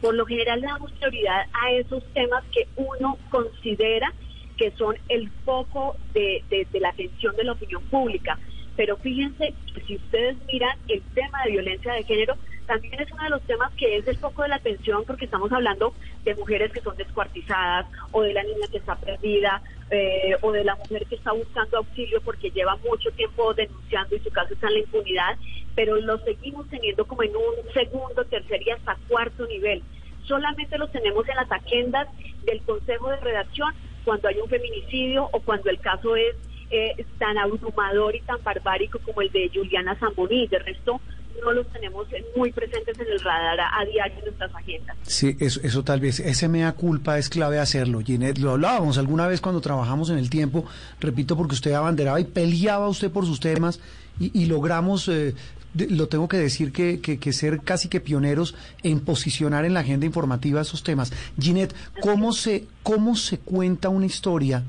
por 0.00 0.14
lo 0.14 0.26
general 0.26 0.60
le 0.60 0.68
damos 0.68 0.92
prioridad 0.92 1.46
a 1.52 1.72
esos 1.72 2.04
temas 2.12 2.44
que 2.52 2.68
uno 2.76 3.18
considera 3.30 4.12
que 4.56 4.72
son 4.72 4.96
el 5.08 5.30
foco 5.44 5.96
de, 6.12 6.42
la 6.74 6.90
atención 6.90 7.34
de 7.36 7.44
la 7.44 7.52
opinión 7.52 7.82
pública. 7.84 8.38
Pero 8.76 8.96
fíjense 8.96 9.54
si 9.86 9.96
ustedes 9.96 10.36
miran 10.52 10.76
el 10.88 11.02
tema 11.14 11.42
de 11.44 11.52
violencia 11.52 11.92
de 11.94 12.04
género, 12.04 12.36
también 12.68 13.00
es 13.00 13.10
uno 13.10 13.24
de 13.24 13.30
los 13.30 13.42
temas 13.42 13.72
que 13.74 13.96
es 13.96 14.06
el 14.06 14.18
foco 14.18 14.42
de 14.42 14.48
la 14.48 14.56
atención 14.56 15.02
porque 15.06 15.24
estamos 15.24 15.50
hablando 15.50 15.94
de 16.22 16.34
mujeres 16.34 16.70
que 16.70 16.82
son 16.82 16.94
descuartizadas 16.98 17.86
o 18.12 18.20
de 18.20 18.34
la 18.34 18.42
niña 18.42 18.66
que 18.70 18.76
está 18.76 18.94
perdida 18.94 19.62
eh, 19.90 20.36
o 20.42 20.52
de 20.52 20.64
la 20.64 20.76
mujer 20.76 21.06
que 21.06 21.14
está 21.14 21.32
buscando 21.32 21.78
auxilio 21.78 22.20
porque 22.20 22.50
lleva 22.50 22.76
mucho 22.76 23.10
tiempo 23.12 23.54
denunciando 23.54 24.14
y 24.14 24.20
su 24.20 24.30
caso 24.30 24.52
está 24.52 24.66
en 24.68 24.74
la 24.74 24.78
impunidad, 24.80 25.38
pero 25.74 25.96
lo 25.96 26.18
seguimos 26.18 26.68
teniendo 26.68 27.06
como 27.06 27.22
en 27.22 27.34
un 27.34 27.72
segundo, 27.72 28.22
tercer 28.26 28.60
y 28.62 28.70
hasta 28.70 28.98
cuarto 29.08 29.46
nivel. 29.46 29.82
Solamente 30.24 30.76
los 30.76 30.92
tenemos 30.92 31.26
en 31.26 31.36
las 31.36 31.50
agendas 31.50 32.06
del 32.44 32.60
Consejo 32.62 33.08
de 33.08 33.16
Redacción 33.16 33.74
cuando 34.04 34.28
hay 34.28 34.36
un 34.36 34.48
feminicidio 34.50 35.26
o 35.32 35.40
cuando 35.40 35.70
el 35.70 35.80
caso 35.80 36.16
es 36.16 36.36
eh, 36.70 37.02
tan 37.18 37.38
abrumador 37.38 38.14
y 38.14 38.20
tan 38.20 38.42
barbárico 38.44 38.98
como 38.98 39.22
el 39.22 39.32
de 39.32 39.50
Juliana 39.54 39.94
Zamboní. 39.94 40.48
De 40.48 40.58
resto, 40.58 41.00
no 41.44 41.52
los 41.52 41.66
tenemos 41.68 42.06
muy 42.36 42.52
presentes 42.52 42.98
en 42.98 43.06
el 43.06 43.20
radar 43.20 43.58
a, 43.60 43.84
diario 43.84 44.18
en 44.18 44.24
nuestras 44.24 44.54
agendas. 44.54 44.96
Sí, 45.02 45.36
eso, 45.40 45.60
eso 45.62 45.84
tal 45.84 46.00
vez, 46.00 46.20
ese 46.20 46.48
mea 46.48 46.72
culpa 46.72 47.18
es 47.18 47.28
clave 47.28 47.58
hacerlo. 47.58 48.00
Ginette, 48.00 48.38
lo 48.38 48.52
hablábamos 48.52 48.98
alguna 48.98 49.26
vez 49.26 49.40
cuando 49.40 49.60
trabajamos 49.60 50.10
en 50.10 50.18
el 50.18 50.30
tiempo, 50.30 50.64
repito, 51.00 51.36
porque 51.36 51.54
usted 51.54 51.72
abanderaba 51.72 52.20
y 52.20 52.24
peleaba 52.24 52.88
usted 52.88 53.10
por 53.10 53.26
sus 53.26 53.40
temas 53.40 53.80
y, 54.20 54.46
logramos... 54.46 55.08
Eh, 55.08 55.34
lo 55.74 56.08
tengo 56.08 56.28
que 56.28 56.38
decir 56.38 56.72
que, 56.72 57.00
que, 57.00 57.32
ser 57.32 57.60
casi 57.60 57.88
que 57.88 58.00
pioneros 58.00 58.56
en 58.82 59.00
posicionar 59.00 59.66
en 59.66 59.74
la 59.74 59.80
agenda 59.80 60.06
informativa 60.06 60.62
esos 60.62 60.82
temas. 60.82 61.12
Ginette, 61.38 61.74
¿cómo 62.00 62.32
se, 62.32 62.66
cómo 62.82 63.14
se 63.14 63.38
cuenta 63.38 63.90
una 63.90 64.06
historia 64.06 64.64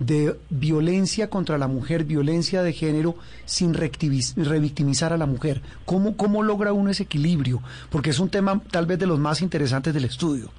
de 0.00 0.34
violencia 0.48 1.30
contra 1.30 1.58
la 1.58 1.68
mujer, 1.68 2.04
violencia 2.04 2.62
de 2.62 2.72
género, 2.72 3.14
sin 3.44 3.74
revictimizar 3.74 5.12
a 5.12 5.18
la 5.18 5.26
mujer. 5.26 5.60
¿Cómo, 5.84 6.16
¿Cómo 6.16 6.42
logra 6.42 6.72
uno 6.72 6.90
ese 6.90 7.04
equilibrio? 7.04 7.62
Porque 7.90 8.10
es 8.10 8.18
un 8.18 8.30
tema 8.30 8.60
tal 8.72 8.86
vez 8.86 8.98
de 8.98 9.06
los 9.06 9.18
más 9.18 9.42
interesantes 9.42 9.94
del 9.94 10.06
estudio. 10.06 10.50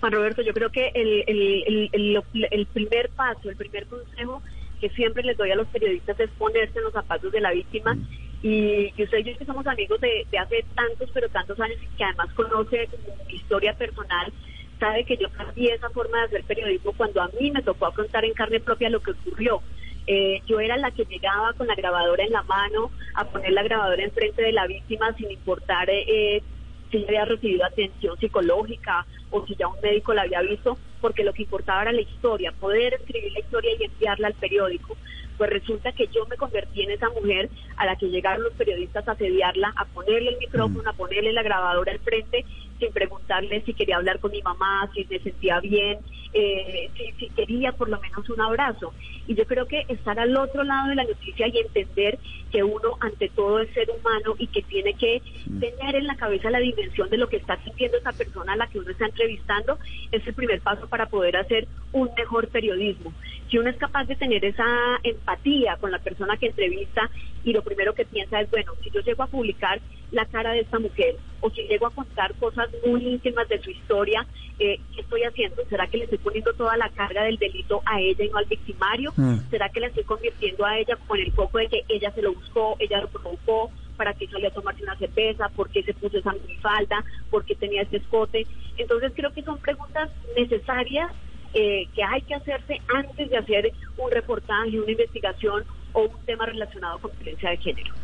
Juan 0.00 0.12
Roberto, 0.12 0.42
yo 0.42 0.52
creo 0.52 0.70
que 0.70 0.92
el, 0.94 1.24
el, 1.26 2.22
el, 2.50 2.66
primer 2.66 3.08
paso, 3.10 3.48
el 3.48 3.56
primer 3.56 3.86
consejo 3.86 4.42
que 4.80 4.90
siempre 4.90 5.22
les 5.22 5.38
doy 5.38 5.50
a 5.50 5.56
los 5.56 5.66
periodistas 5.68 6.20
es 6.20 6.30
ponerse 6.38 6.78
en 6.78 6.84
los 6.84 6.92
zapatos 6.92 7.32
de 7.32 7.40
la 7.40 7.52
víctima. 7.52 7.94
Mm. 7.94 8.06
Y, 8.42 8.92
y 8.94 9.02
usted 9.02 9.18
y 9.18 9.24
yo 9.24 9.38
que 9.38 9.46
somos 9.46 9.66
amigos 9.66 9.98
de, 10.02 10.26
de 10.30 10.38
hace 10.38 10.62
tantos, 10.74 11.10
pero 11.14 11.28
tantos 11.30 11.58
años 11.58 11.78
y 11.82 11.96
que 11.96 12.04
además 12.04 12.28
conoce 12.34 12.86
mi 13.26 13.34
historia 13.34 13.72
personal, 13.72 14.30
sabe 14.78 15.04
que 15.04 15.16
yo 15.16 15.30
cambié 15.30 15.74
esa 15.74 15.90
forma 15.90 16.18
de 16.18 16.24
hacer 16.24 16.44
periodismo 16.44 16.92
cuando 16.92 17.22
a 17.22 17.30
mí 17.38 17.50
me 17.50 17.62
tocó 17.62 17.86
afrontar 17.86 18.24
en 18.24 18.34
carne 18.34 18.60
propia 18.60 18.90
lo 18.90 19.00
que 19.00 19.12
ocurrió. 19.12 19.62
Eh, 20.06 20.40
yo 20.46 20.60
era 20.60 20.76
la 20.76 20.92
que 20.92 21.04
llegaba 21.04 21.52
con 21.54 21.66
la 21.66 21.74
grabadora 21.74 22.24
en 22.24 22.32
la 22.32 22.42
mano 22.44 22.90
a 23.14 23.24
poner 23.24 23.52
la 23.52 23.64
grabadora 23.64 24.04
enfrente 24.04 24.42
de 24.42 24.52
la 24.52 24.66
víctima 24.66 25.12
sin 25.14 25.30
importar 25.32 25.88
eh, 25.90 26.42
si 26.90 27.04
había 27.04 27.24
recibido 27.24 27.64
atención 27.64 28.16
psicológica 28.18 29.04
o 29.30 29.44
si 29.46 29.56
ya 29.56 29.66
un 29.66 29.80
médico 29.82 30.14
la 30.14 30.22
había 30.22 30.42
visto, 30.42 30.78
porque 31.00 31.24
lo 31.24 31.32
que 31.32 31.42
importaba 31.42 31.82
era 31.82 31.92
la 31.92 32.02
historia, 32.02 32.52
poder 32.52 32.94
escribir 32.94 33.32
la 33.32 33.40
historia 33.40 33.72
y 33.78 33.84
enviarla 33.84 34.28
al 34.28 34.34
periódico. 34.34 34.96
Pues 35.36 35.50
resulta 35.50 35.92
que 35.92 36.06
yo 36.06 36.24
me 36.26 36.36
convertí 36.36 36.82
en 36.82 36.92
esa 36.92 37.10
mujer 37.10 37.50
a 37.76 37.84
la 37.84 37.96
que 37.96 38.08
llegaron 38.08 38.44
los 38.44 38.54
periodistas 38.54 39.06
a 39.06 39.12
asediarla, 39.12 39.72
a 39.76 39.84
ponerle 39.86 40.30
el 40.30 40.38
micrófono, 40.38 40.88
a 40.88 40.94
ponerle 40.94 41.32
la 41.32 41.42
grabadora 41.42 41.92
al 41.92 41.98
frente 41.98 42.44
sin 42.78 42.92
preguntarle 42.92 43.62
si 43.62 43.74
quería 43.74 43.96
hablar 43.96 44.20
con 44.20 44.30
mi 44.30 44.42
mamá, 44.42 44.90
si 44.94 45.04
se 45.04 45.18
sentía 45.20 45.60
bien, 45.60 45.98
eh, 46.32 46.90
si, 47.18 47.28
quería 47.30 47.72
por 47.72 47.88
lo 47.88 48.00
menos 48.00 48.28
un 48.28 48.40
abrazo. 48.40 48.92
Y 49.26 49.34
yo 49.34 49.46
creo 49.46 49.66
que 49.66 49.84
estar 49.88 50.18
al 50.18 50.36
otro 50.36 50.62
lado 50.64 50.88
de 50.88 50.94
la 50.94 51.04
noticia 51.04 51.48
y 51.48 51.58
entender 51.58 52.18
que 52.50 52.62
uno 52.62 52.96
ante 53.00 53.28
todo 53.30 53.60
es 53.60 53.70
ser 53.72 53.88
humano 53.90 54.34
y 54.38 54.46
que 54.46 54.62
tiene 54.62 54.94
que 54.94 55.22
mm. 55.46 55.60
tener 55.60 55.96
en 55.96 56.06
la 56.06 56.16
cabeza 56.16 56.50
la 56.50 56.58
dimensión 56.58 57.10
de 57.10 57.16
lo 57.16 57.28
que 57.28 57.36
está 57.36 57.56
sintiendo 57.64 57.98
esa 57.98 58.12
persona 58.12 58.52
a 58.52 58.56
la 58.56 58.66
que 58.66 58.78
uno 58.78 58.90
está 58.90 59.06
entrevistando, 59.06 59.78
es 60.12 60.26
el 60.26 60.34
primer 60.34 60.60
paso 60.60 60.88
para 60.88 61.06
poder 61.06 61.36
hacer 61.36 61.66
un 61.92 62.10
mejor 62.16 62.48
periodismo. 62.48 63.12
Si 63.50 63.58
uno 63.58 63.70
es 63.70 63.76
capaz 63.76 64.04
de 64.04 64.16
tener 64.16 64.44
esa 64.44 64.64
empatía 65.02 65.76
con 65.76 65.90
la 65.90 65.98
persona 66.00 66.36
que 66.36 66.46
entrevista 66.46 67.08
y 67.44 67.52
lo 67.52 67.62
primero 67.62 67.94
que 67.94 68.04
piensa 68.04 68.40
es, 68.40 68.50
bueno, 68.50 68.72
si 68.82 68.90
yo 68.90 69.00
llego 69.00 69.22
a 69.22 69.28
publicar 69.28 69.80
la 70.12 70.26
cara 70.26 70.52
de 70.52 70.60
esta 70.60 70.78
mujer 70.78 71.16
o 71.40 71.50
si 71.50 71.62
llego 71.62 71.86
a 71.86 71.90
contar 71.90 72.34
cosas 72.34 72.68
muy 72.86 73.06
íntimas 73.06 73.48
de 73.48 73.60
su 73.60 73.70
historia, 73.70 74.26
eh, 74.58 74.80
¿qué 74.94 75.00
estoy 75.00 75.22
haciendo? 75.22 75.62
¿Será 75.68 75.86
que 75.86 75.98
le 75.98 76.04
estoy 76.04 76.18
poniendo 76.18 76.52
toda 76.54 76.76
la 76.76 76.88
carga 76.90 77.24
del 77.24 77.36
delito 77.36 77.82
a 77.84 78.00
ella 78.00 78.24
y 78.24 78.28
no 78.28 78.38
al 78.38 78.46
victimario? 78.46 79.12
Mm. 79.16 79.50
¿Será 79.50 79.68
que 79.68 79.80
la 79.80 79.88
estoy 79.88 80.04
convirtiendo 80.04 80.64
a 80.64 80.78
ella 80.78 80.96
con 81.06 81.18
el 81.18 81.32
foco 81.32 81.58
de 81.58 81.68
que 81.68 81.84
ella 81.88 82.10
se 82.12 82.22
lo 82.22 82.32
buscó, 82.32 82.76
ella 82.78 83.00
lo 83.00 83.08
provocó? 83.08 83.70
para 83.96 84.12
qué 84.14 84.26
salió 84.28 84.48
a 84.48 84.52
tomarse 84.52 84.82
una 84.82 84.96
cerveza, 84.96 85.48
por 85.56 85.70
qué 85.70 85.82
se 85.82 85.94
puso 85.94 86.18
esa 86.18 86.34
falda, 86.60 87.02
por 87.30 87.44
qué 87.44 87.54
tenía 87.54 87.82
ese 87.82 87.96
escote. 87.96 88.46
Entonces 88.76 89.12
creo 89.16 89.32
que 89.32 89.42
son 89.42 89.58
preguntas 89.58 90.10
necesarias 90.36 91.10
eh, 91.54 91.88
que 91.94 92.02
hay 92.04 92.20
que 92.22 92.34
hacerse 92.34 92.80
antes 92.94 93.30
de 93.30 93.38
hacer 93.38 93.72
un 93.96 94.10
reportaje, 94.10 94.78
una 94.78 94.92
investigación 94.92 95.64
o 95.92 96.02
un 96.02 96.26
tema 96.26 96.46
relacionado 96.46 96.98
con 96.98 97.10
violencia 97.18 97.50
de 97.50 97.56
género. 97.56 97.94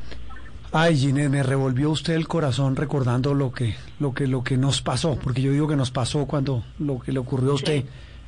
Ay, 0.74 0.96
Ginés, 0.96 1.28
me 1.28 1.42
revolvió 1.42 1.90
usted 1.90 2.14
el 2.14 2.26
corazón 2.26 2.76
recordando 2.76 3.34
lo 3.34 3.53
que, 3.53 3.74
lo 4.00 4.14
que, 4.14 4.26
lo 4.26 4.42
que 4.42 4.57
nos 4.57 4.80
pasó, 4.80 5.18
porque 5.22 5.42
yo 5.42 5.53
digo 5.53 5.68
que 5.68 5.76
nos 5.76 5.90
pasó 5.90 6.24
cuando 6.26 6.64
lo 6.78 6.99
que 6.99 7.12
le 7.12 7.18
ocurrió 7.18 7.53
a 7.53 7.54
usted. 7.54 7.84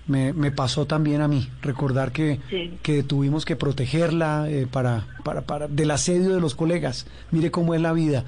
Me, 0.07 0.35
me, 0.35 0.51
pasó 0.51 0.85
también 0.85 1.23
a 1.23 1.29
mí, 1.29 1.49
recordar 1.63 2.13
que, 2.13 2.39
que 2.83 3.03
tuvimos 3.03 3.47
que 3.47 3.57
protegerla 3.57 4.51
eh, 4.51 4.67
para, 4.71 5.07
para, 5.25 5.41
para, 5.41 5.67
del 5.67 5.91
asedio 5.91 6.35
de 6.35 6.41
los 6.43 6.55
colegas. 6.55 7.07
Mire 7.31 7.51
cómo 7.51 7.73
es 7.73 7.81
la 7.81 7.95
vida. 7.95 8.25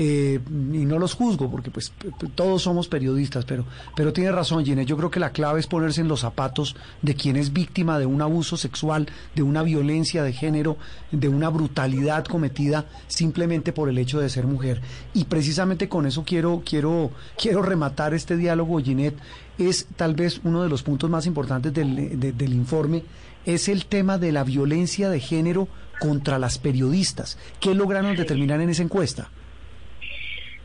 Eh, 0.00 0.38
y 0.46 0.84
no 0.84 0.96
los 1.00 1.14
juzgo 1.14 1.50
porque 1.50 1.72
pues 1.72 1.92
todos 2.36 2.62
somos 2.62 2.86
periodistas, 2.86 3.44
pero, 3.44 3.64
pero 3.96 4.12
tiene 4.12 4.30
razón 4.30 4.64
Ginés, 4.64 4.86
yo 4.86 4.96
creo 4.96 5.10
que 5.10 5.18
la 5.18 5.32
clave 5.32 5.58
es 5.58 5.66
ponerse 5.66 6.02
en 6.02 6.06
los 6.06 6.20
zapatos 6.20 6.76
de 7.02 7.16
quien 7.16 7.34
es 7.34 7.52
víctima 7.52 7.98
de 7.98 8.06
un 8.06 8.22
abuso 8.22 8.56
sexual, 8.56 9.08
de 9.34 9.42
una 9.42 9.64
violencia 9.64 10.22
de 10.22 10.32
género, 10.32 10.76
de 11.10 11.28
una 11.28 11.48
brutalidad 11.48 12.24
cometida 12.26 12.86
simplemente 13.08 13.72
por 13.72 13.88
el 13.88 13.98
hecho 13.98 14.20
de 14.20 14.28
ser 14.28 14.46
mujer. 14.46 14.80
Y 15.14 15.24
precisamente 15.24 15.88
con 15.88 16.06
eso 16.06 16.22
quiero, 16.24 16.62
quiero, 16.64 17.10
quiero 17.36 17.62
rematar 17.62 18.14
este 18.14 18.36
diálogo, 18.36 18.78
Ginette, 18.78 19.18
es 19.58 19.88
tal 19.96 20.14
vez 20.14 20.40
uno 20.44 20.62
de 20.62 20.68
los 20.68 20.84
puntos 20.84 21.10
más 21.10 21.26
importantes 21.26 21.74
del, 21.74 22.20
del 22.20 22.52
informe, 22.52 23.02
es 23.44 23.68
el 23.68 23.86
tema 23.86 24.16
de 24.16 24.30
la 24.30 24.44
violencia 24.44 25.10
de 25.10 25.18
género 25.18 25.66
contra 25.98 26.38
las 26.38 26.58
periodistas. 26.58 27.36
¿Qué 27.58 27.74
lograron 27.74 28.14
determinar 28.14 28.60
en 28.60 28.70
esa 28.70 28.84
encuesta? 28.84 29.30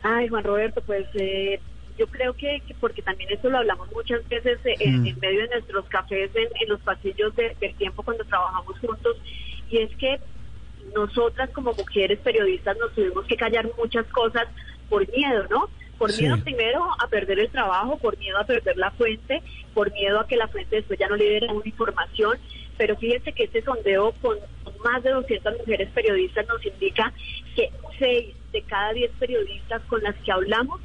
Ay, 0.06 0.28
Juan 0.28 0.44
Roberto, 0.44 0.82
pues 0.82 1.06
eh, 1.14 1.58
yo 1.98 2.06
creo 2.08 2.34
que, 2.34 2.62
porque 2.78 3.00
también 3.00 3.30
eso 3.32 3.48
lo 3.48 3.56
hablamos 3.56 3.90
muchas 3.90 4.26
veces 4.28 4.58
eh, 4.64 4.76
mm. 4.86 5.06
en, 5.06 5.18
medio 5.18 5.40
de 5.40 5.48
nuestros 5.48 5.86
cafés, 5.86 6.30
en, 6.34 6.68
los 6.68 6.78
pasillos 6.80 7.34
del 7.34 7.74
tiempo 7.76 8.02
cuando 8.02 8.22
trabajamos 8.24 8.78
juntos, 8.80 9.16
y 9.70 9.78
es 9.78 9.96
que 9.96 10.20
nosotras 10.94 11.48
como 11.50 11.72
mujeres 11.72 12.18
periodistas 12.18 12.76
nos 12.76 12.92
tuvimos 12.92 13.24
que 13.24 13.36
callar 13.36 13.66
muchas 13.78 14.04
cosas 14.08 14.46
por 14.90 15.10
miedo, 15.10 15.46
¿no? 15.48 15.70
Por 15.96 16.12
Sí. 16.12 16.24
miedo 16.24 16.36
primero 16.44 16.86
a 16.98 17.08
perder 17.08 17.38
el 17.38 17.48
trabajo, 17.48 17.96
por 17.96 18.18
miedo 18.18 18.36
a 18.38 18.44
perder 18.44 18.76
la 18.76 18.90
fuente, 18.90 19.42
por 19.72 19.90
miedo 19.90 20.20
a 20.20 20.26
que 20.26 20.36
la 20.36 20.48
fuente 20.48 20.76
después 20.76 20.98
ya 20.98 21.08
no 21.08 21.16
le 21.16 21.24
diera 21.24 21.50
una 21.50 21.64
información. 21.64 22.36
Pero 22.76 22.96
fíjense 22.96 23.32
que 23.32 23.44
este 23.44 23.62
sondeo 23.62 24.12
con 24.20 24.38
más 24.84 25.02
de 25.02 25.10
200 25.10 25.58
mujeres 25.58 25.88
periodistas 25.90 26.46
nos 26.46 26.64
indica 26.64 27.12
que 27.56 27.70
6 27.98 28.34
de 28.52 28.62
cada 28.62 28.92
10 28.92 29.10
periodistas 29.18 29.82
con 29.88 30.02
las 30.02 30.14
que 30.16 30.32
hablamos 30.32 30.80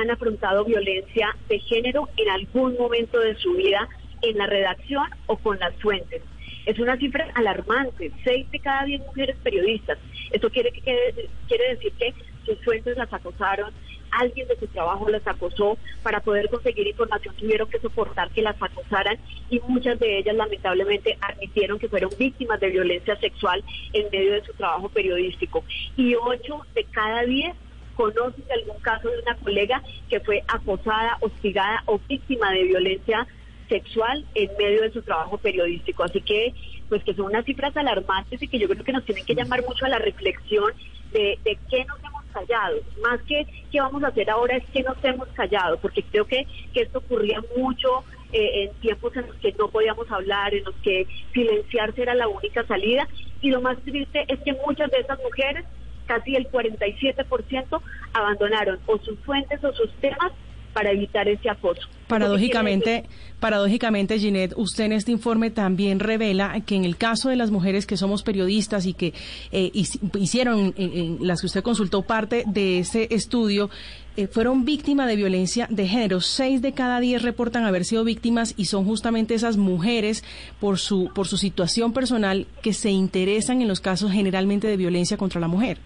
han 0.00 0.10
afrontado 0.10 0.64
violencia 0.64 1.36
de 1.48 1.58
género 1.58 2.08
en 2.16 2.28
algún 2.30 2.76
momento 2.76 3.18
de 3.18 3.34
su 3.36 3.54
vida 3.54 3.88
en 4.22 4.38
la 4.38 4.46
redacción 4.46 5.08
o 5.26 5.36
con 5.36 5.58
las 5.58 5.74
fuentes. 5.76 6.22
Es 6.66 6.78
una 6.78 6.96
cifra 6.96 7.26
alarmante, 7.34 8.12
6 8.22 8.50
de 8.50 8.58
cada 8.60 8.84
10 8.84 9.00
mujeres 9.06 9.36
periodistas. 9.42 9.98
Esto 10.30 10.50
quiere, 10.50 10.70
quiere 10.72 11.68
decir 11.70 11.92
que 11.98 12.14
sus 12.44 12.62
fuentes 12.64 12.96
las 12.96 13.12
acosaron, 13.12 13.72
alguien 14.10 14.48
de 14.48 14.56
su 14.56 14.66
trabajo 14.68 15.08
las 15.08 15.26
acosó, 15.26 15.78
para 16.02 16.20
poder 16.20 16.48
conseguir 16.48 16.86
información 16.86 17.34
tuvieron 17.36 17.68
que 17.68 17.80
soportar 17.80 18.30
que 18.30 18.42
las 18.42 18.60
acosaran 18.60 19.18
y 19.48 19.60
muchas 19.60 19.98
de 19.98 20.18
ellas 20.18 20.36
lamentablemente 20.36 21.18
admitieron 21.20 21.78
que 21.78 21.88
fueron 21.88 22.10
víctimas 22.18 22.60
de 22.60 22.70
violencia 22.70 23.16
sexual 23.16 23.62
en 23.92 24.10
medio 24.10 24.32
de 24.32 24.44
su 24.44 24.52
trabajo 24.54 24.88
periodístico. 24.88 25.64
Y 25.96 26.14
8 26.14 26.66
de 26.74 26.84
cada 26.84 27.22
10 27.22 27.54
conocen 27.94 28.44
algún 28.50 28.80
caso 28.80 29.10
de 29.10 29.18
una 29.18 29.36
colega 29.36 29.82
que 30.08 30.20
fue 30.20 30.42
acosada, 30.48 31.18
hostigada 31.20 31.82
o 31.86 32.00
víctima 32.08 32.50
de 32.52 32.64
violencia 32.64 33.26
sexual 33.68 34.24
en 34.34 34.50
medio 34.58 34.82
de 34.82 34.90
su 34.90 35.02
trabajo 35.02 35.38
periodístico. 35.38 36.02
Así 36.02 36.20
que, 36.20 36.54
pues 36.88 37.04
que 37.04 37.14
son 37.14 37.26
unas 37.26 37.44
cifras 37.44 37.76
alarmantes 37.76 38.42
y 38.42 38.48
que 38.48 38.58
yo 38.58 38.68
creo 38.68 38.84
que 38.84 38.92
nos 38.92 39.04
tienen 39.04 39.24
que 39.24 39.34
llamar 39.34 39.62
mucho 39.66 39.86
a 39.86 39.88
la 39.88 39.98
reflexión 39.98 40.72
de, 41.12 41.38
de 41.44 41.58
qué 41.70 41.84
nos 41.84 41.98
hemos 42.30 42.48
callado. 42.48 42.76
Más 43.02 43.20
que 43.22 43.46
qué 43.70 43.80
vamos 43.80 44.02
a 44.04 44.08
hacer 44.08 44.30
ahora 44.30 44.56
es 44.56 44.64
que 44.72 44.82
nos 44.82 44.96
hemos 45.02 45.28
callado, 45.28 45.78
porque 45.78 46.02
creo 46.02 46.24
que, 46.26 46.46
que 46.72 46.82
esto 46.82 46.98
ocurría 46.98 47.40
mucho 47.56 48.04
eh, 48.32 48.64
en 48.64 48.80
tiempos 48.80 49.14
en 49.16 49.26
los 49.26 49.36
que 49.36 49.52
no 49.58 49.68
podíamos 49.68 50.10
hablar, 50.10 50.54
en 50.54 50.64
los 50.64 50.74
que 50.76 51.06
silenciarse 51.32 52.02
era 52.02 52.14
la 52.14 52.28
única 52.28 52.64
salida. 52.66 53.06
Y 53.40 53.50
lo 53.50 53.60
más 53.60 53.78
triste 53.82 54.24
es 54.28 54.38
que 54.40 54.52
muchas 54.66 54.90
de 54.90 54.98
esas 54.98 55.18
mujeres, 55.18 55.64
casi 56.06 56.36
el 56.36 56.48
47%, 56.50 57.80
abandonaron 58.12 58.78
o 58.86 58.98
sus 58.98 59.18
fuentes 59.20 59.62
o 59.64 59.72
sus 59.72 59.92
temas 59.96 60.32
para 60.72 60.90
evitar 60.90 61.28
ese 61.28 61.48
acoso. 61.50 61.88
Paradójicamente, 62.10 63.04
paradójicamente, 63.38 64.18
Ginette, 64.18 64.54
usted 64.56 64.84
en 64.84 64.92
este 64.92 65.12
informe 65.12 65.50
también 65.50 66.00
revela 66.00 66.60
que 66.66 66.74
en 66.74 66.84
el 66.84 66.96
caso 66.96 67.28
de 67.28 67.36
las 67.36 67.52
mujeres 67.52 67.86
que 67.86 67.96
somos 67.96 68.24
periodistas 68.24 68.84
y 68.84 68.94
que 68.94 69.14
eh, 69.52 69.70
hicieron, 70.18 70.74
eh, 70.76 71.16
las 71.20 71.40
que 71.40 71.46
usted 71.46 71.62
consultó 71.62 72.02
parte 72.02 72.42
de 72.46 72.80
ese 72.80 73.06
estudio, 73.12 73.70
eh, 74.16 74.26
fueron 74.26 74.64
víctimas 74.64 75.06
de 75.06 75.14
violencia 75.14 75.68
de 75.70 75.86
género. 75.86 76.20
Seis 76.20 76.60
de 76.60 76.72
cada 76.72 76.98
diez 76.98 77.22
reportan 77.22 77.64
haber 77.64 77.84
sido 77.84 78.02
víctimas 78.02 78.54
y 78.56 78.64
son 78.64 78.84
justamente 78.84 79.34
esas 79.34 79.56
mujeres 79.56 80.24
por 80.58 80.78
su, 80.78 81.10
por 81.14 81.28
su 81.28 81.36
situación 81.36 81.92
personal 81.92 82.48
que 82.60 82.72
se 82.72 82.90
interesan 82.90 83.62
en 83.62 83.68
los 83.68 83.80
casos 83.80 84.10
generalmente 84.10 84.66
de 84.66 84.76
violencia 84.76 85.16
contra 85.16 85.40
la 85.40 85.46
mujer 85.46 85.78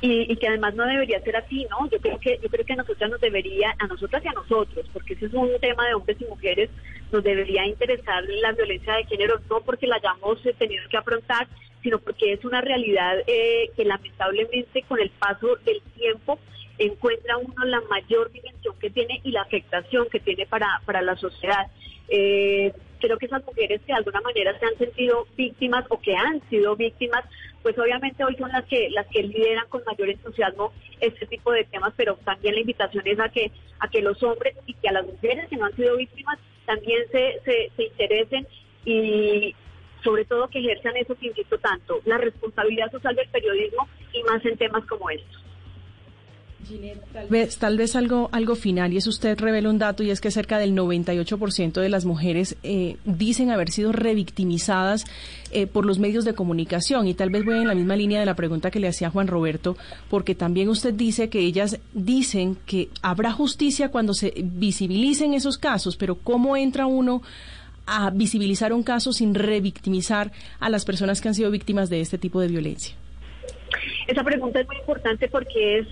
y, 0.00 0.32
y, 0.32 0.36
que 0.36 0.48
además 0.48 0.74
no 0.74 0.84
debería 0.84 1.20
ser 1.22 1.36
así, 1.36 1.66
¿no? 1.70 1.88
Yo 1.90 1.98
creo 1.98 2.18
que 2.18 2.38
yo 2.42 2.48
creo 2.48 2.64
que 2.64 2.72
a 2.72 2.76
nosotras 2.76 3.10
nos 3.10 3.20
debería, 3.20 3.74
a 3.78 3.86
nosotras 3.86 4.22
y 4.24 4.28
a 4.28 4.32
nosotros, 4.32 4.86
porque 4.92 5.14
ese 5.14 5.26
es 5.26 5.34
un 5.34 5.50
tema 5.60 5.86
de 5.86 5.94
hombres 5.94 6.20
y 6.20 6.24
mujeres, 6.26 6.70
nos 7.10 7.22
debería 7.24 7.66
interesar 7.66 8.24
la 8.24 8.52
violencia 8.52 8.94
de 8.94 9.04
género, 9.04 9.40
no 9.48 9.60
porque 9.60 9.86
la 9.86 9.96
hayamos 9.96 10.42
tenido 10.58 10.88
que 10.88 10.96
afrontar, 10.96 11.48
sino 11.82 11.98
porque 11.98 12.32
es 12.32 12.44
una 12.44 12.60
realidad 12.60 13.18
eh, 13.26 13.70
que 13.76 13.84
lamentablemente 13.84 14.82
con 14.82 15.00
el 15.00 15.10
paso 15.10 15.56
del 15.64 15.80
tiempo 15.96 16.38
encuentra 16.78 17.36
uno 17.36 17.64
la 17.64 17.80
mayor 17.82 18.32
dimensión 18.32 18.74
que 18.80 18.90
tiene 18.90 19.20
y 19.22 19.30
la 19.30 19.42
afectación 19.42 20.08
que 20.10 20.20
tiene 20.20 20.46
para, 20.46 20.82
para 20.84 21.02
la 21.02 21.16
sociedad. 21.16 21.68
Eh, 22.08 22.72
creo 22.98 23.18
que 23.18 23.26
esas 23.26 23.44
mujeres 23.44 23.80
que 23.82 23.92
de 23.92 23.98
alguna 23.98 24.20
manera 24.20 24.58
se 24.58 24.66
han 24.66 24.78
sentido 24.78 25.26
víctimas 25.36 25.84
o 25.88 26.00
que 26.00 26.16
han 26.16 26.40
sido 26.48 26.76
víctimas, 26.76 27.24
pues 27.62 27.78
obviamente 27.78 28.24
hoy 28.24 28.36
son 28.36 28.50
las 28.50 28.64
que 28.64 28.88
las 28.90 29.06
que 29.08 29.22
lideran 29.22 29.66
con 29.68 29.82
mayor 29.84 30.10
entusiasmo 30.10 30.72
este 31.00 31.26
tipo 31.26 31.52
de 31.52 31.64
temas, 31.64 31.92
pero 31.96 32.16
también 32.24 32.54
la 32.54 32.60
invitación 32.60 33.06
es 33.06 33.20
a 33.20 33.28
que 33.28 33.50
a 33.80 33.88
que 33.88 34.02
los 34.02 34.22
hombres 34.22 34.56
y 34.66 34.74
que 34.74 34.88
a 34.88 34.92
las 34.92 35.06
mujeres 35.06 35.48
que 35.48 35.56
no 35.56 35.66
han 35.66 35.76
sido 35.76 35.96
víctimas 35.96 36.38
también 36.66 37.02
se, 37.10 37.40
se, 37.44 37.70
se 37.76 37.82
interesen 37.84 38.46
y 38.84 39.54
sobre 40.02 40.24
todo 40.26 40.48
que 40.48 40.60
ejerzan 40.60 40.96
eso 40.96 41.14
que 41.14 41.28
insisto 41.28 41.58
tanto, 41.58 42.00
la 42.04 42.18
responsabilidad 42.18 42.90
social 42.90 43.16
del 43.16 43.28
periodismo 43.30 43.88
y 44.12 44.22
más 44.22 44.44
en 44.44 44.56
temas 44.56 44.84
como 44.86 45.10
estos. 45.10 45.42
Tal 47.12 47.28
vez, 47.28 47.58
tal 47.58 47.76
vez 47.76 47.94
algo, 47.96 48.28
algo 48.32 48.54
final, 48.54 48.92
y 48.92 48.96
es 48.96 49.06
usted 49.06 49.38
revela 49.38 49.68
un 49.68 49.78
dato, 49.78 50.02
y 50.02 50.10
es 50.10 50.20
que 50.20 50.30
cerca 50.30 50.58
del 50.58 50.74
98% 50.74 51.80
de 51.80 51.88
las 51.88 52.04
mujeres 52.04 52.56
eh, 52.62 52.96
dicen 53.04 53.50
haber 53.50 53.70
sido 53.70 53.92
revictimizadas 53.92 55.04
eh, 55.50 55.66
por 55.66 55.84
los 55.84 55.98
medios 55.98 56.24
de 56.24 56.34
comunicación. 56.34 57.06
Y 57.06 57.14
tal 57.14 57.30
vez 57.30 57.44
voy 57.44 57.58
en 57.58 57.68
la 57.68 57.74
misma 57.74 57.96
línea 57.96 58.20
de 58.20 58.26
la 58.26 58.34
pregunta 58.34 58.70
que 58.70 58.80
le 58.80 58.88
hacía 58.88 59.10
Juan 59.10 59.26
Roberto, 59.26 59.76
porque 60.08 60.34
también 60.34 60.68
usted 60.68 60.94
dice 60.94 61.28
que 61.28 61.40
ellas 61.40 61.78
dicen 61.92 62.56
que 62.66 62.88
habrá 63.02 63.32
justicia 63.32 63.90
cuando 63.90 64.14
se 64.14 64.32
visibilicen 64.36 65.34
esos 65.34 65.58
casos, 65.58 65.96
pero 65.96 66.16
¿cómo 66.16 66.56
entra 66.56 66.86
uno 66.86 67.22
a 67.86 68.10
visibilizar 68.10 68.72
un 68.72 68.82
caso 68.82 69.12
sin 69.12 69.34
revictimizar 69.34 70.32
a 70.60 70.70
las 70.70 70.84
personas 70.84 71.20
que 71.20 71.28
han 71.28 71.34
sido 71.34 71.50
víctimas 71.50 71.90
de 71.90 72.00
este 72.00 72.18
tipo 72.18 72.40
de 72.40 72.48
violencia? 72.48 72.94
Esa 74.06 74.22
pregunta 74.22 74.60
es 74.60 74.66
muy 74.66 74.76
importante 74.76 75.28
porque 75.28 75.78
es 75.78 75.86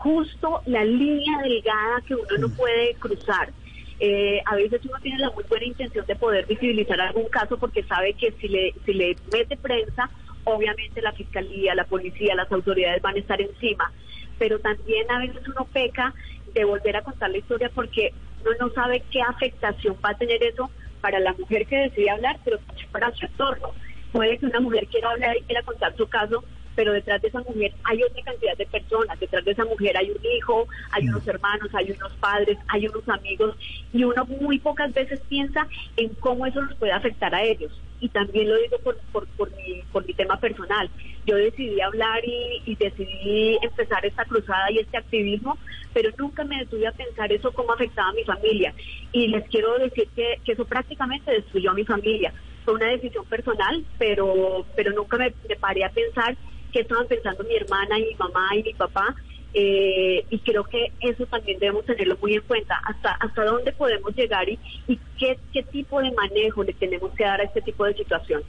justo 0.00 0.62
la 0.64 0.82
línea 0.82 1.38
delgada 1.42 2.00
que 2.06 2.14
uno 2.14 2.38
no 2.38 2.48
puede 2.48 2.94
cruzar. 2.94 3.50
Eh, 3.98 4.40
a 4.46 4.56
veces 4.56 4.80
uno 4.86 4.96
tiene 5.02 5.18
la 5.18 5.30
muy 5.30 5.44
buena 5.44 5.66
intención 5.66 6.06
de 6.06 6.16
poder 6.16 6.46
visibilizar 6.46 6.98
algún 7.02 7.28
caso 7.28 7.58
porque 7.58 7.82
sabe 7.82 8.14
que 8.14 8.32
si 8.40 8.48
le, 8.48 8.74
si 8.86 8.94
le 8.94 9.14
mete 9.30 9.58
prensa, 9.58 10.08
obviamente 10.44 11.02
la 11.02 11.12
fiscalía, 11.12 11.74
la 11.74 11.84
policía, 11.84 12.34
las 12.34 12.50
autoridades 12.50 13.02
van 13.02 13.16
a 13.16 13.18
estar 13.18 13.42
encima. 13.42 13.92
Pero 14.38 14.58
también 14.58 15.10
a 15.10 15.18
veces 15.18 15.46
uno 15.46 15.66
peca 15.70 16.14
de 16.54 16.64
volver 16.64 16.96
a 16.96 17.02
contar 17.02 17.30
la 17.30 17.38
historia 17.38 17.70
porque 17.74 18.14
uno 18.40 18.52
no 18.58 18.70
sabe 18.72 19.02
qué 19.10 19.20
afectación 19.20 19.96
va 20.02 20.10
a 20.10 20.16
tener 20.16 20.42
eso 20.42 20.70
para 21.02 21.20
la 21.20 21.34
mujer 21.34 21.66
que 21.66 21.76
decide 21.76 22.08
hablar, 22.08 22.38
pero 22.42 22.58
para 22.90 23.14
su 23.14 23.26
entorno. 23.26 23.72
Puede 24.12 24.38
que 24.38 24.46
una 24.46 24.60
mujer 24.60 24.86
quiera 24.86 25.10
hablar 25.10 25.36
y 25.36 25.42
quiera 25.42 25.62
contar 25.62 25.94
su 25.94 26.08
caso, 26.08 26.42
pero 26.74 26.92
detrás 26.92 27.20
de 27.22 27.28
esa 27.28 27.40
mujer 27.40 27.72
hay 27.84 28.02
otra 28.02 28.22
cantidad 28.22 28.56
de 28.56 28.66
personas, 28.66 29.18
detrás 29.18 29.44
de 29.44 29.52
esa 29.52 29.64
mujer 29.64 29.96
hay 29.96 30.10
un 30.10 30.24
hijo, 30.36 30.66
hay 30.92 31.08
unos 31.08 31.26
hermanos, 31.26 31.68
hay 31.74 31.90
unos 31.90 32.12
padres, 32.14 32.58
hay 32.68 32.86
unos 32.86 33.08
amigos, 33.08 33.56
y 33.92 34.04
uno 34.04 34.24
muy 34.24 34.58
pocas 34.58 34.92
veces 34.92 35.20
piensa 35.28 35.66
en 35.96 36.08
cómo 36.14 36.46
eso 36.46 36.62
nos 36.62 36.74
puede 36.76 36.92
afectar 36.92 37.34
a 37.34 37.42
ellos. 37.42 37.72
Y 38.00 38.08
también 38.08 38.48
lo 38.48 38.56
digo 38.56 38.78
por, 38.78 38.96
por, 39.12 39.26
por, 39.36 39.54
mi, 39.56 39.82
por 39.92 40.06
mi 40.06 40.14
tema 40.14 40.38
personal. 40.38 40.88
Yo 41.26 41.36
decidí 41.36 41.80
hablar 41.82 42.24
y, 42.24 42.62
y 42.64 42.74
decidí 42.76 43.58
empezar 43.60 44.06
esta 44.06 44.24
cruzada 44.24 44.70
y 44.70 44.78
este 44.78 44.96
activismo, 44.96 45.58
pero 45.92 46.10
nunca 46.16 46.44
me 46.44 46.58
detuve 46.60 46.86
a 46.86 46.92
pensar 46.92 47.30
eso 47.30 47.52
cómo 47.52 47.72
afectaba 47.72 48.08
a 48.08 48.14
mi 48.14 48.24
familia. 48.24 48.72
Y 49.12 49.28
les 49.28 49.46
quiero 49.48 49.78
decir 49.78 50.08
que, 50.16 50.40
que 50.44 50.52
eso 50.52 50.64
prácticamente 50.64 51.30
destruyó 51.30 51.72
a 51.72 51.74
mi 51.74 51.84
familia. 51.84 52.32
Fue 52.64 52.74
una 52.74 52.86
decisión 52.86 53.24
personal, 53.26 53.84
pero, 53.98 54.64
pero 54.74 54.92
nunca 54.92 55.18
me, 55.18 55.34
me 55.48 55.56
paré 55.56 55.84
a 55.84 55.90
pensar 55.90 56.36
qué 56.70 56.80
estaban 56.80 57.06
pensando 57.06 57.44
mi 57.44 57.54
hermana 57.54 57.98
y 57.98 58.04
mi 58.04 58.14
mamá 58.14 58.48
y 58.56 58.62
mi 58.62 58.74
papá. 58.74 59.14
Eh, 59.52 60.24
y 60.30 60.38
creo 60.38 60.62
que 60.62 60.92
eso 61.00 61.26
también 61.26 61.58
debemos 61.58 61.84
tenerlo 61.84 62.16
muy 62.22 62.34
en 62.34 62.42
cuenta, 62.42 62.80
hasta 62.84 63.10
hasta 63.14 63.44
dónde 63.44 63.72
podemos 63.72 64.14
llegar 64.14 64.48
y, 64.48 64.56
y 64.86 64.96
qué, 65.18 65.36
qué 65.52 65.64
tipo 65.64 66.00
de 66.00 66.12
manejo 66.12 66.62
le 66.62 66.72
tenemos 66.74 67.10
que 67.14 67.24
dar 67.24 67.40
a 67.40 67.44
este 67.44 67.60
tipo 67.60 67.84
de 67.84 67.94
situación. 67.94 68.44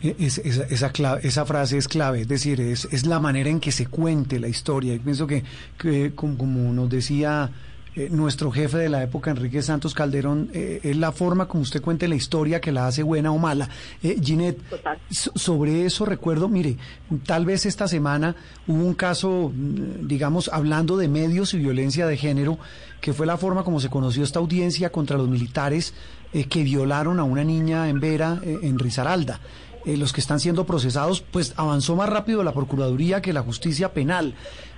Es, 0.00 0.38
esa, 0.38 0.62
esa, 0.62 0.92
clave, 0.92 1.20
esa 1.24 1.44
frase 1.44 1.76
es 1.76 1.88
clave, 1.88 2.20
es 2.20 2.28
decir, 2.28 2.60
es, 2.60 2.86
es 2.92 3.04
la 3.04 3.18
manera 3.18 3.50
en 3.50 3.58
que 3.58 3.72
se 3.72 3.86
cuente 3.86 4.38
la 4.38 4.48
historia. 4.48 4.94
Y 4.94 5.00
pienso 5.00 5.26
que, 5.26 5.42
que 5.76 6.14
como, 6.14 6.38
como 6.38 6.72
nos 6.72 6.88
decía 6.88 7.50
eh, 7.94 8.08
nuestro 8.10 8.50
jefe 8.50 8.78
de 8.78 8.88
la 8.88 9.02
época, 9.02 9.30
Enrique 9.30 9.60
Santos 9.60 9.92
Calderón, 9.92 10.48
eh, 10.54 10.80
es 10.82 10.96
la 10.96 11.12
forma 11.12 11.46
como 11.46 11.62
usted 11.62 11.82
cuente 11.82 12.08
la 12.08 12.14
historia 12.14 12.58
que 12.58 12.72
la 12.72 12.86
hace 12.86 13.02
buena 13.02 13.32
o 13.32 13.38
mala. 13.38 13.68
Eh, 14.02 14.16
Ginette, 14.18 14.62
so, 15.10 15.30
sobre 15.34 15.84
eso 15.84 16.06
recuerdo, 16.06 16.48
mire, 16.48 16.78
tal 17.26 17.44
vez 17.44 17.66
esta 17.66 17.86
semana 17.86 18.34
hubo 18.66 18.82
un 18.82 18.94
caso, 18.94 19.52
digamos, 19.54 20.48
hablando 20.48 20.96
de 20.96 21.08
medios 21.08 21.52
y 21.52 21.58
violencia 21.58 22.06
de 22.06 22.16
género, 22.16 22.58
que 23.02 23.12
fue 23.12 23.26
la 23.26 23.36
forma 23.36 23.62
como 23.62 23.78
se 23.78 23.90
conoció 23.90 24.24
esta 24.24 24.38
audiencia 24.38 24.90
contra 24.90 25.18
los 25.18 25.28
militares 25.28 25.92
eh, 26.32 26.44
que 26.44 26.62
violaron 26.62 27.20
a 27.20 27.24
una 27.24 27.44
niña 27.44 27.90
en 27.90 28.00
Vera, 28.00 28.40
en 28.42 28.78
Risaralda. 28.78 29.40
Los 29.84 30.12
que 30.12 30.20
están 30.20 30.38
siendo 30.38 30.64
procesados, 30.64 31.20
pues 31.20 31.54
avanzó 31.56 31.96
más 31.96 32.08
rápido 32.08 32.44
la 32.44 32.52
Procuraduría 32.52 33.20
que 33.20 33.32
la 33.32 33.42
justicia 33.42 33.92
penal. 33.92 34.36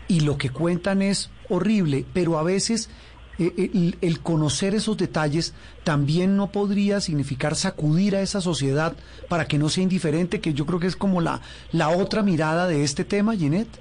Y 0.08 0.20
lo 0.20 0.36
que 0.36 0.50
cuentan 0.50 1.02
es 1.02 1.30
horrible, 1.48 2.04
pero 2.12 2.38
a 2.38 2.42
veces 2.42 2.90
eh, 3.38 3.96
el, 4.00 4.20
conocer 4.20 4.74
esos 4.74 4.96
detalles 4.96 5.54
también 5.82 6.36
no 6.36 6.52
podría 6.52 7.00
significar 7.00 7.56
sacudir 7.56 8.14
a 8.14 8.20
esa 8.20 8.40
sociedad 8.40 8.94
para 9.28 9.46
que 9.46 9.58
no 9.58 9.68
sea 9.68 9.82
indiferente, 9.82 10.40
que 10.40 10.54
yo 10.54 10.66
creo 10.66 10.78
que 10.78 10.86
es 10.86 10.96
como 10.96 11.20
la, 11.20 11.40
la 11.72 11.88
otra 11.88 12.22
mirada 12.22 12.68
de 12.68 12.84
este 12.84 13.04
tema, 13.04 13.34
Ginette. 13.34 13.80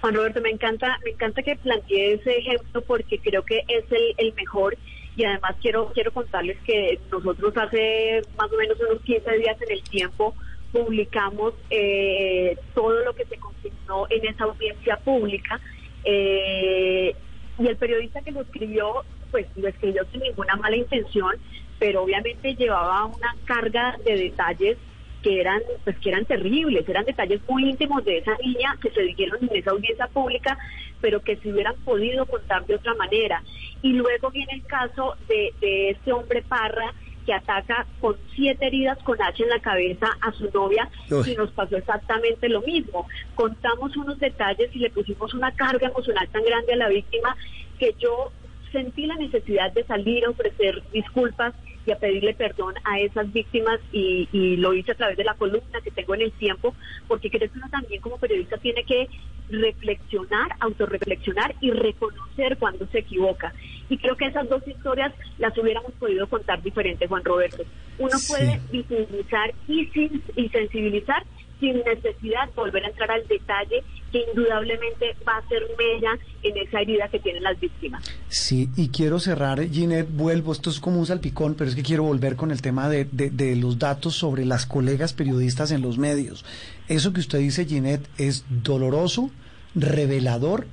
Juan 0.00 0.14
Roberto, 0.14 0.40
me 0.40 0.50
encanta, 0.50 0.98
me 1.04 1.10
encanta 1.10 1.42
que 1.42 1.56
plantee 1.56 2.14
ese 2.14 2.38
ejemplo 2.38 2.82
porque 2.82 3.18
creo 3.18 3.42
que 3.42 3.64
es 3.66 3.84
el, 3.90 4.14
el 4.16 4.32
mejor 4.34 4.76
y 5.16 5.24
además 5.24 5.56
quiero 5.60 5.90
quiero 5.92 6.12
contarles 6.12 6.56
que 6.64 7.00
nosotros 7.10 7.52
hace 7.56 8.22
más 8.38 8.50
o 8.52 8.56
menos 8.56 8.78
unos 8.88 9.02
15 9.02 9.38
días 9.38 9.60
en 9.60 9.72
el 9.72 9.82
tiempo 9.82 10.34
publicamos 10.72 11.54
eh, 11.70 12.56
todo 12.74 13.04
lo 13.04 13.14
que 13.14 13.24
se 13.24 13.36
consignó 13.62 14.06
en 14.10 14.26
esa 14.26 14.44
audiencia 14.44 14.96
pública 14.98 15.60
eh, 16.04 17.14
y 17.58 17.66
el 17.66 17.76
periodista 17.76 18.20
que 18.22 18.32
lo 18.32 18.42
escribió 18.42 19.04
pues 19.30 19.46
lo 19.56 19.68
escribió 19.68 20.04
sin 20.10 20.22
ninguna 20.22 20.56
mala 20.56 20.76
intención 20.76 21.32
pero 21.78 22.02
obviamente 22.02 22.54
llevaba 22.54 23.06
una 23.06 23.36
carga 23.44 23.96
de 24.04 24.16
detalles 24.16 24.78
que 25.22 25.40
eran 25.40 25.60
pues 25.84 25.98
que 25.98 26.10
eran 26.10 26.24
terribles, 26.24 26.88
eran 26.88 27.04
detalles 27.04 27.40
muy 27.48 27.68
íntimos 27.68 28.04
de 28.04 28.18
esa 28.18 28.36
niña 28.36 28.76
que 28.80 28.90
se 28.90 29.02
dijeron 29.02 29.38
en 29.42 29.56
esa 29.56 29.72
audiencia 29.72 30.06
pública, 30.06 30.56
pero 31.00 31.20
que 31.20 31.36
se 31.36 31.52
hubieran 31.52 31.74
podido 31.84 32.24
contar 32.26 32.64
de 32.66 32.76
otra 32.76 32.94
manera. 32.94 33.42
Y 33.82 33.94
luego 33.94 34.30
viene 34.30 34.52
el 34.52 34.64
caso 34.64 35.16
de, 35.28 35.52
de 35.60 35.90
este 35.90 36.12
hombre 36.12 36.42
Parra 36.42 36.92
que 37.28 37.34
ataca 37.34 37.86
con 38.00 38.16
siete 38.34 38.68
heridas 38.68 38.96
con 39.02 39.20
H 39.20 39.42
en 39.42 39.50
la 39.50 39.58
cabeza 39.58 40.06
a 40.22 40.32
su 40.32 40.50
novia 40.50 40.88
Uy. 41.10 41.32
y 41.32 41.36
nos 41.36 41.50
pasó 41.50 41.76
exactamente 41.76 42.48
lo 42.48 42.62
mismo. 42.62 43.06
Contamos 43.34 43.94
unos 43.98 44.18
detalles 44.18 44.74
y 44.74 44.78
le 44.78 44.88
pusimos 44.88 45.34
una 45.34 45.52
carga 45.52 45.88
emocional 45.88 46.26
tan 46.30 46.42
grande 46.42 46.72
a 46.72 46.76
la 46.76 46.88
víctima 46.88 47.36
que 47.78 47.94
yo 47.98 48.32
sentí 48.72 49.04
la 49.04 49.16
necesidad 49.16 49.70
de 49.72 49.84
salir 49.84 50.24
a 50.24 50.30
ofrecer 50.30 50.82
disculpas 50.90 51.52
y 51.88 51.92
a 51.92 51.98
pedirle 51.98 52.34
perdón 52.34 52.74
a 52.84 53.00
esas 53.00 53.32
víctimas 53.32 53.80
y, 53.92 54.28
y, 54.30 54.56
lo 54.56 54.74
hice 54.74 54.92
a 54.92 54.94
través 54.94 55.16
de 55.16 55.24
la 55.24 55.32
columna 55.34 55.80
que 55.82 55.90
tengo 55.90 56.14
en 56.14 56.22
el 56.22 56.32
tiempo, 56.32 56.74
porque 57.06 57.30
creo 57.30 57.50
que 57.50 57.58
uno 57.58 57.68
también 57.70 58.02
como 58.02 58.18
periodista 58.18 58.58
tiene 58.58 58.84
que 58.84 59.08
reflexionar, 59.48 60.50
autorreflexionar 60.60 61.54
y 61.62 61.70
reconocer 61.70 62.58
cuando 62.58 62.86
se 62.88 62.98
equivoca. 62.98 63.54
Y 63.88 63.96
creo 63.96 64.16
que 64.16 64.26
esas 64.26 64.46
dos 64.50 64.66
historias 64.68 65.14
las 65.38 65.56
hubiéramos 65.56 65.92
podido 65.92 66.26
contar 66.26 66.62
diferente, 66.62 67.06
Juan 67.06 67.24
Roberto. 67.24 67.64
Uno 67.98 68.18
sí. 68.18 68.34
puede 68.34 68.60
visibilizar 68.70 69.54
y, 69.66 69.90
y 70.36 70.48
sensibilizar 70.50 71.24
sin 71.60 71.78
necesidad 71.84 72.48
volver 72.54 72.84
a 72.84 72.88
entrar 72.88 73.10
al 73.10 73.26
detalle 73.26 73.82
que 74.12 74.24
indudablemente 74.30 75.16
va 75.26 75.36
a 75.36 75.48
ser 75.48 75.62
mella 75.78 76.18
en 76.42 76.56
esa 76.56 76.80
herida 76.80 77.08
que 77.08 77.18
tienen 77.18 77.42
las 77.42 77.58
víctimas. 77.60 78.02
Sí, 78.28 78.68
y 78.76 78.88
quiero 78.88 79.18
cerrar, 79.20 79.60
Ginette, 79.68 80.08
vuelvo, 80.10 80.52
esto 80.52 80.70
es 80.70 80.80
como 80.80 80.98
un 80.98 81.06
salpicón, 81.06 81.54
pero 81.54 81.68
es 81.68 81.76
que 81.76 81.82
quiero 81.82 82.04
volver 82.04 82.36
con 82.36 82.50
el 82.50 82.62
tema 82.62 82.88
de, 82.88 83.06
de, 83.10 83.30
de 83.30 83.56
los 83.56 83.78
datos 83.78 84.14
sobre 84.14 84.44
las 84.44 84.66
colegas 84.66 85.12
periodistas 85.12 85.70
en 85.70 85.82
los 85.82 85.98
medios. 85.98 86.44
Eso 86.88 87.12
que 87.12 87.20
usted 87.20 87.38
dice, 87.38 87.66
Ginette, 87.66 88.08
es 88.16 88.44
doloroso, 88.48 89.30
revelador, 89.74 90.66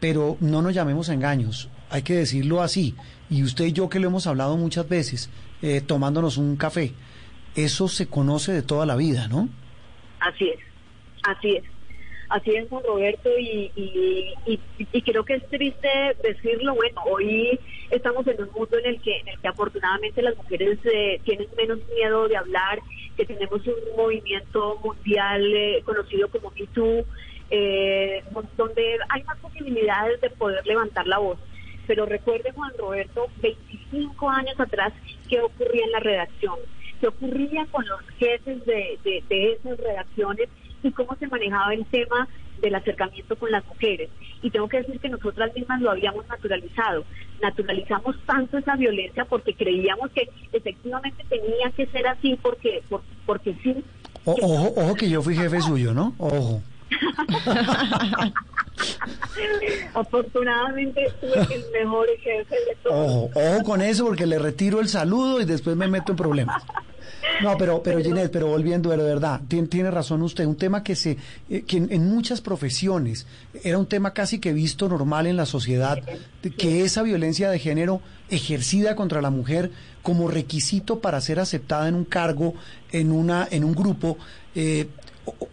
pero 0.00 0.36
no 0.40 0.60
nos 0.60 0.74
llamemos 0.74 1.08
a 1.08 1.14
engaños, 1.14 1.70
hay 1.88 2.02
que 2.02 2.14
decirlo 2.14 2.62
así. 2.62 2.94
Y 3.30 3.42
usted 3.42 3.66
y 3.66 3.72
yo 3.72 3.88
que 3.88 3.98
lo 4.00 4.08
hemos 4.08 4.26
hablado 4.26 4.56
muchas 4.56 4.88
veces, 4.88 5.30
eh, 5.62 5.80
tomándonos 5.80 6.36
un 6.36 6.56
café, 6.56 6.92
eso 7.54 7.88
se 7.88 8.06
conoce 8.06 8.52
de 8.52 8.62
toda 8.62 8.84
la 8.84 8.96
vida, 8.96 9.28
¿no? 9.28 9.48
Así 10.20 10.50
es, 10.50 10.60
así 11.24 11.56
es. 11.56 11.64
Así 12.28 12.50
es, 12.56 12.68
Juan 12.68 12.82
Roberto, 12.84 13.30
y, 13.38 13.70
y, 13.76 14.58
y, 14.92 15.02
creo 15.02 15.24
que 15.24 15.34
es 15.34 15.48
triste 15.48 15.88
decirlo. 16.24 16.74
Bueno, 16.74 17.00
hoy 17.04 17.58
estamos 17.90 18.26
en 18.26 18.42
un 18.42 18.50
mundo 18.52 18.78
en 18.78 18.86
el 18.86 19.00
que, 19.00 19.18
en 19.18 19.28
el 19.28 19.38
que 19.38 19.46
afortunadamente 19.46 20.22
las 20.22 20.36
mujeres 20.36 20.78
eh, 20.92 21.20
tienen 21.24 21.46
menos 21.56 21.78
miedo 21.94 22.26
de 22.26 22.36
hablar, 22.36 22.80
que 23.16 23.26
tenemos 23.26 23.64
un 23.64 23.96
movimiento 23.96 24.76
mundial 24.82 25.54
eh, 25.54 25.82
conocido 25.84 26.28
como 26.28 26.50
MeToo, 26.50 27.04
eh, 27.50 28.24
donde 28.56 28.98
hay 29.08 29.22
más 29.22 29.38
posibilidades 29.38 30.20
de 30.20 30.30
poder 30.30 30.66
levantar 30.66 31.06
la 31.06 31.18
voz. 31.18 31.38
Pero 31.86 32.06
recuerde, 32.06 32.50
Juan 32.50 32.72
Roberto, 32.76 33.28
25 33.40 34.28
años 34.28 34.58
atrás, 34.58 34.92
¿qué 35.28 35.40
ocurría 35.40 35.84
en 35.84 35.92
la 35.92 36.00
redacción? 36.00 36.56
Qué 37.00 37.08
ocurría 37.08 37.66
con 37.70 37.86
los 37.86 38.00
jefes 38.18 38.64
de, 38.64 38.98
de, 39.04 39.52
esas 39.52 39.78
redacciones 39.78 40.48
y 40.82 40.90
cómo 40.92 41.16
se 41.16 41.26
manejaba 41.26 41.74
el 41.74 41.84
tema 41.86 42.28
del 42.60 42.74
acercamiento 42.74 43.36
con 43.36 43.50
las 43.50 43.66
mujeres. 43.66 44.08
Y 44.42 44.50
tengo 44.50 44.68
que 44.68 44.78
decir 44.78 44.98
que 45.00 45.08
nosotras 45.08 45.54
mismas 45.54 45.80
lo 45.80 45.90
habíamos 45.90 46.26
naturalizado. 46.28 47.04
Naturalizamos 47.42 48.16
tanto 48.24 48.58
esa 48.58 48.76
violencia 48.76 49.24
porque 49.24 49.54
creíamos 49.54 50.10
que 50.12 50.28
efectivamente 50.52 51.24
tenía 51.28 51.70
que 51.76 51.86
ser 51.86 52.06
así 52.06 52.38
porque, 52.40 52.82
por, 52.88 53.02
porque 53.26 53.54
sí. 53.62 53.84
O, 54.24 54.32
ojo, 54.32 54.72
ojo 54.76 54.94
que 54.94 55.08
yo 55.08 55.22
fui 55.22 55.36
jefe 55.36 55.60
suyo, 55.60 55.92
¿no? 55.92 56.14
Ojo. 56.18 56.62
Afortunadamente 59.94 61.12
tuve 61.20 61.54
el 61.54 61.64
mejor 61.72 62.06
jefe 62.20 62.54
de. 62.54 62.76
Ojo, 62.88 63.30
ojo 63.34 63.62
con 63.64 63.82
eso 63.82 64.04
porque 64.04 64.26
le 64.26 64.38
retiro 64.38 64.80
el 64.80 64.88
saludo 64.88 65.40
y 65.40 65.44
después 65.44 65.76
me 65.76 65.88
meto 65.88 66.12
en 66.12 66.16
problemas. 66.16 66.62
No, 67.42 67.56
pero, 67.58 67.82
pero 67.82 68.00
Ginette, 68.00 68.30
pero 68.30 68.46
volviendo 68.46 68.90
de 68.90 68.96
verdad, 68.96 69.40
tiene, 69.46 69.68
tiene, 69.68 69.90
razón 69.90 70.22
usted, 70.22 70.46
un 70.46 70.56
tema 70.56 70.82
que 70.82 70.96
se, 70.96 71.18
eh, 71.50 71.62
que 71.66 71.76
en, 71.76 72.08
muchas 72.08 72.40
profesiones 72.40 73.26
era 73.62 73.78
un 73.78 73.86
tema 73.86 74.12
casi 74.14 74.38
que 74.38 74.52
visto 74.52 74.88
normal 74.88 75.26
en 75.26 75.36
la 75.36 75.44
sociedad, 75.44 75.98
que 76.56 76.84
esa 76.84 77.02
violencia 77.02 77.50
de 77.50 77.58
género 77.58 78.00
ejercida 78.30 78.96
contra 78.96 79.20
la 79.20 79.30
mujer 79.30 79.70
como 80.02 80.28
requisito 80.28 81.00
para 81.00 81.20
ser 81.20 81.38
aceptada 81.38 81.88
en 81.88 81.94
un 81.94 82.04
cargo, 82.04 82.54
en 82.92 83.12
una, 83.12 83.46
en 83.50 83.64
un 83.64 83.74
grupo, 83.74 84.16
eh, 84.54 84.88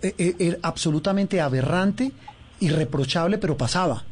eh, 0.01 0.57
absolutamente 0.61 1.41
aberrante, 1.41 2.11
irreprochable, 2.59 3.37
pero 3.37 3.57
pasaba. 3.57 4.03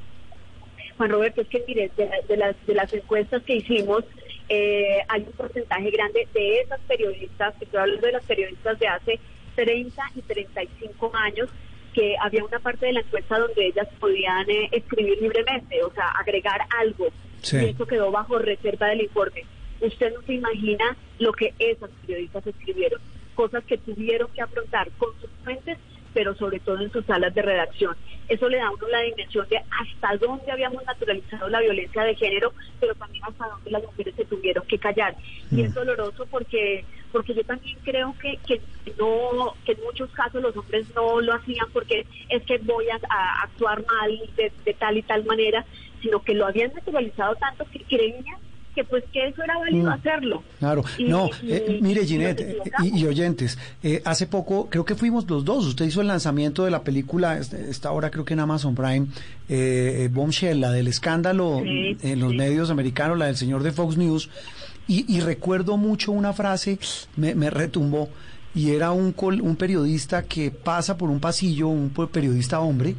Juan 0.97 1.09
Roberto, 1.09 1.41
es 1.41 1.47
que 1.47 1.63
mire, 1.67 1.91
de, 1.97 2.09
de, 2.27 2.38
las, 2.38 2.55
de 2.67 2.75
las 2.75 2.93
encuestas 2.93 3.41
que 3.43 3.55
hicimos, 3.55 4.03
eh, 4.49 4.99
hay 5.07 5.21
un 5.21 5.31
porcentaje 5.31 5.89
grande 5.89 6.27
de 6.33 6.59
esas 6.59 6.79
periodistas, 6.81 7.55
que 7.55 7.65
estoy 7.65 7.79
hablando 7.79 8.05
de 8.05 8.13
las 8.13 8.23
periodistas 8.25 8.77
de 8.77 8.88
hace 8.88 9.19
30 9.55 10.01
y 10.15 10.21
35 10.21 11.11
años, 11.15 11.49
que 11.93 12.15
había 12.21 12.43
una 12.43 12.59
parte 12.59 12.85
de 12.85 12.93
la 12.93 12.99
encuesta 12.99 13.39
donde 13.39 13.67
ellas 13.67 13.88
podían 13.99 14.49
eh, 14.49 14.69
escribir 14.71 15.21
libremente, 15.21 15.81
o 15.83 15.91
sea, 15.93 16.09
agregar 16.19 16.61
algo, 16.79 17.07
sí. 17.41 17.57
y 17.57 17.65
eso 17.69 17.85
quedó 17.85 18.11
bajo 18.11 18.39
reserva 18.39 18.88
del 18.88 19.01
informe. 19.01 19.45
Usted 19.79 20.13
no 20.13 20.21
se 20.21 20.33
imagina 20.33 20.97
lo 21.19 21.31
que 21.33 21.53
esas 21.57 21.89
periodistas 22.05 22.45
escribieron, 22.45 23.01
cosas 23.41 23.63
que 23.63 23.80
tuvieron 23.80 24.27
que 24.35 24.41
afrontar 24.43 24.91
con 24.99 25.09
sus 25.19 25.31
fuentes 25.43 25.80
pero 26.13 26.35
sobre 26.35 26.59
todo 26.59 26.80
en 26.81 26.91
sus 26.91 27.05
salas 27.05 27.34
de 27.34 27.41
redacción. 27.41 27.95
Eso 28.27 28.49
le 28.49 28.57
da 28.57 28.68
a 28.68 28.72
uno 28.72 28.85
la 28.89 28.99
dimensión 28.99 29.47
de 29.47 29.57
hasta 29.57 30.18
dónde 30.18 30.51
habíamos 30.51 30.84
naturalizado 30.85 31.47
la 31.47 31.61
violencia 31.61 32.03
de 32.03 32.15
género, 32.15 32.53
pero 32.81 32.93
también 32.95 33.23
hasta 33.23 33.47
dónde 33.47 33.72
las 33.72 33.84
mujeres 33.84 34.13
se 34.15 34.26
tuvieron 34.26 34.65
que 34.68 34.77
callar. 34.77 35.15
Mm. 35.49 35.59
Y 35.59 35.61
es 35.63 35.73
doloroso 35.73 36.26
porque 36.30 36.84
porque 37.13 37.34
yo 37.34 37.43
también 37.45 37.77
creo 37.84 38.13
que, 38.22 38.38
que 38.45 38.61
no 38.99 39.55
que 39.65 39.72
en 39.72 39.84
muchos 39.84 40.11
casos 40.11 40.41
los 40.41 40.55
hombres 40.57 40.85
no 40.93 41.22
lo 41.22 41.34
hacían 41.34 41.68
porque 41.72 42.05
es 42.27 42.43
que 42.43 42.57
voy 42.59 42.89
a, 42.89 42.99
a 43.09 43.43
actuar 43.43 43.81
mal 43.85 44.19
de, 44.35 44.51
de 44.65 44.73
tal 44.73 44.97
y 44.97 45.01
tal 45.01 45.23
manera, 45.23 45.65
sino 46.01 46.22
que 46.22 46.34
lo 46.34 46.45
habían 46.45 46.73
naturalizado 46.73 47.35
tanto 47.35 47.65
que 47.72 47.80
creían 47.80 48.50
que 48.73 48.84
pues 48.84 49.03
que 49.11 49.27
eso 49.27 49.43
era 49.43 49.57
válido 49.57 49.89
mm, 49.89 49.93
hacerlo. 49.93 50.43
Claro, 50.60 50.84
y, 50.98 51.06
no, 51.06 51.30
y, 51.41 51.52
eh, 51.52 51.80
mire 51.81 52.06
Ginette 52.06 52.57
y, 52.84 52.99
y, 52.99 53.06
oyentes, 53.06 53.57
eh, 53.84 54.02
hace 54.06 54.27
poco 54.27 54.69
creo 54.69 54.85
que 54.85 54.95
fuimos 54.95 55.30
los 55.30 55.45
dos, 55.45 55.65
usted 55.65 55.85
hizo 55.85 56.02
el 56.02 56.07
lanzamiento 56.07 56.65
de 56.65 56.72
la 56.72 56.84
película, 56.84 57.38
esta 57.38 57.91
hora 57.91 58.10
creo 58.11 58.26
que 58.26 58.34
en 58.34 58.39
Amazon 58.39 58.76
Prime, 58.76 59.07
eh, 59.49 60.10
Bombshell, 60.11 60.60
la 60.60 60.72
del 60.72 60.88
escándalo 60.88 61.61
sí, 61.64 61.98
en 62.02 62.19
los 62.19 62.31
sí. 62.31 62.38
medios 62.38 62.69
americanos, 62.69 63.18
la 63.18 63.26
del 63.26 63.38
señor 63.38 63.64
de 63.64 63.72
Fox 63.72 63.98
News, 63.98 64.30
y, 64.88 65.22
recuerdo 65.22 65.77
mucho 65.77 66.11
una 66.11 66.34
frase, 66.34 66.77
me, 67.15 67.34
me 67.34 67.49
retumbó, 67.49 68.10
y 68.53 68.72
era 68.72 68.91
un, 68.91 69.15
un 69.18 69.56
periodista 69.56 70.23
que 70.23 70.52
pasa 70.52 70.98
por 70.98 71.10
un 71.10 71.22
pasillo, 71.22 71.69
un 71.69 71.89
periodista 71.89 72.60
hombre, 72.60 72.95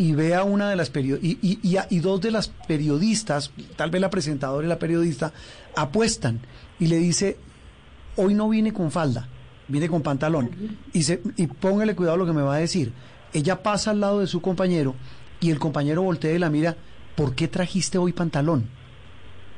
y 0.00 0.14
ve 0.14 0.34
a 0.34 0.44
una 0.44 0.70
de 0.70 0.76
las 0.76 0.90
y, 0.96 1.38
y, 1.42 1.58
y, 1.62 1.76
y, 1.90 2.00
dos 2.00 2.22
de 2.22 2.30
las 2.30 2.48
periodistas, 2.48 3.52
tal 3.76 3.90
vez 3.90 4.00
la 4.00 4.08
presentadora 4.08 4.66
y 4.66 4.68
la 4.70 4.78
periodista, 4.78 5.30
apuestan 5.76 6.40
y 6.78 6.86
le 6.86 6.96
dice, 6.96 7.36
hoy 8.16 8.32
no 8.32 8.48
viene 8.48 8.72
con 8.72 8.90
falda, 8.90 9.28
viene 9.68 9.90
con 9.90 10.00
pantalón. 10.00 10.78
Y, 10.94 11.02
se, 11.02 11.20
y 11.36 11.46
póngale 11.48 11.94
cuidado 11.94 12.16
lo 12.16 12.24
que 12.24 12.32
me 12.32 12.40
va 12.40 12.54
a 12.54 12.58
decir. 12.60 12.94
Ella 13.34 13.62
pasa 13.62 13.90
al 13.90 14.00
lado 14.00 14.20
de 14.20 14.26
su 14.26 14.40
compañero 14.40 14.94
y 15.38 15.50
el 15.50 15.58
compañero 15.58 16.00
voltea 16.00 16.32
y 16.32 16.38
la 16.38 16.48
mira, 16.48 16.76
¿por 17.14 17.34
qué 17.34 17.46
trajiste 17.46 17.98
hoy 17.98 18.14
pantalón? 18.14 18.70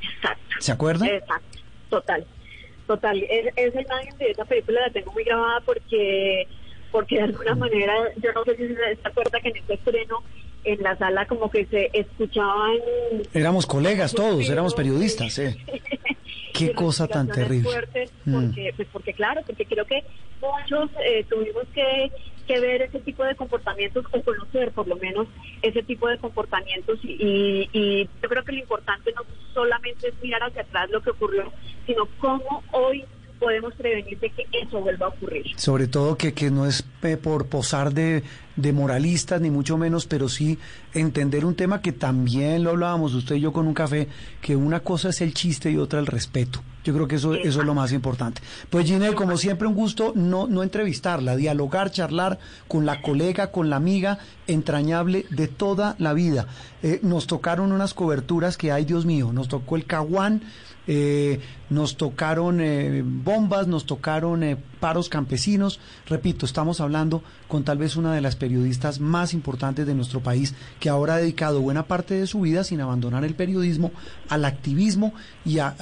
Exacto. 0.03 0.57
¿Se 0.59 0.73
acuerda? 0.73 1.07
Exacto, 1.07 1.59
total. 1.89 2.27
Total, 2.89 3.23
es, 3.31 3.47
esa 3.55 3.81
imagen 3.81 4.19
de 4.19 4.33
esa 4.33 4.45
película 4.45 4.81
la 4.81 4.93
tengo 4.93 5.13
muy 5.13 5.23
grabada 5.23 5.61
porque 5.61 6.49
porque 6.93 7.17
de 7.17 7.23
alguna 7.23 7.55
manera, 7.55 7.95
yo 8.23 8.33
no 8.33 8.45
sé 8.45 8.57
si 8.57 8.69
se 8.69 8.99
acuerda 9.03 9.41
que 9.41 9.49
en 9.49 9.57
este 9.57 9.75
estreno 9.75 10.23
en 10.65 10.83
la 10.83 10.97
sala 10.97 11.27
como 11.27 11.51
que 11.51 11.67
se 11.67 11.91
escuchaban... 11.93 12.77
Éramos 13.35 13.67
colegas 13.67 14.13
todos, 14.13 14.49
éramos 14.49 14.75
periodistas, 14.75 15.39
¿eh? 15.39 15.57
Qué 16.55 16.73
cosa 16.73 17.09
tan 17.09 17.29
terrible. 17.29 17.71
Fuertes 17.71 18.13
porque, 18.31 18.73
pues 18.77 18.89
porque 18.93 19.15
claro, 19.15 19.41
porque 19.47 19.65
creo 19.65 19.87
que 19.87 20.05
muchos 20.41 20.91
eh, 21.05 21.25
tuvimos 21.29 21.65
que, 21.75 22.13
que, 22.47 22.61
ver 22.61 22.83
ese 22.83 23.01
tipo 23.01 23.25
de 23.25 23.35
comportamientos 23.35 24.05
o 24.13 24.23
conocer 24.23 24.71
por 24.73 24.87
lo 24.87 24.97
menos 24.97 25.29
ese 25.63 25.83
tipo 25.83 26.09
de 26.09 26.19
comportamientos 26.19 26.99
y, 27.03 27.69
y 27.73 28.09
yo 28.23 28.29
creo 28.29 28.45
que 28.45 28.53
lo 28.53 28.59
importante 28.59 29.13
no 29.17 29.23
solamente 29.55 30.09
es 30.09 30.15
mirar 30.23 30.43
hacia 30.43 30.63
atrás 30.63 30.91
lo 30.91 31.01
que 31.01 31.11
ocurrió, 31.11 31.51
sino 31.87 32.07
cómo 32.19 32.63
hoy 32.73 33.05
podemos 33.43 33.75
prevenir 33.75 34.19
de 34.21 34.31
que 34.31 34.47
eso 34.53 34.81
vuelva 34.81 35.07
a 35.07 35.09
ocurrir. 35.09 35.47
Sobre 35.57 35.89
todo 35.89 36.17
que, 36.17 36.33
que 36.33 36.51
no 36.51 36.65
es 36.65 36.85
eh, 37.03 37.17
por 37.17 37.47
posar 37.47 37.93
de, 37.93 38.23
de, 38.55 38.73
moralistas, 38.73 39.41
ni 39.41 39.51
mucho 39.51 39.77
menos, 39.77 40.07
pero 40.07 40.29
sí 40.29 40.59
entender 40.95 41.45
un 41.45 41.57
tema 41.57 41.83
que 41.83 41.91
también 41.91 42.63
lo 42.63 42.71
hablábamos 42.71 43.15
usted 43.15 43.37
y 43.37 43.41
yo 43.41 43.53
con 43.53 43.67
un 43.67 43.75
café, 43.75 44.07
que 44.41 44.55
una 44.55 44.81
cosa 44.81 45.09
es 45.09 45.21
el 45.21 45.35
chiste 45.35 45.71
y 45.73 45.77
otra 45.77 45.99
el 45.99 46.07
respeto. 46.07 46.63
Yo 46.85 46.93
creo 46.95 47.07
que 47.07 47.17
eso, 47.17 47.35
eso 47.35 47.61
es 47.61 47.67
lo 47.67 47.75
más 47.75 47.93
importante. 47.93 48.43
Pues 48.71 48.87
Ginelle, 48.87 49.15
como 49.15 49.37
siempre, 49.37 49.69
un 49.69 49.75
gusto 49.75 50.13
no, 50.17 50.47
no 50.47 50.63
entrevistarla, 50.63 51.37
dialogar, 51.37 51.91
charlar 51.91 52.39
con 52.67 52.87
la 52.87 53.03
colega, 53.03 53.53
con 53.53 53.71
la 53.71 53.77
amiga 53.77 54.19
entrañable 54.47 55.27
de 55.31 55.49
toda 55.49 55.95
la 55.99 56.13
vida. 56.13 56.47
Eh, 56.83 56.99
nos 57.03 57.27
tocaron 57.27 57.73
unas 57.73 57.95
coberturas 57.95 58.57
que, 58.57 58.73
ay 58.73 58.85
Dios 58.85 59.07
mío, 59.07 59.33
nos 59.33 59.49
tocó 59.49 59.77
el 59.77 59.87
caguán, 59.87 60.43
eh, 60.87 61.41
nos 61.71 61.97
tocaron 61.97 62.61
eh, 62.61 63.03
bombas, 63.05 63.69
nos 63.69 63.87
tocaron 63.87 64.43
eh, 64.43 64.57
paros 64.81 65.09
campesinos. 65.09 65.81
Repito, 66.07 66.45
estamos 66.45 66.81
hablando 66.81 67.23
con 67.49 67.65
tal 67.65 67.79
vez 67.79 67.97
una 67.97 68.15
de 68.15 68.21
las 68.21 68.37
periodistas 68.37 68.99
más 69.01 69.33
importantes 69.33 69.87
de 69.87 69.95
nuestro 69.95 70.21
país, 70.21 70.55
que 70.81 70.89
ahora 70.89 71.15
ha 71.15 71.19
dedicado 71.19 71.61
buena 71.61 71.87
parte 71.87 72.15
de 72.15 72.27
su 72.27 72.41
vida, 72.41 72.65
sin 72.65 72.81
abandonar 72.81 73.25
el 73.25 73.35
periodismo, 73.35 73.93
al 74.29 74.45
activismo 74.45 75.15
y 75.45 75.59
a, 75.59 75.77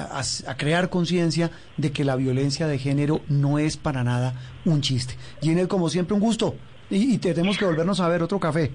crear 0.57 0.91
conciencia 0.91 1.51
de 1.77 1.93
que 1.93 2.05
la 2.05 2.17
violencia 2.17 2.67
de 2.67 2.79
género 2.79 3.21
no 3.29 3.59
es 3.59 3.77
para 3.77 4.05
nada 4.05 4.35
un 4.65 4.83
chiste. 4.83 5.17
Ginel, 5.41 5.69
como 5.69 5.89
siempre, 5.89 6.15
un 6.15 6.21
gusto. 6.21 6.55
Y, 6.91 7.15
y 7.15 7.19
tenemos 7.19 7.57
que 7.57 7.65
volvernos 7.65 8.01
a 8.01 8.09
ver 8.09 8.23
otro 8.23 8.39
café. 8.39 8.73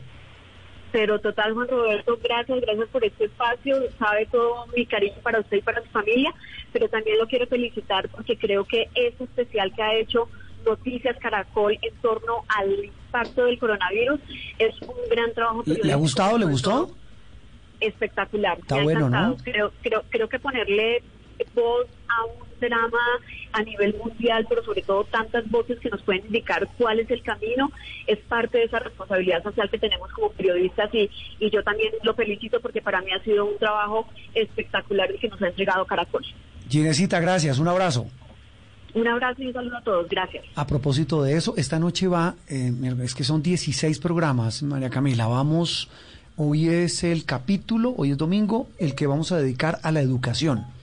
Pero 0.91 1.19
total, 1.19 1.53
Juan 1.53 1.67
Roberto, 1.67 2.17
gracias, 2.23 2.61
gracias 2.61 2.87
por 2.89 3.03
este 3.03 3.25
espacio. 3.25 3.77
Sabe 3.99 4.25
todo 4.27 4.65
mi 4.75 4.85
cariño 4.85 5.15
para 5.21 5.39
usted 5.39 5.57
y 5.57 5.61
para 5.61 5.81
su 5.81 5.89
familia, 5.89 6.33
pero 6.71 6.87
también 6.87 7.17
lo 7.17 7.27
quiero 7.27 7.47
felicitar 7.47 8.07
porque 8.09 8.37
creo 8.37 8.63
que 8.63 8.89
este 8.95 9.25
especial 9.25 9.73
que 9.75 9.83
ha 9.83 9.95
hecho 9.95 10.29
Noticias 10.65 11.17
Caracol 11.19 11.77
en 11.81 11.93
torno 12.01 12.43
al 12.47 12.85
impacto 12.85 13.45
del 13.45 13.59
coronavirus 13.59 14.19
es 14.57 14.81
un 14.81 14.95
gran 15.09 15.33
trabajo. 15.33 15.63
¿Le 15.65 15.93
ha 15.93 15.97
gustado? 15.97 16.37
¿Le 16.37 16.45
gustó? 16.45 16.91
Espectacular. 17.79 18.57
Está 18.59 18.81
bueno, 18.81 19.09
¿no? 19.09 19.37
Creo, 19.43 19.71
creo, 19.81 20.03
creo 20.09 20.29
que 20.29 20.39
ponerle 20.39 21.03
voz 21.53 21.87
a 22.07 22.25
un 22.25 22.44
drama 22.59 22.99
a 23.53 23.63
nivel 23.63 23.95
mundial, 23.95 24.45
pero 24.49 24.63
sobre 24.63 24.81
todo 24.81 25.03
tantas 25.05 25.49
voces 25.49 25.79
que 25.79 25.89
nos 25.89 26.01
pueden 26.01 26.25
indicar 26.25 26.67
cuál 26.77 26.99
es 26.99 27.09
el 27.09 27.21
camino, 27.21 27.71
es 28.07 28.19
parte 28.19 28.57
de 28.57 28.65
esa 28.65 28.79
responsabilidad 28.79 29.43
social 29.43 29.69
que 29.69 29.79
tenemos 29.79 30.11
como 30.11 30.31
periodistas 30.31 30.93
y, 30.93 31.09
y 31.39 31.49
yo 31.49 31.63
también 31.63 31.93
lo 32.03 32.13
felicito 32.13 32.59
porque 32.61 32.81
para 32.81 33.01
mí 33.01 33.11
ha 33.11 33.23
sido 33.23 33.45
un 33.45 33.57
trabajo 33.57 34.07
espectacular 34.33 35.09
el 35.11 35.19
que 35.19 35.29
nos 35.29 35.41
ha 35.41 35.47
entregado 35.47 35.85
Caracol. 35.85 36.25
Ginesita, 36.69 37.19
gracias, 37.19 37.59
un 37.59 37.67
abrazo. 37.67 38.07
Un 38.93 39.07
abrazo 39.07 39.41
y 39.41 39.47
un 39.47 39.53
saludo 39.53 39.77
a 39.77 39.81
todos, 39.81 40.09
gracias. 40.09 40.45
A 40.55 40.65
propósito 40.65 41.21
de 41.21 41.35
eso, 41.35 41.53
esta 41.57 41.79
noche 41.79 42.07
va, 42.07 42.35
eh, 42.47 42.71
es 43.03 43.13
que 43.13 43.25
son 43.25 43.43
16 43.43 43.99
programas, 43.99 44.63
María 44.63 44.89
Camila, 44.89 45.27
vamos, 45.27 45.89
hoy 46.37 46.69
es 46.69 47.03
el 47.03 47.25
capítulo, 47.25 47.93
hoy 47.97 48.11
es 48.11 48.17
domingo, 48.17 48.69
el 48.79 48.95
que 48.95 49.05
vamos 49.05 49.33
a 49.33 49.37
dedicar 49.37 49.79
a 49.83 49.91
la 49.91 49.99
educación 49.99 50.74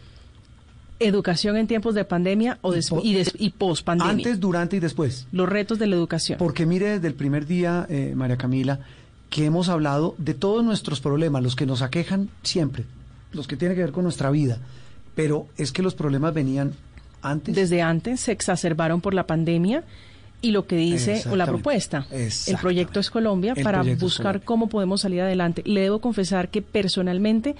educación 1.06 1.56
en 1.56 1.66
tiempos 1.66 1.94
de 1.94 2.04
pandemia 2.04 2.58
o 2.62 2.74
y, 2.74 3.24
y, 3.38 3.50
post 3.50 3.84
pandemia. 3.84 4.12
Antes, 4.12 4.40
durante 4.40 4.76
y 4.76 4.80
después. 4.80 5.26
Los 5.32 5.48
retos 5.48 5.78
de 5.78 5.86
la 5.86 5.96
educación. 5.96 6.38
Porque 6.38 6.66
mire, 6.66 6.90
desde 6.90 7.08
el 7.08 7.14
primer 7.14 7.46
día, 7.46 7.86
eh, 7.88 8.12
María 8.14 8.36
Camila, 8.36 8.80
que 9.30 9.46
hemos 9.46 9.68
hablado 9.68 10.14
de 10.18 10.34
todos 10.34 10.64
nuestros 10.64 11.00
problemas, 11.00 11.42
los 11.42 11.56
que 11.56 11.66
nos 11.66 11.82
aquejan 11.82 12.28
siempre, 12.42 12.84
los 13.32 13.48
que 13.48 13.56
tienen 13.56 13.76
que 13.76 13.82
ver 13.82 13.92
con 13.92 14.04
nuestra 14.04 14.30
vida, 14.30 14.58
pero 15.14 15.46
es 15.56 15.72
que 15.72 15.82
los 15.82 15.94
problemas 15.94 16.34
venían 16.34 16.72
antes. 17.22 17.54
Desde 17.54 17.80
antes 17.80 18.20
se 18.20 18.32
exacerbaron 18.32 19.00
por 19.00 19.14
la 19.14 19.26
pandemia 19.26 19.84
y 20.42 20.50
lo 20.50 20.66
que 20.66 20.76
dice 20.76 21.22
o 21.30 21.36
la 21.36 21.46
propuesta, 21.46 22.06
el 22.10 22.56
proyecto 22.60 23.00
es 23.00 23.10
Colombia, 23.10 23.54
para 23.62 23.82
buscar 23.98 24.42
cómo 24.42 24.68
podemos 24.68 25.00
salir 25.00 25.22
adelante. 25.22 25.62
Le 25.64 25.80
debo 25.80 26.00
confesar 26.00 26.48
que 26.48 26.62
personalmente 26.62 27.54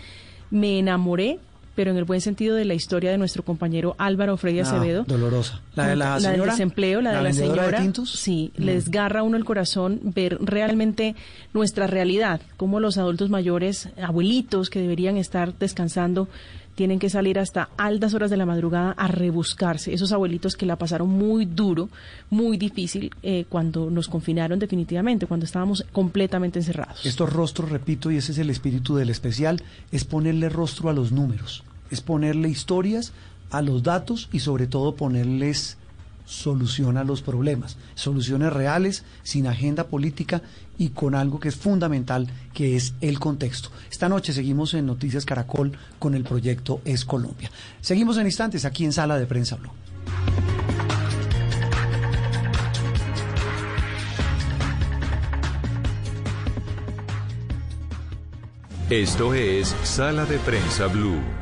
me 0.50 0.78
enamoré 0.78 1.38
pero 1.74 1.90
en 1.90 1.96
el 1.96 2.04
buen 2.04 2.20
sentido 2.20 2.56
de 2.56 2.64
la 2.64 2.74
historia 2.74 3.10
de 3.10 3.18
nuestro 3.18 3.44
compañero 3.44 3.94
Álvaro 3.98 4.36
Freddy 4.36 4.60
ah, 4.60 4.62
Acevedo. 4.62 5.04
dolorosa. 5.04 5.60
La 5.74 5.86
de 5.86 5.96
la, 5.96 6.18
del 6.18 6.42
desempleo, 6.42 7.00
la, 7.00 7.16
de 7.16 7.22
la 7.22 7.32
señora. 7.32 7.82
Sí, 8.04 8.52
mm. 8.56 8.62
les 8.62 8.90
garra 8.90 9.22
uno 9.22 9.36
el 9.36 9.44
corazón 9.44 10.00
ver 10.02 10.38
realmente 10.40 11.14
nuestra 11.54 11.86
realidad, 11.86 12.40
cómo 12.56 12.80
los 12.80 12.98
adultos 12.98 13.30
mayores, 13.30 13.88
abuelitos 14.02 14.70
que 14.70 14.80
deberían 14.80 15.16
estar 15.16 15.56
descansando, 15.58 16.28
tienen 16.74 16.98
que 16.98 17.10
salir 17.10 17.38
hasta 17.38 17.68
altas 17.76 18.14
horas 18.14 18.30
de 18.30 18.36
la 18.36 18.46
madrugada 18.46 18.92
a 18.92 19.08
rebuscarse. 19.08 19.92
Esos 19.92 20.12
abuelitos 20.12 20.56
que 20.56 20.66
la 20.66 20.76
pasaron 20.76 21.08
muy 21.08 21.44
duro, 21.44 21.88
muy 22.30 22.56
difícil 22.56 23.10
eh, 23.22 23.44
cuando 23.48 23.90
nos 23.90 24.08
confinaron 24.08 24.58
definitivamente, 24.58 25.26
cuando 25.26 25.44
estábamos 25.44 25.84
completamente 25.92 26.58
encerrados. 26.58 27.04
Estos 27.04 27.32
rostros, 27.32 27.70
repito, 27.70 28.10
y 28.10 28.16
ese 28.16 28.32
es 28.32 28.38
el 28.38 28.50
espíritu 28.50 28.96
del 28.96 29.10
especial, 29.10 29.62
es 29.90 30.04
ponerle 30.04 30.48
rostro 30.48 30.88
a 30.88 30.92
los 30.92 31.12
números, 31.12 31.62
es 31.90 32.00
ponerle 32.00 32.48
historias 32.48 33.12
a 33.50 33.60
los 33.60 33.82
datos 33.82 34.28
y 34.32 34.40
sobre 34.40 34.66
todo 34.66 34.96
ponerles 34.96 35.76
solución 36.24 36.96
a 36.96 37.04
los 37.04 37.22
problemas, 37.22 37.76
soluciones 37.94 38.52
reales, 38.52 39.04
sin 39.22 39.46
agenda 39.46 39.88
política 39.88 40.42
y 40.78 40.90
con 40.90 41.14
algo 41.14 41.40
que 41.40 41.48
es 41.48 41.56
fundamental, 41.56 42.28
que 42.54 42.76
es 42.76 42.94
el 43.00 43.18
contexto. 43.18 43.70
Esta 43.90 44.08
noche 44.08 44.32
seguimos 44.32 44.74
en 44.74 44.86
Noticias 44.86 45.24
Caracol 45.24 45.72
con 45.98 46.14
el 46.14 46.24
proyecto 46.24 46.80
Es 46.84 47.04
Colombia. 47.04 47.50
Seguimos 47.80 48.16
en 48.16 48.26
instantes 48.26 48.64
aquí 48.64 48.84
en 48.84 48.92
Sala 48.92 49.18
de 49.18 49.26
Prensa 49.26 49.56
Blue. 49.56 49.70
Esto 58.92 59.32
es 59.32 59.74
Sala 59.84 60.26
de 60.26 60.38
Prensa 60.38 60.86
Blue. 60.86 61.41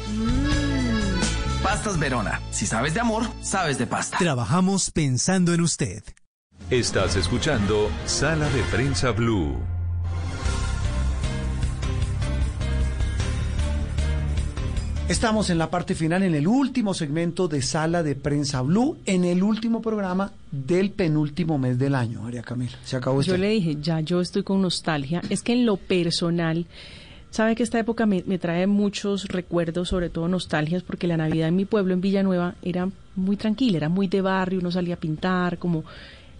Pastas 1.63 1.99
Verona. 1.99 2.41
Si 2.49 2.65
sabes 2.65 2.95
de 2.95 3.01
amor, 3.01 3.23
sabes 3.41 3.77
de 3.77 3.85
pasta. 3.85 4.17
Trabajamos 4.17 4.89
pensando 4.89 5.53
en 5.53 5.61
usted. 5.61 6.03
Estás 6.71 7.15
escuchando 7.15 7.91
Sala 8.05 8.49
de 8.49 8.63
Prensa 8.63 9.11
Blue. 9.11 9.57
Estamos 15.07 15.49
en 15.51 15.59
la 15.59 15.69
parte 15.69 15.93
final, 15.93 16.23
en 16.23 16.33
el 16.33 16.47
último 16.47 16.95
segmento 16.95 17.47
de 17.47 17.61
Sala 17.61 18.01
de 18.01 18.15
Prensa 18.15 18.61
Blue, 18.61 18.97
en 19.05 19.25
el 19.25 19.43
último 19.43 19.81
programa 19.81 20.31
del 20.49 20.91
penúltimo 20.91 21.59
mes 21.59 21.77
del 21.77 21.93
año, 21.93 22.23
María 22.23 22.41
Camila. 22.41 22.77
Se 22.85 22.95
acabó 22.95 23.21
Yo 23.21 23.37
le 23.37 23.49
dije, 23.49 23.77
ya 23.79 23.99
yo 23.99 24.21
estoy 24.21 24.43
con 24.43 24.61
nostalgia. 24.61 25.21
Es 25.29 25.43
que 25.43 25.53
en 25.53 25.65
lo 25.65 25.77
personal 25.77 26.65
Sabe 27.31 27.55
que 27.55 27.63
esta 27.63 27.79
época 27.79 28.05
me, 28.05 28.21
trae 28.37 28.67
muchos 28.67 29.29
recuerdos, 29.29 29.87
sobre 29.87 30.09
todo 30.09 30.27
nostalgias, 30.27 30.83
porque 30.83 31.07
la 31.07 31.15
Navidad 31.15 31.47
en 31.47 31.55
mi 31.55 31.63
pueblo, 31.63 31.93
en 31.93 32.01
Villanueva, 32.01 32.55
era 32.61 32.89
muy 33.15 33.37
tranquila, 33.37 33.77
era 33.77 33.89
muy 33.89 34.07
de 34.07 34.19
barrio, 34.19 34.59
uno 34.59 34.69
salía 34.69 34.95
a 34.95 34.97
pintar, 34.97 35.57
como 35.57 35.85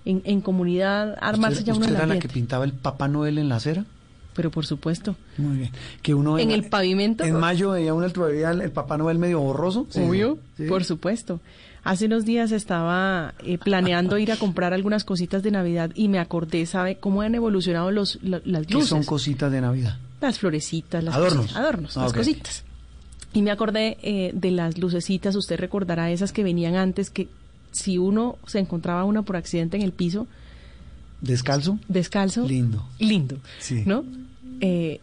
en, 0.03 0.41
comunidad, 0.41 1.18
armarse 1.22 1.63
ya 1.63 1.73
uno 1.73 1.85
¿Usted 1.85 1.95
era 1.95 2.05
la 2.05 2.19
que 2.19 2.27
pintaba 2.27 2.65
el 2.65 2.73
Papá 2.73 3.07
Noel 3.07 3.38
en 3.38 3.47
la 3.47 3.55
acera? 3.55 3.85
Pero 4.34 4.51
por 4.51 4.65
supuesto. 4.65 5.15
Muy 5.38 5.57
bien. 5.57 5.72
Que 6.01 6.13
uno 6.13 6.38
en, 6.38 6.51
el 6.51 6.65
pavimento. 6.65 7.23
En 7.23 7.39
mayo 7.39 7.72
veía 7.72 7.93
uno 7.93 8.09
todavía 8.09 8.51
el, 8.51 8.72
Papá 8.72 8.97
Noel 8.97 9.18
medio 9.18 9.39
borroso. 9.39 9.88
Obvio, 9.95 10.39
por 10.68 10.84
supuesto. 10.84 11.39
Hace 11.84 12.05
unos 12.05 12.26
días 12.26 12.51
estaba 12.51 13.34
eh, 13.45 13.57
planeando 13.57 14.18
ir 14.18 14.31
a 14.31 14.38
comprar 14.38 14.73
algunas 14.73 15.03
cositas 15.03 15.41
de 15.41 15.51
Navidad 15.51 15.91
y 15.95 16.09
me 16.09 16.19
acordé, 16.19 16.65
¿sabe 16.65 16.97
cómo 16.97 17.22
han 17.22 17.34
evolucionado 17.34 17.91
los, 17.91 18.19
las 18.22 18.43
luces? 18.43 18.68
¿Qué 18.68 18.81
son 18.84 19.03
cositas 19.03 19.51
de 19.51 19.61
Navidad? 19.61 19.97
Las 20.22 20.39
florecitas, 20.39 21.03
las 21.03 21.15
adornos, 21.15 21.56
adornos, 21.56 21.98
ah, 21.98 22.03
las 22.03 22.14
cositas. 22.14 22.64
Y 23.34 23.41
me 23.41 23.52
acordé 23.52 23.98
eh, 24.03 24.31
de 24.34 24.52
las 24.52 24.77
lucecitas, 24.77 25.35
usted 25.35 25.57
recordará 25.60 26.11
esas 26.11 26.31
que 26.31 26.43
venían 26.43 26.76
antes, 26.76 27.10
que 27.10 27.27
si 27.72 27.98
uno 27.98 28.38
se 28.45 28.60
encontraba 28.60 29.03
una 29.06 29.22
por 29.23 29.35
accidente 29.38 29.77
en 29.77 29.84
el 29.84 29.91
piso, 29.93 30.27
¿Descalzo? 31.22 31.77
descalzo, 31.88 32.48
Lindo. 32.48 32.85
lindo, 32.99 33.38
Sí. 33.60 33.84
¿no? 33.85 34.03
Eh, 34.60 34.99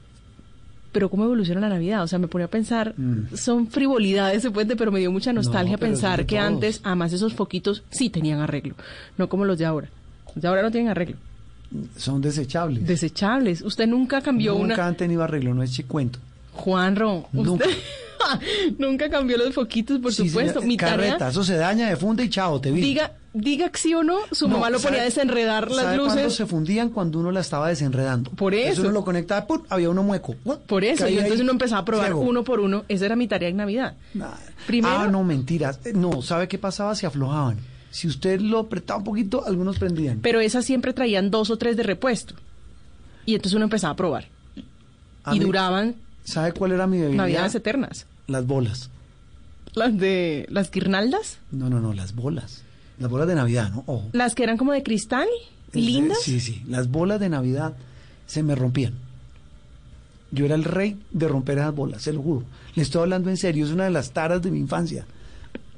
pero 0.93 1.11
cómo 1.11 1.25
evoluciona 1.25 1.61
la 1.61 1.69
Navidad, 1.69 2.03
o 2.03 2.07
sea, 2.09 2.19
me 2.19 2.29
ponía 2.29 2.47
a 2.47 2.51
pensar, 2.51 2.95
Mm. 2.97 3.35
son 3.37 3.69
frivolidades, 3.69 4.43
se 4.43 4.51
puede, 4.51 4.75
pero 4.77 4.91
me 4.91 4.99
dio 5.01 5.13
mucha 5.13 5.33
nostalgia 5.33 5.73
No, 5.75 5.79
pensar 5.79 6.27
que 6.27 6.37
todos. 6.37 6.49
antes, 6.49 6.81
además 6.83 7.13
esos 7.13 7.35
foquitos 7.35 7.83
sí 7.91 8.11
tenían 8.11 8.41
arreglo, 8.41 8.75
no 9.17 9.29
como 9.29 9.45
los 9.45 9.59
de 9.59 9.67
ahora. 9.67 9.89
Los 10.35 10.43
de 10.43 10.49
ahora 10.49 10.63
no 10.63 10.71
tienen 10.71 10.91
arreglo. 10.91 11.17
Son 11.97 12.21
desechables. 12.23 12.87
Desechables. 12.87 13.63
Usted 13.63 13.87
nunca 13.87 14.21
cambió 14.23 14.53
Nunca 14.55 14.75
una... 14.75 14.87
han 14.87 14.97
tenido 14.97 15.23
arreglo, 15.23 15.53
no 15.55 15.63
es 15.63 15.83
cuento. 15.87 16.19
Juanro, 16.55 17.29
Nunca. 17.33 17.53
usted 17.53 17.71
nunca 18.79 19.09
cambió 19.09 19.37
los 19.39 19.55
foquitos, 19.55 20.01
por 20.01 20.13
Sí, 20.13 20.29
supuesto. 20.29 20.61
Mi 20.63 20.77
tarea, 20.77 20.97
Carreta, 20.97 21.29
eso 21.29 21.45
se 21.45 21.57
daña, 21.57 21.89
de 21.89 21.97
funda 21.97 22.25
y 22.25 22.29
chao, 22.31 22.61
te 22.61 22.71
vi. 22.73 22.81
diga, 22.81 23.13
diga 23.33 23.69
que 23.69 23.79
sí 23.79 23.95
o 23.95 24.03
no, 24.03 24.17
su 24.33 24.49
No, 24.49 24.55
mamá 24.55 24.71
lo 24.71 24.79
ponía 24.81 24.99
a 24.99 25.03
¿sabe- 25.03 25.05
desenredar 25.05 25.69
las 25.71 25.85
¿sabe 25.85 25.99
cuándo 25.99 26.15
luces. 26.23 26.35
se 26.35 26.47
fundían 26.47 26.89
cuando 26.91 27.21
uno 27.21 27.31
la 27.31 27.41
estaba 27.41 27.69
desenredando. 27.69 28.31
Por 28.33 28.55
eso. 28.55 28.81
uno 28.83 28.91
lo 28.91 29.05
conectaba, 29.05 29.47
¡pum! 29.47 29.63
había 29.69 29.89
uno 29.91 30.03
mueco. 30.03 30.35
Por 30.67 30.83
eso, 30.85 31.07
y 31.09 31.13
entonces 31.13 31.37
ahí, 31.37 31.43
uno 31.43 31.53
empezaba 31.53 31.83
a 31.83 31.85
probar 31.85 32.07
ciego. 32.07 32.21
uno 32.23 32.43
por 32.43 32.59
uno. 32.61 32.85
Esa 32.89 33.07
era 33.07 33.15
mi 33.15 33.29
tarea 33.29 33.51
en 33.51 33.57
Navidad. 33.59 33.95
Primero, 34.67 34.95
Ah, 34.99 35.07
no, 35.09 35.23
mentiras. 35.23 35.79
Eh, 35.85 35.93
No, 35.95 36.23
¿sabe 36.23 36.49
qué 36.49 36.59
pasaba? 36.59 36.95
Se 36.97 37.07
aflojaban. 37.07 37.59
Si 37.91 38.07
usted 38.07 38.41
lo 38.41 38.59
apretaba 38.61 38.99
un 38.99 39.05
poquito, 39.05 39.45
algunos 39.47 39.79
prendían. 39.79 40.21
pero 40.21 40.41
esas 40.41 40.65
siempre 40.65 40.93
traían 40.93 41.31
dos 41.31 41.51
o 41.51 41.57
tres 41.57 41.77
de 41.77 41.83
repuesto. 41.83 42.35
Y 43.27 43.35
entonces 43.35 43.55
uno 43.55 43.65
empezaba 43.65 43.93
a 43.93 43.97
probar. 43.97 44.27
A 45.25 45.35
y 45.35 45.39
mí- 45.39 45.45
duraban 45.45 45.95
¿Sabe 46.25 46.53
cuál 46.53 46.73
era 46.73 46.87
mi 46.87 46.99
debilidad? 46.99 47.23
Navidades 47.25 47.55
eternas. 47.55 48.07
Las 48.27 48.47
bolas. 48.47 48.91
Las 49.75 49.97
de 49.97 50.47
las 50.51 50.71
guirnaldas, 50.71 51.39
No, 51.51 51.71
no, 51.71 51.81
no, 51.81 51.93
las 51.95 52.15
bolas. 52.15 52.63
Las 52.99 53.11
bolas 53.11 53.29
de 53.29 53.35
Navidad, 53.35 53.71
¿no? 53.71 53.85
Ojo. 53.87 54.09
las 54.13 54.35
que 54.35 54.43
eran 54.43 54.57
como 54.59 54.73
de 54.73 54.83
cristal, 54.83 55.27
Es- 55.73 55.83
lindas. 55.83 56.19
Sí, 56.23 56.41
sí. 56.41 56.63
Las 56.69 56.91
bolas 56.91 57.21
de 57.21 57.29
Navidad 57.31 57.75
se 58.27 58.43
me 58.43 58.55
rompían. 58.55 58.95
Yo 60.31 60.45
era 60.45 60.55
el 60.55 60.65
rey 60.65 60.99
de 61.11 61.29
romper 61.29 61.59
esas 61.59 61.75
bolas, 61.75 62.03
se 62.03 62.13
lo 62.13 62.21
juro. 62.23 62.45
Le 62.75 62.83
estoy 62.83 63.03
hablando 63.03 63.31
en 63.31 63.37
serio, 63.39 63.65
es 63.65 63.73
una 63.73 63.85
de 63.85 63.91
las 63.91 64.11
taras 64.13 64.43
de 64.43 64.51
mi 64.51 64.59
infancia. 64.59 65.07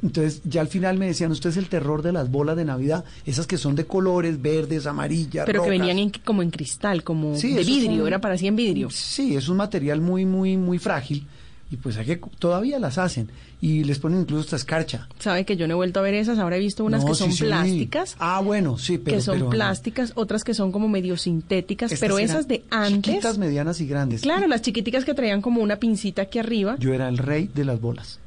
Entonces, 0.03 0.41
ya 0.45 0.61
al 0.63 0.69
final 0.69 0.97
me 0.99 1.07
decían, 1.07 1.31
usted 1.31 1.51
es 1.51 1.57
el 1.57 1.69
terror 1.69 2.03
de 2.03 2.13
las 2.13 2.31
bolas 2.31 2.57
de 2.57 2.65
Navidad, 2.65 3.05
esas 3.27 3.47
que 3.47 3.59
son 3.59 3.75
de 3.77 3.85
colores, 3.87 4.41
verdes, 4.41 4.87
amarillas, 4.87 5.45
pero 5.47 5.63
que 5.65 5.71
venían 5.71 5.99
en- 5.99 6.11
como 6.25 6.43
en 6.43 6.51
cristal, 6.51 7.05
como 7.05 7.37
Sí, 7.37 7.53
de 7.55 7.65
vidrio, 7.65 8.07
era 8.07 8.21
para 8.21 8.35
así 8.35 8.47
en 8.47 8.57
vidrio. 8.57 8.89
Sí, 8.91 9.37
es 9.37 9.49
un 9.49 9.59
material 9.59 10.01
muy, 10.01 10.25
muy, 10.25 10.57
muy 10.57 10.79
frágil. 10.79 11.27
Y 11.73 11.77
pues 11.77 11.97
hay 11.99 12.05
que, 12.07 12.17
todavía 12.41 12.81
las 12.81 12.99
hacen. 12.99 13.31
Y 13.61 13.85
les 13.85 14.01
ponen 14.01 14.23
incluso 14.23 14.43
esta 14.43 14.57
escarcha. 14.57 15.07
Sabe 15.21 15.45
que 15.45 15.57
yo 15.57 15.69
no 15.69 15.73
he 15.73 15.77
vuelto 15.77 16.01
a 16.01 16.03
ver 16.03 16.15
esas, 16.15 16.39
ahora 16.41 16.57
he 16.57 16.59
visto 16.59 16.83
unas 16.83 17.03
No, 17.03 17.09
que 17.11 17.15
son 17.15 17.31
sí, 17.31 17.37
sí. 17.37 17.45
plásticas. 17.45 18.17
Ah, 18.19 18.41
bueno, 18.41 18.77
sí, 18.77 18.99
pero... 18.99 19.17
que 19.19 19.23
son 19.23 19.35
pero 19.35 19.45
no. 19.45 19.51
plásticas, 19.51 20.13
otras 20.17 20.43
que 20.43 20.53
son 20.55 20.73
como 20.73 20.89
medio 20.89 21.17
sintéticas, 21.17 21.93
Estas 21.93 22.01
pero 22.09 22.19
esas 22.19 22.49
de 22.49 22.65
antes, 22.71 23.03
Chiquitas, 23.05 23.39
medianas 23.39 23.81
y 23.81 23.87
grandes. 23.87 24.23
claro, 24.23 24.49
las 24.49 24.63
chiquiticas 24.63 25.05
que 25.05 25.15
traían 25.15 25.43
como 25.43 25.61
una 25.63 25.77
pincita 25.77 26.23
aquí 26.23 26.41
arriba, 26.41 26.75
Yo 26.81 26.93
era 26.93 27.09
el 27.09 27.19
rey 27.19 27.49
de 27.55 27.65
las 27.65 27.81
bolas. 27.81 28.19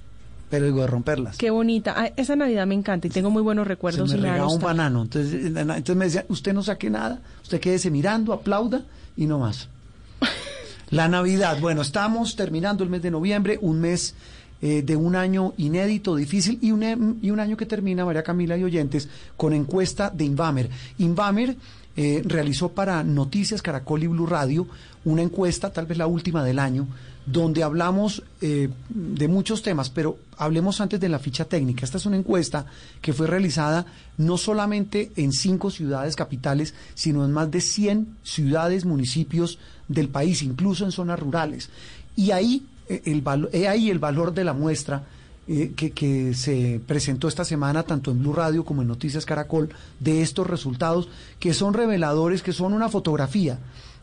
Pero 0.54 0.68
digo, 0.68 0.82
de 0.82 0.88
romperlas. 0.88 1.38
qué 1.38 1.50
bonita. 1.50 1.96
Ah, 1.98 2.12
esa 2.16 2.36
Navidad 2.36 2.68
me 2.68 2.76
encanta 2.76 3.08
y 3.08 3.10
tengo 3.10 3.32
muy 3.32 3.42
buenos 3.42 3.64
Se 3.66 3.70
recuerdos. 3.70 4.12
y 4.14 4.18
me 4.18 4.22
regaba 4.30 4.48
un 4.54 4.62
banano. 4.62 5.02
Entonces, 5.02 5.34
eh, 5.34 5.48
entonces 5.48 5.96
me 5.96 6.06
decía, 6.06 6.26
usted 6.30 6.54
no 6.54 6.62
saque 6.62 6.92
nada, 6.92 7.22
usted 7.42 7.60
quédese 7.60 7.90
mirando, 7.90 8.34
aplauda 8.34 8.84
y 9.18 9.26
no 9.26 9.40
más. 9.40 9.68
La 10.92 11.08
Navidad, 11.08 11.58
bueno, 11.60 11.82
estamos 11.82 12.36
terminando 12.36 12.84
el 12.84 12.92
mes 12.92 13.02
de 13.02 13.10
noviembre, 13.10 13.58
un 13.62 13.80
mes 13.82 14.14
eh, 14.62 14.84
de 14.84 14.96
un 14.96 15.16
año 15.16 15.54
inédito, 15.58 16.16
difícil, 16.16 16.60
y 16.62 16.72
un, 16.72 16.84
em- 16.84 17.16
y 17.22 17.32
un 17.32 17.40
año 17.40 17.58
que 17.58 17.66
termina, 17.66 18.06
María 18.06 18.22
Camila 18.22 18.56
y 18.56 18.64
oyentes, 18.64 19.10
con 19.36 19.54
encuesta 19.54 20.12
de 20.12 20.26
Invamer. 20.26 20.70
Invamer 21.00 21.56
eh, 21.98 22.22
realizó 22.26 22.70
para 22.70 23.04
Noticias 23.04 23.64
Caracol 23.64 24.04
y 24.04 24.08
Blue 24.08 24.28
Radio 24.28 24.68
una 25.04 25.24
encuesta, 25.24 25.72
tal 25.74 25.88
vez 25.88 25.98
la 25.98 26.06
última 26.08 26.44
del 26.44 26.60
año, 26.60 26.88
donde 27.26 27.64
hablamos 27.64 28.24
eh, 28.42 28.70
de 28.90 29.28
muchos 29.28 29.62
temas, 29.62 29.90
pero 29.90 30.18
hablemos 30.38 30.82
antes 30.82 31.00
de 31.00 31.10
la 31.10 31.20
ficha 31.20 31.46
técnica. 31.46 31.86
Esta 31.86 31.98
es 31.98 32.06
una 32.06 32.18
encuesta 32.18 32.66
que 33.02 33.14
fue 33.14 33.28
realizada 33.28 33.86
no 34.18 34.38
solamente 34.38 35.12
en 35.16 35.32
cinco 35.32 35.72
ciudades 35.72 36.16
capitales, 36.16 36.74
sino 36.96 37.24
en 37.24 37.32
más 37.32 37.50
de 37.50 37.62
100 37.62 38.18
ciudades, 38.24 38.86
municipios 38.86 39.58
del 39.88 40.10
país, 40.10 40.44
incluso 40.44 40.86
en 40.86 40.92
zonas 40.92 41.20
rurales. 41.20 41.70
Y 42.16 42.32
ahí, 42.32 42.66
eh, 42.90 43.02
el, 43.06 43.24
ahí 43.68 43.90
el 43.90 44.00
valor 44.00 44.34
de 44.34 44.44
la 44.44 44.54
muestra 44.54 45.04
eh, 45.48 45.74
que, 45.76 45.92
que 45.92 46.34
se 46.34 46.82
presentó 46.86 47.28
esta 47.28 47.44
semana 47.46 47.84
tanto 47.84 48.12
en 48.12 48.20
Blue 48.20 48.34
Radio 48.34 48.64
como 48.64 48.82
en 48.82 48.88
Noticias 48.88 49.26
Caracol 49.26 49.70
de 50.00 50.22
estos 50.22 50.48
resultados 50.48 51.10
que 51.40 51.54
son 51.54 51.74
reveladores, 51.74 52.42
que 52.42 52.54
son 52.54 52.74
una 52.74 52.88
fotografía, 52.90 53.60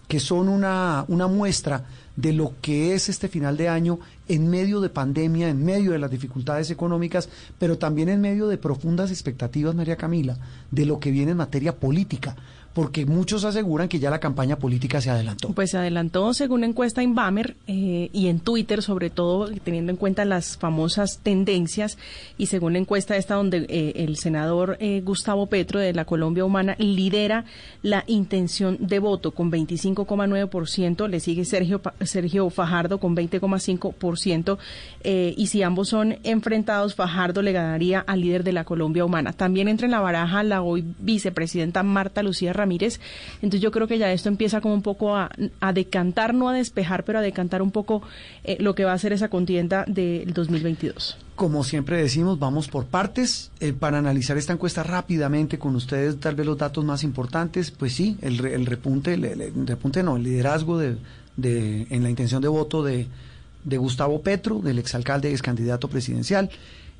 que 0.07 0.21
son 0.21 0.49
una, 0.49 1.05
una 1.09 1.29
muestra 1.29 1.87
de 2.21 2.33
lo 2.33 2.55
que 2.61 2.95
es 2.95 3.09
este 3.09 3.29
final 3.29 3.57
de 3.57 3.69
año 3.69 3.99
en 4.29 4.49
medio 4.49 4.81
de 4.81 4.91
pandemia, 4.91 5.49
en 5.49 5.65
medio 5.65 5.93
de 5.93 5.99
las 5.99 6.11
dificultades 6.11 6.71
económicas, 6.71 7.29
pero 7.59 7.79
también 7.79 8.09
en 8.09 8.21
medio 8.21 8.47
de 8.49 8.59
profundas 8.59 9.11
expectativas, 9.11 9.75
María 9.75 9.97
Camila, 9.97 10.37
de 10.71 10.87
lo 10.87 11.01
que 11.01 11.11
viene 11.11 11.33
en 11.33 11.39
materia 11.39 11.77
política, 11.77 12.37
porque 12.73 13.07
muchos 13.07 13.45
aseguran 13.45 13.89
que 13.89 13.99
ya 13.99 14.11
la 14.11 14.21
campaña 14.21 14.57
política 14.57 15.01
se 15.01 15.11
adelantó. 15.11 15.49
Pues 15.51 15.71
se 15.71 15.79
adelantó 15.79 16.33
según 16.35 16.65
encuesta 16.65 17.03
en 17.03 17.15
Bamer 17.15 17.57
eh, 17.67 18.11
y 18.13 18.29
en 18.29 18.41
Twitter, 18.41 18.83
sobre 18.83 19.11
todo 19.11 19.51
teniendo 19.65 19.91
en 19.91 19.97
cuenta 19.97 20.25
las 20.25 20.57
famosas 20.57 21.21
tendencias 21.23 21.99
y 22.39 22.47
según 22.47 22.75
la 22.75 22.79
encuesta 22.79 23.17
esta 23.17 23.35
donde 23.35 23.67
eh, 23.69 23.93
el 23.97 24.17
senador 24.17 24.77
eh, 24.81 25.03
Gustavo 25.05 25.47
Petro 25.47 25.81
de 25.81 25.93
la 25.93 26.05
Colombia 26.05 26.45
Humana 26.45 26.77
lidera 26.79 27.45
la 27.83 28.05
intención 28.07 28.77
de 28.81 28.99
voto 28.99 29.33
con 29.33 29.51
25,9%, 29.51 31.09
le 31.09 31.21
sigue 31.21 31.45
Sergio 31.45 31.81
Sergio 32.03 32.51
Fajardo 32.51 32.99
con 32.99 33.17
20,5% 33.17 34.59
eh, 35.03 35.35
y 35.37 35.47
si 35.49 35.63
ambos 35.63 35.89
son 35.89 36.19
enfrentados 36.23 36.95
Fajardo 36.95 37.43
le 37.43 37.53
ganaría 37.53 38.01
al 38.01 38.21
líder 38.21 38.45
de 38.45 38.53
la 38.53 38.65
Colombia 38.65 39.05
Humana. 39.05 39.33
También 39.33 39.69
entra 39.69 39.87
en 39.87 39.93
la 39.93 40.01
baraja 40.01 40.43
la 40.43 40.63
hoy 40.63 40.85
vicepresidenta 40.99 41.83
Marta 41.83 42.23
Lucía 42.23 42.53
Ramírez. 42.53 42.70
Entonces 43.37 43.61
yo 43.61 43.71
creo 43.71 43.87
que 43.87 43.99
ya 43.99 44.13
esto 44.13 44.29
empieza 44.29 44.61
como 44.61 44.75
un 44.75 44.83
poco 44.83 45.17
a, 45.17 45.31
decantar, 45.75 46.35
no 46.35 46.49
a 46.49 46.55
despejar, 46.55 47.05
pero 47.05 47.19
a 47.19 47.23
decantar 47.23 47.63
un 47.63 47.71
poco 47.71 48.03
eh, 48.45 48.57
lo 48.61 48.75
que 48.75 48.85
va 48.85 48.93
a 48.93 48.99
ser 48.99 49.13
esa 49.13 49.29
contienda 49.29 49.85
del 49.87 50.33
2022. 50.33 51.17
Como 51.41 51.65
siempre 51.65 51.97
decimos, 51.97 52.39
vamos 52.39 52.69
por 52.69 52.85
partes 52.85 53.51
eh, 53.61 53.73
para 53.73 53.99
analizar 53.99 54.37
esta 54.37 54.53
encuesta 54.53 54.83
rápidamente 54.83 55.59
con 55.59 55.75
ustedes, 55.75 56.21
tal 56.21 56.35
vez 56.35 56.47
los 56.47 56.59
datos 56.59 56.85
más 56.85 57.03
importantes. 57.03 57.71
Pues 57.71 57.95
sí, 57.95 58.19
el, 58.21 58.45
el 58.45 58.67
repunte, 58.67 59.15
el, 59.15 59.67
repunte 59.67 60.03
no, 60.03 60.17
el 60.17 60.23
liderazgo 60.23 60.79
de, 60.79 60.99
en 61.43 62.03
la 62.03 62.11
intención 62.11 62.43
de 62.43 62.49
voto 62.49 62.83
de, 62.83 63.07
Gustavo 63.65 64.21
Petro, 64.23 64.61
del 64.61 64.79
exalcalde 64.79 65.31
y 65.31 65.33
excandidato 65.33 65.89
presidencial. 65.89 66.51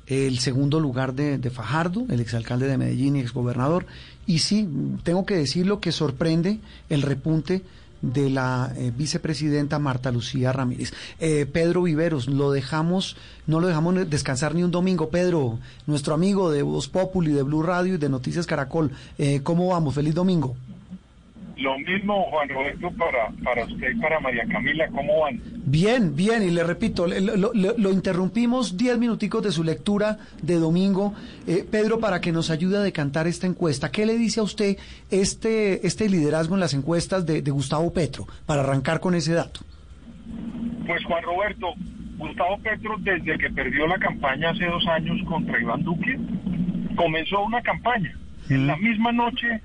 El 0.07 0.39
segundo 0.39 0.79
lugar 0.79 1.13
de, 1.13 1.37
de 1.37 1.49
Fajardo, 1.51 2.05
el 2.09 2.19
exalcalde 2.19 2.67
de 2.67 2.77
Medellín 2.77 3.15
y 3.17 3.19
exgobernador. 3.19 3.85
Y 4.25 4.39
sí, 4.39 4.67
tengo 5.03 5.25
que 5.25 5.35
decirlo 5.35 5.79
que 5.79 5.91
sorprende 5.91 6.59
el 6.89 7.01
repunte 7.01 7.63
de 8.01 8.29
la 8.29 8.73
eh, 8.75 8.91
vicepresidenta 8.95 9.79
Marta 9.79 10.11
Lucía 10.11 10.51
Ramírez. 10.51 10.93
Eh, 11.19 11.45
Pedro 11.45 11.83
Viveros, 11.83 12.27
lo 12.27 12.51
dejamos, 12.51 13.15
no 13.47 13.59
lo 13.59 13.67
dejamos 13.67 14.09
descansar 14.09 14.55
ni 14.55 14.63
un 14.63 14.71
domingo. 14.71 15.09
Pedro, 15.09 15.59
nuestro 15.85 16.13
amigo 16.13 16.51
de 16.51 16.63
Voz 16.63 16.87
Populi, 16.87 17.31
de 17.31 17.43
Blue 17.43 17.63
Radio 17.63 17.95
y 17.95 17.97
de 17.97 18.09
Noticias 18.09 18.47
Caracol, 18.47 18.91
eh, 19.17 19.41
¿cómo 19.43 19.67
vamos? 19.67 19.95
Feliz 19.95 20.15
domingo. 20.15 20.55
Lo 21.61 21.77
mismo, 21.79 22.23
Juan 22.31 22.49
Roberto, 22.49 22.91
para, 22.91 23.29
para 23.43 23.65
usted 23.65 23.91
y 23.95 23.99
para 23.99 24.19
María 24.19 24.45
Camila, 24.45 24.87
¿cómo 24.89 25.19
van? 25.21 25.39
Bien, 25.65 26.15
bien, 26.15 26.41
y 26.43 26.49
le 26.49 26.63
repito, 26.63 27.05
le- 27.05 27.21
lo, 27.21 27.35
lo- 27.53 27.77
lo 27.77 27.91
interrumpimos 27.91 28.77
diez 28.77 28.97
minuticos 28.97 29.43
de 29.43 29.51
su 29.51 29.63
lectura 29.63 30.17
de 30.41 30.55
domingo, 30.55 31.13
eh, 31.47 31.65
Pedro, 31.69 31.99
para 31.99 32.19
que 32.19 32.31
nos 32.31 32.49
ayude 32.49 32.77
a 32.77 32.81
decantar 32.81 33.27
esta 33.27 33.47
encuesta. 33.47 33.91
¿Qué 33.91 34.05
le 34.05 34.17
dice 34.17 34.39
a 34.39 34.43
usted 34.43 34.77
este, 35.11 35.85
este 35.85 36.09
liderazgo 36.09 36.55
en 36.55 36.61
las 36.61 36.73
encuestas 36.73 37.25
de, 37.25 37.41
de 37.41 37.51
Gustavo 37.51 37.93
Petro, 37.93 38.25
para 38.45 38.61
arrancar 38.61 38.99
con 38.99 39.13
ese 39.13 39.33
dato? 39.33 39.59
Pues 40.87 41.03
Juan 41.05 41.23
Roberto, 41.23 41.67
Gustavo 42.17 42.57
Petro, 42.59 42.95
desde 42.99 43.37
que 43.37 43.49
perdió 43.51 43.87
la 43.87 43.97
campaña 43.99 44.49
hace 44.49 44.65
dos 44.65 44.85
años 44.87 45.17
contra 45.27 45.59
Iván 45.61 45.83
Duque, 45.83 46.17
comenzó 46.95 47.43
una 47.43 47.61
campaña. 47.61 48.15
En 48.49 48.67
la 48.67 48.75
misma 48.77 49.11
noche 49.11 49.61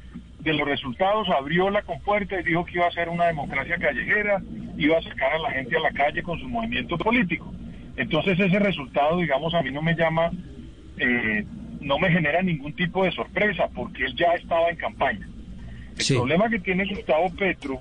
de 0.47 0.55
los 0.55 0.67
resultados 0.69 1.29
abrió 1.29 1.69
la 1.71 1.83
compuerta 1.83 2.41
y 2.41 2.45
dijo 2.45 2.65
que 2.65 2.75
iba 2.75 2.87
a 2.87 2.91
ser 2.93 3.09
una 3.09 3.27
democracia 3.27 3.77
callejera, 3.79 4.41
iba 4.79 4.97
a 4.99 5.03
sacar 5.03 5.33
a 5.35 5.39
la 5.41 5.51
gente 5.51 5.77
a 5.77 5.81
la 5.81 5.91
calle 5.91 6.23
con 6.23 6.39
su 6.39 6.49
movimiento 6.49 6.97
político. 6.97 7.53
Entonces 7.97 8.39
ese 8.39 8.59
resultado, 8.59 9.19
digamos, 9.19 9.53
a 9.55 9.63
mí 9.63 9.71
no 9.73 9.83
me 9.83 9.95
llama, 9.97 10.31
eh, 10.99 11.45
no 11.81 11.99
me 11.99 12.11
genera 12.11 12.43
ningún 12.43 12.75
tipo 12.75 13.05
de 13.05 13.11
sorpresa, 13.13 13.69
porque 13.75 14.05
él 14.05 14.15
ya 14.17 14.33
estaba 14.35 14.69
en 14.71 14.77
campaña. 14.77 15.29
El 15.99 16.17
problema 16.17 16.49
que 16.49 16.59
tiene 16.61 16.85
Gustavo 16.87 17.29
Petro 17.37 17.81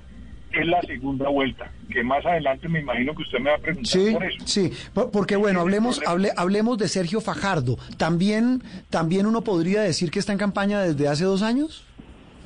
es 0.51 0.65
la 0.65 0.81
segunda 0.83 1.27
vuelta, 1.29 1.69
que 1.91 2.01
más 2.03 2.25
adelante 2.25 2.67
me 2.69 2.79
imagino 2.79 3.13
que 3.13 3.23
usted 3.23 3.39
me 3.39 3.49
va 3.49 3.57
a 3.57 3.59
preguntar 3.59 3.91
Sí, 4.01 4.11
por 4.13 4.23
eso. 4.23 4.37
sí, 4.47 4.71
por- 4.93 5.11
porque 5.11 5.35
bueno, 5.35 5.59
hablemos, 5.59 6.01
hable- 6.07 6.31
hablemos 6.37 6.77
de 6.77 6.87
Sergio 6.87 7.19
Fajardo. 7.21 7.77
¿También, 7.97 8.63
¿También 8.89 9.25
uno 9.25 9.41
podría 9.43 9.81
decir 9.81 10.09
que 10.11 10.19
está 10.19 10.31
en 10.31 10.39
campaña 10.39 10.79
desde 10.81 11.09
hace 11.09 11.25
dos 11.25 11.41
años? 11.43 11.85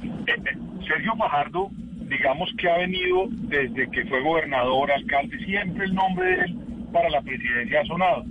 Sergio 0.87 1.15
Fajardo, 1.17 1.69
digamos 2.07 2.49
que 2.57 2.69
ha 2.69 2.77
venido 2.77 3.27
desde 3.29 3.89
que 3.91 4.05
fue 4.05 4.21
gobernador, 4.21 4.91
alcalde, 4.91 5.37
siempre 5.45 5.85
el 5.85 5.93
nombre 5.93 6.25
de 6.25 6.43
él 6.45 6.55
para 6.91 7.09
la 7.09 7.21
presidencia 7.21 7.81
ha 7.81 7.85
sonado, 7.85 8.25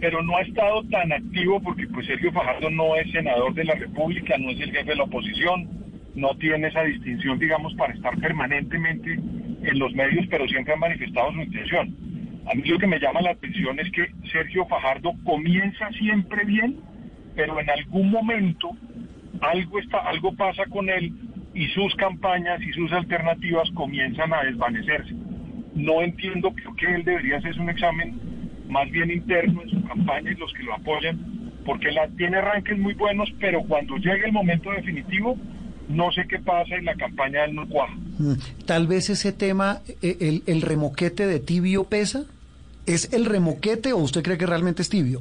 pero 0.00 0.22
no 0.22 0.36
ha 0.36 0.42
estado 0.42 0.82
tan 0.84 1.12
activo 1.12 1.60
porque 1.60 1.86
pues 1.86 2.06
Sergio 2.06 2.32
Fajardo 2.32 2.70
no 2.70 2.96
es 2.96 3.10
senador 3.12 3.54
de 3.54 3.64
la 3.64 3.74
República, 3.74 4.36
no 4.38 4.50
es 4.50 4.60
el 4.60 4.72
jefe 4.72 4.90
de 4.90 4.96
la 4.96 5.04
oposición, 5.04 5.68
no 6.14 6.34
tiene 6.36 6.68
esa 6.68 6.82
distinción, 6.82 7.38
digamos, 7.38 7.74
para 7.74 7.94
estar 7.94 8.18
permanentemente 8.18 9.12
en 9.12 9.78
los 9.78 9.92
medios, 9.94 10.26
pero 10.28 10.46
siempre 10.48 10.74
ha 10.74 10.76
manifestado 10.76 11.32
su 11.32 11.40
intención. 11.40 11.94
A 12.50 12.54
mí 12.54 12.62
lo 12.64 12.78
que 12.78 12.86
me 12.86 12.98
llama 12.98 13.20
la 13.20 13.30
atención 13.30 13.78
es 13.78 13.90
que 13.92 14.10
Sergio 14.32 14.66
Fajardo 14.66 15.12
comienza 15.24 15.88
siempre 15.92 16.44
bien, 16.44 16.80
pero 17.36 17.60
en 17.60 17.70
algún 17.70 18.10
momento 18.10 18.70
algo 19.40 19.78
está, 19.78 19.98
algo 19.98 20.34
pasa 20.34 20.64
con 20.66 20.88
él 20.88 21.12
y 21.54 21.66
sus 21.68 21.94
campañas 21.96 22.60
y 22.62 22.72
sus 22.72 22.92
alternativas 22.92 23.68
comienzan 23.74 24.32
a 24.32 24.42
desvanecerse. 24.42 25.14
No 25.74 26.02
entiendo, 26.02 26.52
creo 26.52 26.74
que 26.74 26.94
él 26.94 27.04
debería 27.04 27.38
hacerse 27.38 27.60
un 27.60 27.70
examen 27.70 28.18
más 28.68 28.90
bien 28.90 29.10
interno 29.10 29.62
en 29.62 29.70
su 29.70 29.82
campaña 29.84 30.30
y 30.30 30.36
los 30.36 30.52
que 30.52 30.62
lo 30.62 30.74
apoyan, 30.74 31.18
porque 31.64 31.90
la, 31.90 32.08
tiene 32.08 32.36
arranques 32.38 32.78
muy 32.78 32.94
buenos, 32.94 33.32
pero 33.40 33.62
cuando 33.62 33.96
llegue 33.96 34.26
el 34.26 34.32
momento 34.32 34.70
definitivo, 34.70 35.36
no 35.88 36.12
sé 36.12 36.26
qué 36.28 36.38
pasa 36.38 36.76
y 36.76 36.84
la 36.84 36.94
campaña 36.94 37.40
de 37.40 37.46
él 37.46 37.54
no 37.56 37.68
cuaja. 37.68 37.94
Mm, 38.18 38.34
Tal 38.66 38.86
vez 38.86 39.10
ese 39.10 39.32
tema, 39.32 39.80
eh, 40.02 40.16
el, 40.20 40.42
el 40.46 40.62
remoquete 40.62 41.26
de 41.26 41.40
tibio 41.40 41.84
pesa. 41.84 42.24
¿Es 42.86 43.12
el 43.12 43.26
remoquete 43.26 43.92
o 43.92 43.98
usted 43.98 44.22
cree 44.22 44.38
que 44.38 44.46
realmente 44.46 44.82
es 44.82 44.88
tibio? 44.88 45.20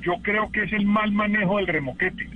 Yo 0.00 0.14
creo 0.22 0.50
que 0.50 0.62
es 0.62 0.72
el 0.72 0.86
mal 0.86 1.12
manejo 1.12 1.58
del 1.58 1.66
remoquete. 1.66 2.28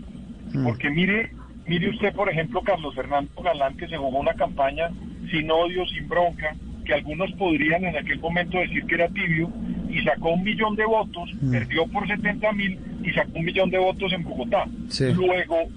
Porque 0.64 0.90
mire, 0.90 1.30
mire 1.66 1.90
usted, 1.90 2.14
por 2.14 2.28
ejemplo, 2.28 2.62
Carlos 2.62 2.94
Fernando 2.94 3.30
Galán, 3.42 3.76
que 3.76 3.88
se 3.88 3.96
jugó 3.96 4.18
una 4.18 4.34
campaña 4.34 4.90
sin 5.30 5.50
odio, 5.50 5.86
sin 5.86 6.08
bronca, 6.08 6.54
que 6.84 6.94
algunos 6.94 7.32
podrían 7.32 7.84
en 7.84 7.96
aquel 7.96 8.20
momento 8.20 8.58
decir 8.58 8.84
que 8.86 8.94
era 8.94 9.08
tibio, 9.08 9.50
y 9.90 10.02
sacó 10.02 10.30
un 10.30 10.42
millón 10.42 10.76
de 10.76 10.84
votos, 10.84 11.30
perdió 11.50 11.86
por 11.86 12.06
70 12.06 12.52
mil 12.52 12.78
y 13.02 13.10
sacó 13.12 13.38
un 13.38 13.44
millón 13.44 13.70
de 13.70 13.78
votos 13.78 14.12
en 14.12 14.22
Bogotá. 14.24 14.66
Sí. 14.88 15.12
Luego, 15.12 15.68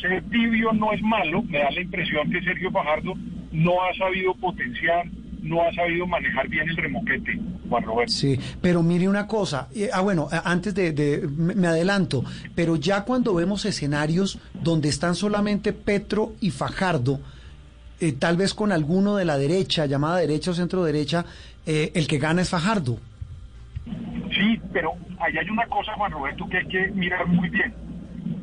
ser 0.00 0.22
tibio 0.30 0.72
no 0.72 0.92
es 0.92 1.02
malo, 1.02 1.42
me 1.42 1.58
da 1.58 1.70
la 1.70 1.80
impresión 1.80 2.30
que 2.30 2.40
Sergio 2.42 2.70
Fajardo 2.70 3.14
no 3.52 3.82
ha 3.82 3.94
sabido 3.94 4.34
potenciar, 4.34 5.06
no 5.42 5.62
ha 5.62 5.72
sabido 5.72 6.06
manejar 6.06 6.48
bien 6.48 6.68
el 6.68 6.76
remoquete, 6.76 7.38
Juan 7.68 7.82
Roberto. 7.84 8.12
Sí, 8.12 8.38
pero 8.60 8.82
mire 8.82 9.08
una 9.08 9.26
cosa, 9.26 9.68
eh, 9.74 9.90
ah 9.92 10.00
bueno, 10.00 10.28
antes 10.44 10.74
de, 10.74 11.28
me 11.28 11.66
adelanto, 11.66 12.24
pero 12.54 12.76
ya 12.76 13.04
cuando 13.04 13.34
vemos 13.34 13.64
escenarios 13.64 14.38
donde 14.54 14.88
están 14.88 15.14
solamente 15.14 15.72
Petro 15.72 16.34
y 16.40 16.50
Fajardo, 16.50 17.20
eh, 18.00 18.12
tal 18.12 18.36
vez 18.36 18.54
con 18.54 18.72
alguno 18.72 19.16
de 19.16 19.24
la 19.24 19.36
derecha, 19.36 19.86
llamada 19.86 20.18
derecha 20.18 20.52
o 20.52 20.54
centro 20.54 20.84
derecha, 20.84 21.24
eh, 21.66 21.92
el 21.94 22.06
que 22.06 22.18
gana 22.18 22.42
es 22.42 22.50
Fajardo. 22.50 22.98
Sí, 23.84 24.60
pero 24.72 24.92
ahí 25.18 25.36
hay 25.36 25.50
una 25.50 25.66
cosa, 25.66 25.92
Juan 25.94 26.12
Roberto, 26.12 26.48
que 26.48 26.58
hay 26.58 26.66
que 26.66 26.88
mirar 26.92 27.26
muy 27.26 27.48
bien. 27.50 27.74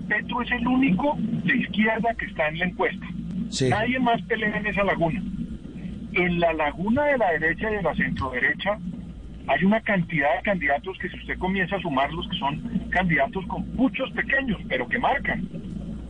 Petro 0.07 0.41
es 0.41 0.51
el 0.51 0.67
único 0.67 1.15
de 1.19 1.57
izquierda 1.57 2.13
que 2.15 2.25
está 2.25 2.47
en 2.49 2.59
la 2.59 2.65
encuesta. 2.65 3.05
Sí. 3.49 3.69
Nadie 3.69 3.99
más 3.99 4.21
pelea 4.23 4.57
en 4.57 4.67
esa 4.67 4.83
laguna. 4.83 5.21
En 6.17 6.39
la 6.39 6.51
laguna 6.53 7.05
de 7.05 7.17
la 7.17 7.31
derecha 7.33 7.69
y 7.71 7.75
de 7.75 7.81
la 7.83 7.93
centro 7.95 8.31
derecha 8.31 8.77
hay 9.47 9.63
una 9.63 9.79
cantidad 9.81 10.35
de 10.35 10.41
candidatos 10.41 10.97
que 10.97 11.09
si 11.09 11.15
usted 11.17 11.37
comienza 11.37 11.75
a 11.77 11.79
sumarlos, 11.81 12.27
que 12.29 12.37
son 12.37 12.89
candidatos 12.89 13.45
con 13.47 13.73
muchos 13.75 14.11
pequeños, 14.11 14.59
pero 14.67 14.87
que 14.87 14.97
marcan. 14.99 15.47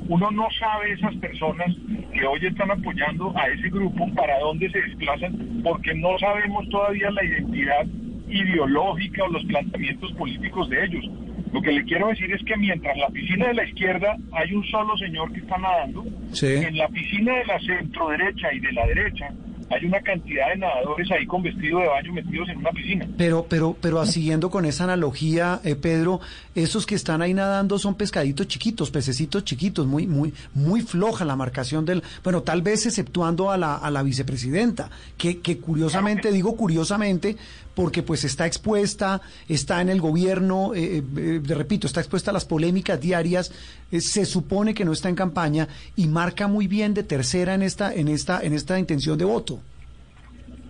Uno 0.07 0.31
no 0.31 0.47
sabe 0.59 0.93
esas 0.93 1.13
personas 1.17 1.75
que 2.13 2.25
hoy 2.25 2.39
están 2.45 2.71
apoyando 2.71 3.37
a 3.37 3.47
ese 3.47 3.69
grupo 3.69 4.07
para 4.15 4.39
dónde 4.39 4.69
se 4.71 4.81
desplazan, 4.81 5.61
porque 5.63 5.93
no 5.93 6.17
sabemos 6.17 6.67
todavía 6.69 7.11
la 7.11 7.23
identidad 7.25 7.85
ideológica 8.29 9.23
o 9.25 9.27
los 9.31 9.43
planteamientos 9.45 10.11
políticos 10.13 10.69
de 10.69 10.85
ellos. 10.85 11.05
Lo 11.53 11.61
que 11.61 11.71
le 11.73 11.83
quiero 11.83 12.07
decir 12.07 12.31
es 12.31 12.43
que 12.43 12.57
mientras 12.57 12.97
la 12.97 13.09
piscina 13.09 13.47
de 13.47 13.53
la 13.55 13.65
izquierda 13.65 14.15
hay 14.31 14.53
un 14.53 14.63
solo 14.65 14.97
señor 14.97 15.31
que 15.33 15.39
está 15.39 15.57
nadando, 15.57 16.05
Sí. 16.31 16.47
en 16.47 16.77
la 16.77 16.87
piscina 16.87 17.35
de 17.35 17.45
la 17.45 17.59
centro 17.59 18.09
derecha 18.09 18.53
y 18.53 18.59
de 18.59 18.71
la 18.71 18.85
derecha 18.87 19.29
hay 19.69 19.85
una 19.85 19.99
cantidad 20.01 20.49
de 20.49 20.57
nadadores 20.57 21.11
ahí 21.11 21.25
con 21.25 21.43
vestido 21.43 21.79
de 21.79 21.87
baño 21.87 22.13
metidos 22.13 22.49
en 22.49 22.57
una 22.57 22.71
piscina. 22.71 23.07
Pero, 23.17 23.45
pero, 23.49 23.75
pero 23.79 24.05
siguiendo 24.05 24.49
con 24.49 24.65
esa 24.65 24.85
analogía, 24.85 25.59
eh, 25.63 25.75
Pedro, 25.75 26.21
esos 26.55 26.85
que 26.85 26.95
están 26.95 27.21
ahí 27.21 27.33
nadando 27.33 27.77
son 27.77 27.95
pescaditos 27.95 28.47
chiquitos, 28.47 28.91
pececitos 28.91 29.43
chiquitos, 29.43 29.85
muy, 29.85 30.07
muy, 30.07 30.33
muy 30.53 30.81
floja 30.81 31.25
la 31.25 31.35
marcación 31.35 31.85
del, 31.85 32.03
bueno, 32.23 32.43
tal 32.43 32.61
vez 32.61 32.85
exceptuando 32.85 33.51
a 33.51 33.57
la, 33.57 33.75
a 33.75 33.91
la 33.91 34.03
vicepresidenta, 34.03 34.89
que, 35.17 35.39
que 35.39 35.57
curiosamente, 35.57 36.31
digo 36.31 36.55
curiosamente, 36.55 37.35
porque 37.77 38.01
pues 38.01 38.23
está 38.23 38.47
expuesta, 38.47 39.21
está 39.47 39.81
en 39.83 39.89
el 39.89 40.01
gobierno, 40.01 40.73
eh, 40.73 40.97
eh, 40.97 41.39
de- 41.43 41.53
repito, 41.55 41.85
está 41.85 41.99
expuesta 41.99 42.31
a 42.31 42.33
las 42.33 42.43
polémicas 42.43 42.99
diarias, 42.99 43.51
eh, 43.91 44.01
se 44.01 44.25
supone 44.25 44.73
que 44.73 44.83
no 44.83 44.93
está 44.93 45.09
en 45.09 45.15
campaña 45.15 45.67
y 45.95 46.07
marca 46.07 46.47
muy 46.47 46.65
bien 46.65 46.95
de 46.95 47.03
tercera 47.03 47.53
en 47.53 47.61
esta, 47.61 47.93
en 47.93 48.07
esta, 48.07 48.41
en 48.41 48.53
esta 48.53 48.79
intención 48.79 49.15
de 49.15 49.25
voto. 49.25 49.59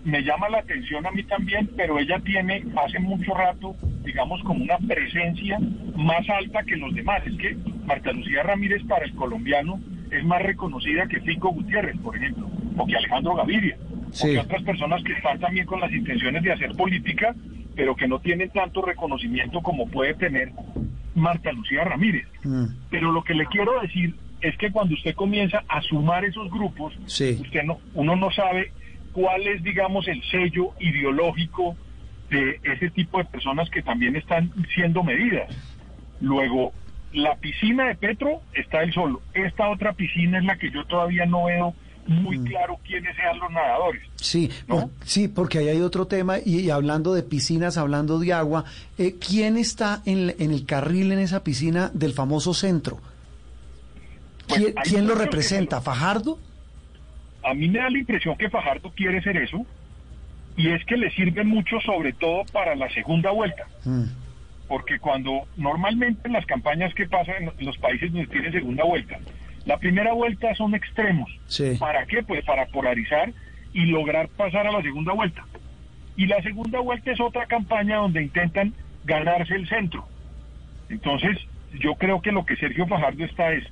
me 0.04 0.22
llama 0.22 0.48
la 0.50 0.60
atención 0.60 1.06
a 1.06 1.12
mí 1.12 1.24
también, 1.24 1.70
pero 1.78 1.98
ella 2.00 2.20
tiene 2.26 2.64
hace 2.86 3.00
mucho 3.00 3.34
rato, 3.34 3.76
digamos, 4.06 4.42
como 4.44 4.64
una 4.64 4.78
presencia 4.78 5.58
más 5.96 6.26
alta 6.30 6.64
que 6.64 6.76
los 6.78 6.94
demás. 6.94 7.22
Es 7.26 7.38
que 7.38 7.58
Marta 7.86 8.12
Lucía 8.14 8.44
Ramírez 8.44 8.84
para 8.88 9.06
el 9.06 9.14
colombiano 9.16 9.80
es 10.12 10.24
más 10.26 10.42
reconocida 10.42 11.08
que 11.08 11.20
Fico 11.22 11.50
Gutiérrez, 11.52 11.98
por 12.02 12.16
ejemplo, 12.18 12.50
o 12.78 12.86
que 12.86 12.96
Alejandro 12.96 13.36
Gaviria, 13.36 13.78
o 14.08 14.26
que 14.26 14.38
otras 14.40 14.64
personas 14.64 15.04
que 15.04 15.14
están 15.14 15.40
también 15.40 15.66
con 15.66 15.80
las 15.82 15.92
intenciones 15.92 16.44
de 16.44 16.52
hacer 16.54 16.72
política, 16.76 17.36
pero 17.76 17.96
que 17.96 18.08
no 18.08 18.20
tienen 18.20 18.50
tanto 18.50 18.82
reconocimiento 18.82 19.62
como 19.62 19.88
puede 19.88 20.14
tener 20.16 20.52
Marta 21.16 21.52
Lucía 21.52 21.84
Ramírez. 21.84 22.28
Pero 22.90 23.12
lo 23.12 23.24
que 23.24 23.34
le 23.34 23.46
quiero 23.48 23.80
decir 23.82 24.16
es 24.42 24.56
que 24.58 24.72
cuando 24.72 24.94
usted 24.96 25.16
comienza 25.16 25.64
a 25.68 25.82
sumar 25.82 26.24
esos 26.26 26.50
grupos, 26.52 26.94
Sí. 27.06 27.38
usted 27.42 27.64
no, 27.64 27.80
uno 27.94 28.16
no 28.16 28.30
sabe 28.32 28.72
cuál 29.14 29.48
es, 29.48 29.64
digamos, 29.64 30.08
el 30.08 30.22
sello 30.30 30.74
ideológico 30.80 31.76
de 32.30 32.60
ese 32.64 32.90
tipo 32.92 33.18
de 33.20 33.26
personas 33.26 33.70
que 33.70 33.82
también 33.82 34.16
están 34.16 34.52
siendo 34.76 35.04
medidas. 35.04 35.50
Luego, 36.20 36.74
la 37.14 37.36
piscina 37.38 37.88
de 37.88 37.96
Petro 37.96 38.42
está 38.54 38.84
él 38.84 38.94
solo. 38.94 39.22
Esta 39.34 39.70
otra 39.70 39.94
piscina 39.94 40.38
es 40.40 40.44
la 40.46 40.58
que 40.58 40.70
yo 40.72 40.84
todavía 40.86 41.26
no 41.26 41.46
veo 41.46 41.74
muy 42.08 42.40
claro 42.44 42.78
quiénes 42.86 43.16
sean 43.16 43.38
los 43.40 43.52
nadadores. 43.52 44.02
Sí, 44.16 44.50
por- 44.68 44.90
sí, 45.06 45.28
porque 45.28 45.60
ahí 45.60 45.70
hay 45.70 45.82
otro 45.82 46.08
tema 46.08 46.38
y, 46.44 46.60
y 46.62 46.70
hablando 46.70 47.14
de 47.14 47.24
piscinas, 47.24 47.78
hablando 47.78 48.20
de 48.20 48.34
agua, 48.34 48.66
eh, 48.98 49.16
¿quién 49.20 49.58
está 49.58 50.02
en, 50.06 50.36
en 50.40 50.52
el 50.52 50.66
carril 50.66 51.12
en 51.12 51.20
esa 51.20 51.44
piscina 51.44 51.92
del 51.94 52.14
famoso 52.14 52.54
centro? 52.54 53.00
¿Quién, 54.84 55.08
lo 55.08 55.16
representa? 55.16 55.82
¿Fajardo? 55.82 56.40
A 57.44 57.54
mí 57.54 57.68
me 57.68 57.80
da 57.80 57.90
la 57.90 57.98
impresión 58.00 58.38
que 58.38 58.50
Fajardo 58.50 58.92
quiere 58.96 59.22
ser 59.22 59.38
eso 59.38 59.66
y 60.56 60.70
es 60.70 60.84
que 60.86 60.98
le 60.98 61.12
sirve 61.12 61.44
mucho 61.44 61.80
sobre 61.82 62.14
todo 62.14 62.44
para 62.52 62.76
la 62.76 62.90
segunda 62.90 63.32
vuelta. 63.32 63.68
porque 64.68 65.00
cuando 65.00 65.44
normalmente 65.56 66.28
en 66.28 66.34
las 66.34 66.46
campañas 66.46 66.94
que 66.94 67.08
pasan 67.08 67.52
en 67.58 67.66
los 67.66 67.78
países 67.78 68.12
donde 68.12 68.28
tienen 68.28 68.52
segunda 68.52 68.84
vuelta, 68.84 69.18
la 69.68 69.78
primera 69.78 70.14
vuelta 70.14 70.56
son 70.56 70.74
extremos. 70.74 71.30
Sí. 71.46 71.76
¿Para 71.80 72.06
qué? 72.06 72.24
Pues 72.24 72.44
para 72.46 72.66
polarizar 72.68 73.32
y 73.74 73.86
lograr 73.86 74.30
pasar 74.30 74.66
a 74.66 74.72
la 74.72 74.82
segunda 74.82 75.14
vuelta. 75.14 75.46
Y 76.16 76.26
la 76.26 76.42
segunda 76.42 76.80
vuelta 76.80 77.12
es 77.12 77.20
otra 77.20 77.46
campaña 77.46 77.98
donde 77.98 78.24
intentan 78.24 78.74
ganarse 79.06 79.54
el 79.54 79.68
centro. 79.68 80.08
Entonces, 80.90 81.38
yo 81.80 81.96
creo 81.96 82.22
que 82.22 82.32
lo 82.32 82.46
que 82.46 82.56
Sergio 82.56 82.88
Fajardo 82.88 83.24
está 83.24 83.52
es 83.52 83.66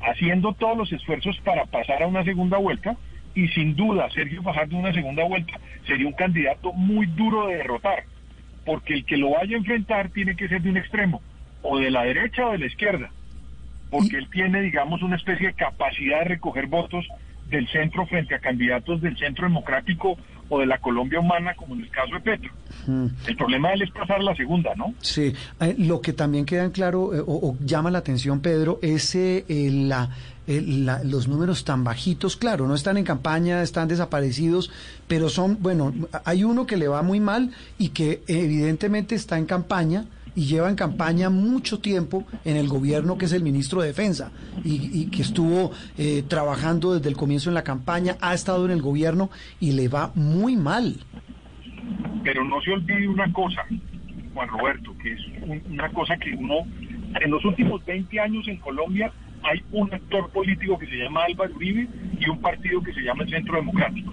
haciendo 0.00 0.52
todos 0.52 0.76
los 0.76 0.92
esfuerzos 0.92 1.36
para 1.40 1.64
pasar 1.64 2.02
a 2.02 2.06
una 2.06 2.22
segunda 2.22 2.58
vuelta 2.58 2.96
y 3.34 3.48
sin 3.48 3.74
duda 3.74 4.08
Sergio 4.10 4.42
Fajardo 4.42 4.76
en 4.76 4.84
una 4.84 4.94
segunda 4.94 5.24
vuelta 5.24 5.58
sería 5.86 6.06
un 6.06 6.12
candidato 6.12 6.72
muy 6.72 7.06
duro 7.06 7.48
de 7.48 7.56
derrotar 7.56 8.04
porque 8.64 8.94
el 8.94 9.04
que 9.04 9.16
lo 9.16 9.30
vaya 9.30 9.56
a 9.56 9.58
enfrentar 9.58 10.10
tiene 10.10 10.36
que 10.36 10.48
ser 10.48 10.62
de 10.62 10.70
un 10.70 10.76
extremo, 10.76 11.22
o 11.62 11.78
de 11.78 11.90
la 11.90 12.04
derecha 12.04 12.46
o 12.46 12.52
de 12.52 12.58
la 12.58 12.66
izquierda, 12.66 13.10
porque 13.90 14.16
él 14.18 14.28
tiene, 14.30 14.60
digamos, 14.62 15.02
una 15.02 15.16
especie 15.16 15.48
de 15.48 15.54
capacidad 15.54 16.20
de 16.20 16.24
recoger 16.26 16.66
votos 16.66 17.06
del 17.50 17.66
centro 17.68 18.06
frente 18.06 18.34
a 18.34 18.38
candidatos 18.38 19.00
del 19.02 19.16
centro 19.18 19.44
democrático 19.48 20.16
o 20.48 20.60
de 20.60 20.66
la 20.66 20.78
Colombia 20.78 21.18
humana, 21.20 21.54
como 21.54 21.74
en 21.74 21.80
el 21.82 21.90
caso 21.90 22.14
de 22.14 22.20
Petro. 22.20 22.52
Mm. 22.86 23.06
El 23.26 23.36
problema 23.36 23.68
de 23.68 23.74
él 23.74 23.82
es 23.82 23.90
pasar 23.90 24.22
la 24.22 24.34
segunda, 24.36 24.74
¿no? 24.76 24.94
Sí, 25.00 25.32
Eh, 25.60 25.74
lo 25.78 26.00
que 26.00 26.12
también 26.12 26.44
queda 26.44 26.64
en 26.64 26.70
claro 26.70 27.14
eh, 27.14 27.20
o, 27.20 27.48
o 27.50 27.56
llama 27.64 27.90
la 27.90 27.98
atención, 27.98 28.40
Pedro, 28.40 28.78
es 28.82 29.14
eh, 29.16 29.44
la- 29.48 30.10
los 31.04 31.28
números 31.28 31.64
tan 31.64 31.84
bajitos. 31.84 32.36
Claro, 32.36 32.66
no 32.66 32.74
están 32.74 32.96
en 32.96 33.04
campaña, 33.04 33.62
están 33.62 33.86
desaparecidos, 33.88 34.70
pero 35.06 35.28
son, 35.28 35.58
bueno, 35.60 35.92
hay 36.24 36.42
uno 36.42 36.66
que 36.66 36.76
le 36.76 36.88
va 36.88 37.02
muy 37.02 37.20
mal 37.20 37.50
y 37.78 37.90
que 37.90 38.22
evidentemente 38.26 39.14
está 39.14 39.38
en 39.38 39.46
campaña 39.46 40.06
y 40.34 40.46
lleva 40.46 40.68
en 40.68 40.76
campaña 40.76 41.30
mucho 41.30 41.78
tiempo 41.80 42.24
en 42.44 42.56
el 42.56 42.68
gobierno, 42.68 43.18
que 43.18 43.24
es 43.26 43.32
el 43.32 43.42
ministro 43.42 43.80
de 43.80 43.88
Defensa, 43.88 44.30
y, 44.64 45.06
que 45.06 45.22
estuvo 45.22 45.72
eh, 45.98 46.22
trabajando 46.26 46.94
desde 46.94 47.08
el 47.08 47.16
comienzo 47.16 47.50
en 47.50 47.54
la 47.54 47.64
campaña, 47.64 48.16
ha 48.20 48.34
estado 48.34 48.64
en 48.64 48.70
el 48.70 48.82
gobierno 48.82 49.30
y 49.60 49.72
le 49.72 49.88
va 49.88 50.12
muy 50.14 50.56
mal. 50.56 50.96
Pero 52.22 52.44
no 52.44 52.60
se 52.60 52.70
olvide 52.72 53.08
una 53.08 53.32
cosa, 53.32 53.64
Juan 54.34 54.48
Roberto, 54.48 54.94
que 55.02 55.12
es 55.12 55.20
un- 55.42 55.62
una 55.72 55.88
cosa 55.90 56.16
que 56.16 56.32
uno, 56.34 56.66
en 57.20 57.30
los 57.30 57.44
últimos 57.44 57.84
20 57.84 58.20
años 58.20 58.46
en 58.48 58.56
Colombia 58.58 59.12
hay 59.42 59.62
un 59.72 59.92
actor 59.92 60.28
político 60.30 60.78
que 60.78 60.86
se 60.86 60.96
llama 60.96 61.24
Álvaro 61.24 61.54
Uribe 61.56 61.88
y 62.20 62.28
un 62.28 62.40
partido 62.40 62.82
que 62.82 62.92
se 62.92 63.00
llama 63.00 63.24
el 63.24 63.30
Centro 63.30 63.56
Democrático. 63.56 64.12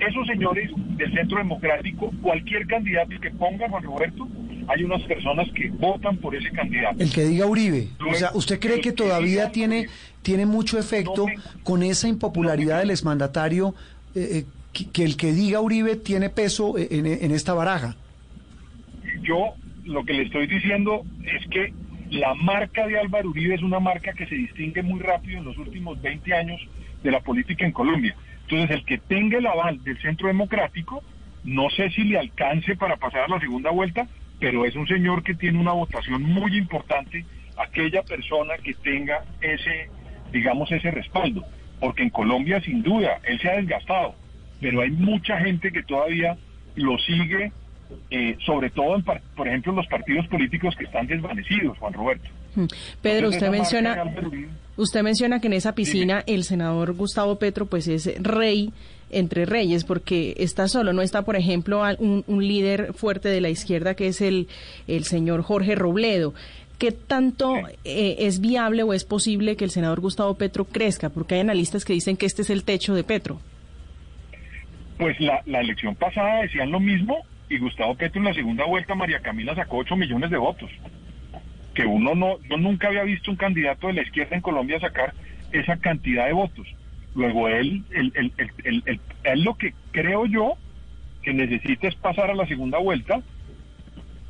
Esos 0.00 0.26
señores 0.26 0.70
del 0.96 1.12
Centro 1.14 1.38
Democrático, 1.38 2.12
cualquier 2.20 2.66
candidato 2.66 3.10
que 3.20 3.30
ponga 3.30 3.68
Juan 3.68 3.82
Roberto, 3.84 4.28
hay 4.68 4.84
unas 4.84 5.02
personas 5.02 5.48
que 5.52 5.68
votan 5.70 6.16
por 6.18 6.34
ese 6.34 6.50
candidato. 6.50 7.02
El 7.02 7.12
que 7.12 7.24
diga 7.24 7.46
Uribe. 7.46 7.88
O 8.10 8.14
sea, 8.14 8.30
¿usted 8.34 8.58
cree 8.60 8.80
que 8.80 8.92
todavía 8.92 9.52
tiene, 9.52 9.88
tiene 10.22 10.46
mucho 10.46 10.78
efecto 10.78 11.26
con 11.62 11.82
esa 11.82 12.08
impopularidad 12.08 12.80
del 12.80 12.90
exmandatario 12.90 13.74
eh, 14.14 14.28
eh, 14.32 14.44
que, 14.72 14.90
que 14.90 15.04
el 15.04 15.16
que 15.16 15.32
diga 15.32 15.60
Uribe 15.60 15.96
tiene 15.96 16.30
peso 16.30 16.78
eh, 16.78 16.88
en, 16.90 17.06
en 17.06 17.30
esta 17.30 17.54
baraja? 17.54 17.96
Yo 19.22 19.54
lo 19.84 20.04
que 20.04 20.14
le 20.14 20.24
estoy 20.24 20.46
diciendo 20.46 21.04
es 21.24 21.46
que 21.48 21.72
la 22.10 22.34
marca 22.34 22.86
de 22.86 22.98
Álvaro 22.98 23.30
Uribe 23.30 23.54
es 23.54 23.62
una 23.62 23.80
marca 23.80 24.12
que 24.12 24.26
se 24.26 24.34
distingue 24.34 24.82
muy 24.82 25.00
rápido 25.00 25.38
en 25.38 25.44
los 25.44 25.58
últimos 25.58 26.00
20 26.00 26.34
años 26.34 26.60
de 27.02 27.10
la 27.10 27.20
política 27.20 27.64
en 27.64 27.72
Colombia. 27.72 28.16
Entonces, 28.42 28.70
el 28.70 28.84
que 28.84 28.98
tenga 28.98 29.38
el 29.38 29.46
aval 29.46 29.82
del 29.82 30.00
Centro 30.00 30.28
Democrático, 30.28 31.02
no 31.44 31.68
sé 31.70 31.90
si 31.90 32.04
le 32.04 32.18
alcance 32.18 32.76
para 32.76 32.96
pasar 32.96 33.22
a 33.22 33.28
la 33.28 33.40
segunda 33.40 33.70
vuelta, 33.70 34.06
pero 34.40 34.64
es 34.64 34.74
un 34.76 34.86
señor 34.86 35.22
que 35.22 35.34
tiene 35.34 35.58
una 35.58 35.72
votación 35.72 36.22
muy 36.22 36.56
importante, 36.56 37.24
aquella 37.56 38.02
persona 38.02 38.54
que 38.62 38.74
tenga 38.74 39.24
ese, 39.40 39.88
digamos, 40.32 40.70
ese 40.72 40.90
respaldo. 40.90 41.42
Porque 41.80 42.02
en 42.02 42.10
Colombia, 42.10 42.60
sin 42.60 42.82
duda, 42.82 43.18
él 43.24 43.38
se 43.40 43.48
ha 43.50 43.56
desgastado, 43.56 44.14
pero 44.60 44.80
hay 44.80 44.90
mucha 44.90 45.38
gente 45.40 45.70
que 45.70 45.82
todavía 45.82 46.36
lo 46.74 46.98
sigue 46.98 47.52
eh, 48.10 48.36
sobre 48.44 48.68
todo, 48.70 48.96
en 48.96 49.02
par- 49.02 49.22
por 49.36 49.46
ejemplo, 49.46 49.70
en 49.72 49.76
los 49.76 49.86
partidos 49.86 50.26
políticos 50.26 50.74
que 50.76 50.84
están 50.84 51.06
desvanecidos, 51.06 51.78
Juan 51.78 51.92
Roberto. 51.92 52.28
Mm. 52.56 52.64
Pedro, 53.00 53.26
Entonces, 53.30 53.42
usted 53.42 53.50
menciona, 53.50 54.04
usted 54.76 55.02
menciona 55.02 55.40
que 55.40 55.46
en 55.46 55.52
esa 55.52 55.74
piscina 55.74 56.24
el 56.26 56.42
senador 56.44 56.94
Gustavo 56.94 57.38
Petro 57.38 57.66
pues 57.66 57.86
es 57.86 58.10
rey 58.20 58.72
entre 59.10 59.46
reyes 59.46 59.84
porque 59.84 60.34
está 60.38 60.68
solo, 60.68 60.92
no 60.92 61.02
está 61.02 61.22
por 61.22 61.36
ejemplo 61.36 61.82
un 61.98 62.46
líder 62.48 62.92
fuerte 62.92 63.28
de 63.28 63.40
la 63.40 63.48
izquierda 63.48 63.94
que 63.94 64.08
es 64.08 64.20
el, 64.20 64.48
el 64.88 65.04
señor 65.04 65.42
Jorge 65.42 65.74
Robledo. 65.74 66.34
¿Qué 66.78 66.92
tanto 66.92 67.54
eh, 67.84 68.16
es 68.18 68.40
viable 68.40 68.82
o 68.82 68.92
es 68.92 69.04
posible 69.04 69.56
que 69.56 69.64
el 69.64 69.70
senador 69.70 70.00
Gustavo 70.00 70.34
Petro 70.34 70.66
crezca? 70.66 71.08
Porque 71.08 71.36
hay 71.36 71.40
analistas 71.40 71.86
que 71.86 71.94
dicen 71.94 72.18
que 72.18 72.26
este 72.26 72.42
es 72.42 72.50
el 72.50 72.64
techo 72.64 72.94
de 72.94 73.02
Petro. 73.02 73.40
Pues 74.98 75.18
la, 75.20 75.40
la 75.46 75.60
elección 75.60 75.94
pasada 75.94 76.42
decían 76.42 76.70
lo 76.70 76.80
mismo 76.80 77.24
y 77.48 77.58
Gustavo 77.58 77.94
Petro 77.94 78.20
en 78.20 78.26
la 78.26 78.34
segunda 78.34 78.66
vuelta, 78.66 78.94
María 78.94 79.20
Camila 79.20 79.54
sacó 79.54 79.78
8 79.78 79.96
millones 79.96 80.30
de 80.30 80.36
votos. 80.36 80.70
Que 81.74 81.86
uno 81.86 82.14
no, 82.14 82.38
yo 82.42 82.58
nunca 82.58 82.88
había 82.88 83.04
visto 83.04 83.30
un 83.30 83.36
candidato 83.36 83.86
de 83.86 83.94
la 83.94 84.02
izquierda 84.02 84.36
en 84.36 84.42
Colombia 84.42 84.80
sacar 84.80 85.14
esa 85.52 85.76
cantidad 85.78 86.26
de 86.26 86.32
votos. 86.32 86.66
Luego 87.16 87.48
él, 87.48 87.82
él, 87.90 88.12
él, 88.14 88.82
él- 89.24 89.42
lo 89.44 89.54
que 89.54 89.72
creo 89.90 90.26
yo 90.26 90.52
que 91.22 91.32
necesita 91.32 91.88
es 91.88 91.94
pasar 91.96 92.30
a 92.30 92.34
la 92.34 92.46
segunda 92.46 92.78
vuelta 92.78 93.20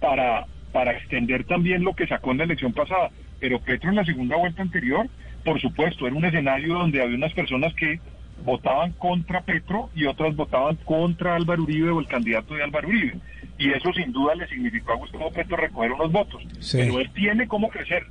para, 0.00 0.46
para 0.72 0.92
extender 0.92 1.44
también 1.44 1.84
lo 1.84 1.94
que 1.94 2.06
sacó 2.06 2.30
en 2.32 2.38
la 2.38 2.44
elección 2.44 2.72
pasada. 2.72 3.10
Pero 3.40 3.58
Petro 3.60 3.90
en 3.90 3.96
la 3.96 4.04
segunda 4.04 4.36
vuelta 4.36 4.62
anterior, 4.62 5.06
por 5.44 5.60
supuesto, 5.60 6.06
era 6.06 6.16
un 6.16 6.24
escenario 6.24 6.74
donde 6.74 7.02
había 7.02 7.16
unas 7.16 7.34
personas 7.34 7.74
que 7.74 8.00
votaban 8.44 8.92
contra 8.92 9.40
Petro 9.42 9.90
y 9.94 10.04
otras 10.06 10.34
votaban 10.36 10.76
contra 10.84 11.34
Álvaro 11.34 11.62
Uribe 11.64 11.90
o 11.90 12.00
el 12.00 12.06
candidato 12.06 12.54
de 12.54 12.62
Álvaro 12.62 12.88
Uribe. 12.88 13.14
Y 13.58 13.70
eso 13.70 13.92
sin 13.94 14.12
duda 14.12 14.34
le 14.34 14.46
significó 14.48 14.92
a 14.92 14.96
Gustavo 14.96 15.30
Petro 15.32 15.56
recoger 15.56 15.92
unos 15.92 16.12
votos. 16.12 16.42
Sí. 16.60 16.78
Pero 16.78 17.00
él 17.00 17.10
tiene 17.14 17.48
cómo 17.48 17.68
crecer. 17.68 18.04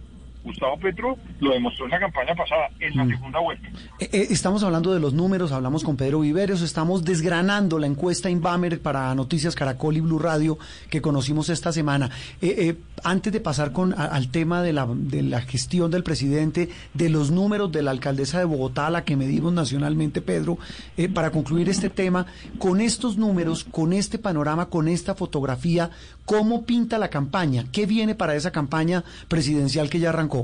Gustavo 0.45 0.77
Petro 0.77 1.17
lo 1.39 1.51
demostró 1.51 1.85
en 1.85 1.91
la 1.91 1.99
campaña 1.99 2.34
pasada, 2.35 2.69
en 2.80 2.95
la 2.95 3.05
segunda 3.07 3.39
vuelta. 3.39 3.67
Eh, 3.99 4.09
eh, 4.13 4.27
Estamos 4.30 4.63
hablando 4.63 4.93
de 4.93 4.99
los 4.99 5.13
números, 5.13 5.51
hablamos 5.51 5.84
con 5.84 5.97
Pedro 5.97 6.19
Viveros, 6.22 6.61
estamos 6.61 7.03
desgranando 7.03 7.80
la 7.80 7.88
encuesta 7.88 8.30
Inbamer 8.30 8.80
para 8.81 9.13
Noticias 9.15 9.55
Caracol 9.55 9.97
y 9.97 10.01
Blue 10.01 10.19
Radio 10.19 10.57
que 10.89 11.01
conocimos 11.01 11.49
esta 11.49 11.72
semana. 11.73 12.09
Eh, 12.41 12.55
eh, 12.57 12.76
antes 13.03 13.34
de 13.34 13.39
pasar 13.41 13.72
con, 13.72 13.93
a- 13.93 14.05
al 14.05 14.30
tema 14.30 14.61
de 14.61 14.72
la, 14.73 14.88
de 14.89 15.23
la 15.23 15.41
gestión 15.41 15.89
del 15.91 16.03
presidente, 16.03 16.69
de 16.93 17.09
los 17.09 17.31
números 17.31 17.72
de 17.72 17.81
la 17.81 17.91
alcaldesa 17.91 18.38
de 18.39 18.45
Bogotá, 18.45 18.89
la 18.89 19.03
que 19.03 19.15
medimos 19.15 19.51
nacionalmente, 19.51 20.22
Pedro, 20.22 20.57
eh, 20.97 21.09
para 21.09 21.31
concluir 21.31 21.69
este 21.69 21.89
tema, 21.89 22.27
con 22.59 22.81
estos 22.81 23.17
números, 23.17 23.63
con 23.63 23.93
este 23.93 24.19
panorama, 24.19 24.67
con 24.67 24.88
esta 24.88 25.15
fotografía, 25.15 25.89
¿cómo 26.26 26.65
pinta 26.65 26.97
la 26.97 27.09
campaña? 27.09 27.65
¿Qué 27.72 27.85
viene 27.85 28.13
para 28.15 28.35
esa 28.35 28.51
campaña 28.51 29.03
presidencial 29.27 29.89
que 29.89 29.99
ya 29.99 30.09
arrancó? 30.09 30.34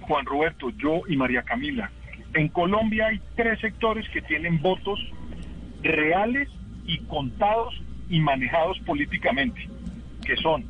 Juan 0.00 0.24
Roberto, 0.24 0.70
yo 0.70 1.02
y 1.08 1.16
María 1.16 1.42
Camila. 1.42 1.90
En 2.34 2.48
Colombia 2.48 3.08
hay 3.08 3.20
tres 3.36 3.60
sectores 3.60 4.08
que 4.10 4.22
tienen 4.22 4.60
votos 4.60 5.00
reales 5.82 6.48
y 6.86 6.98
contados 7.00 7.74
y 8.08 8.20
manejados 8.20 8.78
políticamente, 8.80 9.68
que 10.24 10.36
son 10.36 10.64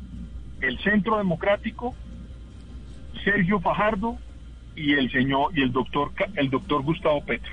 el 0.61 0.77
Centro 0.79 1.17
Democrático, 1.17 1.95
Sergio 3.23 3.59
Fajardo 3.59 4.17
y 4.75 4.93
el 4.93 5.11
señor 5.11 5.57
y 5.57 5.61
el 5.61 5.71
doctor 5.71 6.11
el 6.35 6.49
doctor 6.49 6.83
Gustavo 6.83 7.23
Petro. 7.23 7.51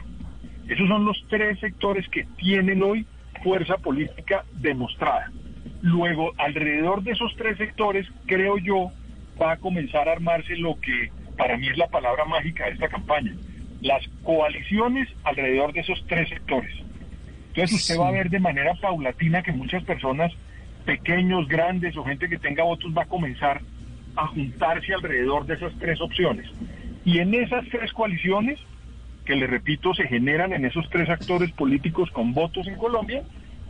Esos 0.69 0.89
son 0.89 1.05
los 1.05 1.23
tres 1.29 1.59
sectores 1.61 2.09
que 2.09 2.25
tienen 2.37 2.83
hoy 2.83 3.07
fuerza 3.43 3.77
política 3.77 4.45
demostrada. 4.55 5.31
Luego, 5.83 6.33
alrededor 6.39 7.03
de 7.03 7.13
esos 7.13 7.35
tres 7.37 7.59
sectores, 7.59 8.07
creo 8.27 8.59
yo, 8.59 8.91
va 9.41 9.53
a 9.53 9.57
comenzar 9.57 10.09
a 10.09 10.13
armarse 10.13 10.57
lo 10.57 10.79
que 10.81 11.11
para 11.37 11.57
mí 11.57 11.69
es 11.69 11.77
la 11.77 11.89
palabra 11.89 12.25
mágica 12.25 12.65
de 12.65 12.73
esta 12.73 12.89
campaña, 12.89 13.35
las 13.83 14.07
coaliciones 14.23 15.09
alrededor 15.25 15.73
de 15.73 15.81
esos 15.81 16.03
tres 16.07 16.29
sectores. 16.29 16.75
Entonces 17.49 17.81
usted 17.81 17.99
va 17.99 18.09
a 18.09 18.13
ver 18.13 18.31
de 18.31 18.41
manera 18.41 18.75
paulatina 18.75 19.43
que 19.43 19.53
muchas 19.53 19.83
personas, 19.85 20.33
pequeños, 20.85 21.49
grandes 21.49 21.97
o 21.97 22.05
gente 22.05 22.29
que 22.29 22.39
tenga 22.39 22.65
votos, 22.65 22.93
va 22.97 23.03
a 23.03 23.07
comenzar 23.07 23.61
a 24.17 24.27
juntarse 24.29 24.95
alrededor 24.95 25.47
de 25.47 25.55
esas 25.55 25.73
tres 25.79 26.01
opciones. 26.01 26.51
Y 27.05 27.19
en 27.19 27.35
esas 27.35 27.67
tres 27.69 27.93
coaliciones, 27.93 28.59
que 29.25 29.37
le 29.37 29.47
repito, 29.47 29.95
se 29.95 30.07
generan 30.07 30.53
en 30.53 30.65
esos 30.65 30.89
tres 30.91 31.09
actores 31.09 31.51
políticos 31.53 32.11
con 32.11 32.33
votos 32.33 32.67
en 32.67 32.77
Colombia, 32.77 33.23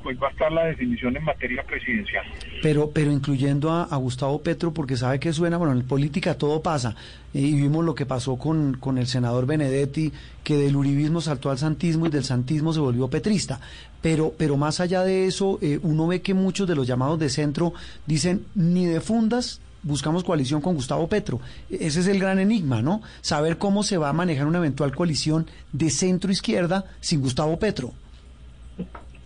pues 0.07 0.23
va 0.23 0.29
a 0.29 0.31
estar 0.31 0.53
la 0.53 0.67
definición 0.67 1.17
en 1.17 1.25
materia 1.25 1.65
presidencial. 1.65 2.25
Pero, 2.63 2.91
pero 2.91 3.11
incluyendo 3.11 3.73
a, 3.73 3.97
Gustavo 3.97 4.41
Petro, 4.41 4.73
porque 4.73 4.97
sabe 4.97 5.19
que 5.19 5.33
suena, 5.33 5.57
bueno, 5.57 5.73
en 5.73 5.83
política 5.85 6.39
todo 6.39 6.63
pasa. 6.63 6.95
eh, 7.35 7.41
y 7.41 7.55
vimos 7.61 7.85
lo 7.85 7.97
que 7.97 8.07
pasó 8.07 8.37
con, 8.37 8.75
con 8.79 8.99
el 8.99 9.09
senador 9.09 9.47
Benedetti, 9.47 10.13
que 10.45 10.57
del 10.57 10.77
uribismo 10.77 11.21
saltó 11.21 11.51
al 11.51 11.59
santismo 11.59 12.07
y 12.07 12.11
del 12.11 12.23
santismo 12.23 12.73
se 12.73 12.79
volvió 12.79 13.09
petrista. 13.09 13.59
Pero, 14.01 14.33
pero 14.39 14.57
más 14.57 14.79
allá 14.79 15.03
de 15.03 15.27
eso, 15.27 15.59
eh, 15.61 15.81
uno 15.83 16.07
ve 16.07 16.23
que 16.23 16.35
muchos 16.35 16.69
de 16.69 16.77
los 16.77 16.87
llamados 16.87 17.19
de 17.19 17.29
centro 17.29 17.73
dicen, 18.07 18.45
ni 18.55 18.87
de 18.87 19.01
fundas 19.01 19.61
buscamos 19.83 20.23
coalición 20.23 20.61
con 20.61 20.75
Gustavo 20.77 21.09
Petro. 21.09 21.41
E- 21.69 21.79
Ese 21.87 21.99
es 21.99 22.07
el 22.07 22.21
gran 22.21 22.39
enigma, 22.39 22.81
¿no? 22.81 23.03
Saber 23.23 23.59
cómo 23.59 23.83
se 23.83 23.99
va 23.99 24.11
a 24.11 24.13
manejar 24.13 24.47
una 24.47 24.59
eventual 24.59 24.95
coalición 24.95 25.47
de 25.73 25.91
centro-izquierda 25.91 26.85
sin 27.01 27.21
Gustavo 27.21 27.59
Petro. 27.59 27.93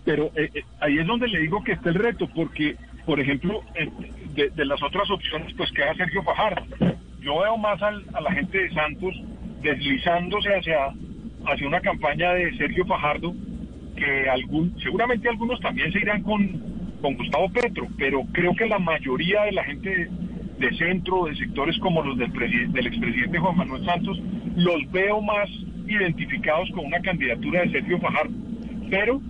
Pero 0.05 0.31
eh, 0.35 0.49
eh, 0.53 0.63
ahí 0.79 0.97
es 0.97 1.05
donde 1.07 1.27
le 1.27 1.39
digo 1.39 1.63
que 1.63 1.73
está 1.73 1.89
el 1.89 1.95
reto, 1.95 2.27
porque, 2.33 2.75
por 3.05 3.19
ejemplo, 3.19 3.61
eh, 3.75 3.89
de, 4.35 4.49
de 4.49 4.65
las 4.65 4.81
otras 4.81 5.09
opciones, 5.11 5.53
pues 5.55 5.71
queda 5.71 5.93
Sergio 5.95 6.23
Fajardo. 6.23 6.65
Yo 7.21 7.39
veo 7.39 7.57
más 7.57 7.81
al- 7.83 8.03
a 8.13 8.21
la 8.21 8.31
gente 8.31 8.57
de 8.57 8.71
Santos 8.71 9.13
deslizándose 9.61 10.49
hacia, 10.55 10.87
hacia 11.45 11.67
una 11.67 11.79
campaña 11.81 12.31
de 12.33 12.55
Sergio 12.57 12.85
Fajardo, 12.85 13.33
que 13.95 14.29
algún, 14.29 14.73
seguramente 14.81 15.29
algunos 15.29 15.59
también 15.59 15.91
se 15.91 15.99
irán 15.99 16.23
con, 16.23 16.47
con 17.01 17.13
Gustavo 17.15 17.49
Petro, 17.49 17.87
pero 17.97 18.23
creo 18.31 18.55
que 18.55 18.65
la 18.67 18.79
mayoría 18.79 19.43
de 19.43 19.51
la 19.51 19.63
gente 19.63 20.09
de, 20.57 20.77
centro, 20.77 21.25
de 21.25 21.35
sectores 21.35 21.77
como 21.77 22.01
los 22.01 22.17
del, 22.17 22.31
del 22.31 22.87
expresidente 22.87 23.37
Juan 23.37 23.57
Manuel 23.57 23.85
Santos, 23.85 24.19
los 24.55 24.91
veo 24.91 25.21
más 25.21 25.47
identificados 25.87 26.69
con 26.71 26.85
una 26.85 26.99
candidatura 27.01 27.61
de 27.61 27.71
Sergio 27.71 27.99
Fajardo. 27.99 28.33
Pero 28.89 29.21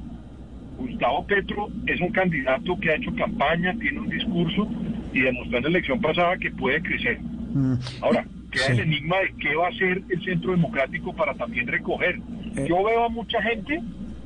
Gustavo 0.81 1.25
Petro 1.25 1.69
es 1.87 1.99
un 2.01 2.09
candidato 2.11 2.79
que 2.79 2.91
ha 2.91 2.95
hecho 2.95 3.13
campaña, 3.15 3.73
tiene 3.79 3.99
un 3.99 4.09
discurso 4.09 4.67
y 5.13 5.21
demostró 5.21 5.57
en 5.57 5.63
la 5.63 5.69
elección 5.69 5.99
pasada 6.01 6.37
que 6.37 6.51
puede 6.51 6.81
crecer. 6.81 7.19
Mm. 7.21 7.73
Ahora, 8.01 8.25
queda 8.51 8.65
Sí. 8.65 8.71
el 8.73 8.79
enigma 8.81 9.17
de 9.19 9.33
qué 9.39 9.55
va 9.55 9.67
a 9.67 9.69
hacer 9.69 10.01
el 10.09 10.23
Centro 10.23 10.51
Democrático 10.51 11.13
para 11.13 11.33
también 11.35 11.67
recoger. 11.67 12.19
Yo 12.67 12.83
veo 12.83 13.05
a 13.05 13.09
mucha 13.09 13.41
gente 13.41 13.81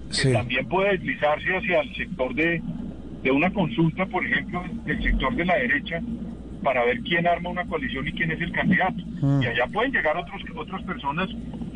que 0.10 0.14
Sí. 0.14 0.34
también 0.34 0.68
puede 0.68 0.98
deslizarse 0.98 1.56
hacia 1.56 1.82
el 1.82 1.96
sector 1.96 2.34
de, 2.36 2.62
de 3.24 3.32
una 3.32 3.52
consulta, 3.52 4.06
por 4.06 4.26
ejemplo, 4.26 4.64
del 4.86 5.02
sector 5.04 5.36
de 5.36 5.46
la 5.46 5.56
derecha, 5.56 6.02
para 6.64 6.84
ver 6.86 7.00
quién 7.02 7.28
arma 7.28 7.50
una 7.50 7.66
coalición 7.66 8.08
y 8.08 8.12
quién 8.14 8.32
es 8.32 8.42
el 8.42 8.52
candidato. 8.52 9.04
Mm. 9.22 9.42
Y 9.44 9.46
allá 9.48 9.68
pueden 9.68 9.92
llegar 9.92 10.18
otros, 10.18 10.42
otras 10.56 10.82
personas 10.84 11.30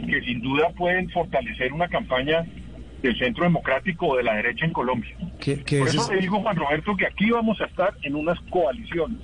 que 0.07 0.21
sin 0.21 0.41
duda 0.41 0.69
pueden 0.75 1.09
fortalecer 1.09 1.71
una 1.73 1.87
campaña 1.87 2.43
del 3.01 3.17
centro 3.17 3.43
democrático 3.43 4.07
o 4.07 4.17
de 4.17 4.23
la 4.23 4.33
derecha 4.35 4.65
en 4.65 4.73
Colombia. 4.73 5.15
Por 5.19 5.87
eso 5.87 6.01
es- 6.03 6.09
le 6.09 6.21
digo, 6.21 6.41
Juan 6.41 6.55
Roberto, 6.55 6.95
que 6.97 7.05
aquí 7.07 7.29
vamos 7.31 7.59
a 7.61 7.65
estar 7.65 7.93
en 8.03 8.15
unas 8.15 8.39
coaliciones. 8.49 9.17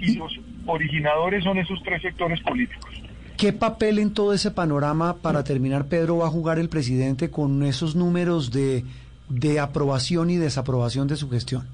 Y 0.00 0.16
los 0.16 0.32
originadores 0.66 1.44
son 1.44 1.58
esos 1.58 1.80
tres 1.82 2.02
sectores 2.02 2.40
políticos. 2.40 2.90
¿Qué 3.36 3.52
papel 3.52 3.98
en 3.98 4.14
todo 4.14 4.32
ese 4.32 4.50
panorama, 4.50 5.16
para 5.20 5.42
terminar, 5.44 5.86
Pedro, 5.86 6.18
va 6.18 6.26
a 6.26 6.30
jugar 6.30 6.58
el 6.58 6.68
presidente 6.68 7.30
con 7.30 7.62
esos 7.64 7.94
números 7.96 8.50
de, 8.52 8.84
de 9.28 9.58
aprobación 9.60 10.30
y 10.30 10.36
desaprobación 10.36 11.08
de 11.08 11.16
su 11.16 11.28
gestión? 11.30 11.66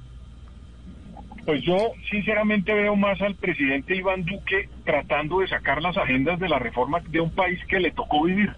Pues 1.44 1.62
yo 1.62 1.76
sinceramente 2.10 2.72
veo 2.72 2.96
más 2.96 3.20
al 3.20 3.34
presidente 3.34 3.96
Iván 3.96 4.24
Duque 4.24 4.68
tratando 4.84 5.40
de 5.40 5.48
sacar 5.48 5.82
las 5.82 5.96
agendas 5.96 6.38
de 6.38 6.48
la 6.48 6.58
reforma 6.58 7.00
de 7.10 7.20
un 7.20 7.30
país 7.30 7.58
que 7.68 7.80
le 7.80 7.90
tocó 7.90 8.24
vivir. 8.24 8.50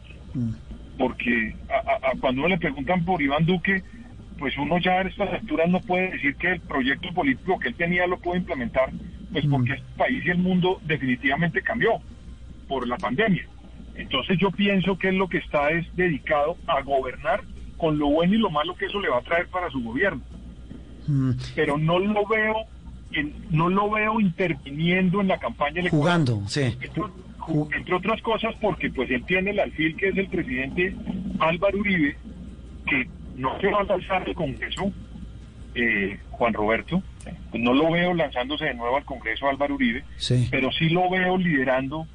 Porque 1.03 1.53
a- 1.69 2.13
cuando 2.21 2.43
uno 2.43 2.49
le 2.51 2.59
preguntan 2.59 3.05
por 3.05 3.21
Iván 3.21 3.45
Duque, 3.45 3.83
pues 4.39 4.57
uno 4.57 4.79
ya 4.79 4.93
a 4.93 5.03
estas 5.03 5.33
alturas 5.33 5.69
no 5.69 5.81
puede 5.81 6.13
decir 6.13 6.37
que 6.37 6.53
el 6.53 6.61
proyecto 6.61 7.13
político 7.13 7.59
que 7.59 7.71
él 7.71 7.75
tenía 7.75 8.07
lo 8.07 8.19
puede 8.19 8.39
implementar, 8.39 8.91
pues 9.33 9.45
porque 9.51 9.73
este 9.73 9.87
país 9.99 10.25
y 10.25 10.31
el 10.31 10.39
mundo 10.39 10.81
definitivamente 10.85 11.61
cambió 11.63 11.95
por 12.69 12.87
la 12.87 12.97
pandemia. 12.99 13.45
Entonces 13.97 14.39
yo 14.39 14.53
pienso 14.53 14.97
que 14.97 15.09
él 15.09 15.17
lo 15.17 15.27
que 15.29 15.39
está 15.39 15.71
es 15.73 15.85
dedicado 15.97 16.57
a 16.69 16.81
gobernar 16.83 17.41
con 17.77 17.99
lo 17.99 18.07
bueno 18.09 18.35
y 18.35 18.39
lo 18.39 18.51
malo 18.51 18.77
que 18.77 18.87
eso 18.87 19.01
le 19.01 19.09
va 19.09 19.19
a 19.19 19.23
traer 19.23 19.49
para 19.49 19.69
su 19.71 19.83
gobierno 19.83 20.23
Mm, 21.09 21.33
pero 21.57 21.77
no 21.79 21.99
lo 21.99 22.25
veo 22.29 22.55
en- 23.11 23.35
no 23.51 23.69
lo 23.69 23.91
veo 23.91 24.21
interviniendo 24.21 25.21
en 25.21 25.27
la 25.27 25.39
campaña 25.39 25.81
electoral. 25.81 25.91
Jugando, 26.01 26.43
sí. 26.47 26.77
Entre 27.75 27.95
otras 27.95 28.21
cosas 28.23 28.55
porque 28.61 28.91
pues 28.91 29.11
él 29.11 29.25
tiene 29.27 29.51
el 29.51 29.61
alfil 29.61 29.97
que 29.97 30.09
es 30.09 30.17
el 30.17 30.29
presidente 30.29 30.95
Álvaro 31.39 31.79
Uribe, 31.79 32.17
que 32.87 33.09
no 33.37 33.59
se 33.61 33.69
va 33.69 33.81
a 33.81 33.85
lanzar 33.85 34.23
al 34.27 34.35
Congreso, 34.35 34.93
eh, 35.75 36.19
Juan 36.31 36.53
Roberto, 36.53 37.03
pues 37.51 37.63
no 37.63 37.73
lo 37.73 37.91
veo 37.91 38.13
lanzándose 38.15 38.67
de 38.67 38.75
nuevo 38.75 38.97
al 38.97 39.05
Congreso 39.05 39.49
Álvaro 39.49 39.75
Uribe, 39.75 40.05
Sí. 40.17 40.49
pero 40.51 40.71
sí 40.73 40.89
lo 40.91 41.09
veo 41.11 41.37
liderando 41.39 42.07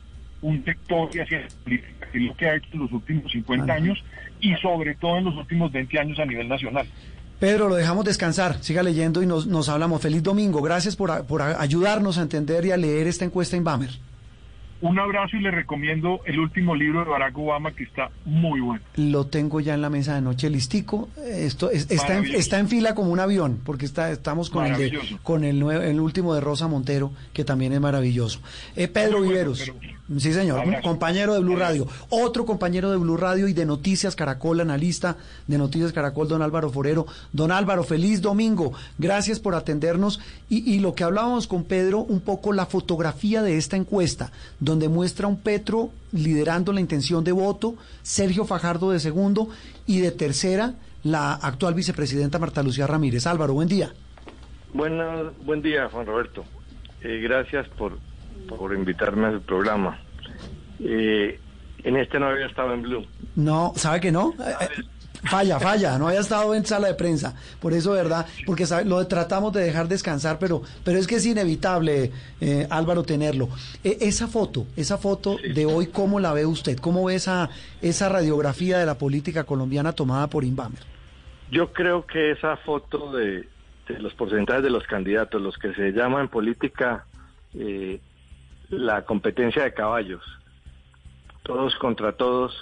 un 0.41 0.63
sector 0.63 1.09
que 1.09 1.21
hacia 1.23 1.47
política, 1.63 2.07
que 2.11 2.17
es 2.19 2.23
lo 2.25 2.35
que 2.35 2.45
ha 2.47 2.55
hecho 2.55 2.67
en 2.73 2.79
los 2.79 2.91
últimos 2.91 3.31
50 3.31 3.73
años 3.73 4.03
y 4.39 4.53
sobre 4.55 4.93
todo 4.95 5.17
en 5.17 5.25
los 5.25 5.35
últimos 5.35 5.71
20 5.71 5.99
años 5.99 6.19
a 6.19 6.25
nivel 6.25 6.47
nacional. 6.47 6.87
Pedro, 7.39 7.69
lo 7.69 7.75
dejamos 7.75 8.05
descansar, 8.05 8.63
siga 8.63 8.81
leyendo 8.83 9.21
y 9.21 9.27
nos, 9.27 9.45
nos 9.47 9.69
hablamos. 9.69 10.01
Feliz 10.01 10.23
domingo, 10.23 10.61
gracias 10.61 10.95
por, 10.95 11.25
por 11.27 11.41
ayudarnos 11.43 12.17
a 12.17 12.23
entender 12.23 12.65
y 12.65 12.71
a 12.71 12.77
leer 12.77 13.07
esta 13.07 13.25
encuesta 13.25 13.55
Inbamer. 13.57 13.89
Un 14.79 14.99
abrazo 14.99 15.37
y 15.37 15.41
le 15.41 15.49
recomiendo 15.49 16.21
el 16.25 16.39
último 16.39 16.75
libro 16.75 17.03
de 17.03 17.09
Barack 17.09 17.35
Obama 17.37 17.71
que 17.71 17.83
está 17.83 18.11
muy 18.25 18.59
bueno. 18.59 18.81
Lo 18.95 19.25
tengo 19.25 19.59
ya 19.59 19.73
en 19.73 19.81
la 19.81 19.89
mesa 19.89 20.13
de 20.15 20.21
noche 20.21 20.49
listico. 20.51 21.09
Esto 21.25 21.71
es- 21.71 21.89
está, 21.89 22.17
en, 22.17 22.25
está 22.35 22.59
en 22.59 22.67
fila 22.67 22.93
como 22.93 23.11
un 23.11 23.19
avión, 23.19 23.59
porque 23.65 23.85
está, 23.85 24.11
estamos 24.11 24.49
con, 24.51 24.65
el, 24.67 24.77
de- 24.77 24.99
con 25.23 25.43
el, 25.43 25.61
el 25.63 25.99
último 25.99 26.35
de 26.35 26.41
Rosa 26.41 26.67
Montero, 26.67 27.11
que 27.33 27.43
también 27.43 27.73
es 27.73 27.79
maravilloso. 27.81 28.39
Eh, 28.75 28.87
Pedro 28.87 29.17
bueno, 29.17 29.31
Viveros, 29.31 29.71
sí 30.17 30.33
señor, 30.33 30.65
un 30.65 30.81
compañero 30.81 31.33
de 31.33 31.39
Blue 31.39 31.55
Radio, 31.55 31.87
otro 32.09 32.45
compañero 32.45 32.91
de 32.91 32.97
Blue 32.97 33.17
Radio 33.17 33.47
y 33.47 33.53
de 33.53 33.65
Noticias 33.65 34.15
Caracol, 34.15 34.61
analista 34.61 35.17
de 35.47 35.57
Noticias 35.57 35.91
Caracol, 35.91 36.27
don 36.27 36.41
Álvaro 36.41 36.69
Forero. 36.69 37.05
Don 37.33 37.51
Álvaro, 37.51 37.83
feliz 37.83 38.21
domingo, 38.21 38.73
gracias 38.97 39.39
por 39.39 39.55
atendernos. 39.55 40.19
Y, 40.49 40.73
y 40.73 40.79
lo 40.79 40.95
que 40.95 41.03
hablábamos 41.03 41.47
con 41.47 41.63
Pedro, 41.63 41.99
un 41.99 42.21
poco 42.21 42.53
la 42.53 42.65
fotografía 42.65 43.41
de 43.41 43.57
esta 43.57 43.77
encuesta, 43.77 44.31
donde 44.59 44.89
muestra 44.89 45.27
un 45.27 45.37
Petro 45.37 45.91
liderando 46.11 46.71
la 46.71 46.81
intención 46.81 47.23
de 47.23 47.31
voto, 47.31 47.75
Sergio 48.01 48.45
Fajardo 48.45 48.91
de 48.91 48.99
segundo 48.99 49.49
y 49.85 49.99
de 49.99 50.11
tercera 50.11 50.75
la 51.03 51.33
actual 51.33 51.73
vicepresidenta 51.73 52.39
Marta 52.39 52.63
Lucía 52.63 52.87
Ramírez. 52.87 53.27
Álvaro, 53.27 53.53
buen 53.53 53.67
día. 53.67 53.93
Bueno, 54.73 55.31
buen 55.45 55.61
día, 55.61 55.89
Juan 55.89 56.05
Roberto. 56.05 56.43
Eh, 57.01 57.19
gracias 57.21 57.67
por, 57.69 57.97
por 58.47 58.73
invitarme 58.73 59.27
al 59.27 59.41
programa. 59.41 59.99
Eh, 60.79 61.39
en 61.83 61.97
este 61.97 62.19
no 62.19 62.27
había 62.27 62.47
estado 62.47 62.73
en 62.73 62.81
Blue. 62.81 63.05
No, 63.35 63.73
¿sabe 63.75 63.99
que 63.99 64.11
no? 64.11 64.33
Eh, 64.39 64.53
eh, 64.61 64.83
falla, 65.23 65.59
falla, 65.59 65.97
no 65.97 66.07
había 66.07 66.19
estado 66.19 66.53
en 66.55 66.65
sala 66.65 66.87
de 66.87 66.93
prensa. 66.93 67.35
Por 67.59 67.73
eso, 67.73 67.91
¿verdad? 67.91 68.25
Porque 68.45 68.65
sabe, 68.65 68.85
lo 68.85 69.05
tratamos 69.07 69.53
de 69.53 69.61
dejar 69.61 69.87
descansar, 69.87 70.37
pero, 70.39 70.61
pero 70.83 70.97
es 70.97 71.07
que 71.07 71.15
es 71.15 71.25
inevitable, 71.25 72.11
eh, 72.41 72.67
Álvaro, 72.69 73.03
tenerlo. 73.03 73.49
Eh, 73.83 73.97
esa 74.01 74.27
foto, 74.27 74.65
esa 74.75 74.97
foto 74.97 75.37
de 75.37 75.65
hoy, 75.65 75.87
¿cómo 75.87 76.19
la 76.19 76.33
ve 76.33 76.45
usted? 76.45 76.77
¿Cómo 76.77 77.05
ve 77.05 77.15
esa, 77.15 77.49
esa 77.81 78.09
radiografía 78.09 78.77
de 78.79 78.85
la 78.85 78.97
política 78.97 79.43
colombiana 79.43 79.93
tomada 79.93 80.27
por 80.27 80.43
Inbamer? 80.43 80.81
Yo 81.51 81.71
creo 81.71 82.05
que 82.05 82.31
esa 82.31 82.57
foto 82.57 83.11
de, 83.13 83.47
de 83.87 83.99
los 83.99 84.13
porcentajes 84.13 84.63
de 84.63 84.69
los 84.69 84.85
candidatos, 84.85 85.41
los 85.41 85.57
que 85.57 85.73
se 85.73 85.91
llama 85.91 86.21
en 86.21 86.27
política 86.27 87.05
eh, 87.53 88.01
la 88.69 89.03
competencia 89.05 89.63
de 89.63 89.73
caballos, 89.73 90.23
todos 91.43 91.75
contra 91.75 92.11
todos, 92.13 92.53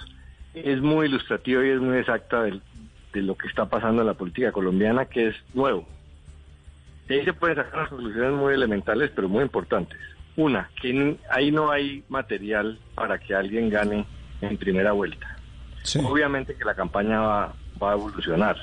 es 0.54 0.80
muy 0.80 1.06
ilustrativa 1.06 1.64
y 1.64 1.70
es 1.70 1.80
muy 1.80 1.98
exacta 1.98 2.42
del- 2.42 2.62
de 3.12 3.22
lo 3.22 3.36
que 3.36 3.48
está 3.48 3.66
pasando 3.66 4.02
en 4.02 4.06
la 4.06 4.14
política 4.14 4.52
colombiana, 4.52 5.06
que 5.06 5.28
es 5.28 5.36
nuevo. 5.54 5.86
De 7.08 7.16
ahí 7.20 7.24
se 7.24 7.32
pueden 7.32 7.56
sacar 7.56 7.78
unas 7.80 7.88
conclusiones 7.90 8.32
muy 8.32 8.54
elementales, 8.54 9.10
pero 9.14 9.28
muy 9.28 9.42
importantes. 9.42 9.98
Una, 10.36 10.68
que 10.80 11.16
ahí 11.30 11.50
no 11.50 11.70
hay 11.70 12.04
material 12.08 12.78
para 12.94 13.18
que 13.18 13.34
alguien 13.34 13.70
gane 13.70 14.04
en 14.42 14.56
primera 14.58 14.92
vuelta. 14.92 15.36
Obviamente 16.04 16.54
que 16.56 16.64
la 16.64 16.74
campaña 16.74 17.20
va, 17.20 17.54
va 17.82 17.90
a 17.92 17.94
evolucionar, 17.94 18.56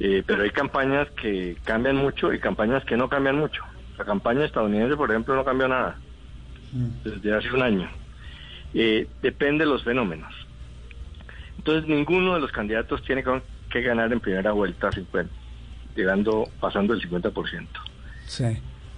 eh, 0.00 0.22
pero 0.26 0.42
hay 0.42 0.50
campañas 0.50 1.08
que 1.12 1.56
cambian 1.64 1.96
mucho 1.96 2.32
y 2.32 2.38
campañas 2.40 2.84
que 2.84 2.96
no 2.96 3.08
cambian 3.08 3.36
mucho. 3.36 3.62
La 3.96 4.04
campaña 4.04 4.44
estadounidense, 4.44 4.96
por 4.96 5.10
ejemplo, 5.10 5.34
no 5.34 5.44
cambió 5.44 5.68
nada 5.68 5.96
desde 6.72 7.34
hace 7.34 7.50
un 7.52 7.62
año. 7.62 7.88
Eh, 8.74 9.06
depende 9.22 9.64
de 9.64 9.70
los 9.70 9.82
fenómenos. 9.84 10.32
Entonces, 11.58 11.88
ninguno 11.88 12.34
de 12.34 12.40
los 12.40 12.52
candidatos 12.52 13.02
tiene 13.02 13.22
que- 13.22 13.56
ganar 13.82 14.10
en 14.10 14.20
primera 14.20 14.52
vuelta 14.52 14.90
50, 14.90 15.30
llegando, 15.94 16.48
pasando 16.60 16.94
el 16.94 17.00
50%. 17.02 17.78
Sí. 18.26 18.44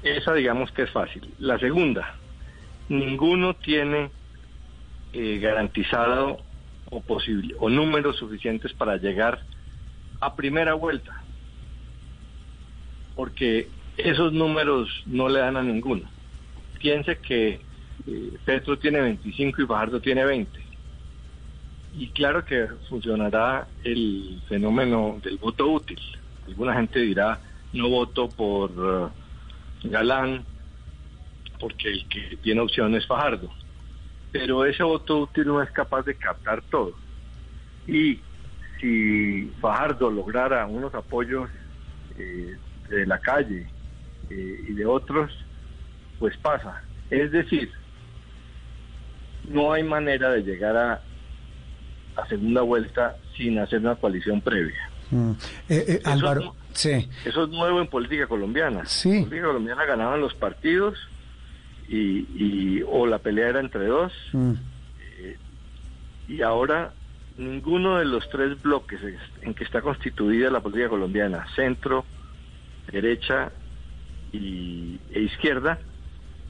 Esa 0.05 0.35
digamos 0.35 0.70
que 0.70 0.82
es 0.82 0.90
fácil. 0.90 1.28
La 1.40 1.59
segunda, 1.59 2.15
ninguno 2.89 3.55
tiene 3.55 4.11
eh, 5.12 5.39
garantizado 5.40 6.39
o 6.90 7.01
posible 7.01 7.57
o 7.59 7.69
números 7.69 8.16
suficientes 8.19 8.73
para 8.73 8.99
llegar 8.99 9.40
a 10.20 10.36
primera 10.36 10.74
vuelta. 10.74 11.23
Porque 13.16 13.69
esos 13.97 14.32
números 14.32 14.89
no 15.07 15.28
le 15.28 15.40
dan 15.40 15.57
a 15.57 15.62
ninguno. 15.62 16.09
Piense 16.79 17.19
que 17.19 17.61
eh, 18.07 18.39
Petro 18.45 18.79
tiene 18.79 19.01
25 19.01 19.63
y 19.63 19.67
Fajardo 19.67 20.01
tiene 20.01 20.25
20. 20.25 20.61
Y 21.95 22.09
claro 22.11 22.45
que 22.45 22.69
funcionará 22.89 23.67
el 23.83 24.41
fenómeno 24.49 25.19
del 25.23 25.39
voto 25.39 25.69
útil. 25.69 25.99
Alguna 26.47 26.75
gente 26.75 27.01
dirá, 27.01 27.41
no 27.73 27.89
voto 27.89 28.29
por 28.29 28.71
eh, 28.71 29.89
Galán, 29.89 30.45
porque 31.59 31.89
el 31.89 32.09
que 32.09 32.39
tiene 32.43 32.61
opción 32.61 32.95
es 32.95 33.07
Fajardo. 33.07 33.51
Pero 34.31 34.65
ese 34.65 34.83
voto 34.83 35.21
útil 35.21 35.47
no 35.47 35.63
es 35.63 35.71
capaz 35.71 36.03
de 36.03 36.15
captar 36.15 36.63
todo. 36.71 36.95
Y 37.87 38.21
si 38.81 39.51
Fajardo 39.61 40.11
lograra 40.11 40.67
unos 40.67 40.95
apoyos 40.95 41.51
eh, 42.19 42.57
de 42.89 43.07
la 43.07 43.19
calle 43.19 43.67
eh, 44.31 44.65
y 44.69 44.73
de 44.73 44.87
otros, 44.87 45.33
pues 46.19 46.36
pasa. 46.39 46.82
Es 47.11 47.31
decir, 47.32 47.70
no 49.49 49.73
hay 49.73 49.82
manera 49.82 50.31
de 50.31 50.43
llegar 50.43 50.77
a, 50.77 51.01
a 52.16 52.27
segunda 52.28 52.62
vuelta 52.62 53.16
sin 53.36 53.59
hacer 53.59 53.81
una 53.81 53.95
coalición 53.97 54.40
previa. 54.40 54.90
Mm. 55.11 55.31
Eh, 55.31 55.85
eh, 55.89 55.99
Eso 56.01 56.11
Álvaro, 56.11 56.40
no- 56.43 56.57
sí. 56.73 57.09
Eso 57.24 57.45
es 57.45 57.49
nuevo 57.51 57.81
en 57.81 57.86
política 57.86 58.27
colombiana. 58.27 58.85
Sí. 58.86 59.11
En 59.11 59.24
política 59.24 59.47
colombiana 59.47 59.85
ganaban 59.86 60.20
los 60.20 60.35
partidos 60.35 60.99
y, 61.89 62.27
y- 62.35 62.82
o 62.86 63.07
la 63.07 63.19
pelea 63.19 63.49
era 63.49 63.61
entre 63.61 63.86
dos 63.86 64.12
Mm. 64.32 64.53
y 66.28 66.43
ahora 66.43 66.93
ninguno 67.39 67.99
de 67.99 68.05
los 68.05 68.28
tres 68.28 68.61
bloques 68.62 69.01
en 69.43 69.55
que 69.55 69.65
está 69.65 69.81
constituida 69.81 70.51
la 70.51 70.61
política 70.61 70.89
colombiana, 70.90 71.47
centro, 71.55 72.05
derecha 72.90 73.51
y, 74.32 74.99
e 75.12 75.20
izquierda, 75.20 75.78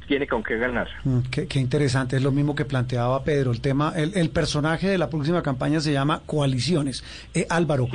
tiene 0.09 0.27
con 0.27 0.43
qué 0.43 0.57
ganar. 0.57 0.89
Mm, 1.05 1.19
qué, 1.31 1.47
qué, 1.47 1.61
interesante, 1.61 2.17
es 2.17 2.23
lo 2.23 2.33
mismo 2.33 2.55
que 2.55 2.65
planteaba 2.65 3.23
Pedro. 3.23 3.53
El 3.53 3.61
tema, 3.61 3.93
el, 3.95 4.17
el 4.17 4.31
personaje 4.31 4.89
de 4.89 4.99
la 4.99 5.11
próxima 5.11 5.43
campaña 5.43 5.81
se 5.81 5.93
llama 5.93 6.23
coaliciones. 6.25 7.05
Eh, 7.35 7.47
Álvaro, 7.51 7.89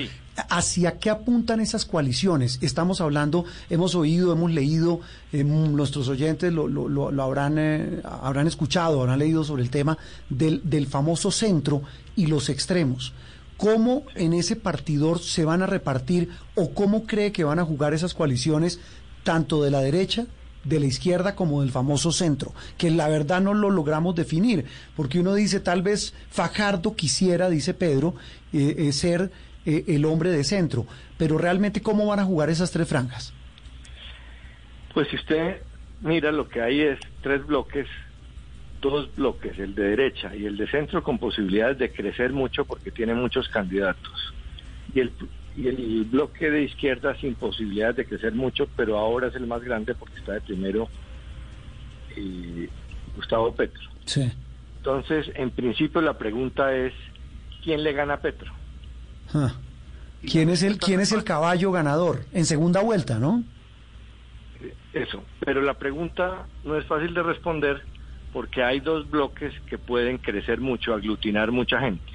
¿hacia 0.49 0.99
qué 0.99 1.10
apuntan 1.10 1.60
esas 1.60 1.85
coaliciones? 1.85 2.60
Estamos 2.61 3.02
hablando, 3.02 3.45
hemos 3.69 3.95
oído, 3.95 4.31
hemos 4.31 4.52
leído, 4.52 5.02
eh, 5.34 5.44
nuestros 5.44 6.07
oyentes 6.07 6.53
lo, 6.53 6.68
lo, 6.68 6.88
lo 6.88 7.23
habrán, 7.23 7.57
eh, 7.57 8.02
habrán 8.03 8.45
escuchado, 8.45 9.02
habrán 9.02 9.19
leído 9.19 9.44
sobre 9.44 9.64
el 9.64 9.72
tema 9.72 9.98
del, 10.30 10.61
del 10.64 10.85
famoso 10.85 11.31
centro 11.31 11.81
y 12.15 12.27
los 12.27 12.48
extremos. 12.49 13.14
¿Cómo 13.57 14.03
en 14.15 14.34
ese 14.34 14.56
partidor 14.56 15.19
se 15.19 15.45
van 15.45 15.64
a 15.64 15.68
repartir 15.68 16.30
o 16.56 16.73
cómo 16.73 17.06
cree 17.06 17.31
que 17.31 17.44
van 17.44 17.60
a 17.60 17.65
jugar 17.65 17.94
esas 17.94 18.14
coaliciones 18.14 18.80
tanto 19.23 19.64
de 19.64 19.72
la 19.72 19.80
derecha 19.80 20.27
de 20.64 20.80
la 20.80 20.85
izquierda 20.85 21.35
como 21.35 21.61
del 21.61 21.72
famoso 21.72 22.11
centro, 22.11 22.53
que 22.77 22.90
la 22.90 23.10
verdad 23.10 23.41
no 23.41 23.53
lo 23.53 23.69
logramos 23.69 24.15
definir, 24.15 24.65
porque 24.95 25.19
uno 25.19 25.34
dice 25.34 25.60
tal 25.60 25.81
vez 25.81 26.14
Fajardo 26.30 26.95
quisiera, 26.95 27.49
dice 27.49 27.73
Pedro, 27.73 28.15
eh, 28.53 28.76
eh, 28.77 28.91
ser 28.94 29.31
eh, 29.65 29.84
el 29.88 30.06
hombre 30.06 30.31
de 30.31 30.44
centro, 30.44 30.85
pero 31.18 31.38
realmente 31.38 31.81
cómo 31.81 32.06
van 32.06 32.19
a 32.19 32.26
jugar 32.26 32.49
esas 32.49 32.72
tres 32.72 32.88
franjas. 32.88 33.34
Pues 34.94 35.07
si 35.10 35.15
usted 35.15 35.61
mira 36.02 36.31
lo 36.31 36.48
que 36.48 36.61
hay 36.61 36.81
es 36.81 36.99
tres 37.22 37.45
bloques, 37.45 37.88
dos 38.81 39.14
bloques, 39.15 39.57
el 39.60 39.73
de 39.73 39.84
derecha 39.84 40.35
y 40.35 40.45
el 40.45 40.57
de 40.57 40.68
centro 40.68 41.02
con 41.02 41.18
posibilidades 41.18 41.77
de 41.80 41.91
crecer 41.91 42.31
mucho 42.31 42.65
porque 42.65 42.91
tiene 42.91 43.14
muchos 43.14 43.48
candidatos. 43.49 44.34
Y 44.94 44.99
el 44.99 45.11
y 45.55 45.67
el 45.67 46.05
bloque 46.05 46.49
de 46.49 46.63
izquierda 46.63 47.15
sin 47.19 47.35
posibilidades 47.35 47.97
de 47.97 48.05
crecer 48.05 48.34
mucho, 48.34 48.67
pero 48.75 48.97
ahora 48.97 49.27
es 49.27 49.35
el 49.35 49.45
más 49.45 49.63
grande 49.63 49.93
porque 49.93 50.17
está 50.17 50.34
de 50.34 50.41
primero 50.41 50.89
eh, 52.15 52.69
Gustavo 53.15 53.53
Petro. 53.53 53.84
Sí. 54.05 54.31
Entonces, 54.77 55.31
en 55.35 55.51
principio 55.51 56.01
la 56.01 56.17
pregunta 56.17 56.75
es, 56.75 56.93
¿quién 57.63 57.84
le 57.84 57.93
gana 57.93 58.15
a 58.15 58.21
Petro? 58.21 58.51
Ah. 59.34 59.53
¿Quién 60.25 60.49
es 60.49 60.63
el 60.63 60.77
quién 60.77 61.01
es 61.01 61.11
el 61.11 61.25
caballo 61.25 61.71
ganador 61.71 62.23
en 62.31 62.45
segunda 62.45 62.81
vuelta, 62.81 63.19
no? 63.19 63.43
Eso, 64.93 65.23
pero 65.41 65.61
la 65.61 65.73
pregunta 65.73 66.47
no 66.63 66.77
es 66.77 66.85
fácil 66.85 67.13
de 67.13 67.23
responder 67.23 67.84
porque 68.31 68.63
hay 68.63 68.80
dos 68.80 69.09
bloques 69.09 69.53
que 69.67 69.77
pueden 69.77 70.17
crecer 70.17 70.61
mucho, 70.61 70.93
aglutinar 70.93 71.51
mucha 71.51 71.80
gente 71.80 72.12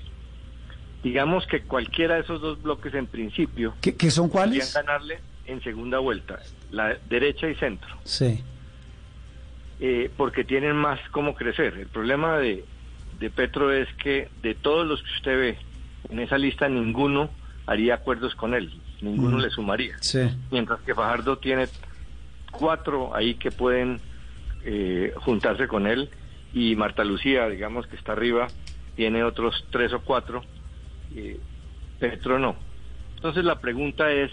digamos 1.02 1.46
que 1.46 1.62
cualquiera 1.62 2.16
de 2.16 2.22
esos 2.22 2.40
dos 2.40 2.60
bloques 2.62 2.92
en 2.94 3.06
principio 3.06 3.74
¿Qué, 3.80 4.10
son 4.10 4.28
cuáles? 4.28 4.74
ganarle 4.74 5.18
en 5.46 5.62
segunda 5.62 5.98
vuelta, 5.98 6.40
la 6.70 6.96
derecha 7.08 7.48
y 7.48 7.54
centro. 7.54 7.88
Sí. 8.04 8.42
Eh, 9.80 10.10
porque 10.16 10.44
tienen 10.44 10.74
más 10.76 10.98
cómo 11.10 11.34
crecer. 11.34 11.74
El 11.78 11.86
problema 11.86 12.36
de, 12.38 12.64
de 13.20 13.30
Petro 13.30 13.72
es 13.72 13.88
que 14.02 14.28
de 14.42 14.54
todos 14.54 14.86
los 14.86 15.02
que 15.02 15.10
usted 15.16 15.38
ve 15.38 15.58
en 16.10 16.18
esa 16.18 16.36
lista, 16.36 16.68
ninguno 16.68 17.30
haría 17.66 17.94
acuerdos 17.94 18.34
con 18.34 18.54
él, 18.54 18.72
ninguno 19.00 19.38
Mm. 19.38 19.40
le 19.40 19.50
sumaría. 19.50 19.96
Sí. 20.00 20.20
Mientras 20.50 20.80
que 20.80 20.94
Fajardo 20.94 21.38
tiene 21.38 21.68
cuatro 22.50 23.14
ahí 23.14 23.34
que 23.34 23.50
pueden 23.50 24.00
eh, 24.64 25.12
juntarse 25.16 25.68
con 25.68 25.86
él 25.86 26.10
y 26.52 26.74
Marta 26.76 27.04
Lucía, 27.04 27.48
digamos 27.48 27.86
que 27.86 27.96
está 27.96 28.12
arriba, 28.12 28.48
tiene 28.96 29.22
otros 29.22 29.64
tres 29.70 29.92
o 29.92 30.00
cuatro 30.00 30.42
eh, 31.16 31.38
Petro 31.98 32.38
no. 32.38 32.56
Entonces 33.16 33.44
la 33.44 33.58
pregunta 33.60 34.10
es, 34.10 34.30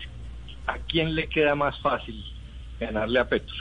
¿a 0.67 0.77
quién 0.87 1.15
le 1.15 1.27
queda 1.27 1.55
más 1.55 1.79
fácil 1.81 2.23
ganarle 2.79 3.19
a 3.19 3.27
Petro? 3.27 3.55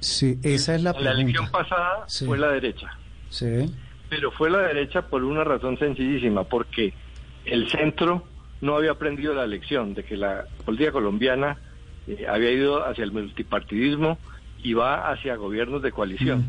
Sí, 0.00 0.38
esa 0.42 0.74
es 0.74 0.82
la 0.82 0.90
En 0.90 1.04
la 1.04 1.10
elección 1.12 1.46
pregunta. 1.50 1.58
pasada 1.58 2.04
Sí. 2.08 2.26
fue 2.26 2.36
la 2.38 2.48
derecha, 2.48 2.98
Sí. 3.30 3.74
pero 4.10 4.30
fue 4.30 4.50
la 4.50 4.58
derecha 4.58 5.02
por 5.02 5.24
una 5.24 5.44
razón 5.44 5.78
sencillísima, 5.78 6.44
porque 6.44 6.92
el 7.46 7.70
centro 7.70 8.24
no 8.60 8.76
había 8.76 8.92
aprendido 8.92 9.34
la 9.34 9.46
lección 9.46 9.94
de 9.94 10.04
que 10.04 10.16
la 10.16 10.44
política 10.64 10.92
colombiana 10.92 11.56
eh, 12.06 12.26
había 12.28 12.50
ido 12.50 12.84
hacia 12.86 13.02
el 13.04 13.12
multipartidismo 13.12 14.18
y 14.62 14.74
va 14.74 15.10
hacia 15.10 15.36
gobiernos 15.36 15.80
de 15.82 15.90
coalición. 15.90 16.44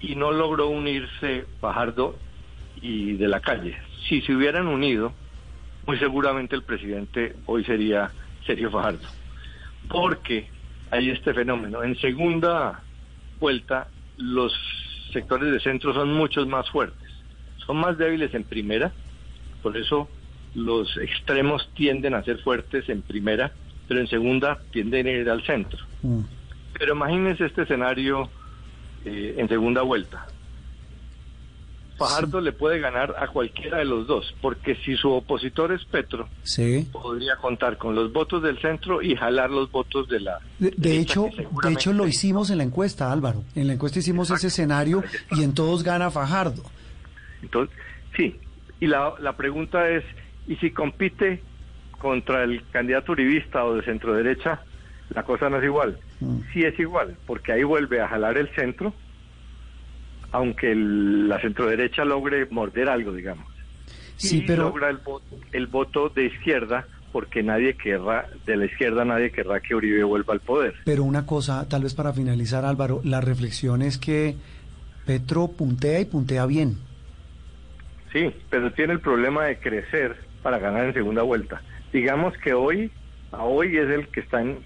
Y 0.00 0.16
no 0.16 0.32
logró 0.32 0.68
unirse 0.68 1.46
Fajardo 1.60 2.18
y 2.82 3.12
de 3.14 3.28
la 3.28 3.40
calle. 3.40 3.76
Si 4.08 4.20
se 4.22 4.34
hubieran 4.34 4.66
unido, 4.66 5.12
muy 5.86 5.98
seguramente 5.98 6.56
el 6.56 6.62
presidente 6.62 7.36
hoy 7.46 7.64
sería 7.64 8.10
Sergio 8.46 8.70
Fajardo. 8.70 9.06
Porque 9.88 10.48
hay 10.90 11.10
este 11.10 11.34
fenómeno. 11.34 11.82
En 11.82 11.96
segunda 11.96 12.82
vuelta, 13.40 13.88
los 14.16 14.52
sectores 15.12 15.52
de 15.52 15.60
centro 15.60 15.92
son 15.92 16.12
muchos 16.12 16.46
más 16.46 16.68
fuertes. 16.70 17.10
Son 17.66 17.76
más 17.76 17.96
débiles 17.98 18.34
en 18.34 18.44
primera, 18.44 18.92
por 19.62 19.76
eso 19.76 20.08
los 20.54 20.96
extremos 20.96 21.70
tienden 21.74 22.14
a 22.14 22.22
ser 22.22 22.38
fuertes 22.38 22.88
en 22.88 23.02
primera, 23.02 23.52
pero 23.88 24.00
en 24.00 24.06
segunda 24.08 24.58
tienden 24.70 25.06
a 25.06 25.10
ir 25.10 25.30
al 25.30 25.42
centro. 25.44 25.78
Mm. 26.02 26.20
Pero 26.78 26.94
imagínense 26.94 27.46
este 27.46 27.62
escenario 27.62 28.28
eh, 29.04 29.36
en 29.38 29.48
segunda 29.48 29.82
vuelta. 29.82 30.26
Fajardo 32.08 32.40
le 32.40 32.52
puede 32.52 32.78
ganar 32.80 33.14
a 33.18 33.28
cualquiera 33.28 33.78
de 33.78 33.84
los 33.84 34.06
dos, 34.06 34.34
porque 34.40 34.74
si 34.84 34.96
su 34.96 35.10
opositor 35.10 35.72
es 35.72 35.84
Petro, 35.84 36.28
Sí. 36.42 36.88
podría 36.92 37.36
contar 37.36 37.76
con 37.78 37.94
los 37.94 38.12
votos 38.12 38.42
del 38.42 38.58
centro 38.60 39.02
y 39.02 39.14
jalar 39.16 39.50
los 39.50 39.70
votos 39.70 40.08
de 40.08 40.20
la... 40.20 40.38
De, 40.58 40.72
de 40.76 40.98
hecho, 40.98 41.26
de 41.62 41.72
hecho 41.72 41.92
lo 41.92 42.06
hicimos 42.06 42.50
en 42.50 42.58
la 42.58 42.64
encuesta, 42.64 43.10
Álvaro. 43.12 43.42
En 43.54 43.66
la 43.66 43.72
encuesta 43.74 43.98
hicimos 43.98 44.30
ese 44.30 44.48
escenario 44.48 45.02
y 45.32 45.42
en 45.42 45.54
todos 45.54 45.82
gana 45.82 46.10
Fajardo. 46.10 46.62
Entonces, 47.42 47.74
sí, 48.16 48.36
y 48.80 48.86
la, 48.86 49.14
la 49.20 49.36
pregunta 49.36 49.88
es, 49.88 50.04
¿y 50.48 50.56
si 50.56 50.70
compite 50.70 51.42
contra 51.98 52.44
el 52.44 52.62
candidato 52.70 53.12
uribista 53.12 53.64
o 53.64 53.74
de 53.74 53.82
centro 53.84 54.14
derecha? 54.14 54.60
La 55.14 55.22
cosa 55.24 55.50
no 55.50 55.58
es 55.58 55.64
igual. 55.64 55.98
Sí 56.52 56.62
es 56.64 56.78
igual, 56.78 57.16
porque 57.26 57.52
ahí 57.52 57.64
vuelve 57.64 58.00
a 58.00 58.08
jalar 58.08 58.38
el 58.38 58.48
centro, 58.54 58.94
aunque 60.32 60.72
el- 60.72 61.28
la 61.28 61.40
centro 61.40 61.66
derecha 61.66 62.04
logre 62.04 62.46
morder 62.50 62.88
algo, 62.88 63.12
digamos. 63.12 63.46
Sí, 64.16 64.38
y 64.38 64.42
pero- 64.42 64.64
logra 64.64 64.88
el 64.90 64.98
voto, 64.98 65.36
el 65.52 65.66
voto 65.66 66.08
de 66.08 66.26
izquierda, 66.26 66.86
porque 67.12 67.42
nadie 67.42 67.74
querrá, 67.74 68.26
de 68.46 68.56
la 68.56 68.64
izquierda 68.64 69.04
nadie 69.04 69.30
querrá 69.30 69.60
que 69.60 69.74
Uribe 69.74 70.02
vuelva 70.04 70.32
al 70.34 70.40
poder. 70.40 70.74
Pero 70.84 71.04
una 71.04 71.26
cosa, 71.26 71.68
tal 71.68 71.82
vez 71.82 71.94
para 71.94 72.12
finalizar, 72.12 72.64
Álvaro, 72.64 73.00
la 73.04 73.20
reflexión 73.20 73.82
es 73.82 73.98
que 73.98 74.36
Petro 75.06 75.48
puntea 75.48 76.00
y 76.00 76.04
puntea 76.06 76.46
bien. 76.46 76.78
Sí, 78.12 78.30
pero 78.50 78.72
tiene 78.72 78.92
el 78.94 79.00
problema 79.00 79.44
de 79.44 79.58
crecer 79.58 80.16
para 80.42 80.58
ganar 80.58 80.84
en 80.86 80.94
segunda 80.94 81.22
vuelta. 81.22 81.60
Digamos 81.92 82.36
que 82.38 82.52
hoy, 82.54 82.90
a 83.32 83.42
hoy 83.44 83.76
es 83.76 83.88
el 83.88 84.06
que 84.08 84.20
está 84.20 84.40
en, 84.42 84.58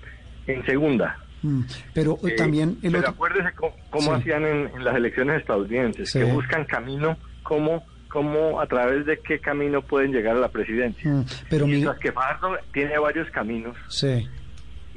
en 0.46 0.64
segunda. 0.66 1.18
Mm, 1.42 1.62
Pero 1.94 2.18
eh, 2.26 2.32
también 2.36 2.78
el 2.82 2.92
pero 2.92 2.98
otro... 3.00 3.10
acuérdese 3.10 3.52
cómo, 3.54 3.76
cómo 3.90 4.14
Sí. 4.14 4.20
hacían 4.20 4.44
en, 4.44 4.68
en 4.74 4.84
las 4.84 4.96
elecciones 4.96 5.40
estadounidenses, 5.40 6.10
Sí. 6.10 6.18
que 6.18 6.24
buscan 6.24 6.64
camino, 6.64 7.16
cómo, 7.42 7.84
cómo, 8.08 8.60
a 8.60 8.66
través 8.66 9.04
de 9.06 9.18
qué 9.20 9.38
camino 9.38 9.82
pueden 9.82 10.12
llegar 10.12 10.36
a 10.36 10.40
la 10.40 10.48
presidencia. 10.48 11.10
Mm, 11.10 11.24
Pero 11.50 11.66
Mientras 11.66 11.98
que 11.98 12.12
Fajardo 12.12 12.56
tiene 12.72 12.98
varios 12.98 13.30
caminos 13.30 13.76
sí. 13.88 14.26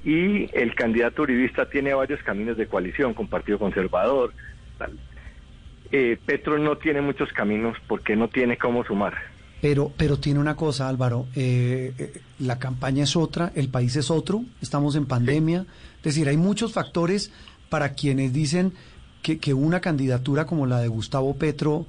y 0.03 0.49
el 0.57 0.73
candidato 0.75 1.23
uribista 1.23 1.69
tiene 1.69 1.93
varios 1.93 2.21
caminos 2.23 2.55
de 2.57 2.67
coalición 2.67 3.13
con 3.13 3.27
Partido 3.27 3.59
Conservador. 3.59 4.33
tal. 4.77 4.97
Eh, 5.91 6.17
Petro 6.25 6.57
no 6.59 6.77
tiene 6.77 7.01
muchos 7.01 7.33
caminos 7.33 7.75
porque 7.87 8.15
no 8.15 8.27
tiene 8.29 8.57
cómo 8.57 8.83
sumar. 8.85 9.13
Pero, 9.61 9.91
pero 9.97 10.17
tiene 10.17 10.39
una 10.39 10.55
cosa, 10.55 10.87
Álvaro, 10.87 11.25
eh, 11.35 11.91
eh, 11.97 12.21
la 12.39 12.59
campaña 12.59 13.03
es 13.03 13.15
otra, 13.17 13.51
el 13.55 13.67
país 13.69 13.95
es 13.97 14.09
otro, 14.09 14.43
estamos 14.61 14.95
en 14.95 15.05
pandemia, 15.05 15.65
es 15.99 16.03
decir, 16.03 16.27
hay 16.27 16.37
muchos 16.37 16.73
factores 16.73 17.31
para 17.69 17.93
quienes 17.93 18.33
dicen 18.33 18.73
que, 19.21 19.37
que 19.37 19.53
una 19.53 19.79
candidatura 19.81 20.45
como 20.45 20.65
la 20.65 20.79
de 20.79 20.87
Gustavo 20.87 21.35
Petro 21.37 21.85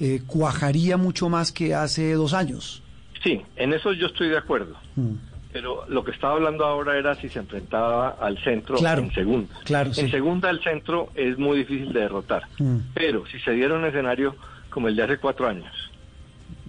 eh, 0.00 0.22
cuajaría 0.26 0.96
mucho 0.96 1.28
más 1.28 1.52
que 1.52 1.74
hace 1.74 2.12
dos 2.14 2.34
años. 2.34 2.82
Sí, 3.22 3.40
en 3.56 3.72
eso 3.72 3.92
yo 3.92 4.06
estoy 4.08 4.28
de 4.28 4.38
acuerdo. 4.38 4.76
Mm. 4.96 5.14
Pero 5.52 5.86
lo 5.88 6.04
que 6.04 6.10
estaba 6.10 6.34
hablando 6.34 6.64
ahora 6.64 6.98
era 6.98 7.14
si 7.14 7.28
se 7.28 7.38
enfrentaba 7.38 8.08
al 8.20 8.36
centro 8.42 8.76
Claro, 8.76 9.02
en 9.02 9.12
segunda. 9.14 9.54
claro, 9.64 9.94
sí. 9.94 10.00
En 10.00 10.10
segunda 10.10 10.50
el 10.50 10.60
centro 10.62 11.10
es 11.14 11.38
muy 11.38 11.58
difícil 11.58 11.92
de 11.92 12.00
derrotar. 12.00 12.42
Mm. 12.58 12.78
Pero 12.92 13.24
si 13.26 13.38
se 13.38 13.52
diera 13.52 13.74
un 13.74 13.84
escenario 13.84 14.34
como 14.68 14.88
el 14.88 14.96
de 14.96 15.04
hace 15.04 15.18
cuatro 15.18 15.48
años, 15.48 15.72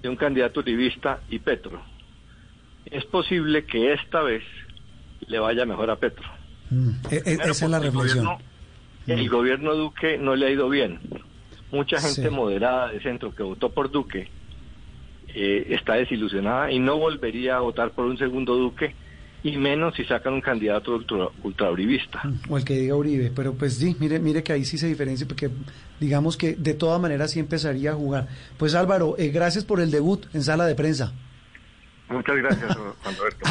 de 0.01 0.07
un 0.07 0.15
candidato 0.15 0.59
uribista 0.59 1.19
y 1.29 1.39
Petro, 1.39 1.81
es 2.85 3.03
posible 3.05 3.65
que 3.65 3.93
esta 3.93 4.21
vez 4.21 4.43
le 5.27 5.39
vaya 5.39 5.65
mejor 5.65 5.89
a 5.89 5.95
Petro. 5.95 6.25
Mm, 6.69 6.89
e- 7.11 7.15
e- 7.15 7.21
Primero, 7.21 7.51
esa 7.51 7.65
es 7.65 7.71
la 7.71 7.77
el 7.77 7.83
reflexión. 7.83 8.25
gobierno- 8.25 8.55
El 9.07 9.29
gobierno 9.29 9.75
Duque 9.75 10.17
no 10.17 10.35
le 10.35 10.47
ha 10.47 10.49
ido 10.49 10.67
bien. 10.69 10.99
Mucha 11.71 11.99
gente 11.99 12.23
Sí. 12.23 12.29
moderada 12.29 12.89
de 12.91 12.99
centro 13.01 13.33
que 13.35 13.43
votó 13.43 13.69
por 13.71 13.91
Duque 13.91 14.29
eh, 15.37 15.67
está 15.75 15.95
desilusionada 15.95 16.71
y 16.71 16.79
no 16.79 16.97
volvería 16.97 17.57
a 17.57 17.59
votar 17.59 17.91
por 17.91 18.05
un 18.05 18.17
segundo 18.17 18.55
Duque 18.55 18.95
y 19.43 19.57
menos 19.57 19.93
si 19.95 20.03
sacan 20.05 20.33
un 20.33 20.41
candidato 20.41 20.95
ultra, 20.95 21.27
ultrauribista. 21.43 22.21
O 22.49 22.57
el 22.57 22.63
que 22.65 22.73
diga 22.75 22.95
Uribe, 22.95 23.31
pero 23.35 23.53
pues 23.53 23.75
sí, 23.75 23.95
mire, 23.99 24.17
mire 24.19 24.41
que 24.43 24.53
ahí 24.53 24.65
sí 24.65 24.77
se 24.77 24.87
diferencia, 24.87 25.27
porque 25.27 25.49
digamos 25.99 26.35
que 26.37 26.55
de 26.55 26.73
todas 26.73 26.99
maneras 26.99 27.31
sí 27.31 27.39
empezaría 27.39 27.91
a 27.91 27.95
jugar. 27.95 28.27
Pues 28.57 28.73
Álvaro, 28.75 29.15
eh, 29.19 29.27
gracias 29.29 29.65
por 29.65 29.81
el 29.81 29.91
debut 29.91 30.25
en 30.33 30.41
sala 30.41 30.65
de 30.65 30.73
prensa. 30.73 31.13
Muchas 32.09 32.35
gracias, 32.37 32.75
Juan 32.75 33.15
Roberto. 33.17 33.39